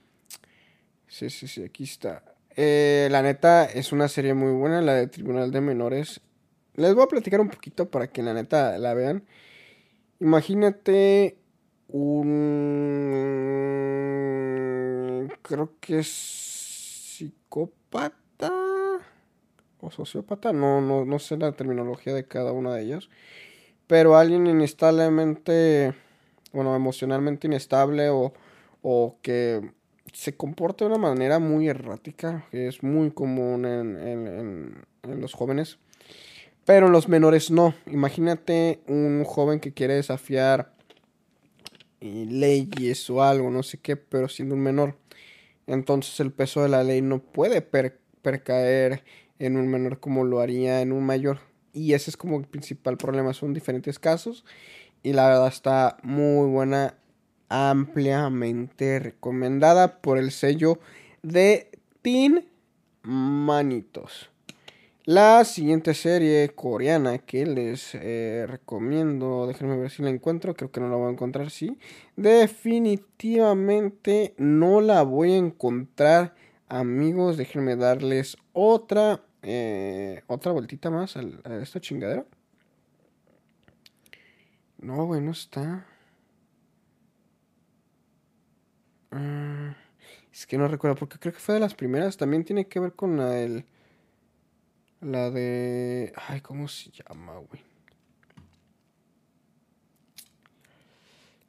Sí, 1.07 1.29
sí, 1.31 1.47
sí, 1.47 1.63
aquí 1.63 1.83
está. 1.83 2.23
Eh, 2.56 3.07
la 3.11 3.22
neta 3.22 3.65
es 3.65 3.91
una 3.91 4.07
serie 4.07 4.34
muy 4.34 4.52
buena, 4.52 4.82
la 4.82 4.95
de 4.95 5.07
Tribunal 5.07 5.52
de 5.52 5.61
Menores. 5.61 6.22
Les 6.76 6.94
voy 6.94 7.03
a 7.03 7.07
platicar 7.07 7.40
un 7.41 7.49
poquito 7.49 7.90
para 7.90 8.07
que 8.07 8.23
la 8.23 8.34
neta 8.34 8.78
la 8.78 8.94
vean. 8.94 9.26
Imagínate 10.19 11.38
un... 11.88 12.32
Creo 15.41 15.72
que 15.80 15.99
es 15.99 16.07
psicópata 17.18 18.52
o 19.80 19.91
sociópata. 19.91 20.53
No, 20.53 20.82
no, 20.82 21.06
no 21.06 21.19
sé 21.19 21.38
la 21.38 21.52
terminología 21.53 22.14
de 22.14 22.26
cada 22.28 22.52
una 22.52 22.73
de 22.76 22.84
ellas. 22.84 23.10
Pero 23.88 24.15
alguien 24.15 24.48
inestablemente, 24.48 25.94
bueno, 26.53 26.76
emocionalmente 26.76 27.48
inestable 27.48 28.10
o, 28.10 28.34
o 28.82 29.18
que 29.22 29.72
se 30.11 30.35
comporta 30.35 30.85
de 30.85 30.91
una 30.91 30.99
manera 30.99 31.39
muy 31.39 31.67
errática, 31.67 32.45
que 32.51 32.67
es 32.67 32.83
muy 32.83 33.11
común 33.11 33.65
en, 33.65 33.97
en, 33.97 34.85
en 35.03 35.21
los 35.21 35.33
jóvenes. 35.33 35.77
Pero 36.65 36.89
los 36.89 37.09
menores 37.09 37.51
no. 37.51 37.73
Imagínate 37.88 38.81
un 38.88 39.23
joven 39.23 39.59
que 39.59 39.73
quiere 39.73 39.95
desafiar 39.95 40.73
eh, 42.01 42.25
leyes 42.29 43.09
o 43.09 43.23
algo, 43.23 43.49
no 43.49 43.63
sé 43.63 43.77
qué, 43.77 43.95
pero 43.95 44.27
siendo 44.27 44.55
un 44.55 44.61
menor. 44.61 44.97
Entonces 45.67 46.19
el 46.19 46.31
peso 46.31 46.63
de 46.63 46.69
la 46.69 46.83
ley 46.83 47.01
no 47.01 47.19
puede 47.19 47.61
percaer 47.61 49.03
en 49.39 49.57
un 49.57 49.67
menor 49.67 49.99
como 49.99 50.23
lo 50.23 50.39
haría 50.39 50.81
en 50.81 50.91
un 50.91 51.05
mayor. 51.05 51.39
Y 51.73 51.93
ese 51.93 52.09
es 52.09 52.17
como 52.17 52.38
el 52.38 52.45
principal 52.45 52.97
problema. 52.97 53.33
Son 53.33 53.53
diferentes 53.53 53.99
casos. 53.99 54.45
Y 55.03 55.13
la 55.13 55.27
verdad 55.27 55.47
está 55.47 55.97
muy 56.03 56.47
buena. 56.49 56.95
Ampliamente 57.53 58.98
recomendada 58.99 59.99
por 59.99 60.18
el 60.18 60.32
sello 60.32 60.80
de 61.22 61.69
Teen 62.02 62.48
Manitos. 63.03 64.30
La 65.03 65.44
siguiente 65.44 65.94
serie 65.94 66.48
coreana 66.56 67.18
que 67.18 67.45
les 67.45 67.94
eh, 67.95 68.45
recomiendo, 68.48 69.48
déjenme 69.48 69.76
ver 69.76 69.91
si 69.91 70.02
la 70.02 70.11
encuentro, 70.11 70.53
creo 70.53 70.72
que 70.72 70.80
no 70.80 70.88
la 70.88 70.95
voy 70.95 71.10
a 71.10 71.11
encontrar, 71.11 71.49
sí. 71.49 71.78
Definitivamente 72.15 74.34
no 74.38 74.80
la 74.80 75.03
voy 75.03 75.34
a 75.34 75.38
encontrar, 75.38 76.34
amigos, 76.69 77.36
déjenme 77.36 77.76
darles 77.76 78.38
otra, 78.53 79.26
eh, 79.41 80.23
otra 80.28 80.53
vueltita 80.53 80.90
más 80.90 81.18
a, 81.18 81.23
esta 81.61 81.82
chingadera. 81.82 82.26
No, 84.78 85.06
bueno, 85.06 85.32
está. 85.32 85.90
Ah, 89.11 89.75
es 90.31 90.45
que 90.45 90.57
no 90.57 90.67
recuerdo, 90.67 90.95
porque 90.95 91.19
creo 91.19 91.33
que 91.33 91.39
fue 91.39 91.55
de 91.55 91.61
las 91.61 91.75
primeras, 91.75 92.17
también 92.17 92.43
tiene 92.43 92.67
que 92.67 92.79
ver 92.79 92.93
con 92.93 93.17
la 93.17 93.29
del... 93.29 93.65
La 95.01 95.31
de. 95.31 96.13
Ay, 96.15 96.41
¿cómo 96.41 96.67
se 96.67 96.91
llama, 96.91 97.33
güey? 97.33 97.63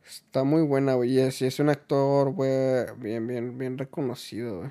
Está 0.07 0.43
muy 0.45 0.63
buena, 0.63 0.95
güey. 0.95 1.13
Y 1.13 1.21
es, 1.21 1.61
un 1.61 1.69
actor, 1.69 2.33
güey, 2.33 2.87
bien, 2.97 3.27
bien, 3.27 3.59
bien 3.59 3.79
reconocido, 3.79 4.59
güey. 4.61 4.71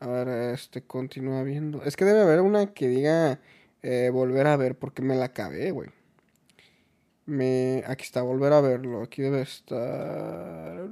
A 0.00 0.06
ver, 0.06 0.28
este, 0.54 0.82
continúa 0.82 1.42
viendo. 1.42 1.82
Es 1.82 1.96
que 1.96 2.04
debe 2.04 2.22
haber 2.22 2.40
una 2.40 2.72
que 2.72 2.88
diga 2.88 3.40
eh, 3.82 4.10
volver 4.12 4.46
a 4.46 4.56
ver, 4.56 4.78
porque 4.78 5.02
me 5.02 5.14
la 5.16 5.26
acabé, 5.26 5.70
güey. 5.70 5.90
Me... 7.26 7.82
Aquí 7.86 8.04
está, 8.04 8.22
volver 8.22 8.52
a 8.54 8.60
verlo. 8.60 9.02
Aquí 9.02 9.22
debe 9.22 9.42
estar... 9.42 10.88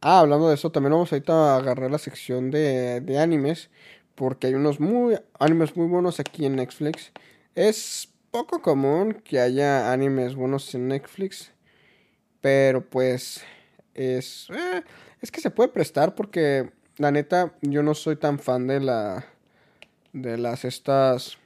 Ah, 0.00 0.20
hablando 0.20 0.48
de 0.48 0.54
eso, 0.54 0.70
también 0.70 0.92
vamos 0.92 1.12
ahorita 1.12 1.32
a 1.54 1.56
agarrar 1.58 1.90
la 1.90 1.98
sección 1.98 2.50
de, 2.50 3.00
de 3.00 3.18
animes. 3.18 3.70
Porque 4.14 4.48
hay 4.48 4.54
unos 4.54 4.78
muy 4.80 5.18
animes 5.40 5.76
muy 5.76 5.86
buenos 5.88 6.20
aquí 6.20 6.44
en 6.46 6.56
Netflix. 6.56 7.12
Es 7.54 8.08
poco 8.30 8.62
común 8.62 9.14
que 9.24 9.40
haya 9.40 9.92
animes 9.92 10.34
buenos 10.34 10.74
en 10.74 10.88
Netflix. 10.88 11.52
Pero 12.42 12.88
pues 12.88 13.42
es... 13.94 14.48
eh, 14.50 14.82
es 15.22 15.30
que 15.30 15.40
se 15.40 15.50
puede 15.50 15.70
prestar 15.70 16.14
porque 16.14 16.72
la 16.98 17.12
neta 17.12 17.54
yo 17.62 17.82
no 17.82 17.94
soy 17.94 18.16
tan 18.16 18.38
fan 18.38 18.66
de 18.68 18.80
la... 18.80 19.26
De 20.12 20.38
las 20.38 20.64
estas... 20.64 21.38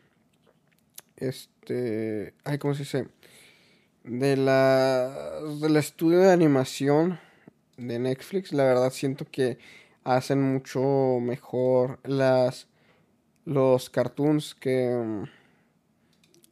Este... 1.19 2.35
Ay, 2.45 2.59
¿cómo 2.59 2.75
se 2.75 2.81
dice? 2.81 3.09
De 4.05 4.37
la... 4.37 5.41
Del 5.61 5.77
estudio 5.77 6.21
de 6.21 6.33
animación 6.33 7.21
de 7.77 7.99
Netflix. 7.99 8.53
La 8.53 8.65
verdad 8.65 8.91
siento 8.91 9.27
que 9.31 9.59
hacen 10.05 10.43
mucho 10.43 11.19
mejor 11.21 11.99
las... 12.05 12.69
Los 13.45 13.91
cartoons 13.91 14.55
que... 14.55 15.25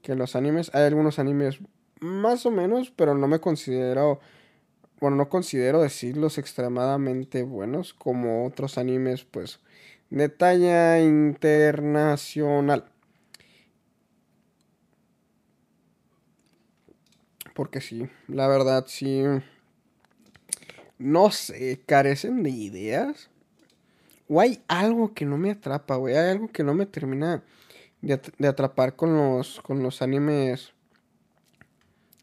Que 0.02 0.14
los 0.14 0.36
animes. 0.36 0.74
Hay 0.74 0.84
algunos 0.84 1.18
animes 1.18 1.59
más 2.01 2.47
o 2.47 2.51
menos, 2.51 2.90
pero 2.90 3.14
no 3.14 3.26
me 3.26 3.40
considero 3.40 4.20
bueno, 4.98 5.16
no 5.16 5.28
considero 5.28 5.82
decirlos 5.82 6.38
extremadamente 6.38 7.43
buenos 7.43 7.93
como 7.93 8.47
otros 8.47 8.78
animes, 8.78 9.24
pues, 9.24 9.60
de 10.09 10.30
talla 10.30 11.01
internacional. 11.01 12.86
Porque 17.57 17.81
sí, 17.81 18.07
la 18.28 18.47
verdad 18.47 18.85
sí, 18.87 19.24
no 20.99 21.31
sé, 21.31 21.81
carecen 21.87 22.43
de 22.43 22.51
ideas. 22.51 23.31
O 24.28 24.41
hay 24.41 24.62
algo 24.69 25.15
que 25.15 25.24
no 25.24 25.39
me 25.39 25.53
atrapa, 25.53 25.97
güey. 25.97 26.15
Hay 26.16 26.31
algo 26.33 26.49
que 26.49 26.62
no 26.62 26.74
me 26.74 26.85
termina 26.87 27.43
de, 28.03 28.20
de 28.39 28.49
atrapar 28.49 28.95
con 28.95 29.16
los, 29.16 29.61
con 29.62 29.83
los 29.83 30.03
animes 30.03 30.74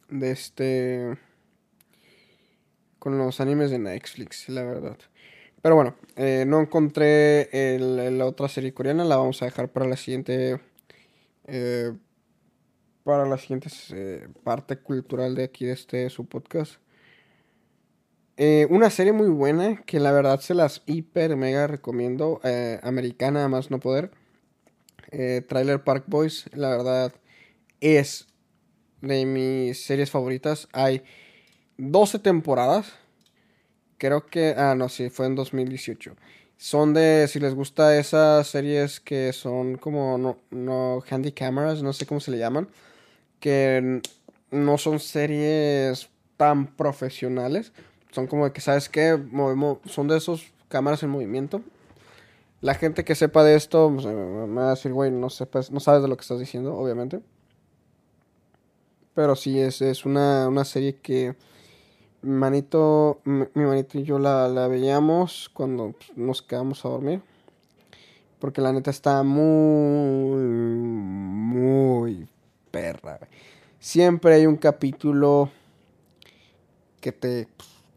de 0.09 0.31
este 0.31 1.17
con 2.99 3.17
los 3.17 3.41
animes 3.41 3.71
de 3.71 3.79
Netflix, 3.79 4.47
la 4.47 4.63
verdad. 4.63 4.97
Pero 5.61 5.75
bueno, 5.75 5.95
eh, 6.15 6.45
no 6.47 6.61
encontré 6.61 7.49
la 7.79 8.25
otra 8.25 8.47
serie 8.47 8.73
coreana, 8.73 9.03
la 9.03 9.17
vamos 9.17 9.41
a 9.41 9.45
dejar 9.45 9.69
para 9.69 9.87
la 9.87 9.97
siguiente, 9.97 10.61
eh, 11.45 11.91
para 13.03 13.25
la 13.25 13.37
siguiente 13.37 13.69
eh, 13.91 14.27
parte 14.43 14.77
cultural 14.77 15.35
de 15.35 15.43
aquí 15.43 15.65
de 15.65 15.73
este 15.73 16.09
su 16.09 16.25
podcast. 16.25 16.75
Eh, 18.37 18.67
una 18.69 18.89
serie 18.89 19.13
muy 19.13 19.29
buena 19.29 19.83
que 19.85 19.99
la 19.99 20.11
verdad 20.11 20.39
se 20.39 20.55
las 20.55 20.81
hiper 20.85 21.35
mega 21.37 21.67
recomiendo, 21.67 22.39
eh, 22.43 22.79
americana 22.83 23.47
más 23.47 23.71
no 23.71 23.79
poder. 23.79 24.11
Trailer 25.47 25.83
Park 25.83 26.05
Boys, 26.07 26.49
la 26.53 26.69
verdad 26.69 27.13
es 27.81 28.25
de 29.01 29.25
mis 29.25 29.83
series 29.85 30.09
favoritas. 30.09 30.67
Hay 30.73 31.03
12 31.77 32.19
temporadas. 32.19 32.93
Creo 33.97 34.25
que. 34.25 34.55
Ah, 34.57 34.75
no, 34.75 34.89
sí, 34.89 35.09
fue 35.09 35.27
en 35.27 35.35
2018. 35.35 36.15
Son 36.57 36.93
de. 36.93 37.27
Si 37.27 37.39
les 37.39 37.53
gusta 37.53 37.97
esas 37.97 38.47
series 38.47 38.99
que 38.99 39.33
son 39.33 39.77
como. 39.77 40.17
No, 40.17 40.37
no 40.51 41.03
handy 41.09 41.31
cameras, 41.31 41.83
no 41.83 41.93
sé 41.93 42.05
cómo 42.05 42.19
se 42.19 42.31
le 42.31 42.37
llaman. 42.37 42.69
Que 43.43 44.01
no 44.51 44.77
son 44.77 45.01
series 45.01 46.09
tan 46.37 46.67
profesionales. 46.67 47.73
Son 48.11 48.25
como 48.25 48.45
de 48.45 48.53
que, 48.53 48.61
¿sabes 48.61 48.87
qué? 48.87 49.17
Movemos, 49.17 49.79
son 49.83 50.07
de 50.07 50.15
esos 50.15 50.53
cámaras 50.69 51.03
en 51.03 51.09
movimiento. 51.09 51.61
La 52.61 52.73
gente 52.73 53.03
que 53.03 53.15
sepa 53.15 53.43
de 53.43 53.55
esto 53.55 53.89
me 53.89 54.61
va 54.61 54.67
a 54.67 54.75
decir, 54.75 54.93
güey, 54.93 55.11
no, 55.11 55.29
sabes 55.29 55.69
de 55.69 56.07
lo 56.07 56.15
que 56.15 56.21
estás 56.21 56.39
diciendo, 56.39 56.73
obviamente. 56.73 57.19
Pero 59.13 59.35
sí, 59.35 59.59
es, 59.59 59.81
es 59.81 60.05
una, 60.05 60.47
una 60.47 60.63
serie 60.63 60.95
que 60.95 61.35
mi 62.21 62.31
manito, 62.31 63.19
mi 63.25 63.65
manito 63.65 63.99
y 63.99 64.03
yo 64.03 64.19
la, 64.19 64.47
la 64.47 64.69
veíamos 64.69 65.49
cuando 65.53 65.91
pues, 65.91 66.17
nos 66.17 66.41
quedamos 66.41 66.85
a 66.85 66.89
dormir. 66.89 67.21
Porque 68.39 68.61
la 68.61 68.71
neta 68.71 68.89
está 68.89 69.21
muy, 69.23 70.41
muy 70.41 72.29
perra. 72.73 73.19
Siempre 73.79 74.33
hay 74.33 74.47
un 74.47 74.57
capítulo 74.57 75.51
que 76.99 77.11
te, 77.11 77.47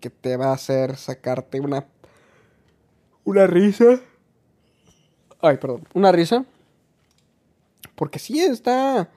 que 0.01 0.11
te 0.11 0.37
va 0.37 0.51
a 0.51 0.53
hacer 0.53 0.97
sacarte 0.97 1.61
una, 1.61 1.87
una 3.25 3.47
risa. 3.47 4.01
Ay, 5.41 5.57
perdón, 5.57 5.89
una 5.95 6.13
risa. 6.13 6.45
Porque 7.95 8.19
sí, 8.19 8.39
está, 8.41 9.09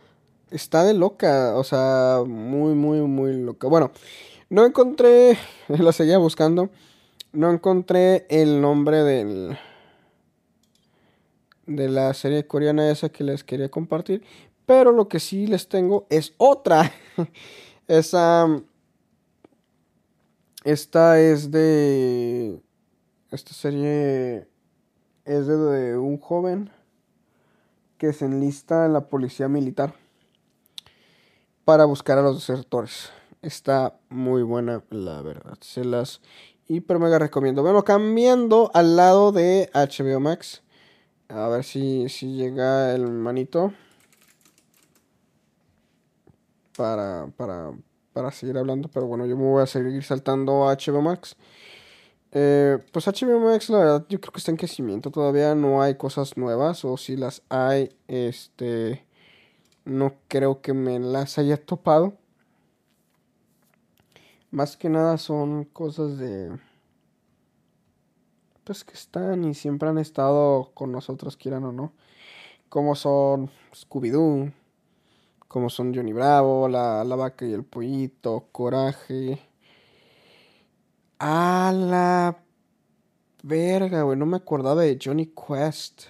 está 0.50 0.86
de 0.86 0.94
loca. 0.94 1.58
O 1.58 1.66
sea, 1.66 2.24
muy, 2.26 2.74
muy, 2.74 3.02
muy 3.02 3.34
loca. 3.34 3.68
Bueno, 3.68 3.92
no 4.50 4.66
encontré, 4.66 5.38
la 5.68 5.92
seguía 5.92 6.20
buscando. 6.20 6.70
No 7.34 7.52
encontré 7.52 8.26
el 8.30 8.62
nombre 8.62 9.04
del, 9.04 9.58
de 11.66 11.90
la 11.90 12.14
serie 12.14 12.48
coreana 12.48 12.90
esa 12.90 13.10
que 13.10 13.26
les 13.26 13.44
quería 13.44 13.70
compartir. 13.70 14.24
Pero 14.70 14.92
lo 14.92 15.08
que 15.08 15.20
sí 15.20 15.48
les 15.48 15.68
tengo 15.68 16.06
es 16.12 16.36
otra. 16.38 16.92
Esa. 17.88 18.46
Esta 20.64 21.20
es 21.20 21.50
de. 21.50 22.62
Esta 23.32 23.54
serie 23.54 24.48
es 25.26 25.48
de, 25.48 25.98
un 25.98 26.20
joven 26.20 26.70
que 27.98 28.14
se 28.14 28.26
enlista 28.26 28.86
en 28.86 28.94
la 28.94 29.08
policía 29.10 29.48
militar 29.48 29.96
para 31.66 31.86
buscar 31.86 32.20
a 32.20 32.22
los 32.22 32.36
desertores. 32.36 33.10
Está 33.42 33.98
muy 34.10 34.44
buena, 34.44 34.84
la 34.92 35.24
verdad. 35.24 35.58
Se 35.62 35.84
las 35.84 36.22
hiper 36.68 37.00
mega 37.00 37.18
recomiendo. 37.18 37.64
Bueno, 37.64 37.84
cambiando 37.84 38.70
al 38.76 38.96
lado 38.96 39.32
de 39.32 39.72
HBO 39.74 40.20
Max. 40.20 40.62
A 41.28 41.48
ver 41.48 41.64
si, 41.64 42.08
si 42.08 42.36
llega 42.36 42.94
el 42.94 43.08
manito. 43.10 43.74
Para, 46.80 47.28
para, 47.36 47.74
para 48.14 48.32
seguir 48.32 48.58
hablando. 48.58 48.88
Pero 48.88 49.06
bueno, 49.06 49.26
yo 49.26 49.36
me 49.36 49.44
voy 49.44 49.62
a 49.62 49.66
seguir 49.66 50.02
saltando 50.02 50.70
a 50.70 50.78
HBO 50.78 51.02
Max. 51.02 51.36
Eh, 52.32 52.78
pues 52.94 53.06
HBO 53.06 53.38
Max, 53.42 53.70
la 53.70 53.80
verdad, 53.80 54.06
yo 54.08 54.22
creo 54.22 54.32
que 54.32 54.38
está 54.38 54.52
en 54.52 54.56
crecimiento. 54.56 55.12
Todavía 55.12 55.56
no 55.56 55.82
hay 55.82 55.96
cosas 55.96 56.38
nuevas. 56.38 56.86
O 56.86 56.96
si 56.96 57.18
las 57.18 57.42
hay, 57.50 57.90
este. 58.08 59.06
No 59.84 60.14
creo 60.30 60.62
que 60.62 60.72
me 60.74 61.00
las 61.00 61.38
haya 61.38 61.58
topado. 61.58 62.14
Más 64.50 64.78
que 64.78 64.88
nada 64.88 65.18
son 65.18 65.66
cosas 65.66 66.18
de. 66.18 66.58
Pues 68.64 68.86
que 68.86 68.94
están 68.94 69.44
y 69.44 69.54
siempre 69.54 69.90
han 69.90 69.98
estado 69.98 70.72
con 70.74 70.94
nosotros, 70.94 71.36
quieran 71.36 71.66
o 71.66 71.74
no. 71.74 71.92
Como 72.70 72.96
son 72.96 73.52
Scooby-Doo. 73.74 74.54
Como 75.50 75.70
son 75.70 75.94
Johnny 75.94 76.14
Bravo, 76.14 76.70
la, 76.70 77.04
la 77.04 77.16
vaca 77.18 77.46
y 77.46 77.54
el 77.54 77.66
pollito, 77.66 78.48
Coraje. 78.54 79.40
A 81.20 81.74
la 81.76 82.44
verga, 83.44 84.04
güey. 84.04 84.18
No 84.18 84.26
me 84.26 84.38
acordaba 84.38 84.84
de 84.84 84.98
Johnny 85.04 85.26
Quest. 85.28 86.04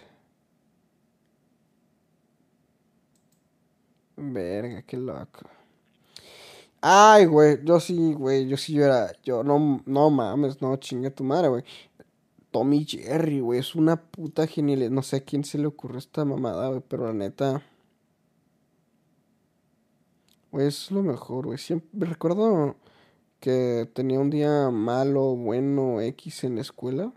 Verga, 4.18 4.82
qué 4.84 4.98
loco. 4.98 5.50
Ay, 6.82 7.26
güey, 7.26 7.60
yo 7.64 7.80
sí, 7.80 8.14
güey, 8.14 8.48
yo 8.48 8.58
sí 8.58 8.74
yo 8.74 8.86
era, 8.86 9.12
yo 9.24 9.44
no, 9.44 9.82
no 9.86 10.10
mames, 10.10 10.62
no, 10.62 10.76
chinga 10.78 11.10
tu 11.12 11.24
madre, 11.24 11.50
güey. 11.50 11.64
Tommy 12.52 12.86
Jerry, 12.86 13.40
güey, 13.42 13.60
es 13.60 13.76
una 13.76 13.98
puta 14.02 14.48
genialidad. 14.48 14.90
No 14.92 15.02
sé 15.04 15.18
a 15.18 15.20
quién 15.26 15.44
se 15.44 15.58
le 15.58 15.68
ocurrió 15.68 15.98
esta 16.00 16.26
mamada, 16.26 16.70
güey, 16.70 16.82
pero 16.88 17.08
la 17.08 17.14
neta, 17.14 17.62
es 20.54 20.92
lo 20.92 21.04
mejor, 21.04 21.46
güey. 21.48 21.58
Siempre 21.58 22.10
recuerdo 22.10 22.76
que 23.40 23.90
tenía 23.94 24.20
un 24.20 24.30
día 24.30 24.70
malo, 24.72 25.36
bueno, 25.36 26.02
X 26.02 26.44
en 26.44 26.56
la 26.56 26.62
escuela. 26.62 27.14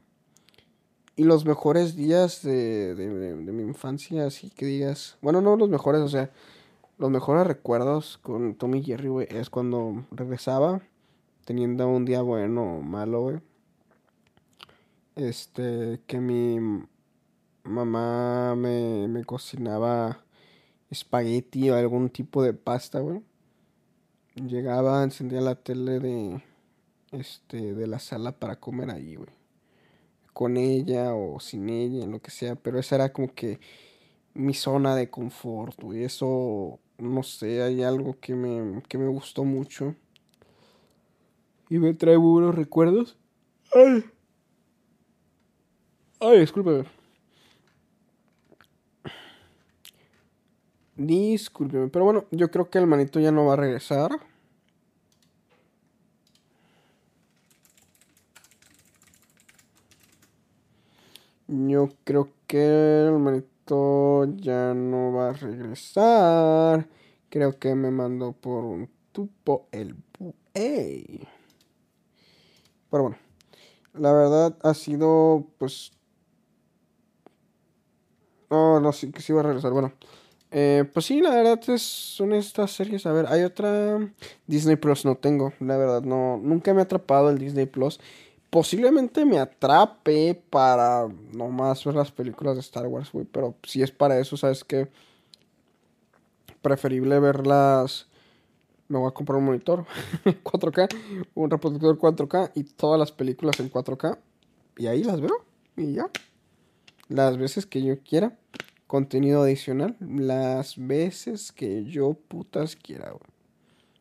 y 1.16 1.24
los 1.24 1.44
mejores 1.44 1.94
días 1.94 2.42
de, 2.42 2.94
de, 2.94 3.08
de, 3.08 3.52
mi 3.52 3.62
infancia, 3.62 4.26
así 4.26 4.50
que 4.50 4.64
digas, 4.66 5.18
bueno, 5.20 5.42
no 5.42 5.56
los 5.56 5.68
mejores, 5.68 6.00
o 6.00 6.08
sea, 6.08 6.30
los 6.98 7.10
mejores 7.10 7.46
recuerdos 7.46 8.18
con 8.22 8.54
Tommy 8.54 8.82
Jerry, 8.82 9.08
güey, 9.08 9.28
es 9.30 9.50
cuando 9.50 10.06
regresaba, 10.10 10.80
teniendo 11.44 11.88
un 11.88 12.04
día 12.04 12.22
bueno 12.22 12.78
o 12.78 12.82
malo, 12.82 13.22
güey. 13.22 13.40
Este, 15.16 16.00
que 16.06 16.20
mi 16.20 16.58
mamá 17.64 18.54
me, 18.56 19.08
me 19.08 19.24
cocinaba 19.24 20.24
espagueti 20.92 21.70
o 21.70 21.74
algún 21.74 22.10
tipo 22.10 22.42
de 22.42 22.54
pasta, 22.54 23.00
güey. 23.00 23.22
Llegaba, 24.36 25.02
encendía 25.02 25.40
la 25.40 25.56
tele 25.56 25.98
de, 25.98 26.42
este, 27.10 27.74
de 27.74 27.86
la 27.88 27.98
sala 27.98 28.32
para 28.32 28.60
comer 28.60 28.90
ahí, 28.90 29.16
güey 29.16 29.42
con 30.32 30.56
ella 30.56 31.14
o 31.14 31.40
sin 31.40 31.68
ella, 31.68 32.06
lo 32.06 32.20
que 32.20 32.30
sea, 32.30 32.56
pero 32.56 32.78
esa 32.78 32.96
era 32.96 33.12
como 33.12 33.32
que 33.34 33.60
mi 34.34 34.54
zona 34.54 34.96
de 34.96 35.10
confort, 35.10 35.78
y 35.92 36.04
eso, 36.04 36.78
no 36.98 37.22
sé, 37.22 37.62
hay 37.62 37.82
algo 37.82 38.18
que 38.18 38.34
me, 38.34 38.82
que 38.88 38.98
me 38.98 39.08
gustó 39.08 39.44
mucho 39.44 39.94
y 41.68 41.78
me 41.78 41.94
trae 41.94 42.16
buenos 42.16 42.54
recuerdos. 42.54 43.18
Ay, 43.74 44.04
ay, 46.20 46.40
discúlpeme. 46.40 47.01
Discúlpeme, 51.06 51.88
pero 51.88 52.04
bueno, 52.04 52.26
yo 52.30 52.48
creo 52.52 52.70
que 52.70 52.78
el 52.78 52.86
manito 52.86 53.18
ya 53.18 53.32
no 53.32 53.46
va 53.46 53.54
a 53.54 53.56
regresar. 53.56 54.20
Yo 61.48 61.88
creo 62.04 62.30
que 62.46 63.06
el 63.06 63.18
manito 63.18 64.26
ya 64.36 64.74
no 64.74 65.12
va 65.12 65.30
a 65.30 65.32
regresar. 65.32 66.88
Creo 67.30 67.58
que 67.58 67.74
me 67.74 67.90
mandó 67.90 68.32
por 68.32 68.64
un 68.64 68.88
tupo 69.10 69.66
el 69.72 69.96
Pero 70.54 71.18
bueno, 72.90 73.16
la 73.94 74.12
verdad 74.12 74.56
ha 74.62 74.74
sido 74.74 75.48
pues... 75.58 75.90
Oh, 78.50 78.78
no, 78.80 78.92
sí 78.92 79.10
que 79.10 79.20
sí 79.20 79.32
va 79.32 79.40
a 79.40 79.44
regresar. 79.44 79.72
Bueno, 79.72 79.92
eh, 80.52 80.84
pues 80.92 81.06
sí, 81.06 81.20
la 81.20 81.30
verdad 81.30 81.60
es, 81.68 81.82
son 81.82 82.32
estas 82.32 82.70
series. 82.72 83.06
A 83.06 83.12
ver, 83.12 83.26
hay 83.28 83.42
otra 83.42 83.98
Disney 84.46 84.76
Plus, 84.76 85.04
no 85.04 85.16
tengo. 85.16 85.52
La 85.60 85.76
verdad, 85.76 86.02
no, 86.02 86.38
nunca 86.42 86.72
me 86.74 86.80
ha 86.80 86.84
atrapado 86.84 87.30
el 87.30 87.38
Disney 87.38 87.66
Plus 87.66 87.98
posiblemente 88.52 89.24
me 89.24 89.38
atrape 89.38 90.34
para 90.50 91.08
nomás 91.32 91.82
ver 91.86 91.94
las 91.94 92.12
películas 92.12 92.54
de 92.54 92.60
Star 92.60 92.86
Wars, 92.86 93.10
güey. 93.10 93.24
Pero 93.24 93.54
si 93.62 93.82
es 93.82 93.90
para 93.90 94.18
eso, 94.20 94.36
¿sabes 94.36 94.62
qué? 94.62 94.88
Preferible 96.60 97.18
verlas. 97.18 98.08
Me 98.88 98.98
voy 98.98 99.08
a 99.08 99.12
comprar 99.12 99.38
un 99.38 99.46
monitor 99.46 99.86
4K, 100.44 100.94
un 101.34 101.48
reproductor 101.48 101.98
4K 101.98 102.50
y 102.54 102.64
todas 102.64 103.00
las 103.00 103.10
películas 103.10 103.58
en 103.58 103.70
4K. 103.70 104.18
Y 104.76 104.86
ahí 104.86 105.02
las 105.02 105.22
veo. 105.22 105.46
Y 105.78 105.94
ya. 105.94 106.10
Las 107.08 107.38
veces 107.38 107.64
que 107.64 107.82
yo 107.82 108.00
quiera. 108.00 108.36
Contenido 108.92 109.42
adicional. 109.42 109.96
Las 110.00 110.76
veces 110.76 111.50
que 111.50 111.84
yo 111.86 112.12
putas 112.12 112.76
quiera. 112.76 113.14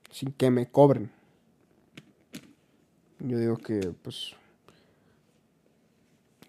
Sin 0.09 0.33
que 0.33 0.51
me 0.51 0.69
cobren. 0.69 1.09
Yo 3.19 3.37
digo 3.37 3.55
que, 3.55 3.93
pues, 4.03 4.35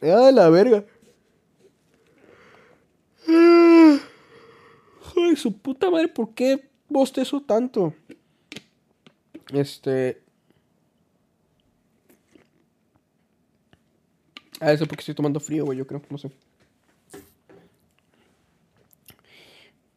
¡Ah, 0.01 0.32
la 0.32 0.51
verga! 0.51 0.85
Ay, 3.28 4.01
su 5.36 5.56
puta 5.56 5.89
madre, 5.89 6.09
¿por 6.09 6.35
qué 6.35 6.69
bostezo 6.89 7.43
tanto? 7.43 7.94
Este. 9.52 10.20
Ah, 14.59 14.73
eso 14.73 14.86
porque 14.86 15.02
estoy 15.02 15.14
tomando 15.14 15.39
frío, 15.39 15.64
güey, 15.64 15.78
yo 15.78 15.86
creo, 15.86 16.02
no 16.10 16.19
sé. 16.19 16.32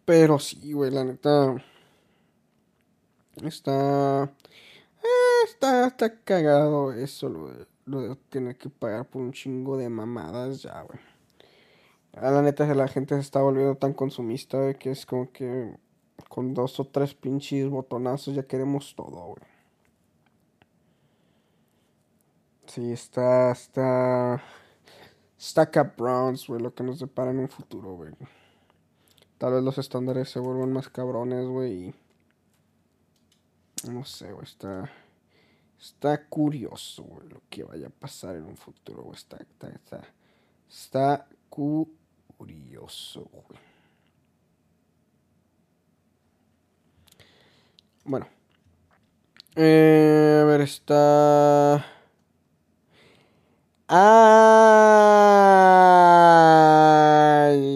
Pero 0.05 0.39
sí, 0.39 0.73
güey, 0.73 0.91
la 0.91 1.03
neta. 1.03 1.55
Está. 3.43 4.23
Eh, 4.23 5.43
está, 5.45 5.87
está 5.87 6.21
cagado 6.23 6.93
eso, 6.93 7.31
güey 7.31 7.75
lo 7.85 8.01
de 8.01 8.15
tener 8.29 8.57
que 8.57 8.69
pagar 8.69 9.05
por 9.05 9.21
un 9.21 9.31
chingo 9.31 9.77
de 9.77 9.89
mamadas, 9.89 10.63
ya, 10.63 10.81
güey. 10.81 10.99
A 12.13 12.31
la 12.31 12.41
neta, 12.41 12.65
la 12.73 12.87
gente 12.87 13.15
se 13.15 13.21
está 13.21 13.41
volviendo 13.41 13.75
tan 13.75 13.93
consumista, 13.93 14.57
güey, 14.59 14.75
que 14.77 14.91
es 14.91 15.05
como 15.05 15.31
que 15.31 15.75
con 16.29 16.53
dos 16.53 16.79
o 16.79 16.85
tres 16.85 17.13
pinches 17.13 17.69
botonazos 17.69 18.35
ya 18.35 18.43
queremos 18.43 18.95
todo, 18.95 19.25
güey. 19.27 19.43
Sí, 22.67 22.91
está, 22.91 23.51
está, 23.51 24.41
está 25.37 25.69
Cap 25.69 25.95
Browns, 25.97 26.47
güey, 26.47 26.61
lo 26.61 26.73
que 26.73 26.83
nos 26.83 26.99
depara 26.99 27.31
en 27.31 27.39
un 27.39 27.49
futuro, 27.49 27.95
güey. 27.95 28.11
Tal 29.37 29.53
vez 29.53 29.63
los 29.63 29.77
estándares 29.77 30.29
se 30.29 30.39
vuelvan 30.39 30.71
más 30.71 30.89
cabrones, 30.89 31.45
güey. 31.47 31.93
No 33.89 34.05
sé, 34.05 34.31
güey, 34.31 34.45
está... 34.45 34.89
Está 35.77 36.25
curioso, 36.25 37.03
güey, 37.03 37.27
lo 37.27 37.41
que 37.49 37.63
vaya 37.63 37.87
a 37.87 37.89
pasar 37.89 38.35
en 38.35 38.45
un 38.45 38.57
futuro, 38.57 39.03
güey. 39.03 39.15
Está, 39.15 39.37
está, 39.37 39.67
está, 39.69 40.13
está 40.69 41.27
curioso, 41.49 43.29
güey. 43.31 43.59
Bueno. 48.05 48.27
Eh, 49.55 50.39
a 50.41 50.45
ver, 50.45 50.61
está... 50.61 51.94
Ah, 53.87 54.25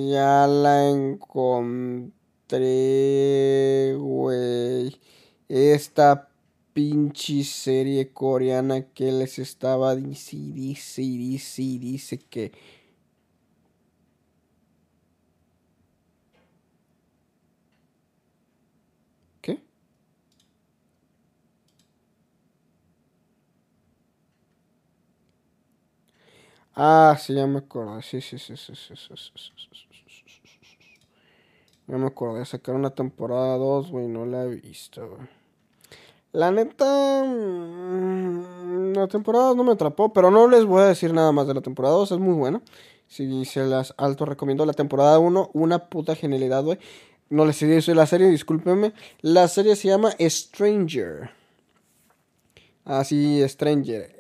ya 0.10 0.48
la 0.48 0.90
encontré, 0.90 2.66
güey. 3.98 4.98
Esta 5.48 6.30
pinche 6.74 7.44
serie 7.44 8.12
coreana 8.12 8.82
que 8.94 9.12
les 9.12 9.38
estaba 9.40 9.96
dice 9.96 10.38
dice 10.38 11.02
dice 11.04 11.62
dice 11.80 12.18
que 12.20 12.52
¿Qué? 19.42 19.60
Ah, 26.82 27.18
sí, 27.20 27.34
ya 27.34 27.46
me 27.46 27.60
acuerdo. 27.60 28.02
Sí, 28.02 28.22
sí, 28.22 28.40
sí, 28.40 28.56
sí, 28.56 28.74
sí, 28.74 28.96
sí, 28.96 29.14
sí, 29.18 29.52
Ya 31.88 31.98
me 31.98 32.08
acuerdo 32.08 32.36
de 32.36 32.46
sacar 32.46 32.74
una 32.76 32.92
temporada 32.92 33.58
2, 33.58 33.92
güey, 33.92 34.08
no 34.08 34.26
la 34.26 34.46
he 34.46 34.48
visto, 34.48 35.06
güey. 35.10 35.28
La 36.32 36.52
neta, 36.52 37.24
mm, 37.26 38.94
la 38.96 39.08
temporada 39.10 39.54
no 39.56 39.66
me 39.66 39.74
atrapó, 39.74 40.14
pero 40.14 40.32
no 40.32 40.48
les 40.48 40.64
voy 40.64 40.84
a 40.84 40.86
decir 40.86 41.14
nada 41.14 41.34
más 41.34 41.48
de 41.48 41.54
la 41.56 41.60
temporada 41.62 41.96
2, 41.96 42.14
es 42.14 42.20
muy 42.20 42.36
buena. 42.36 42.62
Si 43.10 43.44
se 43.44 43.66
las 43.66 43.94
alto 43.98 44.24
recomiendo 44.24 44.66
la 44.66 44.72
temporada 44.72 45.20
1, 45.20 45.50
una 45.54 45.90
puta 45.90 46.16
genialidad, 46.16 46.64
güey. 46.64 46.80
No 47.30 47.46
les 47.46 47.60
dicho 47.60 47.94
la 47.94 48.06
serie, 48.06 48.30
discúlpenme. 48.30 48.94
La 49.22 49.50
serie 49.50 49.76
se 49.76 49.90
llama 49.90 50.12
Stranger. 50.18 51.32
Así, 52.86 53.44
Stranger. 53.50 54.16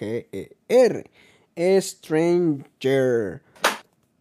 S-T-R-A-N-G-E-R. 0.00 1.04
Stranger. 1.80 3.42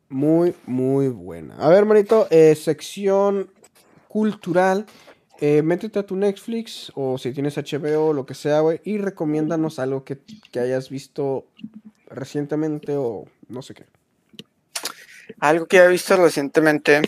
Muy, 0.09 0.55
muy 0.65 1.07
buena. 1.09 1.55
A 1.57 1.69
ver, 1.69 1.85
manito, 1.85 2.27
eh, 2.31 2.55
sección 2.55 3.51
cultural, 4.07 4.85
eh, 5.39 5.61
métete 5.61 5.99
a 5.99 6.05
tu 6.05 6.15
Netflix 6.15 6.91
o 6.95 7.17
si 7.17 7.31
tienes 7.31 7.57
HBO 7.57 8.07
o 8.07 8.13
lo 8.13 8.25
que 8.25 8.33
sea, 8.33 8.59
güey, 8.61 8.81
y 8.83 8.97
recomiéndanos 8.97 9.79
algo 9.79 10.03
que, 10.03 10.19
hayas 10.59 10.89
visto 10.89 11.45
recientemente 12.07 12.97
o 12.97 13.25
no 13.47 13.61
sé 13.61 13.75
qué. 13.75 13.85
Algo 15.39 15.67
que 15.67 15.79
haya 15.79 15.89
visto 15.89 16.17
recientemente. 16.17 17.01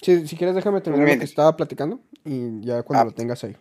si 0.00 0.24
quieres, 0.36 0.54
déjame 0.54 0.80
terminar 0.80 1.08
lo 1.10 1.18
que 1.18 1.24
estaba 1.24 1.54
platicando 1.56 2.00
y 2.24 2.62
ya 2.62 2.82
cuando 2.82 3.02
ah. 3.02 3.04
lo 3.04 3.12
tengas 3.12 3.44
ahí. 3.44 3.54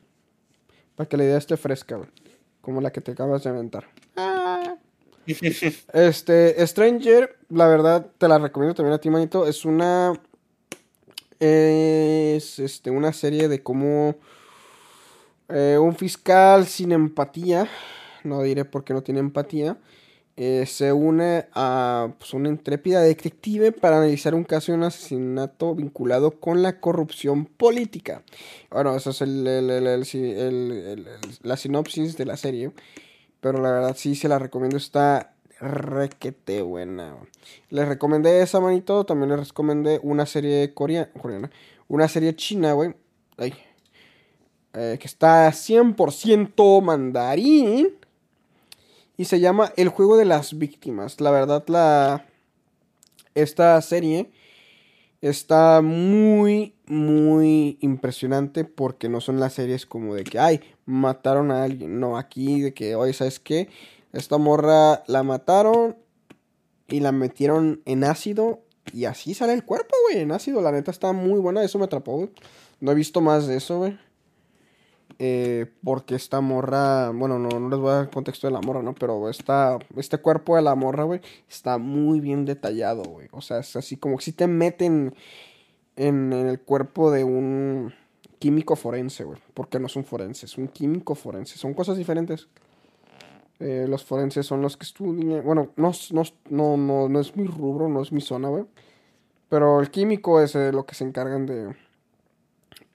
Para 0.96 1.10
que 1.10 1.18
la 1.18 1.26
idea 1.26 1.38
esté 1.38 1.58
fresca, 1.58 1.98
güey. 1.98 2.10
Como 2.66 2.82
la 2.82 2.92
que 2.92 3.00
te 3.00 3.12
acabas 3.12 3.44
de 3.44 3.52
inventar. 3.52 3.86
Ah. 4.18 4.76
este, 5.94 6.66
Stranger, 6.66 7.38
la 7.50 7.68
verdad, 7.68 8.08
te 8.18 8.28
la 8.28 8.40
recomiendo 8.40 8.74
también 8.74 8.96
a 8.96 8.98
ti, 8.98 9.12
manito. 9.12 9.46
Es 9.46 9.66
una 9.66 10.20
es 11.40 12.58
este, 12.58 12.90
una 12.90 13.14
serie 13.14 13.48
de 13.48 13.62
cómo 13.62 14.16
eh, 15.50 15.78
un 15.80 15.96
fiscal 15.96 16.66
sin 16.66 16.92
empatía, 16.92 17.70
no 18.24 18.42
diré 18.42 18.66
por 18.66 18.84
qué 18.84 18.96
no 18.96 19.04
tiene 19.04 19.20
empatía, 19.20 19.78
eh, 20.38 20.66
se 20.66 20.92
une 20.92 21.46
a 21.54 22.10
pues, 22.20 22.34
una 22.34 22.50
intrépida 22.50 23.02
detective 23.02 23.72
para 23.72 23.98
analizar 23.98 24.36
un 24.36 24.44
caso 24.44 24.72
de 24.72 24.78
un 24.78 24.84
asesinato 24.84 25.74
vinculado 25.76 26.40
con 26.40 26.62
la 26.62 26.80
corrupción 26.82 27.46
política. 27.46 28.22
Bueno, 28.70 28.96
esa 28.96 29.12
es 29.12 29.22
la 31.42 31.58
sinopsis 31.58 32.18
de 32.18 32.26
la 32.26 32.36
serie. 32.36 32.72
Pero 33.40 33.62
la 33.62 33.72
verdad 33.72 33.96
sí 33.96 34.16
se 34.16 34.28
la 34.28 34.40
recomiendo. 34.40 34.76
Está 34.76 35.36
requete 35.62 36.62
buena. 36.64 37.16
Les 37.70 37.88
recomendé 37.88 38.42
esa 38.42 38.60
manito. 38.60 39.06
También 39.06 39.30
les 39.30 39.48
recomendé 39.50 40.00
una 40.04 40.26
serie 40.26 40.74
coreana. 40.74 41.50
Una 41.88 42.08
serie 42.08 42.36
china, 42.36 42.74
güey. 42.74 42.94
Eh, 43.38 44.98
que 45.00 45.08
está 45.08 45.50
100% 45.50 46.82
mandarín. 46.82 47.96
Y 49.18 49.26
se 49.26 49.40
llama 49.40 49.72
El 49.78 49.90
juego 49.90 50.18
de 50.18 50.26
las 50.26 50.58
víctimas. 50.58 51.22
La 51.22 51.32
verdad, 51.32 51.64
la. 51.68 52.26
Esta 53.34 53.82
serie 53.82 54.32
está 55.22 55.82
muy, 55.82 56.76
muy 56.86 57.78
impresionante 57.82 58.64
porque 58.64 59.10
no 59.10 59.20
son 59.20 59.40
las 59.40 59.54
series 59.54 59.86
como 59.86 60.16
de 60.16 60.24
que, 60.24 60.40
ay, 60.40 60.62
mataron 60.86 61.52
a 61.52 61.64
alguien. 61.64 62.00
No, 62.00 62.18
aquí 62.18 62.62
de 62.62 62.74
que, 62.74 62.96
oye, 62.96 63.14
¿sabes 63.14 63.40
qué? 63.40 63.70
Esta 64.14 64.38
morra 64.38 65.04
la 65.08 65.24
mataron 65.24 65.98
y 66.88 67.00
la 67.00 67.12
metieron 67.12 67.82
en 67.86 68.04
ácido 68.04 68.62
y 68.94 69.06
así 69.06 69.34
sale 69.34 69.54
el 69.54 69.66
cuerpo, 69.66 69.96
güey, 70.08 70.22
en 70.22 70.32
ácido. 70.32 70.62
La 70.62 70.72
neta 70.72 70.92
está 70.92 71.12
muy 71.12 71.40
buena, 71.40 71.64
eso 71.64 71.80
me 71.80 71.86
atrapó. 71.86 72.30
No 72.80 72.92
he 72.92 72.96
visto 72.96 73.22
más 73.22 73.48
de 73.48 73.58
eso, 73.58 73.80
güey. 73.80 73.98
Eh, 75.18 75.68
porque 75.84 76.16
esta 76.16 76.42
morra, 76.42 77.10
bueno, 77.12 77.40
no, 77.40 77.60
no 77.60 77.70
les 77.70 77.80
voy 77.80 77.90
a 77.90 77.94
dar 77.94 78.04
el 78.06 78.10
contexto 78.10 78.48
de 78.48 78.54
la 78.54 78.60
morra, 78.62 78.82
¿no? 78.82 78.94
Pero 78.94 79.30
esta, 79.30 79.80
este 79.96 80.18
cuerpo 80.18 80.58
de 80.58 80.62
la 80.62 80.76
morra, 80.76 81.04
güey, 81.04 81.22
está 81.50 81.78
muy 81.78 82.20
bien 82.20 82.46
detallado, 82.46 83.04
güey. 83.04 83.28
O 83.32 83.42
sea, 83.42 83.60
es 83.60 83.76
así 83.76 83.96
como 83.96 84.18
que 84.18 84.26
si 84.26 84.34
te 84.34 84.48
meten 84.48 85.16
en, 85.96 86.34
el 86.34 86.60
cuerpo 86.60 87.12
de 87.12 87.24
un 87.24 87.94
químico 88.40 88.76
forense, 88.76 89.24
güey. 89.24 89.40
Porque 89.54 89.80
no 89.80 89.88
es 89.88 89.96
un 89.96 90.04
forense, 90.04 90.48
es 90.48 90.58
un 90.58 90.68
químico 90.68 91.16
forense. 91.16 91.58
Son 91.58 91.74
cosas 91.74 91.98
diferentes. 91.98 92.48
Eh, 93.60 93.86
los 93.88 94.04
forenses 94.04 94.46
son 94.46 94.62
los 94.62 94.76
que 94.76 94.84
estudian. 94.84 95.46
Bueno, 95.46 95.70
no, 95.78 95.94
no, 96.12 96.24
no, 96.78 97.08
no, 97.08 97.20
es 97.22 97.38
mi 97.38 97.48
rubro, 97.48 97.88
no 97.88 98.02
es 98.02 98.12
mi 98.12 98.20
zona, 98.20 98.50
güey. 98.50 98.66
Pero 99.48 99.80
el 99.80 99.92
químico 99.92 100.42
es 100.42 100.56
eh, 100.56 100.74
lo 100.74 100.86
que 100.86 100.96
se 100.96 101.06
encargan 101.06 101.46
de. 101.46 101.74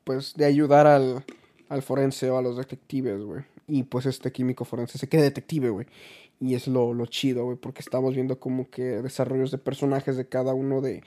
Pues 0.05 0.35
de 0.35 0.45
ayudar 0.45 0.87
al 0.87 1.25
al 1.71 1.83
forense 1.83 2.29
o 2.29 2.37
a 2.37 2.43
los 2.43 2.57
detectives, 2.57 3.23
güey. 3.23 3.45
Y 3.67 3.85
pues 3.85 4.05
este 4.05 4.31
químico 4.33 4.65
forense 4.65 4.99
se 4.99 5.09
queda 5.09 5.23
detective, 5.23 5.71
güey. 5.71 5.87
Y 6.41 6.55
es 6.55 6.67
lo, 6.67 6.93
lo 6.93 7.07
chido, 7.07 7.45
güey, 7.45 7.57
porque 7.57 7.81
estamos 7.81 8.15
viendo 8.15 8.39
como 8.39 8.69
que 8.69 8.83
desarrollos 8.83 9.51
de 9.51 9.59
personajes 9.59 10.17
de 10.17 10.29
cada 10.29 10.53
uno 10.53 10.81
de, 10.81 11.03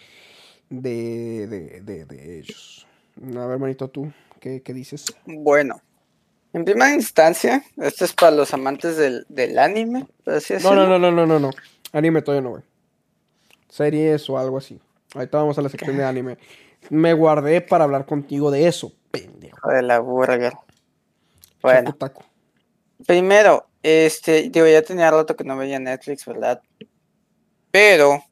de, 0.69 1.47
de, 1.47 2.05
de, 2.05 2.39
ellos. 2.39 2.87
A 3.35 3.45
ver, 3.45 3.59
manito, 3.59 3.89
tú, 3.89 4.11
¿qué, 4.39 4.61
qué 4.61 4.73
dices? 4.73 5.05
Bueno, 5.25 5.81
en 6.53 6.63
primera 6.63 6.93
instancia, 6.93 7.63
esto 7.77 8.05
es 8.05 8.13
para 8.13 8.31
los 8.31 8.53
amantes 8.53 8.95
del, 8.95 9.25
del 9.27 9.59
anime, 9.59 10.07
no, 10.25 10.75
no, 10.75 10.87
no, 10.87 10.97
no, 10.97 11.11
no, 11.11 11.25
no, 11.25 11.39
no. 11.39 11.49
Anime 11.91 12.21
todavía 12.21 12.41
no, 12.41 12.51
güey. 12.51 12.63
Series 13.67 14.29
o 14.29 14.37
algo 14.37 14.57
así. 14.57 14.79
Ahorita 15.13 15.39
vamos 15.39 15.57
a 15.57 15.61
la 15.61 15.69
sección 15.69 15.97
de 15.97 16.05
anime. 16.05 16.37
Me 16.89 17.13
guardé 17.13 17.61
para 17.61 17.83
hablar 17.83 18.05
contigo 18.05 18.51
de 18.51 18.67
eso, 18.67 18.93
pendejo. 19.11 19.69
De 19.69 19.81
la 19.81 19.99
burger. 19.99 20.53
Bueno. 21.61 21.95
Primero, 23.05 23.67
este, 23.81 24.49
digo, 24.49 24.67
ya 24.67 24.81
tenía 24.81 25.11
rato 25.11 25.35
que 25.35 25.43
no 25.43 25.57
veía 25.57 25.79
Netflix, 25.79 26.25
¿verdad? 26.25 26.61
Pero, 27.71 28.23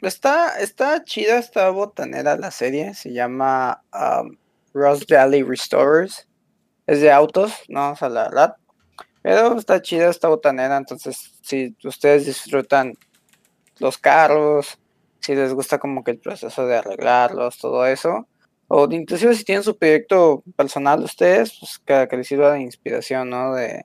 está, 0.00 0.60
está 0.60 1.02
chida, 1.04 1.38
está 1.38 1.70
botanera 1.70 2.36
la 2.36 2.50
serie, 2.50 2.94
se 2.94 3.12
llama 3.12 3.82
um, 3.92 4.36
Rose 4.74 5.04
Valley 5.08 5.42
Restorers. 5.42 6.28
Es 6.86 7.00
de 7.00 7.10
autos, 7.12 7.54
no, 7.68 7.92
o 7.92 7.96
sea, 7.96 8.08
la 8.08 8.24
verdad. 8.24 8.56
Pero 9.22 9.56
está 9.56 9.80
chida, 9.80 10.10
está 10.10 10.28
botanera, 10.28 10.76
entonces 10.76 11.32
si 11.42 11.76
ustedes 11.84 12.26
disfrutan 12.26 12.94
los 13.78 13.98
carros, 13.98 14.78
si 15.22 15.34
les 15.34 15.54
gusta 15.54 15.78
como 15.78 16.04
que 16.04 16.12
el 16.12 16.18
proceso 16.18 16.66
de 16.66 16.76
arreglarlos, 16.76 17.58
todo 17.58 17.86
eso, 17.86 18.28
o 18.68 18.88
inclusive 18.90 19.34
si 19.34 19.44
tienen 19.44 19.62
su 19.64 19.78
proyecto 19.78 20.42
personal 20.56 21.02
ustedes, 21.02 21.56
pues 21.58 21.78
que, 21.78 22.08
que 22.08 22.16
les 22.16 22.26
sirva 22.26 22.52
de 22.52 22.62
inspiración, 22.62 23.30
¿no? 23.30 23.54
De, 23.54 23.84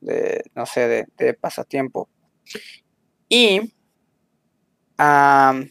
de 0.00 0.42
no 0.54 0.66
sé, 0.66 1.06
de, 1.16 1.34
pasatiempo. 1.34 2.08
Y 3.28 3.72
hay 4.96 5.70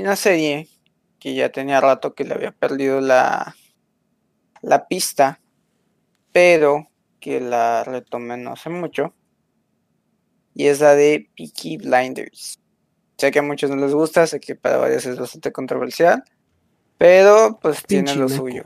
una 0.00 0.16
serie 0.16 0.68
que 1.18 1.34
ya 1.34 1.50
tenía 1.50 1.80
rato 1.80 2.14
que 2.14 2.24
le 2.24 2.34
había 2.34 2.52
perdido 2.52 3.00
la, 3.00 3.56
la 4.62 4.86
pista, 4.88 5.40
pero 6.32 6.88
que 7.20 7.40
la 7.40 7.84
retomé 7.84 8.36
no 8.36 8.52
hace 8.52 8.70
mucho. 8.70 9.14
Y 10.54 10.66
es 10.66 10.80
la 10.80 10.94
de 10.94 11.30
Peaky 11.36 11.78
Blinders. 11.78 12.60
Sé 13.18 13.30
que 13.30 13.40
a 13.40 13.42
muchos 13.42 13.68
no 13.68 13.76
les 13.76 13.92
gusta, 13.92 14.26
sé 14.26 14.38
que 14.38 14.54
para 14.54 14.76
varios 14.78 15.04
es 15.04 15.18
bastante 15.18 15.50
controversial, 15.52 16.22
pero 16.96 17.58
pues 17.60 17.84
tiene 17.84 18.14
lo 18.14 18.28
suyo. 18.28 18.62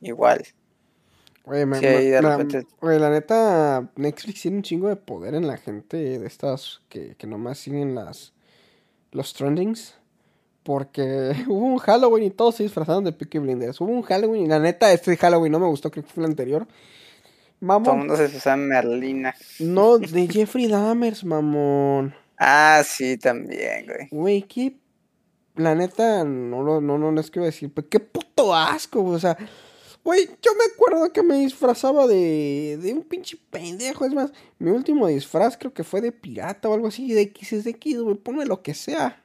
Igual. 0.00 0.46
Oye, 1.44 1.66
la 3.00 3.10
neta, 3.10 3.90
Netflix 3.96 4.42
tiene 4.42 4.58
un 4.58 4.62
chingo 4.62 4.88
de 4.88 4.96
poder 4.96 5.34
en 5.34 5.48
la 5.48 5.56
gente 5.56 5.96
de 5.96 6.24
estas 6.24 6.80
que, 6.88 7.16
que 7.16 7.26
nomás 7.26 7.58
siguen 7.58 7.96
las 7.96 8.32
los 9.12 9.34
trendings. 9.34 9.94
Porque 10.62 11.32
hubo 11.48 11.66
un 11.66 11.78
Halloween 11.78 12.24
y 12.24 12.30
todos 12.30 12.56
se 12.56 12.62
disfrazaron 12.62 13.02
de 13.02 13.12
Peaky 13.12 13.38
Blinders. 13.38 13.80
Hubo 13.80 13.90
un 13.90 14.02
Halloween 14.02 14.44
y 14.44 14.48
la 14.48 14.58
neta, 14.58 14.92
este 14.92 15.16
Halloween 15.16 15.52
no 15.52 15.58
me 15.58 15.66
gustó, 15.66 15.90
creo 15.90 16.04
que 16.04 16.10
fue 16.10 16.22
el 16.22 16.30
anterior. 16.30 16.66
Mamón. 17.60 17.84
Todo 17.84 17.94
el 17.94 17.98
mundo 17.98 18.16
se 18.16 18.56
Merlina. 18.56 19.34
No, 19.58 19.98
de 19.98 20.28
Jeffrey 20.28 20.66
Dahmers, 20.66 21.24
mamón. 21.24 22.14
Ah, 22.42 22.82
sí, 22.86 23.18
también, 23.18 23.84
güey. 23.86 24.08
Güey, 24.10 24.42
qué. 24.44 24.74
La 25.56 25.74
neta, 25.74 26.24
no, 26.24 26.62
no, 26.64 26.80
no, 26.80 26.96
no 26.96 27.12
les 27.12 27.30
quiero 27.30 27.44
decir, 27.44 27.70
pero 27.74 27.88
qué 27.88 28.00
puto 28.00 28.54
asco, 28.54 29.02
güey. 29.02 29.16
O 29.16 29.18
sea, 29.18 29.36
güey, 30.02 30.26
yo 30.40 30.52
me 30.56 30.64
acuerdo 30.72 31.12
que 31.12 31.22
me 31.22 31.36
disfrazaba 31.36 32.06
de, 32.06 32.78
de 32.80 32.94
un 32.94 33.02
pinche 33.02 33.36
pendejo. 33.50 34.06
Es 34.06 34.14
más, 34.14 34.32
mi 34.58 34.70
último 34.70 35.06
disfraz 35.08 35.58
creo 35.58 35.74
que 35.74 35.84
fue 35.84 36.00
de 36.00 36.12
pirata 36.12 36.68
o 36.70 36.74
algo 36.74 36.88
así. 36.88 37.12
De 37.12 37.22
X 37.22 37.52
es 37.52 37.64
de 37.64 37.70
X, 37.72 38.00
güey. 38.00 38.16
Ponme 38.16 38.46
lo 38.46 38.62
que 38.62 38.72
sea. 38.74 39.22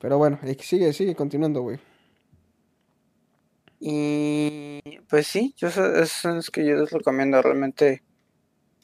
Pero 0.00 0.18
bueno, 0.18 0.40
sigue, 0.60 0.92
sigue 0.92 1.14
continuando, 1.14 1.62
güey. 1.62 1.78
Y 3.78 4.80
pues 5.08 5.26
sí, 5.28 5.54
yo 5.56 5.68
es 5.68 6.50
que 6.50 6.66
yo 6.66 6.76
les 6.76 6.90
recomiendo 6.90 7.40
realmente 7.40 8.02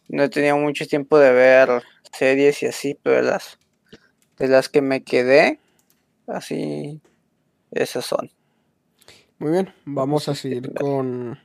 no 0.09 0.23
he 0.23 0.29
tenido 0.29 0.57
mucho 0.57 0.87
tiempo 0.87 1.19
de 1.19 1.33
ver 1.33 1.83
series 2.17 2.63
y 2.63 2.67
así, 2.67 2.99
pero 3.03 3.17
de 3.17 3.23
las, 3.23 3.59
de 4.39 4.49
las 4.49 4.69
que 4.69 4.83
me 4.83 5.03
quedé, 5.03 5.61
así, 6.27 7.01
esas 7.71 8.05
son. 8.05 8.31
Muy 9.39 9.53
bien, 9.53 9.75
vamos 9.85 10.29
a 10.29 10.35
seguir 10.35 10.73
con, 10.75 11.39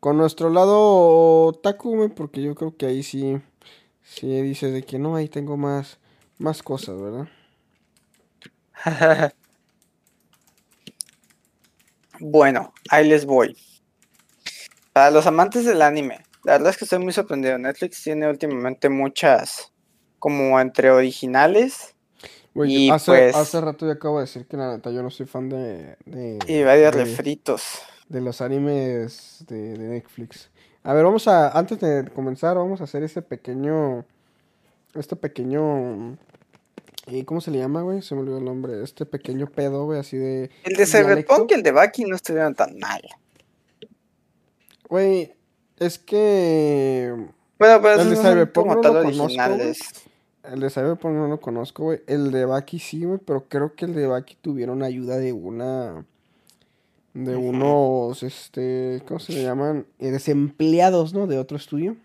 con 0.00 0.16
nuestro 0.16 0.50
lado 0.50 1.52
Takume, 1.62 2.08
porque 2.08 2.42
yo 2.42 2.54
creo 2.54 2.76
que 2.76 2.86
ahí 2.86 3.02
sí, 3.02 3.40
sí 4.02 4.26
dices 4.42 4.72
de 4.72 4.82
que 4.82 4.98
no, 4.98 5.16
ahí 5.16 5.28
tengo 5.28 5.56
más, 5.56 5.98
más 6.38 6.62
cosas, 6.62 7.00
¿verdad? 7.00 7.28
bueno, 12.20 12.72
ahí 12.90 13.08
les 13.08 13.24
voy. 13.24 13.56
Para 14.92 15.10
los 15.10 15.26
amantes 15.26 15.64
del 15.64 15.82
anime, 15.82 16.24
la 16.44 16.52
verdad 16.52 16.70
es 16.70 16.76
que 16.76 16.84
estoy 16.84 16.98
muy 16.98 17.12
sorprendido. 17.12 17.58
Netflix 17.58 18.02
tiene 18.02 18.28
últimamente 18.28 18.88
muchas, 18.88 19.72
como 20.24 20.58
entre 20.58 20.90
originales. 20.90 21.94
y 22.54 22.88
hace, 22.88 23.10
pues, 23.10 23.36
hace 23.36 23.60
rato 23.60 23.86
ya 23.86 23.92
acabo 23.92 24.16
de 24.16 24.22
decir 24.22 24.46
que 24.46 24.56
la 24.56 24.74
neta 24.74 24.90
yo 24.90 25.02
no 25.02 25.10
soy 25.10 25.26
fan 25.26 25.50
de. 25.50 25.98
y 26.48 26.62
varios 26.62 26.94
refritos. 26.94 27.82
De 28.08 28.22
los 28.22 28.40
animes 28.40 29.44
de, 29.46 29.76
Netflix. 29.76 30.48
A 30.82 30.94
ver, 30.94 31.04
vamos 31.04 31.28
a. 31.28 31.50
Antes 31.50 31.78
de 31.78 32.08
comenzar, 32.14 32.56
vamos 32.56 32.80
a 32.80 32.84
hacer 32.84 33.02
este 33.02 33.20
pequeño. 33.20 34.06
Este 34.94 35.14
pequeño. 35.14 36.16
¿Y 37.06 37.24
cómo 37.24 37.42
se 37.42 37.50
le 37.50 37.58
llama, 37.58 37.82
güey? 37.82 38.00
Se 38.00 38.14
me 38.14 38.22
olvidó 38.22 38.38
el 38.38 38.46
nombre. 38.46 38.82
Este 38.82 39.04
pequeño 39.04 39.46
pedo, 39.48 39.84
güey, 39.84 40.00
así 40.00 40.16
de. 40.16 40.50
El 40.62 40.74
de 40.74 40.86
Cyberpunk 40.86 41.50
y 41.50 41.54
el 41.54 41.62
de 41.62 41.72
Baki 41.72 42.04
no 42.04 42.16
estuvieron 42.16 42.54
tan 42.54 42.78
mal. 42.78 43.02
Güey, 44.88 45.34
es 45.78 45.98
que. 45.98 47.14
Bueno, 47.58 47.82
pero 47.82 48.00
el 48.00 48.08
de 48.08 48.16
Cyberpunk 48.16 48.68
no 48.68 48.82
lo 48.82 49.02
conozco. 49.02 50.13
El 50.52 50.60
de 50.60 50.70
Cyberpunk 50.70 51.14
no 51.14 51.28
lo 51.28 51.40
conozco, 51.40 51.84
güey. 51.84 52.00
El 52.06 52.30
de 52.30 52.44
Baki 52.44 52.78
sí, 52.78 53.04
güey, 53.04 53.18
pero 53.24 53.44
creo 53.48 53.74
que 53.74 53.86
el 53.86 53.94
de 53.94 54.06
Baki 54.06 54.36
tuvieron 54.40 54.82
ayuda 54.82 55.16
de 55.16 55.32
una. 55.32 56.04
De 57.14 57.36
unos, 57.36 58.22
este. 58.22 59.02
¿Cómo 59.06 59.20
se 59.20 59.32
le 59.34 59.42
llaman? 59.42 59.86
Eh, 60.00 60.10
desempleados, 60.10 61.14
¿no? 61.14 61.26
De 61.26 61.38
otro 61.38 61.56
estudio. 61.56 61.96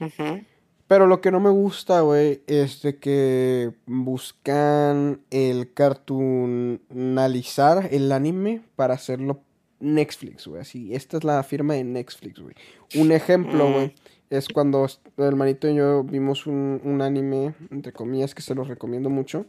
Ujú. 0.00 0.44
Pero 0.86 1.06
lo 1.06 1.20
que 1.20 1.30
no 1.30 1.40
me 1.40 1.50
gusta, 1.50 2.00
güey, 2.00 2.42
es 2.46 2.82
de 2.82 2.98
que 2.98 3.72
buscan 3.86 5.20
el 5.30 5.72
cartoonalizar 5.72 7.88
el 7.92 8.10
anime 8.12 8.62
para 8.76 8.94
hacerlo 8.94 9.40
Netflix, 9.78 10.46
güey. 10.46 10.60
Así, 10.60 10.94
esta 10.94 11.16
es 11.18 11.24
la 11.24 11.42
firma 11.42 11.74
de 11.74 11.84
Netflix, 11.84 12.40
güey. 12.40 12.54
Un 12.96 13.12
ejemplo, 13.12 13.68
Mm. 13.68 13.72
güey, 13.72 13.94
es 14.30 14.48
cuando 14.48 14.86
el 15.16 15.24
hermanito 15.24 15.68
y 15.68 15.74
yo 15.74 16.04
vimos 16.04 16.46
un, 16.46 16.80
un 16.84 17.02
anime, 17.02 17.54
entre 17.70 17.92
comillas, 17.92 18.34
que 18.34 18.42
se 18.42 18.54
los 18.54 18.68
recomiendo 18.68 19.10
mucho, 19.10 19.44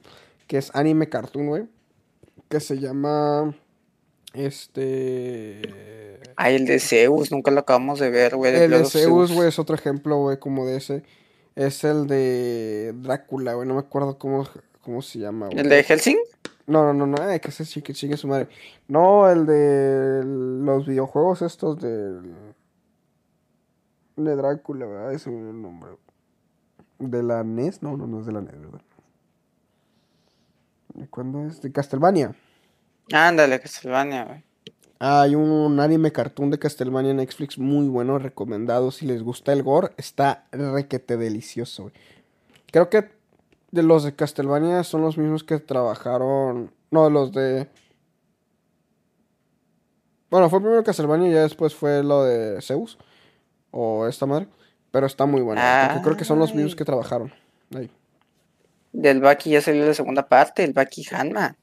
que 0.47 0.57
es 0.57 0.75
anime 0.75 1.07
cartoon, 1.07 1.47
güey, 1.47 1.67
que 2.49 2.59
se 2.59 2.79
llama, 2.79 3.55
este... 4.33 6.19
Ay, 6.35 6.55
el 6.55 6.65
de 6.65 6.79
Zeus, 6.79 7.31
nunca 7.31 7.51
lo 7.51 7.59
acabamos 7.59 7.99
de 7.99 8.09
ver, 8.09 8.35
güey. 8.35 8.55
El 8.55 8.71
de 8.71 8.85
Zeus, 8.85 9.31
güey, 9.31 9.49
es 9.49 9.59
otro 9.59 9.75
ejemplo, 9.75 10.17
güey, 10.17 10.37
como 10.37 10.65
de 10.65 10.77
ese. 10.77 11.03
Es 11.55 11.83
el 11.83 12.07
de 12.07 12.93
Drácula, 12.95 13.53
güey, 13.53 13.67
no 13.67 13.75
me 13.75 13.81
acuerdo 13.81 14.17
cómo, 14.17 14.47
cómo 14.81 15.03
se 15.03 15.19
llama, 15.19 15.47
güey. 15.47 15.59
¿El 15.59 15.69
de 15.69 15.83
Helsing? 15.83 16.17
No, 16.65 16.85
no, 16.85 16.93
no, 16.93 17.05
no, 17.05 17.21
ay, 17.21 17.39
que 17.39 17.49
ese 17.49 17.65
sí, 17.65 17.81
que 17.83 17.93
sigue 17.93 18.17
su 18.17 18.27
madre. 18.27 18.47
No, 18.87 19.29
el 19.29 19.45
de 19.45 20.23
los 20.23 20.87
videojuegos 20.87 21.43
estos 21.43 21.79
de... 21.79 22.19
De 24.15 24.35
Drácula, 24.35 24.85
¿verdad? 24.85 25.13
Ese 25.13 25.29
es 25.29 25.35
el 25.35 25.61
nombre. 25.61 25.91
¿De 26.99 27.23
la 27.23 27.43
NES? 27.43 27.81
No, 27.81 27.97
no, 27.97 28.07
no 28.07 28.19
es 28.19 28.25
de 28.25 28.31
la 28.31 28.41
NES, 28.41 28.59
¿verdad? 28.59 28.81
¿De 30.93 31.07
cuándo 31.07 31.45
es? 31.45 31.61
De 31.61 31.71
Castlevania. 31.71 32.35
Ándale, 33.11 33.59
Castlevania, 33.59 34.25
güey. 34.25 34.43
Hay 34.99 35.33
un 35.33 35.79
anime 35.79 36.11
cartoon 36.11 36.51
de 36.51 36.59
Castlevania 36.59 37.09
en 37.09 37.17
Netflix 37.17 37.57
muy 37.57 37.88
bueno, 37.88 38.19
recomendado. 38.19 38.91
Si 38.91 39.07
les 39.07 39.23
gusta 39.23 39.51
el 39.51 39.63
gore, 39.63 39.93
está 39.97 40.45
requete 40.51 41.17
delicioso, 41.17 41.83
güey. 41.83 41.95
Creo 42.71 42.89
que 42.89 43.09
de 43.71 43.83
los 43.83 44.03
de 44.03 44.15
Castlevania 44.15 44.83
son 44.83 45.01
los 45.01 45.17
mismos 45.17 45.43
que 45.43 45.59
trabajaron. 45.59 46.71
No, 46.91 47.09
los 47.09 47.31
de. 47.31 47.67
Bueno, 50.29 50.49
fue 50.49 50.61
primero 50.61 50.83
Castlevania 50.83 51.29
y 51.29 51.33
ya 51.33 51.41
después 51.41 51.73
fue 51.73 52.03
lo 52.03 52.23
de 52.23 52.61
Zeus. 52.61 52.99
O 53.72 54.07
esta 54.07 54.26
madre. 54.26 54.48
Pero 54.91 55.06
está 55.07 55.26
muy 55.26 55.41
bueno. 55.41 55.61
Porque 55.88 56.03
creo 56.03 56.18
que 56.18 56.26
son 56.26 56.39
los 56.39 56.53
mismos 56.53 56.76
que 56.76 56.85
trabajaron. 56.85 57.34
Ahí. 57.76 57.89
Del 58.91 59.22
Baki 59.22 59.52
ya 59.52 59.61
salió 59.61 59.85
la 59.85 59.93
segunda 59.93 60.27
parte, 60.27 60.64
el 60.64 60.73
Baki 60.73 61.06
Hanma. 61.11 61.56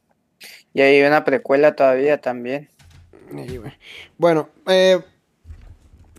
Y 0.73 0.81
hay 0.81 1.03
una 1.03 1.25
precuela 1.25 1.75
todavía 1.77 2.21
también. 2.21 2.71
Bueno, 4.17 4.49
eh, 4.67 5.01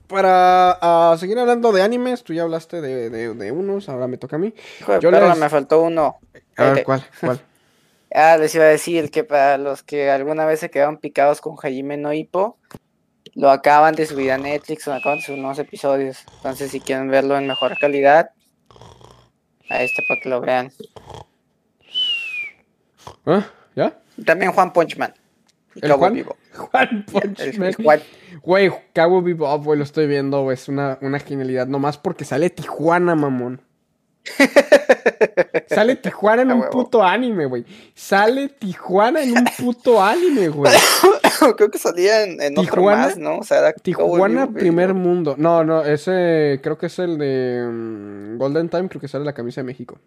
para 0.07 0.78
ah, 0.82 1.16
seguir 1.20 1.38
hablando 1.40 1.72
de 1.72 1.82
animes, 1.82 2.24
tú 2.24 2.34
ya 2.34 2.44
hablaste 2.44 2.82
de, 2.82 3.10
de- 3.10 3.34
de 3.34 3.52
unos, 3.52 3.90
ahora 3.90 4.07
me 4.07 4.18
toca 4.18 4.36
a 4.36 4.40
mí. 4.40 4.53
Hijo 4.82 4.94
de 4.94 4.99
Yo 4.99 5.11
les- 5.11 5.38
me 5.38 5.49
faltó 5.49 5.82
uno. 5.82 6.18
A 6.57 6.72
ver, 6.72 6.84
¿cuál? 6.84 7.03
¿Cuál? 7.20 7.40
Ah, 8.11 8.38
les 8.38 8.56
iba 8.56 8.64
a 8.64 8.70
decir 8.70 9.11
que 9.11 9.24
para 9.24 9.60
los 9.60 9.84
que 9.84 10.10
alguna 10.10 10.44
vez 10.48 10.60
se 10.61 10.72
quedaron 10.72 10.98
picados 10.98 11.41
con 11.41 11.56
Hajime 11.61 11.95
no 11.95 12.11
lo 13.40 13.49
acaban 13.49 13.95
de 13.95 14.06
subir 14.06 14.34
a 14.34 14.38
Netflix, 14.38 14.86
o 14.90 14.94
acaban 14.94 15.20
de 15.20 15.24
subir 15.24 15.40
unos 15.40 15.57
episodios. 15.60 16.26
Entonces, 16.36 16.72
si 16.72 16.82
quieren 16.82 17.07
verlo 17.10 17.38
en 17.38 17.48
mejor 17.48 17.78
calidad, 17.80 18.32
ahí 19.70 19.86
está 19.86 20.03
para 20.10 20.20
que 20.22 20.28
lo 20.28 20.41
vean. 20.41 20.74
¿Ah? 23.26 23.48
¿Ya? 23.78 23.98
También 24.26 24.52
Juan 24.52 24.74
Punchman. 24.74 25.14
Y 25.74 25.80
¿El 25.86 25.88
Cabo 25.88 25.99
Juan? 25.99 26.14
Vivo. 26.16 26.36
Juan 26.53 27.06
Punchman. 27.10 28.02
Güey, 28.44 28.72
Cabo 28.91 29.22
Bebop, 29.22 29.64
güey, 29.64 29.78
lo 29.78 29.86
estoy 29.86 30.07
viendo, 30.07 30.41
güey, 30.41 30.56
es 30.56 30.68
una, 30.68 30.98
una 30.99 31.20
genialidad. 31.20 31.66
Nomás 31.66 31.98
porque 31.98 32.26
sale 32.26 32.49
Tijuana, 32.49 33.16
mamón. 33.16 33.61
Sale 35.68 35.95
Tijuana 35.95 36.41
en 36.41 36.52
un 36.52 36.70
puto 36.70 37.03
anime, 37.03 37.45
güey. 37.45 37.66
Sale 37.95 38.49
Tijuana 38.49 39.22
en 39.22 39.38
un 39.38 39.45
puto 39.57 40.02
anime, 40.02 40.49
güey. 40.49 40.74
Creo 41.57 41.70
que 41.72 41.78
salía 41.78 42.24
en, 42.24 42.41
en 42.41 42.57
otro 42.57 42.74
¿Tijuana? 42.76 43.02
más, 43.07 43.18
¿no? 43.18 43.38
O 43.38 43.44
sea, 43.44 43.60
era 43.60 43.74
Tijuana, 43.74 44.52
primer 44.52 44.94
mundo. 44.94 45.36
No, 45.38 45.64
no, 45.64 45.84
ese 45.84 46.60
creo 46.64 46.78
que 46.78 46.88
es 46.88 46.99
el 46.99 47.18
de 47.18 47.68
mm, 47.72 48.38
Golden 48.38 48.70
Time, 48.70 48.90
creo 48.90 49.02
que 49.02 49.07
sale 49.07 49.26
la 49.26 49.34
camisa 49.34 49.61
de 49.61 49.66
México. 49.66 49.98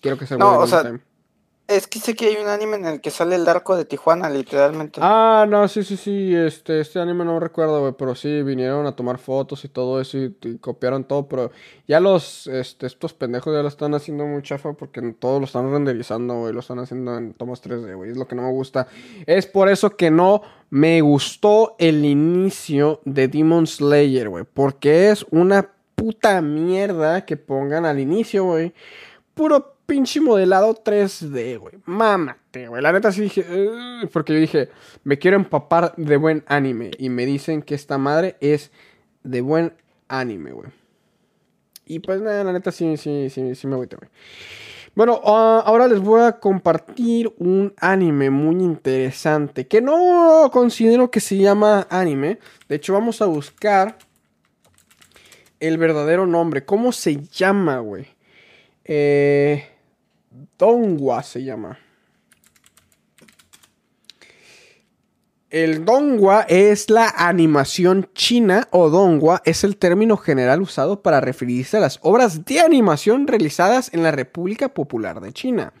Quiero 0.00 0.18
que 0.18 0.26
sea 0.26 0.36
el 0.36 0.40
No, 0.40 0.50
de 0.50 0.56
o 0.56 0.58
Golden 0.60 0.70
sea, 0.70 0.82
Time. 0.82 1.00
Es 1.66 1.86
que 1.86 1.98
sé 1.98 2.14
que 2.14 2.26
hay 2.26 2.36
un 2.36 2.46
anime 2.46 2.76
en 2.76 2.84
el 2.84 3.00
que 3.00 3.10
sale 3.10 3.36
el 3.36 3.48
arco 3.48 3.74
de 3.74 3.86
Tijuana, 3.86 4.28
literalmente. 4.28 5.00
Ah, 5.02 5.46
no, 5.48 5.66
sí, 5.66 5.82
sí, 5.82 5.96
sí, 5.96 6.34
este, 6.34 6.78
este 6.80 7.00
anime 7.00 7.24
no 7.24 7.40
recuerdo, 7.40 7.80
güey, 7.80 7.94
pero 7.96 8.14
sí, 8.14 8.42
vinieron 8.42 8.86
a 8.86 8.94
tomar 8.94 9.16
fotos 9.16 9.64
y 9.64 9.68
todo 9.68 9.98
eso 9.98 10.18
y, 10.18 10.58
copiaron 10.60 11.04
todo, 11.04 11.26
pero 11.26 11.50
ya 11.88 12.00
los, 12.00 12.48
este, 12.48 12.86
estos 12.86 13.14
pendejos 13.14 13.54
ya 13.54 13.62
lo 13.62 13.68
están 13.68 13.94
haciendo 13.94 14.26
muy 14.26 14.42
chafa 14.42 14.74
porque 14.74 15.00
todo 15.18 15.38
lo 15.40 15.46
están 15.46 15.72
renderizando, 15.72 16.34
güey, 16.40 16.52
lo 16.52 16.60
están 16.60 16.80
haciendo 16.80 17.16
en 17.16 17.32
tomas 17.32 17.62
3D, 17.62 17.96
güey, 17.96 18.10
es 18.10 18.18
lo 18.18 18.28
que 18.28 18.34
no 18.34 18.42
me 18.42 18.52
gusta. 18.52 18.86
Es 19.24 19.46
por 19.46 19.70
eso 19.70 19.96
que 19.96 20.10
no 20.10 20.42
me 20.68 21.00
gustó 21.00 21.76
el 21.78 22.04
inicio 22.04 23.00
de 23.06 23.28
Demon 23.28 23.66
Slayer, 23.66 24.28
güey, 24.28 24.44
porque 24.44 25.10
es 25.10 25.24
una 25.30 25.70
puta 25.94 26.42
mierda 26.42 27.24
que 27.24 27.38
pongan 27.38 27.86
al 27.86 28.00
inicio, 28.00 28.44
güey, 28.44 28.74
puro 29.32 29.73
pinche 29.86 30.20
modelado 30.20 30.74
3D, 30.74 31.58
güey. 31.58 31.74
Mámate, 31.84 32.68
güey. 32.68 32.82
La 32.82 32.92
neta 32.92 33.12
sí 33.12 33.22
dije. 33.22 33.44
Porque 34.12 34.34
yo 34.34 34.40
dije, 34.40 34.68
me 35.04 35.18
quiero 35.18 35.36
empapar 35.36 35.94
de 35.96 36.16
buen 36.16 36.44
anime. 36.46 36.90
Y 36.98 37.08
me 37.08 37.26
dicen 37.26 37.62
que 37.62 37.74
esta 37.74 37.98
madre 37.98 38.36
es 38.40 38.70
de 39.22 39.40
buen 39.40 39.74
anime, 40.08 40.52
güey. 40.52 40.70
Y 41.86 41.98
pues 41.98 42.20
nada, 42.22 42.44
la 42.44 42.52
neta 42.52 42.72
sí, 42.72 42.96
sí, 42.96 43.28
sí, 43.30 43.54
sí 43.54 43.66
me 43.66 43.74
agüité, 43.74 43.96
güey. 43.96 44.10
Bueno, 44.94 45.20
ah, 45.24 45.62
ahora 45.66 45.88
les 45.88 45.98
voy 45.98 46.22
a 46.22 46.38
compartir 46.38 47.34
un 47.38 47.74
anime 47.78 48.30
muy 48.30 48.62
interesante. 48.62 49.66
Que 49.66 49.80
no 49.80 50.48
considero 50.52 51.10
que 51.10 51.20
se 51.20 51.36
llama 51.36 51.86
anime. 51.90 52.38
De 52.68 52.76
hecho, 52.76 52.92
vamos 52.92 53.20
a 53.20 53.26
buscar 53.26 53.98
el 55.58 55.78
verdadero 55.78 56.26
nombre. 56.26 56.64
¿Cómo 56.64 56.92
se 56.92 57.16
llama, 57.16 57.80
güey? 57.80 58.06
Eh, 58.84 59.68
Dongwa 60.58 61.22
se 61.22 61.44
llama. 61.44 61.78
El 65.48 65.84
Dongwa 65.84 66.40
es 66.48 66.90
la 66.90 67.08
animación 67.16 68.08
china 68.12 68.66
o 68.72 68.90
Dongwa 68.90 69.40
es 69.44 69.62
el 69.62 69.76
término 69.76 70.16
general 70.16 70.60
usado 70.60 71.02
para 71.02 71.20
referirse 71.20 71.76
a 71.76 71.80
las 71.80 72.00
obras 72.02 72.44
de 72.44 72.58
animación 72.58 73.28
realizadas 73.28 73.94
en 73.94 74.02
la 74.02 74.10
República 74.10 74.70
Popular 74.70 75.20
de 75.20 75.32
China. 75.32 75.72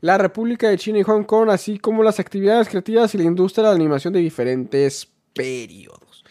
La 0.00 0.16
República 0.16 0.70
de 0.70 0.78
China 0.78 1.00
y 1.00 1.02
Hong 1.02 1.24
Kong, 1.24 1.50
así 1.50 1.78
como 1.78 2.02
las 2.02 2.18
actividades 2.18 2.70
creativas 2.70 3.14
y 3.14 3.18
la 3.18 3.24
industria 3.24 3.64
de 3.64 3.70
la 3.70 3.76
animación 3.76 4.14
de 4.14 4.20
diferentes 4.20 5.06
periodos. 5.34 6.24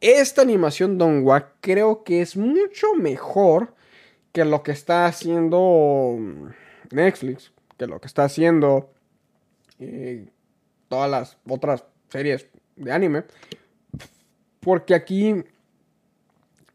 Esta 0.00 0.42
animación 0.42 0.98
Dongwa 0.98 1.54
creo 1.60 2.04
que 2.04 2.22
es 2.22 2.36
mucho 2.36 2.94
mejor 2.94 3.74
que 4.30 4.44
lo 4.44 4.62
que 4.62 4.70
está 4.70 5.06
haciendo 5.06 6.16
Netflix, 6.92 7.52
que 7.76 7.86
lo 7.86 8.00
que 8.00 8.06
está 8.06 8.24
haciendo 8.24 8.92
eh, 9.78 10.28
todas 10.88 11.10
las 11.10 11.38
otras 11.48 11.84
series 12.08 12.46
de 12.76 12.92
anime. 12.92 13.24
Porque 14.60 14.94
aquí 14.94 15.44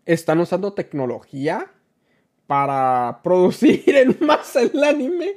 están 0.06 0.40
usando 0.40 0.74
tecnología 0.74 1.72
para 2.48 3.20
producir 3.24 3.84
en 3.96 4.18
masa 4.22 4.62
el 4.62 4.84
anime. 4.84 5.36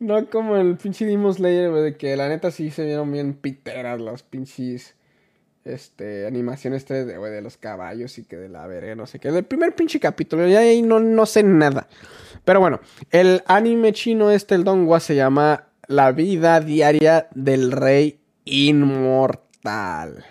No 0.00 0.28
como 0.28 0.56
el 0.56 0.76
pinche 0.76 1.04
Demon 1.04 1.34
Slayer, 1.34 1.72
de 1.72 1.96
que 1.96 2.16
la 2.16 2.28
neta 2.28 2.50
sí 2.50 2.70
se 2.70 2.84
vieron 2.84 3.12
bien 3.12 3.34
piteras 3.34 4.00
las 4.00 4.22
pinches 4.22 4.96
este, 5.66 6.26
animaciones 6.26 6.88
3D, 6.88 7.18
güey, 7.18 7.32
de 7.32 7.42
los 7.42 7.56
caballos 7.56 8.18
y 8.18 8.24
que 8.24 8.36
de 8.36 8.48
la 8.48 8.66
verga, 8.66 8.94
no 8.94 9.06
sé 9.06 9.18
qué. 9.18 9.28
El 9.28 9.44
primer 9.44 9.74
pinche 9.74 9.98
capítulo, 9.98 10.46
ya 10.46 10.60
ahí 10.60 10.80
no, 10.80 11.00
no 11.00 11.26
sé 11.26 11.42
nada. 11.42 11.88
Pero 12.44 12.60
bueno, 12.60 12.80
el 13.10 13.42
anime 13.46 13.92
chino 13.92 14.30
este, 14.30 14.54
el 14.54 14.64
Dongwa, 14.64 15.00
se 15.00 15.16
llama 15.16 15.66
La 15.88 16.12
vida 16.12 16.60
diaria 16.60 17.28
del 17.34 17.72
rey 17.72 18.20
inmortal. 18.44 20.24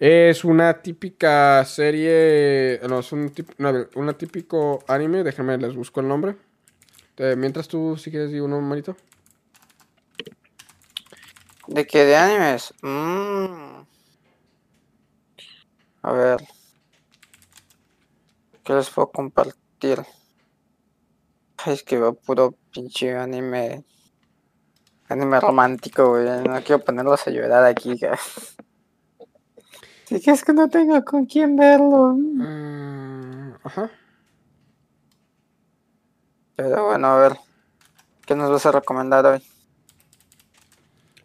Es 0.00 0.44
una 0.44 0.82
típica 0.82 1.64
serie, 1.64 2.80
no, 2.88 2.98
es 2.98 3.12
un 3.12 3.32
una 3.94 4.12
típico 4.14 4.84
anime, 4.88 5.22
déjame 5.22 5.56
les 5.56 5.74
busco 5.74 6.00
el 6.00 6.08
nombre. 6.08 6.34
Eh, 7.16 7.36
mientras 7.38 7.68
tú, 7.68 7.96
si 7.96 8.10
quieres, 8.10 8.32
digo 8.32 8.46
uno, 8.46 8.60
manito. 8.60 8.96
¿De 11.68 11.86
qué? 11.86 12.04
¿De 12.04 12.16
animes? 12.16 12.74
Mm. 12.82 13.93
A 16.04 16.12
ver. 16.12 16.46
¿Qué 18.62 18.72
les 18.74 18.90
puedo 18.90 19.10
compartir? 19.10 20.04
Ay, 21.58 21.72
es 21.74 21.82
que 21.82 21.98
veo 21.98 22.14
puro 22.14 22.54
pinche 22.72 23.16
anime. 23.16 23.84
Anime 25.08 25.40
romántico, 25.40 26.10
güey. 26.10 26.26
No 26.46 26.62
quiero 26.62 26.84
ponerlos 26.84 27.26
a 27.26 27.30
llorar 27.30 27.64
aquí, 27.64 27.94
güey. 28.00 28.12
Que 30.22 30.30
es 30.30 30.44
que 30.44 30.52
no 30.52 30.68
tengo 30.68 31.02
con 31.04 31.24
quién 31.26 31.56
verlo. 31.56 32.14
Mm, 32.14 33.54
Ajá. 33.64 33.90
Pero 36.56 36.86
bueno, 36.86 37.06
a 37.08 37.16
ver. 37.18 37.32
¿Qué 38.26 38.34
nos 38.34 38.50
vas 38.50 38.64
a 38.66 38.72
recomendar 38.72 39.24
hoy? 39.26 39.42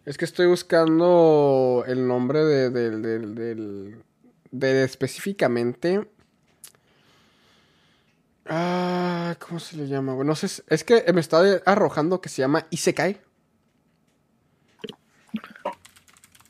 Es 0.04 0.16
que 0.18 0.24
estoy 0.24 0.46
buscando 0.46 1.84
el 1.86 2.06
nombre 2.08 2.40
de, 2.44 2.70
del- 2.70 3.02
del- 3.02 3.34
del- 3.34 4.04
de 4.50 4.84
específicamente. 4.84 6.08
Ah, 8.46 9.36
¿cómo 9.38 9.60
se 9.60 9.76
le 9.76 9.86
llama? 9.86 10.14
güey? 10.14 10.26
No 10.26 10.34
sé, 10.34 10.46
es- 10.46 10.64
es 10.68 10.84
que 10.84 11.04
me 11.12 11.20
está 11.20 11.40
arrojando 11.66 12.20
que 12.20 12.28
se 12.28 12.42
llama 12.42 12.66
Isekai. 12.70 13.20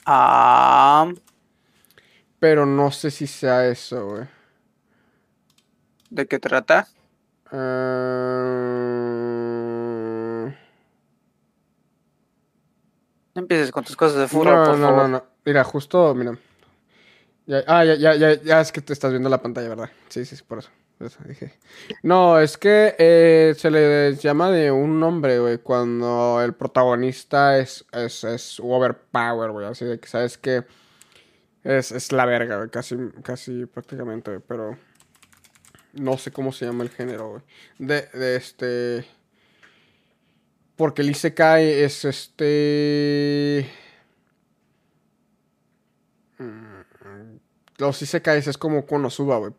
Ah, 0.07 1.13
Pero 2.39 2.67
no 2.67 2.91
sé 2.91 3.11
si 3.11 3.27
sea 3.27 3.67
eso, 3.69 4.07
güey. 4.09 4.29
¿de 6.11 6.27
qué 6.27 6.39
trata? 6.39 6.89
Ah, 7.53 7.61
No 13.35 13.43
empieces 13.43 13.71
con 13.71 13.85
tus 13.85 13.97
cosas 13.97 14.19
de 14.19 14.29
furro, 14.29 14.57
no, 14.57 14.65
por 14.65 14.77
no, 14.79 14.87
favor. 14.87 15.03
no, 15.03 15.09
no. 15.09 15.25
Mira, 15.45 15.65
justo, 15.65 16.15
mira. 16.15 16.37
Ah, 17.67 17.85
ya, 17.85 17.95
ya, 17.95 18.15
ya, 18.15 18.41
ya 18.43 18.61
es 18.61 18.71
que 18.73 18.81
te 18.81 18.93
estás 18.93 19.11
viendo 19.11 19.29
la 19.29 19.43
pantalla, 19.43 19.69
¿verdad? 19.69 19.91
Sí, 20.09 20.25
sí, 20.25 20.37
sí, 20.37 20.45
por 20.47 20.59
eso. 20.59 20.71
No, 22.03 22.39
es 22.39 22.59
que 22.59 22.95
eh, 22.99 23.55
se 23.57 23.71
le 23.71 24.17
llama 24.17 24.51
de 24.51 24.71
un 24.71 25.01
nombre, 25.01 25.39
güey, 25.39 25.59
cuando 25.59 26.43
el 26.43 26.53
protagonista 26.55 27.59
es, 27.59 27.87
es, 27.93 28.25
es 28.25 28.61
overpower, 28.61 29.51
güey. 29.51 29.67
Así 29.67 29.85
de 29.87 29.99
que 29.99 30.09
sabes 30.09 30.37
que 30.37 30.65
es, 31.65 31.93
es 31.93 32.13
la 32.13 32.27
verga, 32.27 32.57
güey, 32.57 32.69
casi, 32.69 32.97
casi 33.23 33.67
prácticamente, 33.67 34.31
güey, 34.31 34.43
pero 34.47 34.77
no 35.95 36.19
sé 36.19 36.31
cómo 36.33 36.53
se 36.53 36.67
llama 36.67 36.85
el 36.85 36.91
género, 36.91 37.31
güey. 37.31 37.43
De, 37.79 38.03
de 38.13 38.37
este... 38.37 39.07
Porque 40.77 41.03
el 41.03 41.11
Isekai 41.11 41.67
es 41.67 42.05
este... 42.05 43.71
Mm, 46.39 46.70
Los 47.81 48.01
Isekais 48.03 48.47
es 48.47 48.59
como 48.59 48.87
Konosuba, 48.87 49.39
güey. 49.39 49.53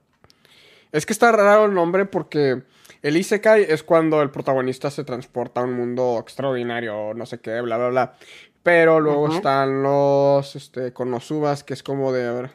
Es 0.91 1.05
que 1.05 1.13
está 1.13 1.31
raro 1.31 1.65
el 1.65 1.73
nombre 1.73 2.05
porque 2.05 2.63
el 3.01 3.17
Isekai 3.17 3.65
es 3.67 3.83
cuando 3.83 4.21
el 4.21 4.29
protagonista 4.29 4.91
se 4.91 5.03
transporta 5.03 5.61
a 5.61 5.63
un 5.63 5.73
mundo 5.73 6.17
extraordinario, 6.21 7.13
no 7.13 7.25
sé 7.25 7.39
qué, 7.39 7.59
bla, 7.61 7.77
bla, 7.77 7.89
bla. 7.89 8.15
Pero 8.63 8.99
luego 8.99 9.33
están 9.33 9.81
los 9.81 10.55
este, 10.55 10.93
Konosubas, 10.93 11.63
que 11.63 11.73
es 11.73 11.81
como 11.81 12.13
de, 12.13 12.27
a 12.27 12.31
ver... 12.31 12.51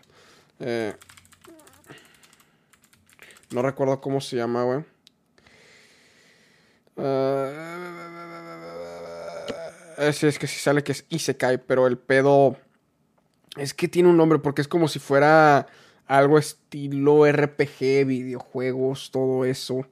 eh, 0.60 0.94
no 3.51 3.62
recuerdo 3.62 4.01
cómo 4.01 4.20
se 4.20 4.36
llama, 4.36 4.62
güey. 4.62 4.84
Sí, 10.12 10.26
es 10.26 10.38
que 10.38 10.47
sí 10.47 10.60
sale 10.60 10.84
que 10.84 10.93
es 10.93 11.06
Isekai, 11.09 11.59
pero 11.59 11.86
el 11.86 11.98
pedo 11.98 12.56
es 13.56 13.74
que 13.74 13.88
tiene 13.88 14.08
un 14.08 14.16
nombre 14.16 14.38
porque 14.38 14.62
es 14.62 14.68
como 14.68 14.88
si 14.88 14.98
fuera 14.98 15.66
algo 16.06 16.38
estilo 16.38 17.30
RPG, 17.30 18.06
videojuegos, 18.06 19.10
todo 19.10 19.44
eso. 19.44 19.86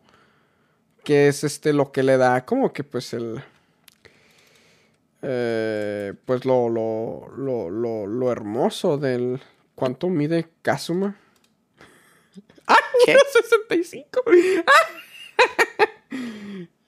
Que 1.02 1.28
es 1.28 1.44
este 1.44 1.72
lo 1.72 1.92
que 1.92 2.02
le 2.02 2.16
da 2.16 2.44
como 2.46 2.72
que 2.72 2.84
pues 2.84 3.12
el... 3.12 3.42
eh, 5.22 6.14
pues 6.24 6.44
lo, 6.44 6.68
lo, 6.68 7.28
lo, 7.36 7.70
lo, 7.70 8.06
lo 8.06 8.32
hermoso 8.32 8.96
del... 8.98 9.40
¿Cuánto 9.74 10.08
mide 10.08 10.48
Kazuma? 10.62 11.16
¡Ah! 12.66 12.76
¿Qué? 13.04 13.16
65. 13.42 14.22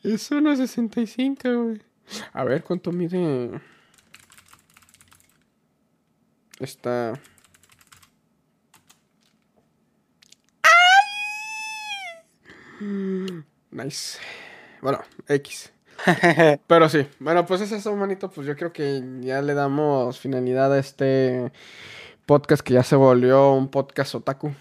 Es 0.03 0.31
1.65, 0.31 1.65
güey. 1.65 1.83
A 2.33 2.45
ver, 2.45 2.63
¿cuánto 2.63 2.93
mide? 2.93 3.61
Está... 6.61 7.15
Nice. 13.71 14.19
Bueno, 14.83 15.01
X. 15.29 15.73
Pero 16.67 16.89
sí. 16.89 17.07
Bueno, 17.19 17.47
pues 17.47 17.61
es 17.63 17.73
eso, 17.73 17.95
manito. 17.97 18.31
Pues 18.31 18.47
yo 18.47 18.57
creo 18.57 18.73
que 18.73 19.03
ya 19.21 19.43
le 19.43 19.55
damos 19.55 20.19
finalidad 20.19 20.73
a 20.73 20.79
este 20.79 21.53
podcast 22.27 22.63
que 22.63 22.75
ya 22.75 22.83
se 22.83 22.97
volvió 22.97 23.53
un 23.53 23.69
podcast 23.69 24.15
otaku. 24.15 24.55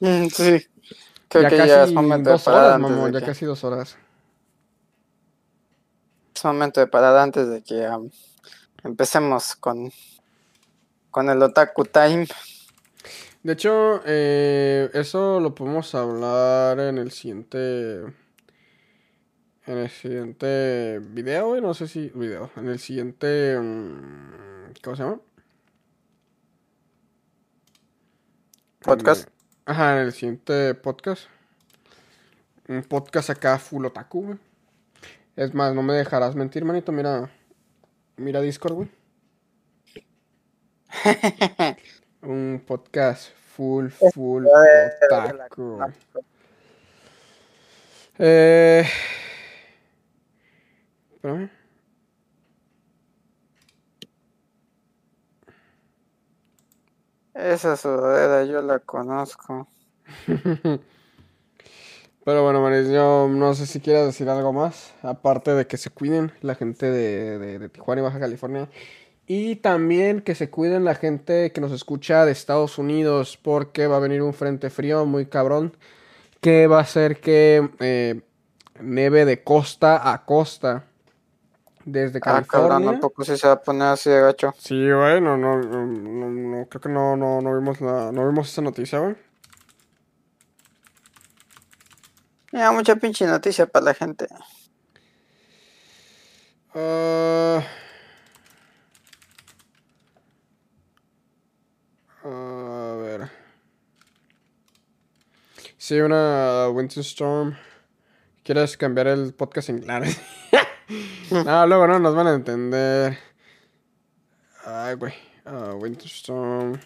Mm, 0.00 0.26
sí. 0.26 0.66
Creo 1.28 1.42
ya 1.42 1.48
que 1.50 1.56
casi 1.56 1.68
ya 1.68 1.84
es 1.84 1.92
momento 1.92 2.30
de 2.30 2.32
dos 2.32 2.44
parar 2.44 2.64
horas, 2.64 2.80
mamón. 2.80 3.12
de 3.12 3.18
Ya 3.18 3.20
que... 3.20 3.26
casi 3.26 3.44
dos 3.44 3.64
horas. 3.64 3.98
Es 6.34 6.44
momento 6.44 6.80
de 6.80 6.86
parar 6.86 7.16
antes 7.16 7.48
de 7.48 7.62
que 7.62 7.84
am, 7.84 8.10
empecemos 8.84 9.56
con, 9.56 9.90
con 11.10 11.28
el 11.30 11.42
Otaku 11.42 11.84
Time. 11.84 12.26
De 13.42 13.52
hecho, 13.52 14.02
eh, 14.04 14.90
eso 14.94 15.40
lo 15.40 15.54
podemos 15.54 15.94
hablar 15.94 16.80
en 16.80 16.98
el 16.98 17.10
siguiente. 17.10 18.02
En 19.66 19.78
el 19.78 19.90
siguiente 19.90 20.98
video. 21.00 21.60
No 21.60 21.74
sé 21.74 21.88
si. 21.88 22.10
Video. 22.14 22.50
En 22.56 22.68
el 22.68 22.78
siguiente. 22.78 23.58
mm, 23.58 24.72
¿Cómo 24.82 24.96
se 24.96 25.02
llama? 25.02 25.20
Podcast. 28.80 29.28
En- 29.28 29.32
ajá, 29.66 30.00
en 30.00 30.06
el 30.06 30.12
siguiente 30.12 30.74
podcast. 30.74 31.24
Un 32.68 32.82
podcast 32.82 33.30
acá 33.30 33.58
full 33.58 33.84
otaku, 33.86 34.24
güey. 34.26 34.38
Es 35.36 35.54
más, 35.54 35.74
no 35.74 35.82
me 35.82 35.94
dejarás 35.94 36.34
mentir, 36.34 36.64
manito. 36.64 36.92
Mira. 36.92 37.30
Mira 38.16 38.40
Discord, 38.40 38.74
güey. 38.74 38.97
Un 42.22 42.62
podcast 42.66 43.30
full, 43.54 43.88
full 44.12 44.46
otaku. 44.46 45.76
güey. 45.76 45.92
Eh. 48.18 48.84
Espérame. 51.14 51.50
Esa 57.34 57.76
sudadera 57.76 58.44
yo 58.44 58.62
la 58.62 58.78
conozco. 58.80 59.68
Pero 62.24 62.42
bueno, 62.42 62.60
Maris, 62.60 62.88
yo 62.90 63.28
no 63.30 63.54
sé 63.54 63.66
si 63.66 63.80
quieras 63.80 64.06
decir 64.06 64.28
algo 64.28 64.52
más, 64.52 64.92
aparte 65.02 65.52
de 65.54 65.66
que 65.66 65.76
se 65.78 65.88
cuiden 65.90 66.32
la 66.42 66.54
gente 66.54 66.90
de, 66.90 67.38
de- 67.38 67.58
de 67.58 67.68
Tijuana 67.70 68.00
y 68.02 68.04
Baja 68.04 68.20
California. 68.20 68.68
Y 69.30 69.56
también 69.56 70.22
que 70.22 70.34
se 70.34 70.48
cuiden 70.48 70.86
la 70.86 70.94
gente 70.94 71.52
que 71.52 71.60
nos 71.60 71.70
escucha 71.70 72.24
de 72.24 72.32
Estados 72.32 72.78
Unidos, 72.78 73.36
porque 73.36 73.86
va 73.86 73.98
a 73.98 74.00
venir 74.00 74.22
un 74.22 74.32
frente 74.32 74.70
frío 74.70 75.04
muy 75.04 75.26
cabrón, 75.26 75.76
que 76.40 76.66
va 76.66 76.78
a 76.78 76.80
hacer 76.80 77.20
que 77.20 77.68
eh, 77.78 78.22
neve 78.80 79.26
de 79.26 79.44
costa 79.44 80.10
a 80.10 80.24
costa 80.24 80.86
desde 81.84 82.20
Ah, 82.20 82.20
cabrón, 82.20 82.44
California. 82.44 82.90
¿a 82.92 83.00
poco 83.00 83.22
sí 83.22 83.36
se 83.36 83.46
va 83.46 83.52
a 83.52 83.60
poner 83.60 83.88
así 83.88 84.08
de 84.08 84.18
gacho? 84.18 84.54
Sí, 84.56 84.90
güey, 84.90 85.20
no, 85.20 85.36
no, 85.36 85.58
no, 85.60 86.66
creo 86.66 86.80
que 86.80 86.88
no, 86.88 87.14
no, 87.14 87.42
no 87.42 87.54
vimos 87.54 87.82
la, 87.82 88.10
no 88.10 88.26
vimos 88.26 88.50
esa 88.50 88.62
noticia, 88.62 88.98
güey. 88.98 89.14
Ya, 92.50 92.72
mucha 92.72 92.96
pinche 92.96 93.26
noticia 93.26 93.66
para 93.66 93.84
la 93.84 93.92
gente. 93.92 94.26
Ah 96.74 97.62
ver. 103.18 103.30
Sí, 105.88 105.98
una 106.00 106.68
Winter 106.68 107.00
Storm. 107.00 107.56
¿Quieres 108.42 108.76
cambiar 108.76 109.06
el 109.06 109.32
podcast 109.32 109.70
en 109.70 109.78
claro? 109.78 110.04
no, 111.30 111.66
luego 111.66 111.86
no 111.86 111.98
nos 111.98 112.14
van 112.14 112.26
a 112.26 112.34
entender. 112.34 113.16
Ay, 114.66 114.96
güey. 114.96 115.14
Ah, 115.46 115.72
Winter 115.80 116.04
Storm. 116.04 116.78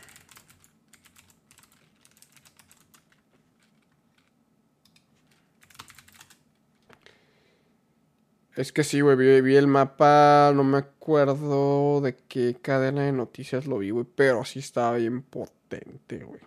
Es 8.54 8.70
que 8.70 8.84
sí, 8.84 9.00
güey, 9.00 9.16
vi, 9.40 9.56
el 9.56 9.66
mapa, 9.66 10.52
no 10.54 10.62
me 10.62 10.78
acuerdo 10.78 12.00
de 12.02 12.14
qué 12.28 12.56
cadena 12.62 13.02
de 13.02 13.10
noticias 13.10 13.66
lo 13.66 13.78
vi, 13.78 13.90
güey, 13.90 14.06
pero 14.14 14.44
sí 14.44 14.60
estaba 14.60 14.94
bien 14.96 15.22
potente, 15.22 16.18
güey. 16.22 16.40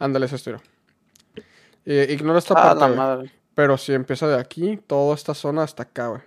Ándale, 0.00 0.26
esa 0.26 0.34
historia. 0.34 0.60
Eh, 1.86 2.06
ignora 2.10 2.38
esta 2.38 2.54
Ah, 2.54 2.62
parte, 2.62 2.80
la 2.80 2.86
güey, 2.86 2.98
madre. 2.98 3.32
pero 3.54 3.76
si 3.76 3.92
empieza 3.92 4.26
de 4.28 4.38
aquí, 4.40 4.78
toda 4.86 5.14
esta 5.14 5.34
zona 5.34 5.62
hasta 5.62 5.82
acá, 5.84 6.08
güey. 6.08 6.22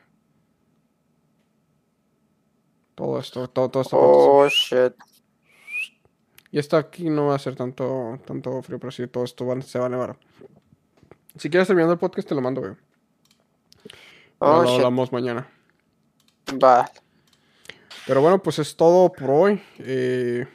Todo 2.95 3.19
esto, 3.19 3.47
todo, 3.49 3.69
toda 3.69 3.83
esta 3.83 3.95
parte. 3.97 4.11
Oh, 4.15 4.47
shit. 4.49 4.93
Y 6.51 6.59
esta 6.59 6.77
aquí 6.77 7.09
no 7.09 7.27
va 7.27 7.35
a 7.35 7.39
ser 7.39 7.55
tanto, 7.55 8.19
tanto 8.25 8.61
frío, 8.63 8.79
pero 8.79 8.91
sí, 8.91 9.07
todo 9.07 9.23
esto 9.23 9.45
va- 9.45 9.61
se 9.61 9.77
va 9.79 9.85
a 9.85 9.89
nevar. 9.89 10.17
Si 11.37 11.49
quieres 11.49 11.67
terminando 11.67 11.93
el 11.93 11.99
podcast, 11.99 12.27
te 12.27 12.33
lo 12.35 12.41
mando, 12.41 12.61
güey. 12.61 12.73
Oh, 14.39 14.63
lo 14.63 14.69
hablamos 14.69 15.11
mañana. 15.11 15.47
Va. 16.63 16.89
Pero 18.07 18.21
bueno, 18.21 18.41
pues 18.41 18.59
es 18.59 18.75
todo 18.75 19.11
por 19.11 19.29
hoy. 19.29 19.61
Eh, 19.79 20.47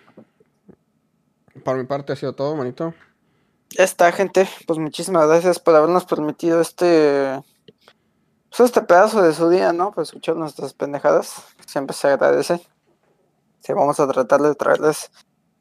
para 1.65 1.79
mi 1.79 1.85
parte 1.85 2.13
ha 2.13 2.17
sido 2.17 2.33
todo, 2.35 2.57
manito. 2.57 2.95
Ya 3.77 3.85
está, 3.85 4.13
gente. 4.13 4.49
Pues 4.67 4.79
muchísimas 4.79 5.27
gracias 5.27 5.59
por 5.59 5.75
habernos 5.75 6.05
permitido 6.05 6.61
este. 6.61 7.43
Pues 8.51 8.61
este 8.61 8.83
pedazo 8.83 9.23
de 9.23 9.33
su 9.33 9.49
día, 9.49 9.73
¿no? 9.73 9.93
Por 9.93 10.03
escuchar 10.03 10.37
nuestras 10.37 10.75
pendejadas. 10.75 11.43
Siempre 11.67 11.97
se 11.97 12.09
agradece. 12.09 12.61
Sí, 13.61 13.73
vamos 13.73 13.99
a 14.01 14.09
tratar 14.09 14.41
de 14.41 14.55
traerles 14.55 15.11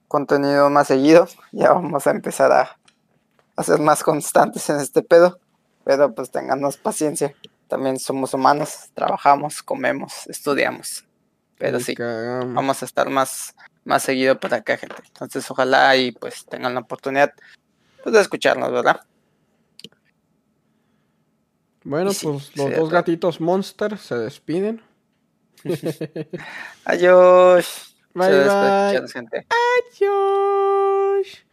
contenido 0.07 0.69
más 0.69 0.87
seguido. 0.87 1.27
Ya 1.51 1.71
vamos 1.71 2.05
a 2.05 2.11
empezar 2.11 2.51
a, 2.51 2.77
a 3.55 3.63
ser 3.63 3.79
más 3.79 4.03
constantes 4.03 4.69
en 4.69 4.79
este 4.79 5.01
pedo. 5.03 5.39
Pero 5.85 6.13
pues 6.13 6.31
tenganos 6.31 6.77
paciencia. 6.77 7.33
También 7.67 7.97
somos 7.99 8.33
humanos, 8.33 8.89
trabajamos, 8.93 9.63
comemos, 9.63 10.27
estudiamos. 10.27 11.05
Pero 11.57 11.79
sí, 11.79 11.95
vamos 11.97 12.81
a 12.81 12.85
estar 12.85 13.09
más, 13.09 13.55
más 13.85 14.03
seguido 14.03 14.39
por 14.39 14.53
acá, 14.53 14.77
gente. 14.77 14.95
Entonces, 15.05 15.49
ojalá 15.49 15.95
y 15.95 16.11
pues 16.11 16.45
tengan 16.45 16.73
la 16.73 16.81
oportunidad 16.81 17.31
pues, 18.03 18.13
de 18.13 18.21
escucharnos, 18.21 18.71
¿verdad? 18.71 19.01
Bueno, 21.83 22.11
sí, 22.11 22.27
pues 22.27 22.55
los 22.55 22.75
dos 22.75 22.89
gatitos 22.89 23.41
Monster 23.41 23.97
se 23.97 24.15
despiden. 24.15 24.81
Adiós. 26.85 27.95
Bye, 28.13 28.29
bye. 28.29 29.07
gente. 29.07 29.47
Adiós. 29.99 31.45